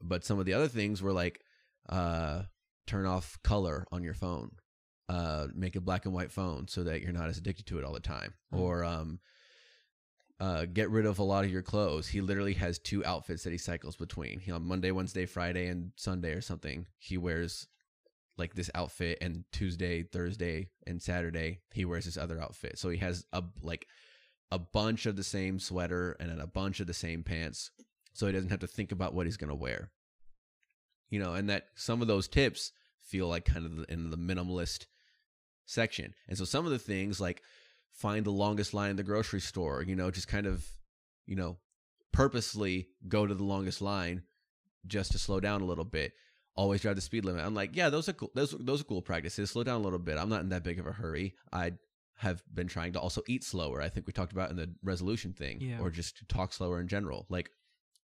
but 0.00 0.24
some 0.24 0.38
of 0.38 0.46
the 0.46 0.54
other 0.54 0.68
things 0.68 1.00
were 1.00 1.12
like 1.12 1.40
uh 1.88 2.42
turn 2.86 3.06
off 3.06 3.38
color 3.44 3.86
on 3.92 4.02
your 4.02 4.14
phone 4.14 4.50
uh 5.08 5.46
make 5.54 5.76
a 5.76 5.80
black 5.80 6.04
and 6.04 6.14
white 6.14 6.30
phone 6.32 6.68
so 6.68 6.84
that 6.84 7.00
you're 7.02 7.12
not 7.12 7.28
as 7.28 7.38
addicted 7.38 7.66
to 7.66 7.78
it 7.78 7.84
all 7.84 7.92
the 7.92 8.00
time 8.00 8.34
Mm. 8.52 8.58
or 8.60 8.84
um 8.84 9.20
uh 10.40 10.66
get 10.66 10.90
rid 10.90 11.06
of 11.06 11.18
a 11.18 11.24
lot 11.24 11.44
of 11.44 11.50
your 11.50 11.62
clothes 11.62 12.08
he 12.08 12.20
literally 12.20 12.54
has 12.54 12.78
two 12.78 13.04
outfits 13.04 13.42
that 13.44 13.50
he 13.50 13.58
cycles 13.58 13.96
between 13.96 14.38
he 14.40 14.52
on 14.52 14.66
monday 14.66 14.90
wednesday 14.90 15.26
friday 15.26 15.66
and 15.68 15.92
sunday 15.96 16.32
or 16.32 16.40
something 16.40 16.86
he 16.98 17.16
wears 17.18 17.66
like 18.36 18.54
this 18.54 18.70
outfit 18.74 19.18
and 19.20 19.44
tuesday 19.50 20.02
thursday 20.02 20.68
and 20.86 21.02
saturday 21.02 21.58
he 21.72 21.84
wears 21.84 22.04
this 22.04 22.16
other 22.16 22.40
outfit 22.40 22.78
so 22.78 22.88
he 22.88 22.98
has 22.98 23.24
a 23.32 23.42
like 23.62 23.86
a 24.50 24.58
bunch 24.58 25.06
of 25.06 25.16
the 25.16 25.24
same 25.24 25.58
sweater 25.58 26.16
and 26.20 26.30
then 26.30 26.40
a 26.40 26.46
bunch 26.46 26.80
of 26.80 26.86
the 26.86 26.94
same 26.94 27.22
pants 27.22 27.70
so 28.14 28.26
he 28.26 28.32
doesn't 28.32 28.50
have 28.50 28.60
to 28.60 28.66
think 28.66 28.92
about 28.92 29.14
what 29.14 29.26
he's 29.26 29.36
going 29.36 29.50
to 29.50 29.54
wear. 29.54 29.90
You 31.10 31.20
know, 31.20 31.34
and 31.34 31.48
that 31.50 31.66
some 31.76 32.02
of 32.02 32.08
those 32.08 32.26
tips 32.26 32.72
feel 33.00 33.28
like 33.28 33.44
kind 33.44 33.64
of 33.64 33.84
in 33.88 34.10
the 34.10 34.16
minimalist 34.16 34.86
section. 35.68 36.14
And 36.26 36.36
so 36.38 36.44
some 36.44 36.64
of 36.64 36.72
the 36.72 36.78
things 36.78 37.20
like 37.20 37.42
find 37.92 38.24
the 38.24 38.30
longest 38.30 38.72
line 38.74 38.90
in 38.90 38.96
the 38.96 39.02
grocery 39.02 39.40
store, 39.40 39.82
you 39.82 39.94
know, 39.94 40.10
just 40.10 40.26
kind 40.28 40.46
of, 40.46 40.66
you 41.26 41.36
know, 41.36 41.58
purposely 42.12 42.88
go 43.06 43.26
to 43.26 43.34
the 43.34 43.44
longest 43.44 43.80
line 43.82 44.22
just 44.86 45.12
to 45.12 45.18
slow 45.18 45.40
down 45.40 45.60
a 45.60 45.66
little 45.66 45.84
bit. 45.84 46.12
Always 46.56 46.80
drive 46.80 46.96
the 46.96 47.02
speed 47.02 47.24
limit. 47.24 47.44
I'm 47.44 47.54
like, 47.54 47.76
yeah, 47.76 47.90
those 47.90 48.08
are 48.08 48.14
cool. 48.14 48.32
Those 48.34 48.52
those 48.58 48.80
are 48.80 48.84
cool 48.84 49.02
practices. 49.02 49.50
Slow 49.50 49.62
down 49.62 49.76
a 49.80 49.84
little 49.84 49.98
bit. 49.98 50.18
I'm 50.18 50.28
not 50.30 50.40
in 50.40 50.48
that 50.48 50.64
big 50.64 50.80
of 50.80 50.86
a 50.86 50.92
hurry. 50.92 51.34
I 51.52 51.72
have 52.16 52.42
been 52.52 52.66
trying 52.66 52.94
to 52.94 53.00
also 53.00 53.22
eat 53.28 53.44
slower. 53.44 53.80
I 53.80 53.88
think 53.88 54.06
we 54.08 54.12
talked 54.12 54.32
about 54.32 54.50
in 54.50 54.56
the 54.56 54.74
resolution 54.82 55.32
thing, 55.32 55.60
Yeah. 55.60 55.78
or 55.80 55.90
just 55.90 56.28
talk 56.28 56.52
slower 56.52 56.80
in 56.80 56.88
general. 56.88 57.26
Like 57.28 57.50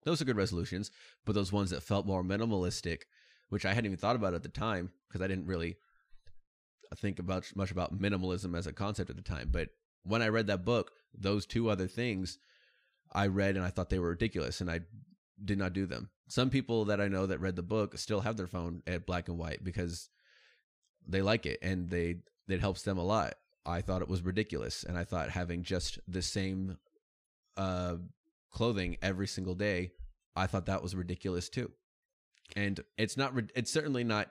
those 0.05 0.21
are 0.21 0.27
good 0.27 0.37
resolutions, 0.37 0.91
but 1.25 1.35
those 1.35 1.51
ones 1.53 1.71
that 1.71 1.83
felt 1.83 2.05
more 2.07 2.23
minimalistic, 2.23 3.03
which 3.49 3.65
I 3.65 3.71
hadn't 3.73 3.87
even 3.87 3.97
thought 3.97 4.17
about 4.17 4.35
at 4.35 4.43
the 4.43 4.51
time 4.51 4.91
because 5.09 5.23
I 5.23 5.29
didn't 5.29 5.47
really 5.47 5.77
think 6.95 7.19
about 7.19 7.51
much 7.55 7.71
about 7.71 7.99
minimalism 7.99 8.57
as 8.57 8.67
a 8.67 8.73
concept 8.73 9.11
at 9.11 9.17
the 9.17 9.23
time. 9.23 9.49
But 9.51 9.69
when 10.05 10.23
I 10.23 10.29
read 10.29 10.47
that 10.49 10.65
book, 10.65 10.93
those 11.17 11.47
two 11.47 11.71
other 11.71 11.87
things 11.87 12.39
I 13.13 13.27
read 13.27 13.57
and 13.57 13.65
I 13.65 13.71
thought 13.71 13.91
they 13.91 13.99
were 13.99 14.11
ridiculous, 14.11 14.61
and 14.61 14.71
I 14.71 14.81
did 15.45 15.59
not 15.59 15.73
do 15.73 15.87
them. 15.87 16.11
Some 16.29 16.51
people 16.51 16.87
that 16.87 17.01
I 17.01 17.09
know 17.09 17.27
that 17.27 17.41
read 17.41 17.57
the 17.57 17.63
book 17.63 17.99
still 17.99 18.21
have 18.21 18.37
their 18.37 18.47
phone 18.47 18.83
at 18.87 19.07
black 19.07 19.29
and 19.29 19.39
white 19.39 19.63
because 19.63 20.09
they 21.07 21.21
like 21.21 21.47
it 21.47 21.59
and 21.63 21.91
they 21.91 22.17
it 22.49 22.61
helps 22.61 22.83
them 22.83 22.99
a 22.99 23.05
lot. 23.05 23.35
I 23.65 23.81
thought 23.81 24.03
it 24.03 24.09
was 24.09 24.23
ridiculous, 24.23 24.83
and 24.83 24.99
I 24.99 25.05
thought 25.05 25.31
having 25.31 25.63
just 25.63 25.99
the 26.09 26.23
same 26.23 26.79
uh, 27.57 27.97
clothing 28.51 28.97
every 29.03 29.27
single 29.27 29.55
day, 29.55 29.93
I 30.35 30.47
thought 30.47 30.67
that 30.67 30.83
was 30.83 30.97
ridiculous 30.97 31.49
too. 31.49 31.71
And 32.57 32.81
it's 32.99 33.17
not. 33.17 33.35
It's 33.55 33.71
certainly 33.71 34.05
not 34.05 34.31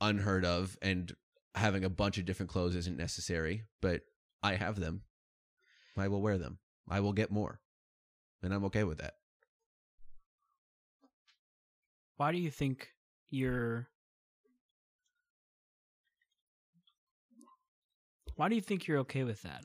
unheard 0.00 0.44
of, 0.44 0.76
and 0.82 1.14
having 1.54 1.84
a 1.84 1.90
bunch 1.90 2.18
of 2.18 2.24
different 2.24 2.50
clothes 2.50 2.74
isn't 2.74 2.96
necessary. 2.96 3.64
But 3.80 4.02
I 4.42 4.54
have 4.54 4.78
them. 4.78 5.02
I 5.96 6.08
will 6.08 6.22
wear 6.22 6.38
them. 6.38 6.58
I 6.88 7.00
will 7.00 7.12
get 7.12 7.30
more, 7.30 7.60
and 8.42 8.52
I'm 8.52 8.64
okay 8.64 8.84
with 8.84 8.98
that. 8.98 9.14
Why 12.16 12.32
do 12.32 12.38
you 12.38 12.50
think 12.50 12.88
you're 13.30 13.88
Why 18.36 18.48
do 18.48 18.54
you 18.56 18.60
think 18.60 18.86
you're 18.86 18.98
okay 18.98 19.24
with 19.24 19.42
that? 19.42 19.64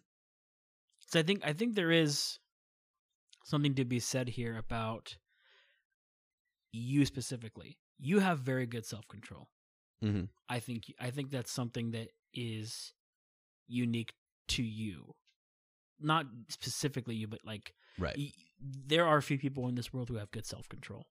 So 1.00 1.20
I 1.20 1.24
think 1.24 1.42
I 1.44 1.54
think 1.54 1.76
there 1.76 1.92
is 1.92 2.38
something 3.44 3.76
to 3.76 3.86
be 3.86 4.00
said 4.00 4.30
here 4.30 4.58
about 4.58 5.18
you 6.72 7.06
specifically. 7.06 7.80
You 7.98 8.20
have 8.20 8.40
very 8.40 8.68
good 8.68 8.86
self-control. 8.86 9.50
Mhm. 10.04 10.30
I 10.48 10.60
think 10.60 10.94
I 11.00 11.12
think 11.12 11.30
that's 11.32 11.52
something 11.52 11.92
that 11.92 12.10
is 12.34 12.94
unique 13.68 14.14
to 14.50 14.64
you. 14.64 15.16
Not 16.00 16.26
specifically 16.50 17.16
you, 17.16 17.28
but 17.28 17.44
like 17.44 17.74
Right. 17.98 18.16
y- 18.18 18.34
there 18.60 19.06
are 19.06 19.18
a 19.18 19.22
few 19.24 19.38
people 19.38 19.68
in 19.68 19.76
this 19.76 19.92
world 19.94 20.10
who 20.10 20.16
have 20.16 20.32
good 20.32 20.46
self 20.46 20.68
control. 20.70 21.08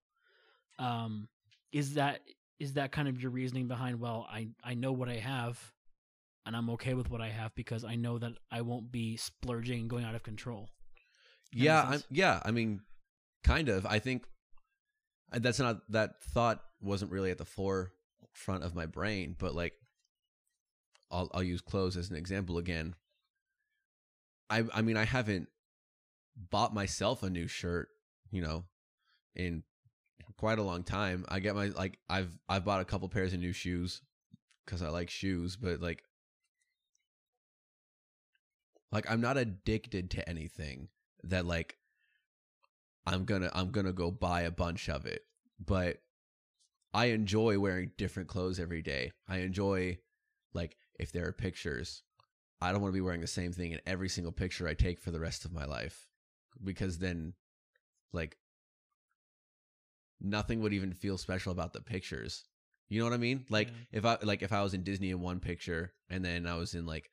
Um, 0.78 1.28
is 1.72 1.94
that 1.94 2.22
is 2.58 2.72
that 2.74 2.90
kind 2.92 3.08
of 3.08 3.20
your 3.22 3.30
reasoning 3.30 3.68
behind? 3.68 4.00
Well, 4.00 4.26
I 4.30 4.48
I 4.64 4.74
know 4.74 4.92
what 4.92 5.08
I 5.08 5.16
have, 5.18 5.74
and 6.46 6.56
I'm 6.56 6.70
okay 6.70 6.94
with 6.94 7.10
what 7.10 7.20
I 7.20 7.28
have 7.28 7.54
because 7.54 7.84
I 7.84 7.94
know 7.94 8.18
that 8.18 8.32
I 8.50 8.62
won't 8.62 8.90
be 8.90 9.16
splurging 9.16 9.80
and 9.82 9.90
going 9.90 10.04
out 10.04 10.14
of 10.14 10.22
control. 10.22 10.70
That 11.52 11.58
yeah 11.58 11.82
I'm, 11.82 12.02
yeah 12.10 12.42
i 12.44 12.50
mean 12.50 12.82
kind 13.42 13.70
of 13.70 13.86
i 13.86 13.98
think 13.98 14.26
uh, 15.32 15.38
that's 15.38 15.58
not 15.58 15.80
that 15.90 16.20
thought 16.22 16.62
wasn't 16.82 17.10
really 17.10 17.30
at 17.30 17.38
the 17.38 17.46
forefront 18.38 18.64
of 18.64 18.74
my 18.74 18.86
brain 18.86 19.34
but 19.38 19.54
like 19.54 19.74
i'll 21.10 21.30
i'll 21.34 21.42
use 21.42 21.60
clothes 21.60 21.96
as 21.96 22.10
an 22.10 22.16
example 22.16 22.58
again 22.58 22.94
i 24.48 24.64
i 24.72 24.80
mean 24.80 24.96
i 24.96 25.04
haven't 25.04 25.48
bought 26.50 26.72
myself 26.72 27.22
a 27.22 27.30
new 27.30 27.48
shirt 27.48 27.88
you 28.30 28.40
know 28.40 28.64
in 29.34 29.62
quite 30.36 30.58
a 30.58 30.62
long 30.62 30.84
time 30.84 31.24
i 31.28 31.40
get 31.40 31.56
my 31.56 31.66
like 31.68 31.98
i've 32.08 32.38
i've 32.48 32.64
bought 32.64 32.80
a 32.80 32.84
couple 32.84 33.08
pairs 33.08 33.32
of 33.32 33.40
new 33.40 33.52
shoes 33.52 34.02
because 34.64 34.82
i 34.82 34.88
like 34.88 35.10
shoes 35.10 35.56
but 35.56 35.80
like 35.80 36.04
like 38.92 39.10
i'm 39.10 39.20
not 39.20 39.36
addicted 39.36 40.10
to 40.10 40.28
anything 40.28 40.88
that 41.24 41.44
like 41.44 41.76
I'm 43.06 43.24
gonna 43.24 43.50
I'm 43.54 43.70
gonna 43.70 43.94
go 43.94 44.10
buy 44.10 44.42
a 44.42 44.50
bunch 44.50 44.90
of 44.90 45.06
it. 45.06 45.22
But 45.58 45.96
I 46.92 47.06
enjoy 47.06 47.58
wearing 47.58 47.92
different 47.96 48.28
clothes 48.28 48.58
every 48.58 48.82
day. 48.82 49.12
I 49.28 49.38
enjoy 49.38 49.98
like 50.54 50.76
if 50.98 51.12
there 51.12 51.26
are 51.26 51.32
pictures, 51.32 52.02
I 52.60 52.72
don't 52.72 52.80
want 52.80 52.92
to 52.92 52.96
be 52.96 53.02
wearing 53.02 53.20
the 53.20 53.26
same 53.26 53.52
thing 53.52 53.72
in 53.72 53.80
every 53.86 54.08
single 54.08 54.32
picture 54.32 54.66
I 54.66 54.74
take 54.74 55.00
for 55.00 55.10
the 55.10 55.20
rest 55.20 55.44
of 55.44 55.52
my 55.52 55.64
life. 55.64 56.08
Because 56.62 56.98
then 56.98 57.34
like 58.12 58.36
nothing 60.20 60.60
would 60.60 60.72
even 60.72 60.92
feel 60.92 61.18
special 61.18 61.52
about 61.52 61.72
the 61.72 61.80
pictures. 61.80 62.44
You 62.88 62.98
know 62.98 63.04
what 63.04 63.14
I 63.14 63.18
mean? 63.18 63.44
Like 63.50 63.68
Yeah. 63.68 63.74
if 63.92 64.04
I 64.04 64.18
like 64.22 64.42
if 64.42 64.52
I 64.52 64.62
was 64.62 64.74
in 64.74 64.82
Disney 64.82 65.10
in 65.10 65.20
one 65.20 65.40
picture 65.40 65.92
and 66.08 66.24
then 66.24 66.46
I 66.46 66.56
was 66.56 66.74
in 66.74 66.86
like 66.86 67.10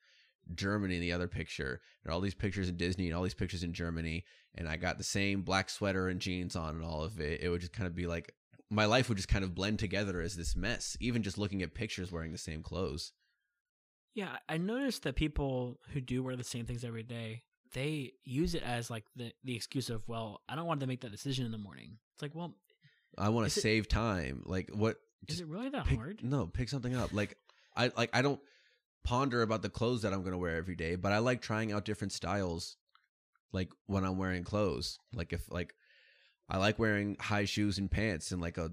Germany 0.54 0.94
in 0.94 1.00
the 1.00 1.12
other 1.12 1.28
picture, 1.28 1.80
and 2.04 2.12
all 2.12 2.20
these 2.20 2.34
pictures 2.34 2.68
in 2.68 2.76
Disney 2.76 3.06
and 3.06 3.16
all 3.16 3.22
these 3.24 3.34
pictures 3.34 3.62
in 3.64 3.72
Germany, 3.72 4.24
and 4.54 4.68
I 4.68 4.76
got 4.76 4.96
the 4.96 5.04
same 5.04 5.42
black 5.42 5.68
sweater 5.68 6.08
and 6.08 6.20
jeans 6.20 6.54
on 6.56 6.76
and 6.76 6.84
all 6.84 7.02
of 7.02 7.20
it, 7.20 7.40
it 7.40 7.48
would 7.48 7.60
just 7.60 7.72
kind 7.72 7.86
of 7.86 7.94
be 7.94 8.06
like 8.06 8.32
my 8.70 8.84
life 8.84 9.08
would 9.08 9.16
just 9.16 9.28
kind 9.28 9.44
of 9.44 9.54
blend 9.54 9.78
together 9.78 10.20
as 10.20 10.36
this 10.36 10.56
mess, 10.56 10.96
even 11.00 11.22
just 11.22 11.38
looking 11.38 11.62
at 11.62 11.74
pictures 11.74 12.10
wearing 12.10 12.32
the 12.32 12.38
same 12.38 12.62
clothes. 12.62 13.12
Yeah, 14.14 14.36
I 14.48 14.56
noticed 14.56 15.02
that 15.02 15.14
people 15.14 15.78
who 15.92 16.00
do 16.00 16.22
wear 16.22 16.36
the 16.36 16.44
same 16.44 16.64
things 16.64 16.84
every 16.84 17.02
day, 17.02 17.42
they 17.74 18.12
use 18.24 18.54
it 18.54 18.62
as 18.62 18.90
like 18.90 19.04
the 19.14 19.32
the 19.44 19.54
excuse 19.54 19.90
of, 19.90 20.08
well, 20.08 20.40
I 20.48 20.56
don't 20.56 20.66
want 20.66 20.80
to 20.80 20.86
make 20.86 21.02
that 21.02 21.12
decision 21.12 21.44
in 21.44 21.52
the 21.52 21.58
morning. 21.58 21.98
It's 22.14 22.22
like, 22.22 22.34
well, 22.34 22.54
I 23.18 23.28
want 23.28 23.50
to 23.50 23.58
it- 23.58 23.62
save 23.62 23.88
time. 23.88 24.42
Like 24.46 24.70
what? 24.72 24.96
is 25.28 25.40
it 25.40 25.48
really 25.48 25.68
that 25.70 25.86
pick, 25.86 25.98
hard? 25.98 26.20
No, 26.22 26.46
pick 26.46 26.68
something 26.68 26.94
up. 26.94 27.12
Like 27.12 27.36
I 27.76 27.90
like 27.96 28.10
I 28.12 28.22
don't 28.22 28.40
ponder 29.04 29.42
about 29.42 29.62
the 29.62 29.68
clothes 29.68 30.02
that 30.02 30.12
I'm 30.12 30.20
going 30.20 30.32
to 30.32 30.38
wear 30.38 30.56
every 30.56 30.76
day, 30.76 30.96
but 30.96 31.12
I 31.12 31.18
like 31.18 31.40
trying 31.40 31.72
out 31.72 31.84
different 31.84 32.12
styles 32.12 32.76
like 33.52 33.70
when 33.86 34.04
I'm 34.04 34.16
wearing 34.18 34.44
clothes. 34.44 34.98
Like 35.12 35.32
if 35.32 35.50
like 35.50 35.74
I 36.48 36.58
like 36.58 36.78
wearing 36.78 37.16
high 37.20 37.44
shoes 37.44 37.78
and 37.78 37.90
pants 37.90 38.30
and 38.32 38.40
like 38.40 38.58
a 38.58 38.70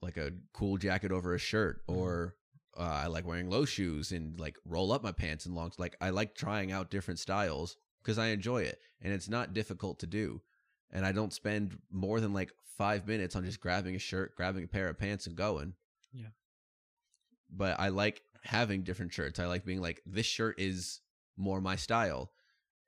like 0.00 0.16
a 0.16 0.32
cool 0.52 0.76
jacket 0.78 1.10
over 1.12 1.34
a 1.34 1.38
shirt 1.38 1.84
Mhm. 1.86 1.96
or 1.96 2.34
uh, 2.76 2.82
I 2.82 3.06
like 3.08 3.26
wearing 3.26 3.50
low 3.50 3.64
shoes 3.64 4.12
and 4.12 4.38
like 4.38 4.56
roll 4.64 4.92
up 4.92 5.02
my 5.02 5.10
pants 5.12 5.44
and 5.46 5.54
longs. 5.54 5.78
Like 5.78 5.96
I 6.00 6.10
like 6.10 6.34
trying 6.36 6.70
out 6.70 6.90
different 6.90 7.18
styles 7.18 7.76
because 8.02 8.18
I 8.18 8.28
enjoy 8.28 8.62
it 8.62 8.80
and 9.02 9.12
it's 9.12 9.28
not 9.28 9.52
difficult 9.52 9.98
to 10.00 10.06
do. 10.06 10.40
And 10.90 11.04
I 11.04 11.12
don't 11.12 11.32
spend 11.32 11.78
more 11.90 12.20
than 12.20 12.32
like 12.32 12.52
five 12.78 13.06
minutes 13.08 13.34
on 13.34 13.44
just 13.44 13.60
grabbing 13.60 13.96
a 13.96 13.98
shirt, 13.98 14.36
grabbing 14.36 14.62
a 14.64 14.68
pair 14.68 14.88
of 14.88 14.96
pants, 14.98 15.26
and 15.26 15.34
going. 15.36 15.74
Yeah. 16.12 16.28
But 17.50 17.78
I 17.80 17.88
like 17.88 18.22
having 18.44 18.82
different 18.84 19.12
shirts. 19.12 19.38
I 19.38 19.46
like 19.46 19.64
being 19.64 19.80
like, 19.80 20.00
this 20.06 20.26
shirt 20.26 20.58
is 20.60 21.00
more 21.36 21.60
my 21.60 21.76
style. 21.76 22.30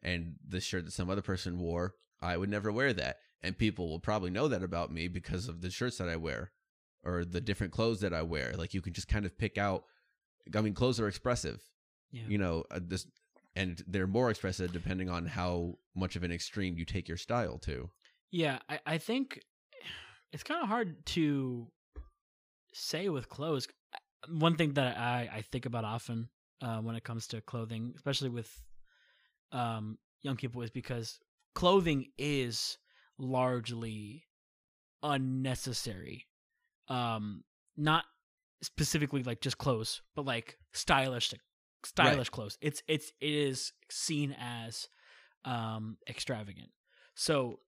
And 0.03 0.37
this 0.47 0.65
shirt 0.65 0.85
that 0.87 0.93
some 0.93 1.11
other 1.11 1.21
person 1.23 1.59
wore, 1.59 1.95
I 2.23 2.37
would 2.37 2.49
never 2.49 2.71
wear 2.73 2.93
that. 2.95 3.19
And 3.43 3.57
people 3.57 3.89
will 3.89 4.01
probably 4.01 4.31
know 4.31 4.49
that 4.49 4.63
about 4.63 4.93
me 4.93 5.09
because 5.09 5.49
of 5.49 5.63
the 5.63 5.71
shirts 5.71 5.99
that 5.99 6.09
I 6.09 6.17
wear 6.17 6.53
or 7.03 7.25
the 7.25 7.41
different 7.41 7.73
clothes 7.73 8.01
that 8.01 8.13
I 8.13 8.23
wear. 8.23 8.53
Like 8.57 8.75
you 8.75 8.83
can 8.83 8.93
just 8.93 9.09
kind 9.09 9.25
of 9.25 9.39
pick 9.39 9.57
out. 9.57 9.85
I 10.55 10.61
mean, 10.61 10.75
clothes 10.75 11.01
are 11.01 11.09
expressive, 11.09 11.63
Yeah. 12.11 12.25
you 12.29 12.39
know, 12.39 12.65
uh, 12.71 12.81
this, 12.83 13.07
and 13.57 13.83
they're 13.87 14.07
more 14.07 14.31
expressive 14.31 14.73
depending 14.73 15.09
on 15.09 15.27
how 15.27 15.79
much 15.95 16.17
of 16.17 16.23
an 16.23 16.33
extreme 16.33 16.77
you 16.77 16.85
take 16.85 17.09
your 17.09 17.17
style 17.17 17.59
to. 17.59 17.91
Yeah, 18.31 18.59
I, 18.69 18.81
I 18.87 18.99
think 18.99 19.41
it's 20.33 20.43
kind 20.43 20.63
of 20.63 20.69
hard 20.69 21.05
to 21.07 21.67
say 22.75 23.09
with 23.09 23.29
clothes. 23.29 23.69
One 24.29 24.57
thing 24.57 24.75
that 24.75 24.99
I, 24.99 25.29
I 25.33 25.43
think 25.51 25.67
about 25.67 25.85
often 25.85 26.29
uh, 26.63 26.79
when 26.79 26.95
it 26.95 27.05
comes 27.05 27.27
to 27.29 27.41
clothing, 27.41 27.95
especially 27.97 28.29
with 28.29 28.51
um, 29.53 29.99
young 30.23 30.37
people, 30.37 30.63
is 30.63 30.71
because 30.71 31.19
clothing 31.55 32.07
is 32.19 32.77
largely 33.21 34.25
unnecessary. 35.03 36.27
Um, 36.89 37.45
not 37.77 38.05
specifically 38.63 39.23
like 39.23 39.41
just 39.41 39.59
clothes, 39.59 40.03
but 40.15 40.25
like 40.25 40.59
stylish, 40.73 41.33
stylish 41.85 42.29
clothes. 42.31 42.59
It's 42.61 42.83
it's 42.89 43.13
it 43.21 43.33
is 43.33 43.73
seen 43.91 44.37
as 44.39 44.89
um, 45.45 45.97
extravagant. 46.09 46.71
So 47.15 47.61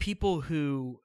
people 0.00 0.40
who 0.40 1.00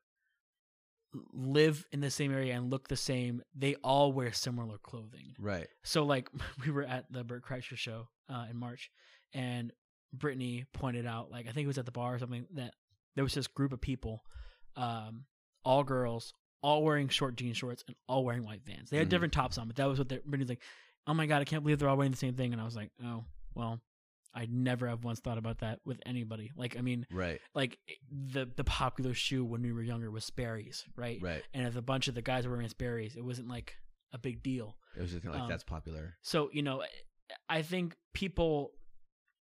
live 1.32 1.86
in 1.92 2.00
the 2.00 2.10
same 2.10 2.34
area 2.34 2.56
and 2.56 2.72
look 2.72 2.88
the 2.88 2.96
same, 2.96 3.42
they 3.56 3.76
all 3.76 4.12
wear 4.12 4.34
similar 4.34 4.78
clothing. 4.78 5.36
Right. 5.40 5.68
So 5.84 6.04
like 6.04 6.30
we 6.66 6.72
were 6.72 6.84
at 6.84 7.12
the 7.12 7.24
Bert 7.24 7.46
Kreischer 7.46 7.78
show 7.78 8.08
uh, 8.30 8.46
in 8.50 8.58
March, 8.58 8.92
and 9.34 9.72
Brittany 10.12 10.66
pointed 10.74 11.06
out, 11.06 11.32
like 11.32 11.48
I 11.48 11.52
think 11.52 11.66
it 11.66 11.68
was 11.68 11.78
at 11.78 11.86
the 11.86 11.92
bar 11.92 12.16
or 12.16 12.20
something, 12.20 12.46
that 12.56 12.74
there 13.16 13.24
was 13.24 13.34
this 13.34 13.48
group 13.48 13.74
of 13.74 13.82
people, 13.82 14.24
um, 14.76 15.26
all 15.64 15.84
girls, 15.84 16.34
all 16.62 16.84
wearing 16.84 17.10
short 17.10 17.36
jean 17.36 17.54
shorts 17.54 17.84
and 17.88 17.96
all 18.08 18.24
wearing 18.24 18.44
white 18.44 18.64
vans. 18.66 18.90
They 18.90 18.98
had 18.98 19.08
Mhm. 19.08 19.12
different 19.12 19.34
tops 19.34 19.58
on, 19.58 19.68
but 19.68 19.76
that 19.78 19.86
was 19.86 20.00
what 20.00 20.10
they 20.10 20.18
Brittany's 20.20 20.50
like, 20.50 20.62
oh 21.08 21.14
my 21.14 21.26
god, 21.26 21.42
I 21.42 21.46
can't 21.46 21.64
believe 21.64 21.80
they're 21.80 21.90
all 21.90 21.98
wearing 21.98 22.12
the 22.12 22.18
same 22.18 22.36
thing. 22.36 22.54
And 22.54 22.62
I 22.62 22.66
was 22.66 22.76
like, 22.76 22.92
oh 23.04 23.26
well, 23.54 23.82
I 24.34 24.48
never 24.48 24.88
have 24.88 25.04
once 25.04 25.20
thought 25.20 25.38
about 25.38 25.60
that 25.60 25.80
with 25.86 26.00
anybody. 26.06 26.52
Like 26.56 26.78
I 26.78 26.82
mean, 26.82 27.06
Right. 27.12 27.40
like 27.54 27.78
the 28.10 28.46
the 28.46 28.64
popular 28.64 29.14
shoe 29.14 29.44
when 29.46 29.62
we 29.62 29.72
were 29.74 29.84
younger 29.84 30.10
was 30.10 30.26
Sperry's, 30.26 30.86
right? 30.96 31.22
Right. 31.22 31.44
And 31.54 31.68
if 31.68 31.76
a 31.76 31.82
bunch 31.82 32.08
of 32.08 32.16
the 32.16 32.22
guys 32.22 32.46
were 32.48 32.54
wearing 32.54 32.70
Sperry's, 32.70 33.16
it 33.16 33.24
wasn't 33.24 33.48
like 33.50 33.76
a 34.12 34.18
big 34.18 34.42
deal. 34.42 34.78
It 34.98 35.02
was 35.02 35.12
just 35.12 35.24
kind 35.24 35.34
of 35.36 35.40
like 35.40 35.44
Um, 35.46 35.50
that's 35.50 35.64
popular. 35.64 36.16
So, 36.22 36.50
you 36.54 36.62
know, 36.62 36.84
I 37.50 37.62
think 37.64 37.96
people, 38.14 38.72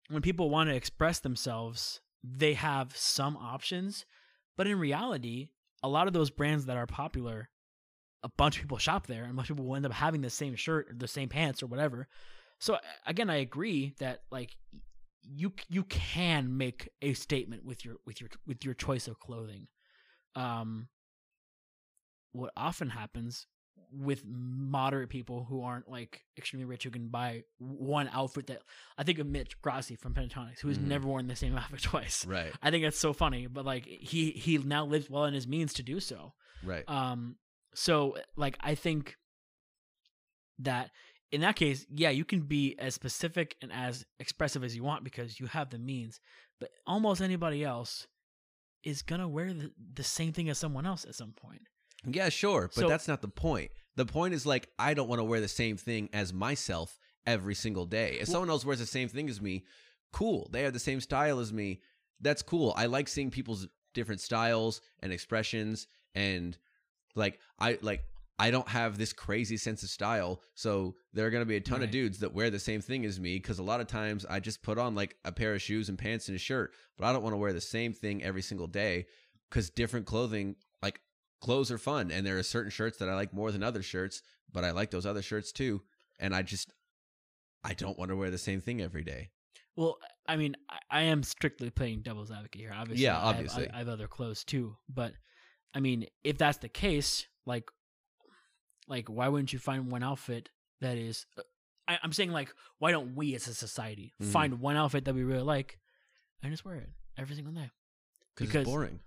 when 0.09 0.21
people 0.23 0.49
want 0.49 0.69
to 0.69 0.75
express 0.75 1.19
themselves, 1.19 2.01
they 2.25 2.53
have 2.53 2.95
some 2.95 3.37
options. 3.37 4.05
But 4.57 4.67
in 4.67 4.79
reality, 4.79 5.49
a 5.83 5.89
lot 5.89 6.07
of 6.07 6.13
those 6.13 6.29
brands 6.29 6.65
that 6.65 6.77
are 6.77 6.87
popular, 6.87 7.49
a 8.23 8.29
bunch 8.37 8.55
of 8.55 8.61
people 8.63 8.77
shop 8.77 9.07
there, 9.07 9.25
and 9.25 9.35
most 9.35 9.47
people 9.47 9.65
will 9.65 9.75
end 9.75 9.85
up 9.85 9.91
having 9.91 10.21
the 10.21 10.29
same 10.29 10.55
shirt 10.55 10.89
or 10.89 10.95
the 10.95 11.07
same 11.07 11.29
pants 11.29 11.61
or 11.61 11.67
whatever. 11.67 12.07
So 12.59 12.77
again, 13.05 13.29
I 13.29 13.37
agree 13.37 13.93
that 13.99 14.21
like 14.31 14.55
you 15.21 15.53
you 15.69 15.83
can 15.83 16.57
make 16.57 16.89
a 17.01 17.13
statement 17.13 17.65
with 17.65 17.83
your 17.83 17.95
with 18.05 18.21
your 18.21 18.29
with 18.47 18.63
your 18.63 18.73
choice 18.73 19.07
of 19.07 19.19
clothing. 19.19 19.67
Um, 20.35 20.87
what 22.31 22.51
often 22.57 22.89
happens 22.89 23.47
with 23.91 24.23
moderate 24.25 25.09
people 25.09 25.45
who 25.47 25.61
aren't 25.61 25.89
like 25.89 26.21
extremely 26.37 26.65
rich 26.65 26.83
who 26.83 26.89
can 26.89 27.07
buy 27.07 27.43
one 27.59 28.09
outfit 28.11 28.47
that 28.47 28.61
I 28.97 29.03
think 29.03 29.19
of 29.19 29.27
Mitch 29.27 29.61
Grassi 29.61 29.95
from 29.95 30.13
Pentatonix 30.13 30.59
who 30.59 30.67
has 30.67 30.77
Mhm. 30.77 30.83
never 30.87 31.07
worn 31.07 31.27
the 31.27 31.35
same 31.35 31.55
outfit 31.55 31.81
twice. 31.83 32.25
Right. 32.25 32.51
I 32.61 32.71
think 32.71 32.83
that's 32.83 32.97
so 32.99 33.13
funny, 33.13 33.47
but 33.47 33.63
like 33.65 33.85
he 33.85 34.31
he 34.31 34.57
now 34.57 34.85
lives 34.85 35.09
well 35.09 35.25
in 35.25 35.33
his 35.33 35.47
means 35.47 35.73
to 35.75 35.83
do 35.83 35.99
so. 35.99 36.33
Right. 36.63 36.87
Um, 36.89 37.37
so 37.73 38.17
like 38.35 38.57
I 38.61 38.75
think 38.75 39.15
that 40.59 40.91
in 41.31 41.41
that 41.41 41.55
case, 41.55 41.85
yeah, 41.89 42.09
you 42.09 42.23
can 42.23 42.41
be 42.41 42.75
as 42.79 42.93
specific 42.95 43.55
and 43.61 43.71
as 43.71 44.05
expressive 44.19 44.63
as 44.63 44.75
you 44.75 44.83
want 44.83 45.03
because 45.03 45.39
you 45.39 45.47
have 45.47 45.69
the 45.69 45.79
means. 45.79 46.19
But 46.59 46.69
almost 46.87 47.21
anybody 47.21 47.63
else 47.63 48.07
is 48.83 49.01
gonna 49.01 49.27
wear 49.27 49.53
the, 49.53 49.71
the 49.93 50.03
same 50.03 50.31
thing 50.31 50.49
as 50.49 50.57
someone 50.57 50.85
else 50.85 51.03
at 51.05 51.15
some 51.15 51.33
point. 51.33 51.63
Yeah, 52.07 52.29
sure, 52.29 52.67
but 52.73 52.81
So- 52.81 52.87
that's 52.89 53.07
not 53.07 53.21
the 53.21 53.27
point. 53.27 53.71
The 53.95 54.05
point 54.05 54.33
is 54.33 54.45
like 54.45 54.69
I 54.77 54.93
don't 54.93 55.07
want 55.07 55.19
to 55.19 55.23
wear 55.23 55.39
the 55.41 55.47
same 55.47 55.77
thing 55.77 56.09
as 56.13 56.33
myself 56.33 56.99
every 57.25 57.55
single 57.55 57.85
day. 57.85 58.19
If 58.19 58.27
Well- 58.27 58.33
someone 58.33 58.49
else 58.49 58.65
wears 58.65 58.79
the 58.79 58.85
same 58.85 59.09
thing 59.09 59.29
as 59.29 59.41
me, 59.41 59.65
cool. 60.11 60.49
They 60.51 60.63
have 60.63 60.73
the 60.73 60.79
same 60.79 61.01
style 61.01 61.39
as 61.39 61.51
me. 61.53 61.81
That's 62.21 62.41
cool. 62.41 62.73
I 62.77 62.85
like 62.85 63.07
seeing 63.07 63.31
people's 63.31 63.67
different 63.93 64.21
styles 64.21 64.81
and 64.99 65.11
expressions 65.13 65.87
and 66.13 66.57
like 67.15 67.39
I 67.59 67.77
like 67.81 68.03
I 68.37 68.51
don't 68.51 68.67
have 68.67 68.97
this 68.97 69.13
crazy 69.13 69.55
sense 69.55 69.81
of 69.81 69.89
style, 69.89 70.41
so 70.55 70.97
there 71.13 71.25
are 71.25 71.29
going 71.29 71.41
to 71.41 71.45
be 71.47 71.55
a 71.55 71.61
ton 71.61 71.79
Right. 71.79 71.85
of 71.85 71.91
dudes 71.91 72.19
that 72.19 72.33
wear 72.33 72.49
the 72.49 72.59
same 72.59 72.81
thing 72.81 73.05
as 73.05 73.17
me 73.17 73.37
because 73.37 73.59
a 73.59 73.63
lot 73.63 73.79
of 73.79 73.87
times 73.87 74.25
I 74.25 74.41
just 74.41 74.61
put 74.61 74.77
on 74.77 74.93
like 74.93 75.15
a 75.23 75.31
pair 75.31 75.53
of 75.55 75.61
shoes 75.61 75.87
and 75.87 75.97
pants 75.97 76.27
and 76.27 76.35
a 76.35 76.39
shirt, 76.39 76.73
but 76.97 77.05
I 77.05 77.13
don't 77.13 77.23
want 77.23 77.31
to 77.31 77.37
wear 77.37 77.53
the 77.53 77.61
same 77.61 77.93
thing 77.93 78.21
every 78.21 78.41
single 78.41 78.67
day 78.67 79.05
because 79.49 79.69
different 79.69 80.05
clothing, 80.05 80.57
clothes, 81.41 81.71
are 81.71 81.77
fun, 81.77 82.11
and 82.11 82.25
there 82.25 82.37
are 82.37 82.43
certain 82.43 82.71
shirts 82.71 82.97
that 82.97 83.09
I 83.09 83.15
like 83.15 83.33
more 83.33 83.51
than 83.51 83.63
other 83.63 83.81
shirts, 83.83 84.21
but 84.51 84.63
I 84.63 84.71
like 84.71 84.91
those 84.91 85.05
other 85.05 85.21
shirts 85.21 85.51
too, 85.51 85.81
and 86.19 86.35
I 86.35 86.41
just 86.41 86.73
I 87.63 87.73
don't 87.73 87.97
want 87.97 88.09
to 88.09 88.15
wear 88.15 88.29
the 88.31 88.37
same 88.37 88.61
thing 88.61 88.81
every 88.81 89.03
day. 89.03 89.29
Well, 89.75 89.97
I 90.27 90.37
mean, 90.37 90.55
I, 90.69 90.77
I 90.89 91.01
am 91.03 91.21
strictly 91.23 91.69
playing 91.69 92.01
devil's 92.03 92.31
advocate 92.31 92.61
here. 92.61 92.71
Obviously, 92.73 93.03
Yeah, 93.03 93.17
I 93.17 93.27
have- 93.27 93.35
obviously. 93.35 93.69
I, 93.69 93.75
I 93.75 93.77
have 93.79 93.89
other 93.89 94.07
clothes 94.07 94.43
too. 94.43 94.77
But 94.87 95.13
I 95.73 95.79
mean, 95.81 96.05
if 96.23 96.37
that's 96.37 96.59
the 96.59 96.69
case, 96.69 97.25
like, 97.45 97.65
like 98.87 99.09
why 99.09 99.27
wouldn't 99.27 99.51
you 99.53 99.59
find 99.59 99.91
one 99.91 100.03
outfit 100.03 100.49
that 100.81 100.97
is? 100.97 101.25
uh, 101.37 101.41
I, 101.87 101.99
I'm 102.03 102.13
saying 102.13 102.31
like, 102.31 102.53
why 102.79 102.91
don't 102.91 103.15
we 103.15 103.35
as 103.35 103.47
a 103.47 103.53
society 103.53 104.13
Mhm. 104.21 104.27
find 104.31 104.59
one 104.61 104.75
outfit 104.77 105.05
that 105.05 105.13
we 105.15 105.23
really 105.23 105.43
like 105.43 105.79
and 106.41 106.51
just 106.51 106.65
wear 106.65 106.75
it 106.77 106.89
every 107.17 107.35
single 107.35 107.53
day? 107.53 107.69
Because- 108.37 108.55
it's 108.61 108.69
boring. 108.69 108.99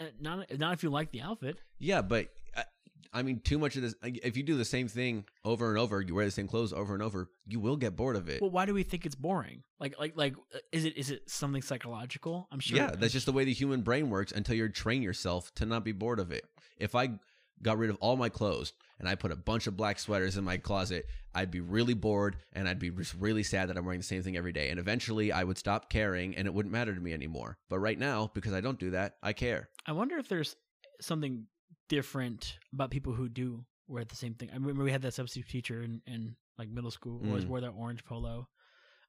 Uh, 0.00 0.04
not 0.20 0.58
not 0.58 0.74
if 0.74 0.82
you 0.82 0.90
like 0.90 1.10
the 1.10 1.22
outfit. 1.22 1.58
Yeah, 1.78 2.02
but 2.02 2.28
I, 2.56 2.64
I 3.12 3.22
mean, 3.22 3.40
too 3.40 3.58
much 3.58 3.76
of 3.76 3.82
this. 3.82 3.94
If 4.02 4.36
you 4.36 4.42
do 4.42 4.56
the 4.56 4.64
same 4.64 4.88
thing 4.88 5.24
over 5.44 5.70
and 5.70 5.78
over, 5.78 6.00
you 6.00 6.14
wear 6.14 6.24
the 6.24 6.30
same 6.30 6.46
clothes 6.48 6.72
over 6.72 6.94
and 6.94 7.02
over, 7.02 7.30
you 7.46 7.60
will 7.60 7.76
get 7.76 7.96
bored 7.96 8.16
of 8.16 8.28
it. 8.28 8.40
Well, 8.40 8.50
why 8.50 8.66
do 8.66 8.74
we 8.74 8.82
think 8.82 9.06
it's 9.06 9.14
boring? 9.14 9.62
Like 9.80 9.98
like 9.98 10.12
like, 10.16 10.34
uh, 10.54 10.58
is 10.72 10.84
it 10.84 10.96
is 10.96 11.10
it 11.10 11.28
something 11.28 11.62
psychological? 11.62 12.48
I'm 12.52 12.60
sure. 12.60 12.76
yeah, 12.76 12.90
that's 12.94 13.12
just 13.12 13.26
the 13.26 13.32
way 13.32 13.44
the 13.44 13.52
human 13.52 13.82
brain 13.82 14.10
works 14.10 14.32
until 14.32 14.56
you 14.56 14.68
train 14.68 15.02
yourself 15.02 15.54
to 15.56 15.66
not 15.66 15.84
be 15.84 15.92
bored 15.92 16.20
of 16.20 16.32
it. 16.32 16.44
If 16.78 16.94
I 16.94 17.18
got 17.62 17.78
rid 17.78 17.90
of 17.90 17.96
all 18.00 18.16
my 18.16 18.28
clothes 18.28 18.72
and 18.98 19.08
I 19.08 19.14
put 19.14 19.32
a 19.32 19.36
bunch 19.36 19.66
of 19.66 19.76
black 19.76 19.98
sweaters 19.98 20.36
in 20.36 20.44
my 20.44 20.56
closet, 20.58 21.06
I'd 21.34 21.50
be 21.50 21.60
really 21.60 21.94
bored 21.94 22.36
and 22.52 22.68
I'd 22.68 22.78
be 22.78 22.90
just 22.90 23.14
really 23.14 23.42
sad 23.42 23.68
that 23.68 23.76
I'm 23.76 23.84
wearing 23.84 24.00
the 24.00 24.06
same 24.06 24.22
thing 24.22 24.36
every 24.36 24.52
day. 24.52 24.70
And 24.70 24.78
eventually 24.78 25.32
I 25.32 25.44
would 25.44 25.58
stop 25.58 25.90
caring 25.90 26.36
and 26.36 26.46
it 26.46 26.54
wouldn't 26.54 26.72
matter 26.72 26.94
to 26.94 27.00
me 27.00 27.12
anymore. 27.12 27.58
But 27.68 27.78
right 27.78 27.98
now, 27.98 28.30
because 28.34 28.52
I 28.52 28.60
don't 28.60 28.78
do 28.78 28.90
that, 28.90 29.16
I 29.22 29.32
care. 29.32 29.68
I 29.88 29.92
wonder 29.92 30.18
if 30.18 30.28
there's 30.28 30.54
something 31.00 31.46
different 31.88 32.58
about 32.74 32.90
people 32.90 33.14
who 33.14 33.28
do 33.28 33.64
wear 33.86 34.04
the 34.04 34.14
same 34.14 34.34
thing. 34.34 34.50
I 34.50 34.54
remember 34.54 34.84
we 34.84 34.92
had 34.92 35.00
that 35.02 35.14
substitute 35.14 35.48
teacher 35.48 35.82
in, 35.82 36.02
in 36.06 36.36
like 36.58 36.68
middle 36.68 36.90
school 36.90 37.18
who 37.20 37.28
always 37.28 37.46
Mm. 37.46 37.48
wore 37.48 37.60
that 37.62 37.70
orange 37.70 38.04
polo. 38.04 38.48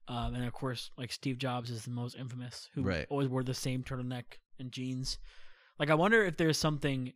Um, 0.08 0.34
and 0.34 0.44
of 0.46 0.52
course, 0.54 0.90
like 0.96 1.12
Steve 1.12 1.36
Jobs 1.36 1.70
is 1.70 1.84
the 1.84 1.90
most 1.90 2.16
infamous, 2.16 2.70
who 2.74 2.82
Right. 2.82 3.06
always 3.10 3.28
wore 3.28 3.42
the 3.44 3.52
same 3.54 3.84
turtleneck 3.84 4.38
and 4.58 4.72
jeans. 4.72 5.18
Like, 5.78 5.90
I 5.90 5.94
wonder 5.94 6.24
if 6.24 6.38
there's 6.38 6.56
something 6.58 7.12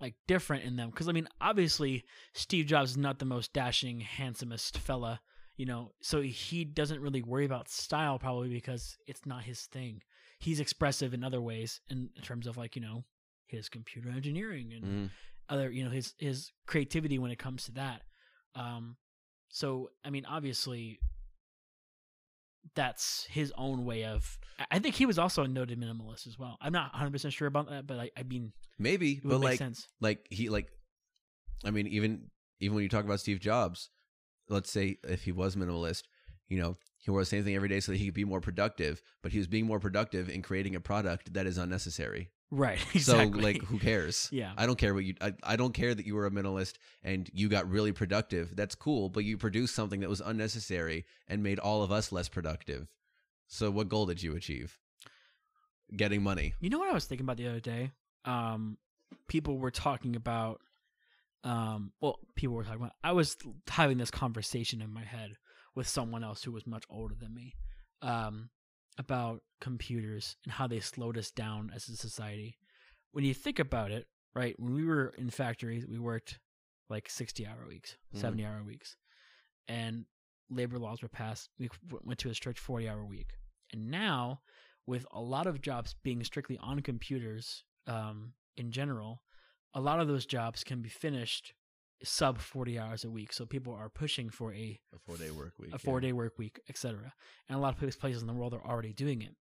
like 0.00 0.14
different 0.28 0.64
in 0.64 0.76
them, 0.76 0.90
because 0.90 1.08
I 1.08 1.12
mean, 1.12 1.28
obviously, 1.40 2.04
Steve 2.34 2.66
Jobs 2.66 2.92
is 2.92 2.96
not 2.96 3.18
the 3.18 3.24
most 3.24 3.52
dashing, 3.52 4.00
handsomest 4.00 4.78
fella, 4.78 5.20
you 5.56 5.66
know, 5.66 5.92
so 6.00 6.22
he 6.22 6.64
doesn't 6.64 7.00
really 7.00 7.22
worry 7.22 7.44
about 7.44 7.68
style 7.68 8.18
probably 8.18 8.48
because 8.48 8.96
it's 9.08 9.26
not 9.26 9.42
his 9.42 9.66
thing. 9.66 10.02
He's 10.42 10.60
expressive 10.60 11.14
in 11.14 11.22
other 11.24 11.40
ways, 11.40 11.80
in 11.88 12.10
terms 12.22 12.46
of 12.46 12.56
like 12.56 12.74
you 12.76 12.82
know 12.82 13.04
his 13.46 13.68
computer 13.68 14.08
engineering 14.10 14.72
and 14.72 14.84
Mhm. 14.84 15.10
other 15.48 15.70
you 15.70 15.84
know 15.84 15.90
his 15.90 16.14
his 16.18 16.50
creativity 16.66 17.18
when 17.18 17.30
it 17.30 17.38
comes 17.38 17.64
to 17.66 17.72
that. 17.72 18.02
Um 18.54 18.96
so 19.48 19.90
i 20.04 20.08
mean 20.10 20.24
obviously 20.24 20.98
that's 22.74 23.26
his 23.30 23.52
own 23.58 23.84
way 23.84 24.04
of 24.04 24.38
I- 24.70 24.78
think 24.78 24.94
he 24.94 25.04
was 25.06 25.18
also 25.18 25.42
a 25.42 25.48
noted 25.48 25.78
minimalist 25.78 26.26
as 26.26 26.38
well. 26.38 26.56
I'm 26.60 26.72
not 26.72 26.92
100% 26.94 27.32
sure 27.32 27.48
about 27.48 27.68
that 27.68 27.86
but 27.86 27.98
i, 27.98 28.10
I 28.16 28.22
mean 28.22 28.52
Maybe, 28.78 29.20
but 29.22 29.38
like, 29.40 29.58
sense. 29.58 29.88
like 30.00 30.26
he 30.30 30.48
like 30.48 30.68
i 31.64 31.70
mean 31.70 31.86
even 31.86 32.30
even 32.60 32.74
when 32.74 32.82
you 32.82 32.88
talk 32.88 33.04
about 33.04 33.20
steve 33.20 33.40
jobs 33.40 33.90
let's 34.48 34.70
say 34.70 34.98
if 35.04 35.22
he 35.24 35.32
was 35.32 35.54
minimalist 35.56 36.04
you 36.48 36.58
know 36.60 36.76
he 37.02 37.10
wore 37.10 37.20
the 37.20 37.26
same 37.26 37.44
thing 37.44 37.54
every 37.54 37.68
day 37.68 37.80
so 37.80 37.92
that 37.92 37.98
he 37.98 38.06
could 38.06 38.14
be 38.14 38.24
more 38.24 38.40
productive 38.40 39.02
but 39.22 39.32
he 39.32 39.38
was 39.38 39.46
being 39.46 39.66
more 39.66 39.80
productive 39.80 40.28
in 40.28 40.40
creating 40.40 40.74
a 40.74 40.80
product 40.80 41.34
that 41.34 41.46
is 41.46 41.58
unnecessary. 41.58 42.30
Right 42.50 42.78
exactly 42.94 43.32
so 43.40 43.44
like 43.44 43.62
who 43.64 43.78
cares? 43.78 44.28
Yeah. 44.32 44.52
I 44.56 44.66
don't 44.66 44.78
care 44.78 44.94
what 44.94 45.04
you 45.04 45.14
I, 45.20 45.34
I 45.42 45.56
don't 45.56 45.74
care 45.74 45.94
that 45.94 46.06
you 46.06 46.14
were 46.14 46.26
a 46.26 46.30
minimalist 46.30 46.74
and 47.02 47.28
you 47.32 47.48
got 47.48 47.68
really 47.68 47.92
productive. 47.92 48.56
That's 48.56 48.74
cool 48.74 49.08
but 49.08 49.24
you 49.24 49.36
produced 49.36 49.74
something 49.74 50.00
that 50.00 50.08
was 50.08 50.20
unnecessary 50.20 51.04
and 51.28 51.42
made 51.42 51.58
all 51.58 51.82
of 51.82 51.92
us 51.92 52.12
less 52.12 52.28
productive. 52.28 52.88
So 53.48 53.70
what 53.70 53.88
goal 53.90 54.06
did 54.06 54.22
you 54.22 54.34
achieve? 54.34 54.78
Getting 55.94 56.22
money. 56.22 56.54
You 56.60 56.70
know 56.70 56.78
what 56.78 56.88
I 56.88 56.94
was 56.94 57.04
thinking 57.04 57.26
about 57.26 57.36
the 57.36 57.48
other 57.48 57.60
day? 57.60 57.90
Um, 58.24 58.78
people 59.28 59.58
were 59.58 59.70
talking 59.70 60.16
about, 60.16 60.60
um, 61.44 61.92
well, 62.00 62.18
people 62.34 62.54
were 62.56 62.64
talking 62.64 62.80
about. 62.80 62.94
I 63.04 63.12
was 63.12 63.36
having 63.68 63.98
this 63.98 64.10
conversation 64.10 64.80
in 64.80 64.90
my 64.90 65.04
head 65.04 65.36
with 65.74 65.88
someone 65.88 66.22
else 66.24 66.42
who 66.44 66.52
was 66.52 66.66
much 66.66 66.84
older 66.90 67.14
than 67.14 67.34
me, 67.34 67.54
um, 68.02 68.50
about 68.98 69.42
computers 69.60 70.36
and 70.44 70.52
how 70.52 70.66
they 70.66 70.80
slowed 70.80 71.16
us 71.16 71.30
down 71.30 71.70
as 71.74 71.88
a 71.88 71.96
society. 71.96 72.58
When 73.12 73.24
you 73.24 73.34
think 73.34 73.58
about 73.58 73.90
it, 73.90 74.06
right? 74.34 74.58
When 74.58 74.74
we 74.74 74.84
were 74.84 75.14
in 75.16 75.30
factories, 75.30 75.86
we 75.86 75.98
worked 75.98 76.38
like 76.88 77.08
sixty-hour 77.08 77.66
weeks, 77.68 77.96
Mhm. 78.14 78.18
seventy-hour 78.18 78.62
weeks, 78.64 78.96
and 79.68 80.04
labor 80.50 80.78
laws 80.78 81.00
were 81.00 81.08
passed. 81.08 81.48
We 81.58 81.70
went 81.90 82.18
to 82.20 82.30
a 82.30 82.34
strict 82.34 82.58
forty-hour 82.58 83.04
week, 83.06 83.32
and 83.72 83.90
now 83.90 84.42
with 84.84 85.06
a 85.12 85.20
lot 85.20 85.46
of 85.46 85.62
jobs 85.62 85.94
being 86.02 86.22
strictly 86.24 86.58
on 86.58 86.80
computers 86.80 87.64
um, 87.86 88.34
in 88.56 88.72
general, 88.72 89.22
a 89.72 89.80
lot 89.80 90.00
of 90.00 90.08
those 90.08 90.26
jobs 90.26 90.64
can 90.64 90.82
be 90.82 90.88
finished 90.88 91.54
sub 92.04 92.38
40 92.38 92.78
hours 92.78 93.04
a 93.04 93.10
week. 93.10 93.32
So 93.32 93.46
people 93.46 93.72
are 93.74 93.88
pushing 93.88 94.30
for 94.30 94.52
a, 94.52 94.80
a 94.94 94.98
four 94.98 95.16
day 95.16 95.30
work 95.30 95.58
week 95.58 95.70
a 95.74 95.78
four 95.78 96.00
day 96.00 96.12
work 96.12 96.38
week, 96.38 96.60
etc. 96.68 97.12
And 97.48 97.58
a 97.58 97.60
lot 97.60 97.72
of 97.74 97.78
places- 97.78 97.96
places 97.96 98.22
in 98.22 98.28
the 98.28 98.34
world 98.34 98.54
are 98.54 98.64
already 98.66 98.92
doing 98.92 99.22
it. 99.22 99.34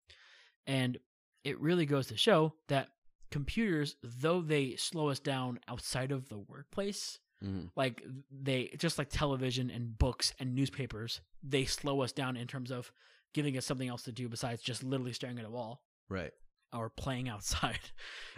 And 0.67 0.99
it 1.45 1.61
really 1.61 1.87
goes 1.87 2.09
to 2.09 2.17
show 2.17 2.55
that 2.69 2.89
computers, 3.31 3.97
though 4.03 4.41
they 4.43 4.77
slow 4.77 5.09
us 5.09 5.21
down 5.21 5.61
outside 5.69 6.13
of 6.13 6.29
the 6.29 6.39
workplace, 6.39 7.19
Mhm. 7.45 7.71
Like 7.77 8.03
they 8.33 8.75
just 8.79 8.99
like 8.99 9.11
television 9.11 9.71
and 9.71 9.97
books 9.97 10.35
and 10.41 10.57
newspapers, 10.57 11.21
they 11.41 11.67
slow 11.67 12.01
us 12.01 12.11
down 12.11 12.37
in 12.37 12.49
terms 12.49 12.73
of 12.73 12.91
giving 13.33 13.57
us 13.57 13.65
something 13.65 13.87
else 13.89 14.03
to 14.03 14.13
do 14.13 14.29
besides 14.29 14.61
just 14.61 14.83
literally 14.83 15.13
staring 15.13 15.39
at 15.39 15.45
a 15.45 15.51
wall 15.51 15.85
Right. 16.09 16.33
or 16.73 16.91
playing 16.91 17.29
outside. 17.35 17.79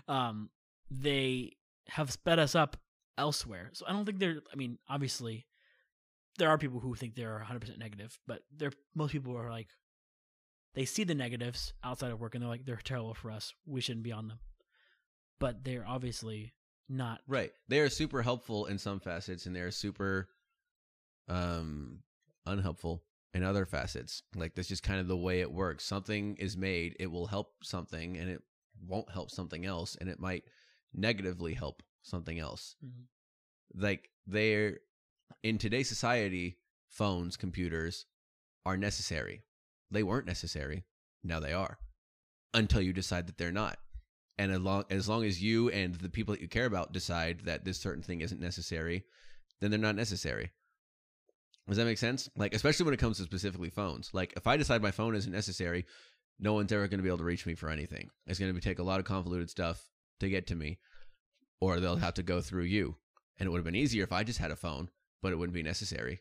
Um, 0.07 0.51
they 0.91 1.57
have 1.89 2.11
sped 2.13 2.39
us 2.39 2.55
up 2.55 2.77
elsewhere. 3.21 3.71
So 3.73 3.85
I 3.87 3.93
don't 3.93 4.05
think 4.05 4.19
they're. 4.19 4.41
I 4.53 4.57
mean, 4.57 4.79
obviously, 4.89 5.47
there 6.39 6.49
are 6.49 6.59
people 6.59 6.81
who 6.81 6.95
think 6.95 7.15
they're 7.15 7.37
100 7.37 7.61
percent 7.61 7.79
negative, 7.79 8.19
but 8.27 8.41
there 8.57 8.73
most 8.95 9.13
people 9.13 9.37
are 9.37 9.51
like, 9.51 9.69
they 10.75 10.85
see 10.85 11.05
the 11.05 11.15
negatives 11.15 11.73
outside 11.85 12.11
of 12.11 12.21
work 12.21 12.35
and 12.35 12.43
they're 12.43 12.49
like, 12.51 12.65
they're 12.65 12.81
terrible 12.83 13.15
for 13.15 13.31
us. 13.31 13.53
We 13.67 13.81
shouldn't 13.81 14.05
be 14.05 14.13
on 14.13 14.29
them. 14.29 14.39
But 15.39 15.65
they're 15.65 15.87
obviously 15.87 16.55
not. 16.89 17.21
Right. 17.27 17.53
They 17.69 17.81
are 17.81 17.91
super 17.91 18.23
helpful 18.23 18.67
in 18.67 18.79
some 18.79 19.01
facets 19.01 19.47
and 19.47 19.55
they're 19.55 19.71
super 19.71 20.29
um 21.29 22.01
unhelpful 22.47 23.03
in 23.35 23.45
other 23.45 23.67
facets. 23.67 24.23
Like 24.35 24.55
that's 24.55 24.69
just 24.69 24.83
kind 24.83 25.01
of 25.01 25.09
the 25.09 25.17
way 25.17 25.41
it 25.41 25.53
works. 25.53 25.85
Something 25.85 26.37
is 26.37 26.57
made, 26.57 26.97
it 26.99 27.11
will 27.11 27.27
help 27.27 27.53
something 27.63 28.17
and 28.17 28.31
it 28.31 28.43
won't 28.87 29.11
help 29.11 29.31
something 29.31 29.67
else 29.67 29.97
and 30.01 30.09
it 30.09 30.19
might 30.19 30.45
negatively 30.95 31.55
help 31.55 31.83
something 32.03 32.39
else. 32.39 32.77
Mhm. 32.85 33.07
Like 33.75 34.11
they're 34.27 34.81
in 35.43 35.59
today's 35.59 35.89
society, 35.89 36.59
phones, 36.89 37.37
computers 37.37 38.07
are 38.67 38.77
necessary. 38.77 39.45
They 39.91 40.03
weren't 40.03 40.27
necessary. 40.27 40.85
Now 41.23 41.41
they 41.41 41.53
are. 41.53 41.79
Until 42.55 42.81
you 42.81 42.93
decide 42.93 43.27
that 43.27 43.39
they're 43.39 43.53
not. 43.53 43.79
And 44.39 44.53
as 44.53 44.61
long 44.61 44.85
as 44.91 45.09
long 45.09 45.25
as 45.25 45.43
you 45.43 45.69
and 45.71 45.95
the 45.95 46.09
people 46.09 46.35
that 46.35 46.41
you 46.41 46.49
care 46.49 46.67
about 46.67 46.93
decide 46.93 47.41
that 47.41 47.65
this 47.65 47.79
certain 47.79 48.03
thing 48.03 48.23
isn't 48.23 48.41
necessary, 48.41 49.05
then 49.61 49.71
they're 49.71 49.79
not 49.79 49.97
necessary. 49.97 50.51
Does 51.69 51.77
that 51.77 51.85
make 51.85 51.99
sense? 51.99 52.29
Like 52.37 52.55
especially 52.55 52.85
when 52.85 52.95
it 52.95 53.01
comes 53.01 53.19
to 53.19 53.25
specifically 53.25 53.71
phones. 53.71 54.11
Like 54.13 54.33
if 54.37 54.47
I 54.47 54.57
decide 54.57 54.83
my 54.83 54.91
phone 54.91 55.15
isn't 55.15 55.31
necessary, 55.31 55.87
no 56.39 56.55
one's 56.55 56.73
ever 56.73 56.89
going 56.89 56.99
to 56.99 57.03
be 57.03 57.09
able 57.09 57.19
to 57.19 57.25
reach 57.25 57.47
me 57.47 57.55
for 57.55 57.69
anything. 57.69 58.11
It's 58.27 58.39
going 58.39 58.53
to 58.55 58.61
take 58.61 58.79
a 58.79 58.83
lot 58.83 58.99
of 58.99 59.05
convoluted 59.05 59.51
stuff 59.51 59.91
to 60.21 60.29
get 60.29 60.47
to 60.49 60.55
me, 60.57 60.79
or 61.61 61.81
they'll 61.81 61.97
have 61.97 62.15
to 62.15 62.23
go 62.23 62.41
through 62.41 62.65
you. 62.65 62.97
And 63.39 63.47
it 63.47 63.51
would 63.51 63.59
have 63.59 63.65
been 63.65 63.75
easier 63.75 64.05
if 64.05 64.13
I 64.13 64.25
just 64.25 64.39
had 64.39 64.51
a 64.51 64.57
phone, 64.57 64.91
but 65.23 65.33
it 65.33 65.37
wouldn't 65.37 65.55
be 65.55 65.63
necessary. 65.63 66.21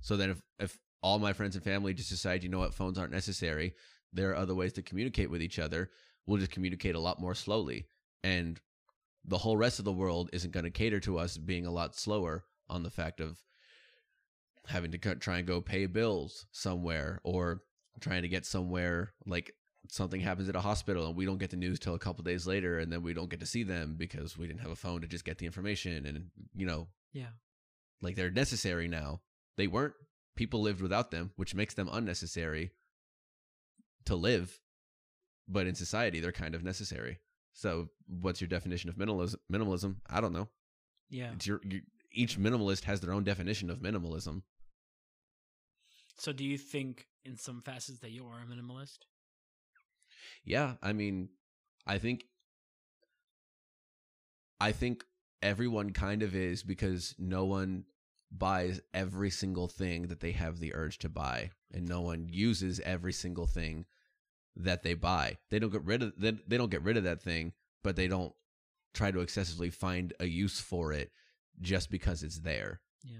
So 0.00 0.16
then 0.16 0.30
if 0.30 0.42
if 0.58 0.78
all 1.02 1.18
my 1.18 1.32
friends 1.32 1.54
and 1.54 1.64
family 1.64 1.92
just 1.92 2.10
decide, 2.10 2.42
you 2.42 2.48
know 2.48 2.58
what, 2.58 2.74
phones 2.74 2.98
aren't 2.98 3.12
necessary, 3.12 3.74
there 4.12 4.30
are 4.30 4.36
other 4.36 4.54
ways 4.54 4.72
to 4.74 4.82
communicate 4.82 5.30
with 5.30 5.42
each 5.42 5.58
other. 5.58 5.90
We'll 6.26 6.38
just 6.38 6.52
communicate 6.52 6.94
a 6.94 7.00
lot 7.00 7.20
more 7.20 7.34
slowly. 7.34 7.88
And 8.22 8.58
the 9.24 9.38
whole 9.38 9.56
rest 9.56 9.78
of 9.78 9.84
the 9.84 9.92
world 9.92 10.30
isn't 10.32 10.52
going 10.52 10.64
to 10.64 10.70
cater 10.70 11.00
to 11.00 11.18
us 11.18 11.36
being 11.36 11.66
a 11.66 11.70
lot 11.70 11.94
slower 11.94 12.44
on 12.68 12.82
the 12.82 12.90
fact 12.90 13.20
of 13.20 13.42
having 14.66 14.92
to 14.92 14.98
try 15.16 15.38
and 15.38 15.46
go 15.46 15.60
pay 15.60 15.86
bills 15.86 16.46
somewhere 16.52 17.20
or 17.22 17.62
trying 18.00 18.22
to 18.22 18.28
get 18.28 18.46
somewhere 18.46 19.12
like 19.26 19.52
something 19.88 20.20
happens 20.20 20.48
at 20.48 20.56
a 20.56 20.60
hospital 20.60 21.06
and 21.06 21.16
we 21.16 21.24
don't 21.26 21.38
get 21.38 21.50
the 21.50 21.56
news 21.56 21.78
till 21.78 21.94
a 21.94 21.98
couple 21.98 22.24
days 22.24 22.46
later 22.46 22.78
and 22.78 22.90
then 22.92 23.02
we 23.02 23.12
don't 23.14 23.28
get 23.30 23.40
to 23.40 23.46
see 23.46 23.62
them 23.62 23.96
because 23.98 24.36
we 24.38 24.46
didn't 24.46 24.60
have 24.60 24.70
a 24.70 24.76
phone 24.76 25.00
to 25.00 25.06
just 25.06 25.24
get 25.24 25.38
the 25.38 25.46
information 25.46 26.06
and 26.06 26.30
you 26.54 26.66
know 26.66 26.88
Yeah. 27.12 27.28
like 28.00 28.16
they're 28.16 28.30
necessary 28.30 28.88
now 28.88 29.20
they 29.56 29.66
weren't 29.66 29.94
people 30.36 30.60
lived 30.62 30.80
without 30.80 31.10
them 31.10 31.32
which 31.36 31.54
makes 31.54 31.74
them 31.74 31.88
unnecessary 31.92 32.70
to 34.06 34.16
live 34.16 34.58
but 35.46 35.66
in 35.66 35.74
society 35.74 36.20
they're 36.20 36.32
kind 36.32 36.54
of 36.54 36.62
necessary 36.64 37.18
so 37.52 37.88
what's 38.08 38.40
your 38.40 38.48
definition 38.48 38.88
of 38.90 38.96
minimalism 38.96 39.36
minimalism 39.52 39.96
i 40.08 40.20
don't 40.20 40.32
know 40.32 40.48
Yeah. 41.10 41.32
it's 41.34 41.46
your, 41.46 41.60
your 41.62 41.82
each 42.10 42.38
minimalist 42.38 42.84
has 42.84 43.00
their 43.00 43.12
own 43.12 43.24
definition 43.24 43.68
of 43.70 43.80
minimalism 43.80 44.42
So 46.16 46.32
do 46.32 46.44
you 46.44 46.56
think 46.58 47.06
in 47.24 47.36
some 47.36 47.60
facets 47.60 47.98
that 48.00 48.10
you 48.12 48.26
are 48.26 48.38
a 48.40 48.46
minimalist? 48.46 48.98
Yeah, 50.44 50.74
I 50.82 50.92
mean, 50.92 51.30
I 51.86 51.98
think 51.98 52.24
I 54.60 54.72
think 54.72 55.04
everyone 55.42 55.90
kind 55.90 56.22
of 56.22 56.34
is 56.34 56.62
because 56.62 57.14
no 57.18 57.44
one 57.44 57.84
buys 58.30 58.80
every 58.92 59.30
single 59.30 59.68
thing 59.68 60.08
that 60.08 60.20
they 60.20 60.32
have 60.32 60.58
the 60.58 60.74
urge 60.74 60.98
to 60.98 61.08
buy 61.08 61.50
and 61.72 61.86
no 61.88 62.00
one 62.00 62.28
uses 62.30 62.80
every 62.80 63.12
single 63.12 63.46
thing 63.46 63.84
that 64.56 64.82
they 64.82 64.94
buy. 64.94 65.36
They 65.50 65.58
don't 65.58 65.70
get 65.72 65.84
rid 65.84 66.02
of 66.02 66.12
they, 66.16 66.32
they 66.46 66.56
don't 66.56 66.70
get 66.70 66.82
rid 66.82 66.96
of 66.96 67.04
that 67.04 67.20
thing, 67.22 67.52
but 67.82 67.96
they 67.96 68.08
don't 68.08 68.32
try 68.94 69.10
to 69.10 69.20
excessively 69.20 69.70
find 69.70 70.12
a 70.20 70.26
use 70.26 70.60
for 70.60 70.92
it 70.92 71.10
just 71.60 71.90
because 71.90 72.22
it's 72.22 72.40
there. 72.40 72.80
Yeah. 73.04 73.18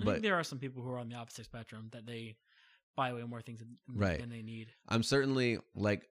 I 0.00 0.04
But- 0.04 0.12
think 0.12 0.22
there 0.22 0.36
are 0.36 0.44
some 0.44 0.58
people 0.58 0.82
who 0.82 0.90
are 0.90 0.98
on 0.98 1.08
the 1.08 1.16
opposite 1.16 1.44
spectrum 1.46 1.88
that 1.92 2.06
they 2.06 2.36
buy 2.96 3.12
way 3.12 3.22
more 3.24 3.42
things 3.42 3.58
than, 3.60 3.76
Right. 3.88 4.20
than 4.20 4.30
they 4.30 4.42
need. 4.42 4.68
I'm 4.88 5.02
certainly 5.02 5.58
like 5.74 6.08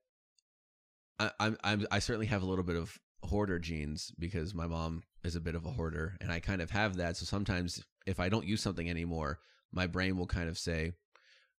I, 1.20 1.32
I'm 1.40 1.58
I'm 1.64 1.88
I 1.92 2.00
certainly 2.00 2.28
have 2.28 2.44
a 2.44 2.46
little 2.46 2.64
bit 2.64 2.76
of 2.76 2.98
hoarder 3.24 3.60
genes 3.60 4.12
because 4.20 4.54
my 4.54 4.68
mom 4.68 5.04
is 5.24 5.36
a 5.36 5.42
bit 5.42 5.56
of 5.56 5.66
a 5.66 5.72
hoarder 5.72 6.18
and 6.20 6.32
I 6.32 6.40
kind 6.40 6.62
of 6.62 6.72
have 6.72 6.98
that. 6.98 7.18
So 7.18 7.26
sometimes 7.26 7.84
if 8.06 8.20
I 8.20 8.30
don't 8.30 8.46
use 8.46 8.62
something 8.62 8.90
anymore, 8.90 9.40
my 9.72 9.88
brain 9.88 10.18
will 10.18 10.28
kind 10.28 10.50
of 10.50 10.58
say, 10.58 10.94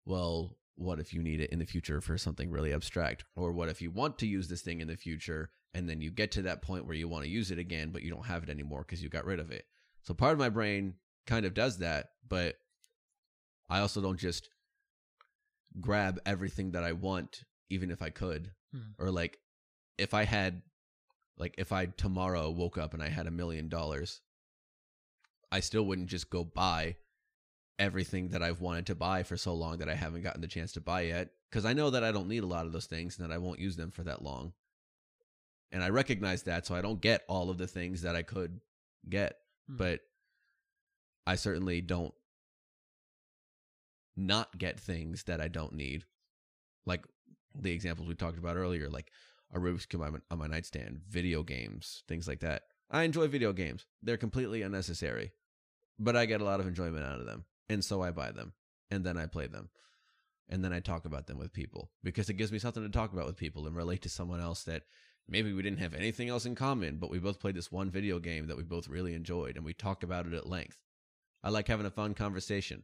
Well, 0.05 0.57
what 0.77 0.99
if 0.99 1.15
you 1.15 1.23
need 1.23 1.41
it 1.41 1.51
in 1.51 1.59
the 1.59 1.67
future 1.67 2.01
for 2.01 2.19
something 2.19 2.51
really 2.51 2.73
abstract? 2.73 3.25
Or 3.37 3.53
what 3.53 3.69
if 3.69 3.81
you 3.81 3.91
want 3.91 4.19
to 4.19 4.27
use 4.27 4.49
this 4.49 4.63
thing 4.63 4.81
in 4.81 4.89
the 4.89 4.97
future 4.97 5.51
and 5.73 5.89
then 5.89 6.01
you 6.01 6.11
get 6.11 6.31
to 6.33 6.43
that 6.43 6.63
point 6.63 6.87
where 6.87 6.97
you 6.97 7.09
want 7.09 7.25
to 7.25 7.31
use 7.31 7.51
it 7.51 7.59
again, 7.59 7.91
but 7.91 8.03
you 8.03 8.11
don't 8.11 8.27
have 8.27 8.43
it 8.43 8.51
anymore 8.51 8.85
because 8.87 9.03
you 9.03 9.09
got 9.09 9.25
rid 9.25 9.41
of 9.41 9.51
it. 9.51 9.65
So 10.03 10.15
part 10.15 10.33
of 10.33 10.39
my 10.39 10.51
brain 10.51 10.95
kind 11.27 11.47
of 11.47 11.55
does 11.55 11.79
that, 11.79 12.11
but 12.29 12.57
I 13.69 13.81
also 13.81 14.01
don't 14.01 14.19
just 14.19 14.49
grab 15.81 16.21
everything 16.27 16.73
that 16.73 16.85
I 16.85 16.93
want, 16.93 17.41
even 17.71 17.91
if 17.91 18.03
I 18.03 18.11
could. 18.11 18.53
Hmm. 18.73 18.93
Or 18.99 19.11
like 19.11 19.39
if 19.99 20.15
I 20.15 20.25
had 20.25 20.63
like 21.37 21.55
if 21.59 21.73
I 21.73 21.87
tomorrow 21.87 22.51
woke 22.51 22.79
up 22.79 22.95
and 22.95 23.03
I 23.03 23.09
had 23.09 23.27
a 23.27 23.31
million 23.31 23.69
dollars, 23.69 24.21
I 25.51 25.61
still 25.61 25.85
wouldn't 25.85 26.09
just 26.09 26.31
go 26.31 26.45
buy 26.45 26.97
everything 27.79 28.29
that 28.29 28.43
I've 28.43 28.61
wanted 28.61 28.87
to 28.87 28.95
buy 28.95 29.23
for 29.23 29.37
so 29.37 29.55
long 29.55 29.79
that 29.79 29.89
I 29.89 29.95
haven't 29.95 30.23
gotten 30.23 30.41
the 30.41 30.47
chance 30.47 30.73
to 30.73 30.81
buy 30.81 31.03
yet. 31.03 31.31
Because 31.51 31.65
I 31.65 31.73
know 31.73 31.91
that 31.91 32.05
I 32.05 32.13
don't 32.13 32.29
need 32.29 32.43
a 32.43 32.49
lot 32.49 32.67
of 32.67 32.73
those 32.73 32.87
things 32.87 33.19
and 33.19 33.29
that 33.29 33.35
I 33.35 33.39
won't 33.39 33.61
use 33.61 33.77
them 33.77 33.91
for 33.91 34.03
that 34.05 34.23
long. 34.23 34.53
And 35.73 35.83
I 35.83 35.89
recognize 35.89 36.45
that, 36.45 36.67
so 36.67 36.75
I 36.75 36.83
don't 36.83 37.01
get 37.01 37.25
all 37.29 37.51
of 37.51 37.59
the 37.59 37.67
things 37.67 38.03
that 38.03 38.17
I 38.17 38.23
could 38.23 38.61
get. 39.09 39.39
Hmm. 39.69 39.77
But 39.77 40.01
I 41.27 41.37
certainly 41.37 41.81
don't 41.81 42.15
not 44.17 44.57
get 44.57 44.79
things 44.79 45.25
that 45.25 45.41
I 45.41 45.49
don't 45.49 45.75
need. 45.75 46.05
Like 46.87 47.05
the 47.55 47.73
examples 47.73 48.09
we 48.09 48.15
talked 48.15 48.39
about 48.39 48.57
earlier, 48.57 48.89
like 48.89 49.11
a 49.55 49.59
Rubik's 49.59 49.87
Cube 49.87 50.03
on 50.03 50.13
my, 50.13 50.19
on 50.31 50.39
my 50.39 50.47
nightstand, 50.47 51.03
video 51.09 51.43
games, 51.43 52.03
things 52.09 52.27
like 52.27 52.41
that. 52.41 52.63
I 52.91 53.05
enjoy 53.05 53.29
video 53.29 53.53
games. 53.53 53.87
They're 54.03 54.17
completely 54.17 54.63
unnecessary, 54.63 55.33
but 55.99 56.17
I 56.17 56.27
get 56.27 56.41
a 56.41 56.45
lot 56.45 56.61
of 56.61 56.67
enjoyment 56.67 57.07
out 57.07 57.21
of 57.21 57.27
them. 57.27 57.45
And 57.69 57.85
so 57.85 58.03
I 58.03 58.11
buy 58.11 58.33
them 58.33 58.53
and 58.91 59.05
then 59.05 59.17
I 59.17 59.27
play 59.27 59.47
them. 59.47 59.71
And 60.49 60.63
then 60.63 60.75
I 60.75 60.81
talk 60.81 61.07
about 61.07 61.27
them 61.27 61.39
with 61.39 61.55
people 61.55 61.91
because 62.03 62.29
it 62.29 62.35
gives 62.35 62.53
me 62.53 62.59
something 62.59 62.83
to 62.83 62.91
talk 62.91 63.13
about 63.13 63.27
with 63.27 63.37
people 63.37 63.67
and 63.67 63.75
relate 63.75 64.03
to 64.03 64.11
someone 64.11 64.41
else 64.41 64.65
that 64.65 64.83
maybe 65.27 65.53
we 65.55 65.63
didn't 65.63 65.79
have 65.79 65.95
anything 65.95 66.29
else 66.29 66.45
in 66.45 66.55
common, 66.55 66.99
but 66.99 67.11
we 67.11 67.19
both 67.19 67.41
played 67.41 67.55
this 67.55 67.73
one 67.73 67.91
video 67.91 68.19
game 68.19 68.49
that 68.49 68.57
we 68.57 68.63
both 68.63 68.89
really 68.89 69.15
enjoyed 69.15 69.57
and 69.57 69.65
we 69.65 69.73
talked 69.73 70.05
about 70.05 70.27
it 70.27 70.35
at 70.35 70.49
length. 70.49 70.77
I 71.43 71.49
like 71.49 71.69
having 71.69 71.87
a 71.87 71.91
fun 71.91 72.13
conversation. 72.13 72.83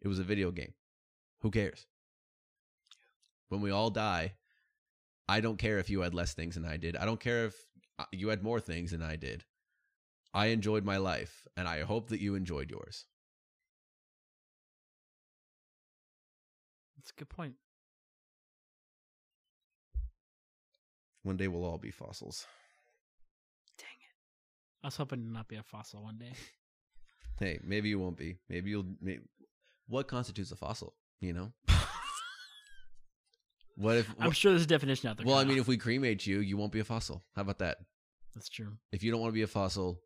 It 0.00 0.08
was 0.08 0.18
a 0.18 0.24
video 0.24 0.50
game. 0.50 0.74
Who 1.42 1.50
cares? 1.50 1.86
When 3.48 3.60
we 3.60 3.70
all 3.70 3.90
die, 3.90 4.32
I 5.30 5.40
don't 5.40 5.58
care 5.58 5.78
if 5.78 5.88
you 5.88 6.00
had 6.00 6.12
less 6.12 6.34
things 6.34 6.56
than 6.56 6.64
I 6.64 6.76
did. 6.76 6.96
I 6.96 7.04
don't 7.04 7.20
care 7.20 7.46
if 7.46 7.54
uh, 8.00 8.04
you 8.10 8.30
had 8.30 8.42
more 8.42 8.58
things 8.58 8.90
than 8.90 9.00
I 9.00 9.14
did. 9.14 9.44
I 10.34 10.46
enjoyed 10.46 10.84
my 10.84 10.96
life, 10.96 11.46
and 11.56 11.68
I 11.68 11.82
hope 11.82 12.08
that 12.08 12.20
you 12.20 12.34
enjoyed 12.34 12.68
yours. 12.68 13.06
That's 16.96 17.10
a 17.10 17.14
good 17.14 17.28
point. 17.28 17.54
One 21.22 21.36
day 21.36 21.46
we'll 21.46 21.64
all 21.64 21.78
be 21.78 21.92
fossils. 21.92 22.48
Dang 23.78 23.86
it. 23.86 24.82
I 24.82 24.88
was 24.88 24.96
hoping 24.96 25.22
to 25.22 25.30
not 25.30 25.46
be 25.46 25.56
a 25.56 25.62
fossil 25.62 26.02
one 26.02 26.18
day. 26.18 26.32
Hey, 27.38 27.58
maybe 27.64 27.88
you 27.88 27.98
won't 27.98 28.18
be. 28.18 28.36
Maybe 28.50 28.68
you'll. 28.68 28.84
May 29.00 29.18
what 29.88 30.08
constitutes 30.08 30.52
a 30.52 30.56
fossil? 30.56 30.92
You 31.22 31.32
know. 31.32 31.52
What 33.76 33.96
if? 33.98 34.08
I'm 34.18 34.32
sure 34.32 34.52
there's 34.52 34.64
a 34.64 34.66
definition 34.66 35.08
out 35.08 35.16
there. 35.16 35.26
well, 35.26 35.36
I 35.36 35.44
mean, 35.44 35.58
if 35.58 35.68
we 35.68 35.76
cremate 35.76 36.26
you, 36.26 36.40
you 36.40 36.56
won't 36.56 36.72
be 36.72 36.80
a 36.80 36.84
fossil. 36.84 37.22
How 37.34 37.42
about 37.42 37.58
that? 37.58 37.78
that's 38.34 38.48
true. 38.48 38.72
If 38.92 39.02
you 39.02 39.10
don't 39.10 39.20
want 39.20 39.32
to 39.32 39.34
be 39.34 39.42
a 39.42 39.46
fossil, 39.46 40.00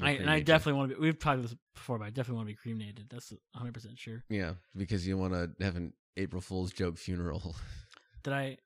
I, 0.00 0.10
and 0.10 0.20
I 0.20 0.24
cremate 0.24 0.38
you. 0.38 0.44
definitely 0.44 0.78
want 0.78 0.90
to 0.90 0.96
be. 0.96 1.02
We've 1.02 1.18
talked 1.18 1.38
about 1.38 1.50
this 1.50 1.58
before, 1.74 1.98
but 1.98 2.04
I 2.04 2.10
definitely 2.10 2.36
want 2.36 2.48
to 2.48 2.52
be 2.54 2.56
cremated. 2.56 3.06
That's 3.10 3.32
100 3.52 3.72
percent 3.72 3.98
sure. 3.98 4.22
Yeah, 4.28 4.52
because 4.76 5.06
you 5.06 5.16
want 5.16 5.32
to 5.32 5.64
have 5.64 5.76
an 5.76 5.92
April 6.16 6.42
Fool's 6.42 6.72
joke 6.72 6.96
funeral. 6.98 7.56
Did 8.22 8.32
I? 8.32 8.58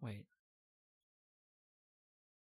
Wait. 0.00 0.24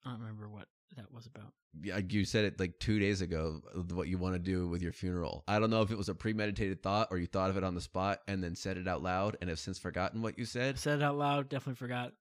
I 0.05 0.11
don't 0.11 0.21
remember 0.21 0.49
what 0.49 0.67
that 0.97 1.13
was 1.13 1.27
about. 1.27 1.53
Yeah, 1.83 2.01
you 2.07 2.25
said 2.25 2.45
it 2.45 2.61
like 2.61 2.79
two 2.79 2.99
days 2.99 3.23
ago. 3.23 3.63
What 3.93 4.09
you 4.09 4.19
want 4.19 4.35
to 4.35 4.39
do 4.39 4.69
with 4.69 4.83
your 4.83 4.93
funeral? 4.93 5.43
I 5.49 5.59
don't 5.59 5.71
know 5.71 5.83
if 5.83 5.91
it 5.91 5.97
was 5.97 6.09
a 6.09 6.15
premeditated 6.15 6.83
thought 6.83 7.09
or 7.11 7.19
you 7.19 7.27
thought 7.27 7.51
of 7.51 7.57
it 7.57 7.65
on 7.65 7.75
the 7.75 7.81
spot 7.81 8.21
and 8.29 8.43
then 8.45 8.55
said 8.55 8.77
it 8.77 8.87
out 8.87 9.03
loud 9.03 9.37
and 9.41 9.49
have 9.49 9.59
since 9.59 9.79
forgotten 9.79 10.21
what 10.23 10.39
you 10.39 10.45
said. 10.45 10.79
said 10.79 11.01
it 11.01 11.03
out 11.03 11.17
loud. 11.17 11.49
Definitely 11.49 11.77
forgot. 11.77 12.13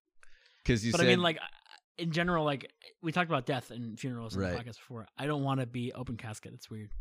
Because 0.63 0.85
you 0.85 0.91
but 0.91 0.99
said, 0.99 1.07
I 1.07 1.09
mean, 1.09 1.21
like 1.21 1.37
in 1.97 2.11
general, 2.11 2.45
like 2.45 2.71
we 3.01 3.11
talked 3.11 3.29
about 3.29 3.45
death 3.45 3.71
and 3.71 3.99
funerals 3.99 4.35
in 4.35 4.41
Right. 4.41 4.51
the 4.53 4.57
podcast 4.59 4.77
before. 4.77 5.07
I 5.17 5.25
don't 5.25 5.43
want 5.43 5.59
to 5.59 5.65
be 5.65 5.91
open 5.93 6.15
casket. 6.17 6.53
It's 6.53 6.69
weird. 6.69 6.91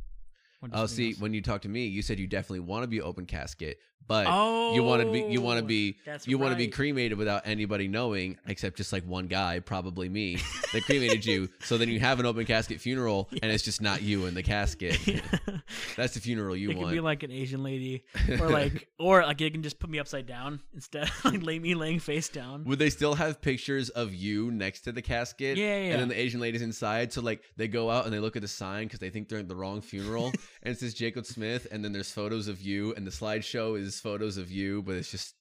Oh, 0.73 0.85
see, 0.87 1.11
else. 1.13 1.21
when 1.21 1.33
you 1.33 1.41
talked 1.41 1.63
to 1.63 1.69
me, 1.71 1.87
you 1.87 2.03
said 2.03 2.19
you 2.19 2.27
definitely 2.27 2.61
want 2.61 2.83
to 2.83 2.87
be 2.89 3.01
open 3.01 3.25
casket, 3.25 3.79
but 4.07 4.27
oh, 4.29 4.75
you 4.75 4.83
want 4.83 5.03
to 5.03 5.11
be 5.11 5.21
you 5.23 5.41
want 5.41 5.61
to 5.61 5.65
be 5.65 5.97
oh, 5.99 6.03
That's 6.05 6.27
you 6.27 6.37
want 6.39 6.53
to 6.53 6.57
be 6.57 6.69
cremated 6.69 7.17
without 7.19 7.43
anybody 7.47 7.87
knowing 7.89 8.37
except 8.47 8.77
just 8.77 8.93
like 8.93 9.05
one 9.05 9.27
guy 9.29 9.61
probably 9.61 10.09
me 10.09 10.39
that 10.73 10.85
cremated 10.85 11.25
you. 11.25 11.49
So 11.63 11.79
then 11.79 11.89
you 11.89 12.01
have 12.01 12.19
an 12.19 12.27
open 12.27 12.47
casket 12.47 12.81
funeral 12.81 13.29
and 13.43 13.53
it's 13.53 13.63
just 13.63 13.81
not 13.81 14.03
you 14.03 14.27
in 14.27 14.35
the 14.35 14.43
casket. 14.43 14.99
That's 15.97 16.15
the 16.15 16.21
funeral 16.21 16.57
you 16.57 16.71
it 16.71 16.75
could 16.75 16.83
want. 16.83 16.93
be 16.95 17.01
like 17.01 17.23
an 17.23 17.31
Asian 17.31 17.63
lady, 17.63 18.05
or 18.41 18.49
like, 18.49 18.89
or 18.99 19.23
like 19.23 19.39
they 19.39 19.51
can 19.51 19.63
just 19.63 19.79
put 19.79 19.91
me 19.91 19.99
upside 20.01 20.27
down 20.27 20.61
instead, 20.75 21.09
like 21.25 21.43
lay 21.43 21.59
me 21.59 21.75
laying 21.75 22.01
face 22.01 22.29
down. 22.29 22.65
would 22.65 22.79
they 22.79 22.91
still 22.91 23.15
have 23.15 23.41
pictures 23.41 23.89
of 23.91 24.13
you 24.15 24.51
next 24.51 24.81
to 24.83 24.93
the 24.93 25.03
casket 25.03 25.57
Yeah, 25.57 25.67
yeah, 25.79 25.93
and 25.93 26.01
then 26.01 26.09
the 26.09 26.19
asian 26.19 26.41
ladies 26.41 26.63
inside? 26.63 27.13
So 27.13 27.21
like 27.21 27.43
they 27.57 27.69
go 27.69 27.91
out 27.91 28.05
and 28.05 28.13
they 28.13 28.19
look 28.19 28.37
at 28.37 28.43
the 28.43 28.49
sign 28.49 28.85
because 28.85 28.99
they 29.01 29.11
think 29.11 29.29
they're 29.29 29.39
in 29.39 29.49
the 29.49 29.55
wrong 29.57 29.81
funeral 29.81 30.33
and 30.63 30.73
it 30.73 30.79
says 30.79 30.95
jacob 30.95 31.27
smith 31.27 31.67
and 31.71 31.85
then 31.85 31.93
there's 31.93 32.11
photos 32.11 32.49
of 32.49 32.61
you 32.61 32.95
and 32.95 33.07
the 33.07 33.11
slideshow 33.11 33.79
is 33.79 33.90
photos 33.99 34.37
of 34.37 34.51
you 34.51 34.83
but 34.83 34.95
it's 34.97 35.11
just 35.11 35.35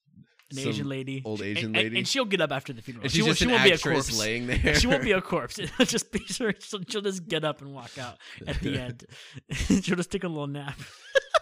An 0.52 0.60
Asian 0.60 0.90
lady, 0.90 1.22
old 1.26 1.40
She- 1.42 1.46
Asian 1.46 1.66
and, 1.66 1.76
lady. 1.76 1.98
and 2.00 2.08
she'll 2.08 2.26
get 2.26 2.42
up 2.42 2.52
after 2.52 2.74
the 2.74 2.82
funeral. 2.82 3.04
and 3.04 3.12
she 3.12 3.18
she's 3.18 3.26
won't, 3.26 3.38
just 3.38 3.40
she 3.40 3.46
an 3.46 3.52
won't 3.52 3.64
be 3.66 3.72
a 3.72 3.78
corpse. 3.78 4.20
laying 4.20 4.48
there 4.64 4.74
she 4.76 4.88
won't 4.88 5.04
be 5.04 5.12
a 5.12 5.22
corpse. 5.22 5.60
It'll 5.60 5.86
just 5.86 6.12
be 6.12 6.20
sure 6.26 6.54
she'll, 6.60 6.82
she'll 6.88 7.02
just 7.02 7.28
get 7.28 7.44
up 7.44 7.62
and 7.62 7.72
walk 7.74 7.92
out 8.00 8.18
at 8.48 8.60
the 8.62 8.80
end. 8.80 9.06
she'll 9.84 9.98
just 9.98 10.12
take 10.12 10.24
a 10.24 10.28
little 10.28 10.48
nap. 10.48 10.76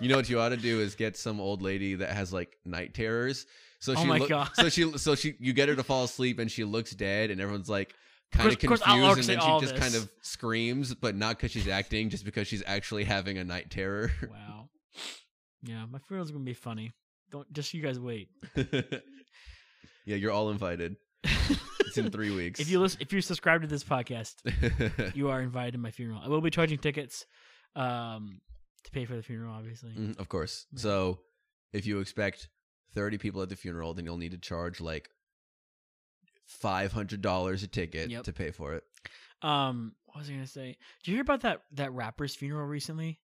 You 0.02 0.10
know 0.10 0.18
what 0.18 0.28
you 0.30 0.40
ought 0.42 0.50
to 0.50 0.58
do 0.58 0.82
is 0.82 0.96
get 0.96 1.16
some 1.16 1.40
old 1.40 1.62
lady 1.62 1.96
that 1.96 2.10
has 2.10 2.34
like 2.34 2.58
night 2.66 2.94
terrors. 2.94 3.46
So 3.80 3.94
Oh 3.96 4.02
she 4.02 4.06
my 4.08 4.18
look- 4.18 4.30
God. 4.30 4.50
so 4.56 4.68
she 4.70 4.98
so 4.98 5.16
she 5.16 5.36
you 5.40 5.54
get 5.54 5.70
her 5.70 5.76
to 5.76 5.84
fall 5.84 6.04
asleep 6.04 6.40
and 6.40 6.52
she 6.52 6.64
looks 6.66 6.92
dead 6.92 7.32
and 7.32 7.40
everyone's 7.40 7.70
like 7.70 7.94
kind 8.34 8.52
of 8.52 8.60
course- 8.60 8.82
of 8.82 8.88
course, 8.88 9.00
confused 9.16 9.30
and 9.30 9.40
then 9.40 9.40
she 9.40 9.60
just 9.62 9.74
this. 9.76 9.80
kind 9.84 9.96
of 9.96 10.10
screams 10.22 10.94
but 10.96 11.16
not 11.16 11.38
because 11.38 11.52
she's 11.52 11.68
acting 11.70 12.10
just 12.10 12.26
because 12.26 12.46
she's 12.48 12.64
actually 12.68 13.06
having 13.06 13.38
a 13.38 13.44
night 13.46 13.70
terror. 13.72 14.12
Wow. 14.30 14.68
Yeah, 15.64 15.86
my 15.90 16.00
funeral's 16.00 16.32
gonna 16.32 16.44
be 16.44 16.54
funny. 16.54 16.92
Don't 17.32 17.52
just 17.54 17.74
you 17.74 17.82
guys 17.82 18.00
wait. 18.00 18.30
yeah, 18.56 20.16
you're 20.16 20.32
all 20.32 20.50
invited. 20.50 20.96
It's 21.24 21.98
in 21.98 22.10
3 22.12 22.32
weeks. 22.36 22.60
If 22.60 22.70
you 22.70 22.80
listen, 22.80 23.02
if 23.02 23.12
you 23.12 23.22
subscribe 23.22 23.62
to 23.62 23.68
this 23.68 23.84
podcast, 23.84 24.36
you 25.16 25.30
are 25.30 25.42
invited 25.42 25.74
to 25.74 25.78
my 25.78 25.92
funeral. 25.92 26.22
I 26.24 26.30
will 26.30 26.42
be 26.42 26.50
charging 26.50 26.78
tickets 26.78 27.26
um, 27.76 28.40
to 28.84 28.92
pay 28.92 29.06
for 29.06 29.16
the 29.16 29.24
funeral, 29.24 29.54
obviously. 29.54 29.92
Mhm, 29.92 30.20
of 30.20 30.30
course. 30.30 30.66
Yeah. 30.74 30.80
So 30.80 31.20
if 31.74 31.86
you 31.86 32.00
expect 32.00 32.48
30 32.94 33.18
people 33.18 33.42
at 33.42 33.50
the 33.50 33.56
funeral 33.56 33.94
then 33.94 34.06
you'll 34.06 34.18
need 34.18 34.32
to 34.32 34.38
charge 34.38 34.80
like 34.80 35.10
$500 36.64 37.64
a 37.64 37.68
ticket 37.68 38.10
Yep. 38.10 38.24
to 38.24 38.34
pay 38.34 38.52
for 38.52 38.74
it. 38.76 38.84
Um, 39.42 39.94
what 40.06 40.20
was 40.20 40.30
I 40.30 40.34
gonna 40.34 40.48
say? 40.48 40.78
Did 41.04 41.12
you 41.12 41.14
hear 41.16 41.22
about 41.22 41.42
that 41.42 41.62
that 41.74 41.92
rapper's 41.94 42.36
funeral 42.36 42.66
recently? 42.66 43.20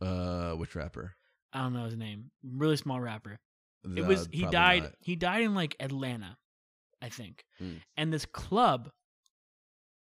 Uh 0.00 0.52
which 0.52 0.74
rapper? 0.74 1.14
I 1.52 1.62
don't 1.62 1.72
know 1.72 1.84
his 1.84 1.96
name. 1.96 2.30
Really 2.42 2.76
small 2.76 3.00
rapper. 3.00 3.38
It 3.84 4.02
Uh, 4.02 4.06
was 4.06 4.28
he 4.32 4.44
died. 4.46 4.82
not. 4.82 4.92
He 5.00 5.16
died 5.16 5.42
in 5.42 5.54
like 5.54 5.76
Atlanta, 5.80 6.36
I 7.00 7.08
think. 7.08 7.44
Mm. 7.60 7.80
And 7.96 8.12
this 8.12 8.26
club 8.26 8.90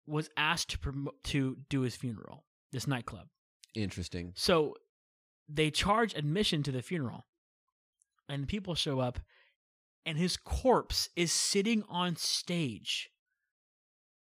was 0.05 0.30
asked 0.38 0.69
to 0.69 0.80
promote 0.80 1.22
to 1.26 1.57
do 1.69 1.81
his 1.81 1.95
funeral. 1.95 2.45
This 2.72 2.88
nightclub. 2.88 3.27
Interesting. 3.76 4.34
So 4.35 4.76
they 5.49 5.69
charge 5.72 6.14
admission 6.15 6.64
to 6.64 6.72
the 6.72 6.81
funeral. 6.81 7.26
And 8.30 8.47
people 8.47 8.76
show 8.76 8.99
up 8.99 9.19
and 10.05 10.18
his 10.18 10.38
corpse 10.38 11.09
is 11.15 11.31
sitting 11.31 11.84
on 11.89 12.15
stage 12.15 13.09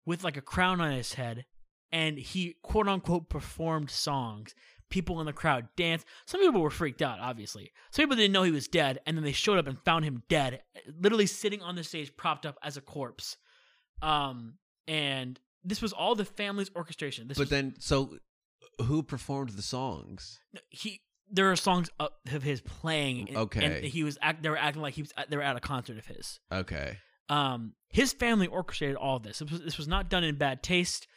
with 0.05 0.23
like 0.23 0.37
a 0.37 0.43
crown 0.43 0.81
on 0.81 0.93
his 0.93 1.15
head 1.15 1.47
and 1.91 2.19
he 2.19 2.57
quote 2.63 2.89
unquote 2.89 3.29
performed 3.29 3.91
songs. 3.91 4.55
People 4.89 5.19
in 5.21 5.27
the 5.27 5.33
crowd 5.33 5.69
danced. 5.77 6.07
Some 6.27 6.41
people 6.41 6.61
were 6.61 6.71
freaked 6.71 7.03
out, 7.03 7.19
obviously. 7.21 7.73
Some 7.91 8.05
people 8.05 8.17
didn't 8.17 8.33
know 8.33 8.45
he 8.45 8.51
was 8.53 8.69
dead, 8.69 9.01
and 9.07 9.17
then 9.17 9.25
they 9.25 9.33
showed 9.33 9.59
up 9.59 9.67
and 9.67 9.79
found 9.85 10.05
him 10.05 10.23
dead, 10.29 10.63
literally 11.01 11.27
sitting 11.27 11.61
on 11.63 11.75
the 11.75 11.83
stage, 11.85 12.17
propped 12.17 12.47
up 12.47 12.57
as 12.63 12.77
a 12.77 12.81
corpse. 12.81 13.37
Um, 14.03 14.55
and 14.87 15.41
this 15.65 15.83
was 15.83 15.93
all 15.93 16.15
the 16.15 16.25
family's 16.25 16.71
orchestration. 16.77 17.27
This 17.29 17.37
But 17.39 17.43
was, 17.45 17.51
then, 17.51 17.75
so 17.79 18.19
who 18.83 19.03
performed 19.03 19.51
the 19.51 19.63
songs? 19.63 20.39
he 20.71 21.01
there 21.29 21.51
are 21.51 21.57
songs 21.57 21.91
of 21.99 22.43
his 22.45 22.61
playing. 22.61 23.29
and- 23.31 23.37
Okay. 23.39 23.65
and 23.65 23.85
he 23.85 24.05
was 24.05 24.17
act. 24.23 24.45
They 24.45 24.49
were 24.49 24.57
acting 24.57 24.81
like 24.83 24.95
he 24.95 25.03
was. 25.03 25.13
They 25.29 25.37
were 25.37 25.43
at 25.43 25.57
a 25.57 25.61
concert 25.61 25.99
of 25.99 26.07
his. 26.07 26.39
Okay. 26.53 26.99
Um, 27.29 27.73
his 27.89 28.13
family 28.13 28.47
orchestrated 28.47 28.95
all 28.97 29.17
of 29.17 29.25
this. 29.25 29.41
This 29.41 29.51
was, 29.51 29.61
this 29.63 29.77
was 29.79 29.89
not 29.89 30.09
done 30.09 30.23
in 30.23 30.37
bad 30.37 30.63
taste. 30.63 31.09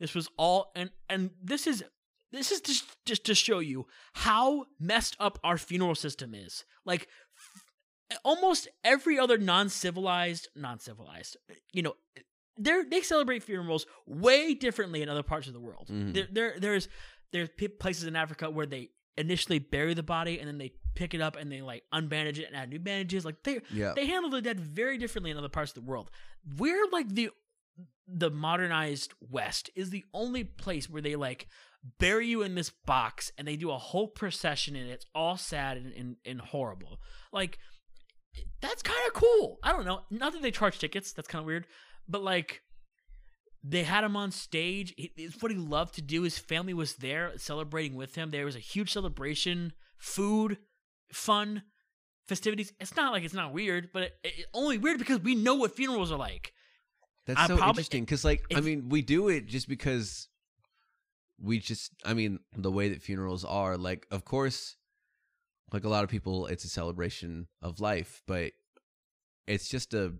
This 0.00 0.14
was 0.14 0.28
all, 0.38 0.72
and 0.74 0.90
and 1.10 1.32
this 1.42 1.66
is 1.66 1.84
this 2.32 2.52
is 2.52 2.60
just 2.60 2.84
just 3.06 3.24
to 3.24 3.34
show 3.34 3.58
you 3.60 3.86
how 4.14 4.66
messed 4.80 5.16
up 5.18 5.38
our 5.44 5.58
funeral 5.58 5.94
system 5.94 6.34
is. 6.34 6.64
Like 6.84 7.08
f- 8.10 8.18
almost 8.24 8.68
every 8.84 9.18
other 9.18 9.38
non-civilized, 9.38 10.48
non-civilized, 10.56 11.36
you 11.72 11.82
know, 11.82 11.94
they 12.58 12.82
they 12.90 13.00
celebrate 13.02 13.42
funerals 13.42 13.86
way 14.06 14.54
differently 14.54 15.02
in 15.02 15.08
other 15.08 15.22
parts 15.22 15.46
of 15.46 15.52
the 15.52 15.60
world. 15.60 15.88
Mhm. 15.90 16.14
There, 16.14 16.26
there 16.30 16.54
there's 16.60 16.88
there's 17.32 17.48
places 17.78 18.04
in 18.04 18.16
Africa 18.16 18.50
where 18.50 18.66
they 18.66 18.90
initially 19.16 19.58
bury 19.58 19.94
the 19.94 20.02
body 20.02 20.38
and 20.38 20.46
then 20.48 20.58
they 20.58 20.72
pick 20.94 21.12
it 21.12 21.20
up 21.20 21.36
and 21.36 21.50
they 21.50 21.60
like 21.60 21.82
unbandage 21.92 22.38
it 22.38 22.44
and 22.46 22.56
add 22.56 22.68
new 22.70 22.78
bandages. 22.78 23.24
Like 23.24 23.42
they 23.42 23.60
Yeah. 23.70 23.92
they 23.94 24.06
handle 24.06 24.30
the 24.30 24.40
dead 24.42 24.60
very 24.60 24.96
differently 24.98 25.30
in 25.30 25.36
other 25.36 25.48
parts 25.48 25.70
of 25.70 25.74
the 25.82 25.88
world. 25.90 26.10
We're 26.56 26.86
like 26.90 27.08
the 27.08 27.30
the 28.08 28.30
modernized 28.30 29.12
West 29.20 29.70
is 29.76 29.90
the 29.90 30.04
only 30.14 30.42
place 30.42 30.88
where 30.88 31.02
they 31.02 31.14
like 31.14 31.46
bury 31.98 32.26
you 32.26 32.42
in 32.42 32.54
this 32.54 32.70
box 32.70 33.32
and 33.38 33.46
they 33.46 33.56
do 33.56 33.70
a 33.70 33.78
whole 33.78 34.08
procession 34.08 34.76
and 34.76 34.90
it's 34.90 35.06
all 35.14 35.36
sad 35.36 35.76
and, 35.76 35.92
and, 35.92 36.16
and 36.24 36.40
horrible. 36.40 36.98
Like 37.32 37.58
that's 38.60 38.82
kind 38.82 39.00
of 39.06 39.14
cool. 39.14 39.58
I 39.62 39.72
don't 39.72 39.86
know. 39.86 40.00
Not 40.10 40.32
that 40.32 40.42
they 40.42 40.50
charge 40.50 40.78
tickets. 40.78 41.12
That's 41.12 41.28
kind 41.28 41.40
of 41.40 41.46
weird. 41.46 41.66
But 42.08 42.22
like 42.22 42.62
they 43.64 43.82
had 43.82 44.04
him 44.04 44.16
on 44.16 44.30
stage. 44.30 44.94
It's 44.96 45.40
what 45.42 45.52
he 45.52 45.58
loved 45.58 45.94
to 45.96 46.02
do. 46.02 46.22
His 46.22 46.38
family 46.38 46.74
was 46.74 46.96
there 46.96 47.32
celebrating 47.36 47.96
with 47.96 48.14
him. 48.14 48.30
There 48.30 48.44
was 48.44 48.56
a 48.56 48.60
huge 48.60 48.92
celebration, 48.92 49.72
food, 49.98 50.58
fun, 51.12 51.62
festivities. 52.26 52.72
It's 52.80 52.96
not 52.96 53.12
like 53.12 53.24
it's 53.24 53.34
not 53.34 53.52
weird, 53.52 53.90
but 53.92 54.02
it, 54.02 54.12
it, 54.22 54.46
only 54.54 54.78
weird 54.78 54.98
because 54.98 55.20
we 55.20 55.34
know 55.34 55.54
what 55.54 55.74
funerals 55.74 56.12
are 56.12 56.18
like. 56.18 56.52
That's 57.26 57.40
I 57.40 57.46
so 57.46 57.56
probably- 57.56 57.70
interesting 57.70 58.04
because, 58.04 58.24
like, 58.24 58.42
I 58.54 58.60
mean, 58.60 58.88
we 58.88 59.02
do 59.02 59.28
it 59.28 59.46
just 59.46 59.68
because 59.68 60.28
we 61.40 61.58
just, 61.58 61.92
I 62.04 62.14
mean, 62.14 62.40
the 62.56 62.70
way 62.70 62.88
that 62.88 63.02
funerals 63.02 63.44
are, 63.44 63.76
like, 63.76 64.06
of 64.10 64.24
course, 64.24 64.76
like 65.72 65.84
a 65.84 65.88
lot 65.88 66.04
of 66.04 66.10
people, 66.10 66.46
it's 66.46 66.64
a 66.64 66.68
celebration 66.68 67.46
of 67.62 67.80
life, 67.80 68.22
but 68.26 68.52
it's 69.46 69.68
just 69.68 69.94
a 69.94 70.14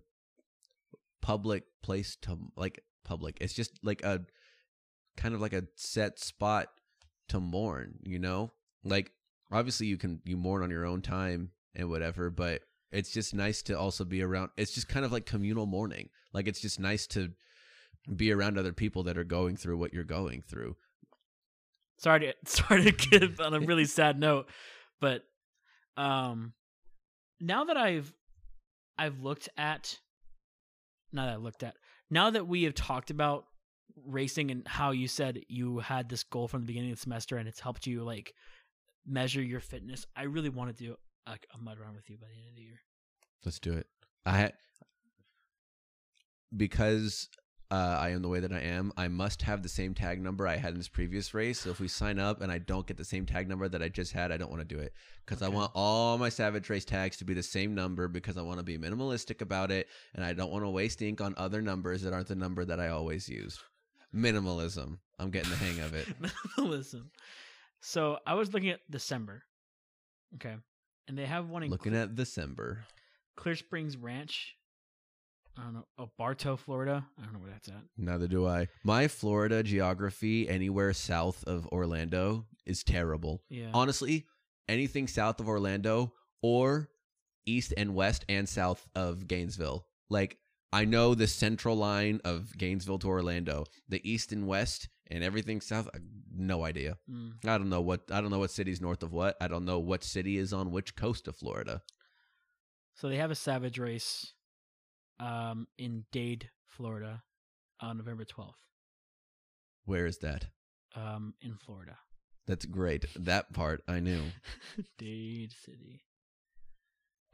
public 1.21 1.63
place 1.81 2.17
to, 2.21 2.37
like, 2.55 2.83
public. 3.03 3.37
It's 3.41 3.53
just 3.53 3.79
like 3.83 4.03
a 4.03 4.21
kind 5.17 5.35
of 5.35 5.41
like 5.41 5.53
a 5.53 5.63
set 5.75 6.19
spot 6.19 6.67
to 7.29 7.39
mourn, 7.39 7.99
you 8.03 8.19
know? 8.19 8.51
Like, 8.83 9.11
obviously, 9.51 9.87
you 9.87 9.97
can, 9.97 10.21
you 10.23 10.37
mourn 10.37 10.63
on 10.63 10.71
your 10.71 10.85
own 10.85 11.01
time 11.01 11.51
and 11.75 11.89
whatever, 11.89 12.29
but 12.29 12.61
it's 12.91 13.11
just 13.11 13.33
nice 13.33 13.61
to 13.63 13.77
also 13.77 14.03
be 14.03 14.21
around. 14.21 14.49
It's 14.57 14.73
just 14.73 14.87
kind 14.87 15.05
of 15.05 15.11
like 15.11 15.25
communal 15.25 15.65
mourning. 15.65 16.09
Like 16.33 16.47
it's 16.47 16.61
just 16.61 16.79
nice 16.79 17.07
to 17.07 17.29
be 18.15 18.31
around 18.31 18.57
other 18.57 18.73
people 18.73 19.03
that 19.03 19.17
are 19.17 19.23
going 19.23 19.55
through 19.55 19.77
what 19.77 19.93
you're 19.93 20.03
going 20.03 20.41
through. 20.41 20.75
Sorry 21.99 22.19
to 22.21 22.33
sorry 22.45 22.83
to 22.83 22.91
give 22.91 23.39
on 23.41 23.53
a 23.53 23.59
really 23.59 23.85
sad 23.85 24.19
note, 24.19 24.49
but 24.99 25.23
um, 25.97 26.53
now 27.39 27.65
that 27.65 27.77
I've 27.77 28.11
I've 28.97 29.21
looked 29.21 29.49
at, 29.57 29.97
now 31.13 31.25
that 31.25 31.35
I've 31.35 31.43
looked 31.43 31.63
at, 31.63 31.75
now 32.09 32.29
that 32.31 32.47
we 32.47 32.63
have 32.63 32.73
talked 32.73 33.11
about 33.11 33.45
racing 34.05 34.49
and 34.49 34.67
how 34.67 34.91
you 34.91 35.07
said 35.07 35.41
you 35.47 35.79
had 35.79 36.09
this 36.09 36.23
goal 36.23 36.47
from 36.47 36.61
the 36.61 36.67
beginning 36.67 36.91
of 36.91 36.97
the 36.97 37.01
semester 37.01 37.37
and 37.37 37.47
it's 37.47 37.59
helped 37.59 37.85
you 37.85 38.03
like 38.03 38.33
measure 39.05 39.41
your 39.41 39.59
fitness, 39.59 40.05
I 40.15 40.23
really 40.23 40.49
want 40.49 40.75
to 40.75 40.83
do 40.83 40.95
a, 41.27 41.31
a 41.53 41.57
mud 41.57 41.79
run 41.79 41.95
with 41.95 42.09
you 42.09 42.17
by 42.17 42.27
the 42.27 42.39
end 42.39 42.49
of 42.49 42.55
the 42.55 42.61
year. 42.61 42.79
Let's 43.43 43.59
do 43.59 43.73
it. 43.73 43.87
I 44.25 44.51
because 46.55 47.29
uh, 47.71 47.97
I 47.99 48.09
am 48.09 48.23
the 48.23 48.29
way 48.29 48.39
that 48.39 48.51
I 48.51 48.61
am. 48.61 48.91
I 48.97 49.07
must 49.07 49.43
have 49.43 49.61
the 49.61 49.69
same 49.69 49.93
tag 49.93 50.19
number 50.21 50.47
I 50.47 50.55
had 50.55 50.71
in 50.71 50.79
this 50.79 50.87
previous 50.87 51.33
race. 51.35 51.59
So 51.59 51.69
if 51.69 51.79
we 51.79 51.87
sign 51.87 52.17
up 52.17 52.41
and 52.41 52.51
I 52.51 52.57
don't 52.57 52.87
get 52.87 52.97
the 52.97 53.05
same 53.05 53.27
tag 53.27 53.47
number 53.47 53.67
that 53.69 53.83
I 53.83 53.89
just 53.89 54.11
had, 54.11 54.31
I 54.31 54.37
don't 54.37 54.49
want 54.49 54.67
to 54.67 54.75
do 54.75 54.81
it 54.81 54.93
because 55.23 55.43
I 55.43 55.49
want 55.49 55.71
all 55.75 56.17
my 56.17 56.29
Savage 56.29 56.67
Race 56.69 56.85
tags 56.85 57.17
to 57.17 57.25
be 57.25 57.35
the 57.35 57.43
same 57.43 57.75
number 57.75 58.07
because 58.07 58.37
I 58.37 58.41
want 58.41 58.57
to 58.57 58.63
be 58.63 58.79
minimalistic 58.79 59.41
about 59.41 59.69
it 59.69 59.87
and 60.15 60.25
I 60.25 60.33
don't 60.33 60.51
want 60.51 60.65
to 60.65 60.69
waste 60.69 61.01
ink 61.03 61.21
on 61.21 61.35
other 61.37 61.61
numbers 61.61 62.01
that 62.01 62.13
aren't 62.13 62.27
the 62.27 62.35
number 62.35 62.65
that 62.65 62.79
I 62.79 62.89
always 62.89 63.29
use. 63.29 63.59
Minimalism. 64.15 64.97
I'm 65.19 65.29
getting 65.29 65.51
the 65.51 65.57
hang 65.57 65.79
of 65.81 65.93
it. 65.93 66.07
Minimalism. 66.57 67.03
So 67.81 68.17
I 68.25 68.33
was 68.33 68.51
looking 68.51 68.69
at 68.69 68.79
December. 68.89 69.43
Okay. 70.35 70.55
And 71.07 71.17
they 71.17 71.25
have 71.25 71.49
one 71.49 71.61
in 71.61 71.69
Looking 71.69 71.95
at 71.95 72.15
December. 72.15 72.85
Clear 73.35 73.55
Springs 73.55 73.95
Ranch. 73.95 74.55
I 75.59 75.63
don't 75.63 75.73
know. 75.73 75.85
Oh, 75.97 76.09
Bartow, 76.17 76.55
Florida. 76.55 77.05
I 77.19 77.23
don't 77.23 77.33
know 77.33 77.39
where 77.39 77.51
that's 77.51 77.67
at. 77.67 77.83
Neither 77.97 78.27
do 78.27 78.47
I. 78.47 78.67
My 78.83 79.07
Florida 79.07 79.61
geography, 79.61 80.47
anywhere 80.47 80.93
south 80.93 81.43
of 81.45 81.67
Orlando, 81.67 82.45
is 82.65 82.83
terrible. 82.83 83.43
Yeah. 83.49 83.71
Honestly, 83.73 84.25
anything 84.69 85.07
south 85.07 85.39
of 85.39 85.49
Orlando 85.49 86.13
or 86.41 86.89
east 87.45 87.73
and 87.75 87.93
west 87.93 88.23
and 88.29 88.47
south 88.47 88.87
of 88.95 89.27
Gainesville. 89.27 89.85
Like, 90.09 90.37
I 90.71 90.85
know 90.85 91.15
the 91.15 91.27
central 91.27 91.75
line 91.75 92.21
of 92.23 92.55
Gainesville 92.57 92.99
to 92.99 93.09
Orlando, 93.09 93.65
the 93.89 94.07
east 94.09 94.31
and 94.31 94.47
west, 94.47 94.87
and 95.07 95.23
everything 95.23 95.61
south. 95.61 95.89
No 96.33 96.63
idea. 96.63 96.97
Mm. 97.11 97.33
I 97.43 97.57
don't 97.57 97.69
know 97.69 97.81
what. 97.81 98.01
I 98.11 98.21
don't 98.21 98.29
know 98.29 98.39
what 98.39 98.51
city's 98.51 98.79
north 98.79 99.03
of 99.03 99.11
what. 99.11 99.35
I 99.41 99.47
don't 99.47 99.65
know 99.65 99.79
what 99.79 100.03
city 100.03 100.37
is 100.37 100.53
on 100.53 100.71
which 100.71 100.95
coast 100.95 101.27
of 101.27 101.35
Florida. 101.35 101.81
So 102.93 103.09
they 103.09 103.17
have 103.17 103.31
a 103.31 103.35
Savage 103.35 103.79
Race 103.79 104.33
um, 105.19 105.67
in 105.77 106.05
Dade, 106.11 106.49
Florida 106.67 107.23
on 107.81 107.97
November 107.97 108.25
12th 108.25 108.53
Where 109.85 110.05
is 110.05 110.17
that? 110.19 110.45
um, 110.95 111.33
in 111.41 111.55
Florida. 111.55 111.97
That's 112.47 112.65
great. 112.65 113.05
That 113.15 113.53
part 113.53 113.83
I 113.87 113.99
knew. 113.99 114.23
Dade 114.97 115.51
City. 115.63 116.01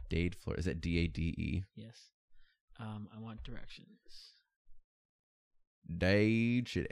Dade, 0.09 0.35
Florida. 0.35 0.59
Is 0.59 0.65
that 0.65 0.81
D 0.81 0.99
A 0.99 1.07
D 1.07 1.21
E? 1.37 1.63
Yes. 1.75 2.09
Um, 2.79 3.07
I 3.15 3.19
want 3.19 3.43
directions. 3.43 4.33
Dade 5.97 6.67
City. 6.67 6.89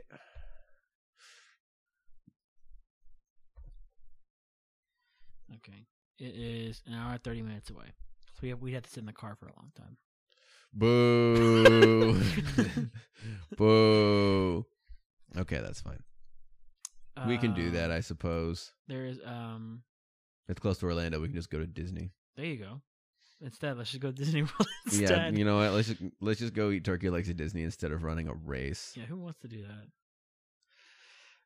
Okay. 5.56 5.86
It 6.20 6.36
is 6.36 6.82
an 6.88 6.94
hour 6.94 7.14
and 7.14 7.24
30 7.24 7.42
minutes 7.42 7.70
away. 7.70 7.86
So 8.34 8.40
we 8.42 8.50
have, 8.50 8.62
we'd 8.62 8.74
have 8.74 8.84
to 8.84 8.90
sit 8.90 9.00
in 9.00 9.06
the 9.06 9.14
car 9.14 9.36
for 9.36 9.48
a 9.48 9.54
long 9.58 9.72
time. 9.76 9.98
Boo. 10.74 12.20
Boo. 13.58 14.66
Okay, 15.38 15.60
that's 15.60 15.82
fine. 15.82 16.00
we 17.28 17.38
can 17.38 17.54
do 17.54 17.72
that, 17.72 17.92
Um, 17.92 17.98
I 17.98 18.00
suppose. 18.02 18.72
There 18.88 19.06
is, 19.06 19.20
um, 19.26 19.84
It's 20.48 20.60
close 20.60 20.78
to 20.80 20.86
Orlando. 20.88 21.20
We 21.20 21.28
can 21.28 21.36
just 21.36 21.50
go 21.50 21.60
to 21.60 21.68
Disney. 21.68 22.12
there 22.36 22.46
you 22.46 22.58
go. 22.58 22.82
Instead, 23.42 23.78
let's 23.78 23.90
just 23.92 24.02
go 24.02 24.10
to 24.10 24.16
Disney 24.16 24.42
World 24.44 24.68
Yeah, 24.92 25.30
you 25.30 25.44
know 25.44 25.58
what? 25.58 25.74
Let's 25.74 25.90
just, 25.90 26.02
let's 26.22 26.40
just 26.40 26.54
go 26.54 26.70
eat 26.72 26.86
turkey 26.86 27.10
legs 27.10 27.30
at 27.30 27.36
Disney 27.38 27.64
instead 27.64 27.92
of 27.92 28.04
running 28.04 28.28
a 28.30 28.34
race. 28.34 28.94
Yeah, 28.96 29.04
who 29.06 29.18
wants 29.18 29.40
to 29.42 29.48
do 29.48 29.64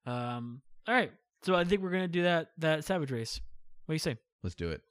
that? 0.05 0.11
Um. 0.11 0.61
All 0.87 0.93
right. 0.95 1.11
So 1.43 1.53
I 1.55 1.63
think 1.65 1.81
we're 1.81 1.91
gonna 1.91 2.07
do 2.07 2.23
that 2.23 2.49
that 2.59 2.85
Savage 2.85 3.11
Race. 3.11 3.41
What 3.85 3.93
do 3.93 3.95
you 3.95 3.99
say? 3.99 4.15
Let's 4.43 4.55
do 4.55 4.69
it. 4.69 4.81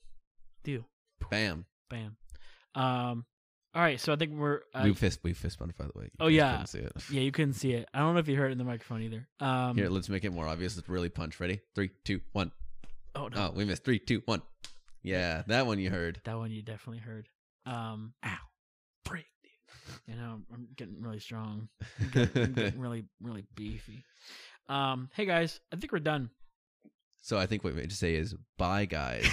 Deal. 0.65 0.87
Bam. 1.31 1.65
Bam. 1.89 2.17
Um. 2.75 3.25
All 3.77 3.83
right. 3.83 4.01
So 4.01 4.13
I 4.13 4.17
think 4.17 4.33
we're. 4.33 4.61
Uh, 4.75 4.81
we 4.85 4.95
fist 4.95 5.21
we 5.23 5.35
fist 5.35 5.59
bumped 5.59 5.77
by 5.77 5.85
the 5.85 5.93
way. 5.95 6.05
You 6.05 6.11
Oh, 6.19 6.27
yeah. 6.29 6.53
couldn't 6.53 6.67
see 6.69 6.79
it. 6.79 6.93
yeah, 7.13 7.21
you 7.21 7.31
couldn't 7.31 7.53
see 7.55 7.73
it. 7.73 7.87
I 7.93 7.99
don't 7.99 8.15
know 8.15 8.21
if 8.21 8.27
you 8.29 8.35
heard 8.37 8.49
it 8.49 8.53
in 8.53 8.59
the 8.59 8.65
microphone 8.65 9.03
either. 9.03 9.29
Um. 9.39 9.77
Here, 9.77 9.89
let's 9.91 10.09
make 10.09 10.25
it 10.25 10.33
more 10.33 10.49
obvious. 10.49 10.77
Let's 10.77 10.89
really 10.89 11.11
punch. 11.11 11.39
Ready? 11.39 11.61
Three, 11.75 11.91
two, 12.05 12.21
one. 12.33 12.51
oh 13.15 13.29
no, 13.29 13.49
Oh, 13.49 13.53
we 13.55 13.65
missed. 13.67 13.85
Three, 13.85 13.99
two, 13.99 14.23
one. 14.25 14.41
Yeah, 15.03 15.43
that 15.47 15.67
one 15.67 15.79
you 15.79 15.91
heard. 15.91 16.21
that 16.25 16.37
one 16.39 16.51
you 16.51 16.63
definitely 16.63 17.01
heard. 17.03 17.29
Um. 17.67 18.15
Ow. 18.25 18.37
Break. 19.05 19.27
You 20.09 20.17
know, 20.17 20.41
I'm 20.53 20.69
getting 20.77 21.01
really 21.01 21.21
strong. 21.21 21.69
I'm 22.01 22.09
getting, 22.09 22.43
I'm 22.43 22.53
getting 22.55 22.81
really, 22.81 23.05
really 23.21 23.45
beefy. 23.55 24.03
Um. 24.69 25.11
Hey 25.15 25.27
guys, 25.27 25.61
I 25.73 25.77
think 25.77 25.93
we're 25.93 25.99
done. 26.01 26.31
so 27.21 27.37
I 27.39 27.47
think 27.47 27.63
what 27.63 27.75
we 27.75 27.83
need 27.83 27.91
to 27.91 27.97
say 27.97 28.15
is 28.15 28.35
bye, 28.59 28.85
guys. 28.87 29.29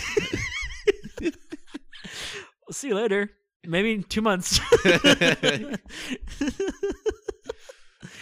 We'll 1.22 1.32
see 2.72 2.90
you 2.90 2.96
later. 2.96 3.32
Maybe 3.66 3.94
in 3.94 4.04
two 4.04 4.22
months. 4.22 4.60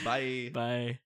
bye. 0.04 0.52
Bye. 0.54 1.00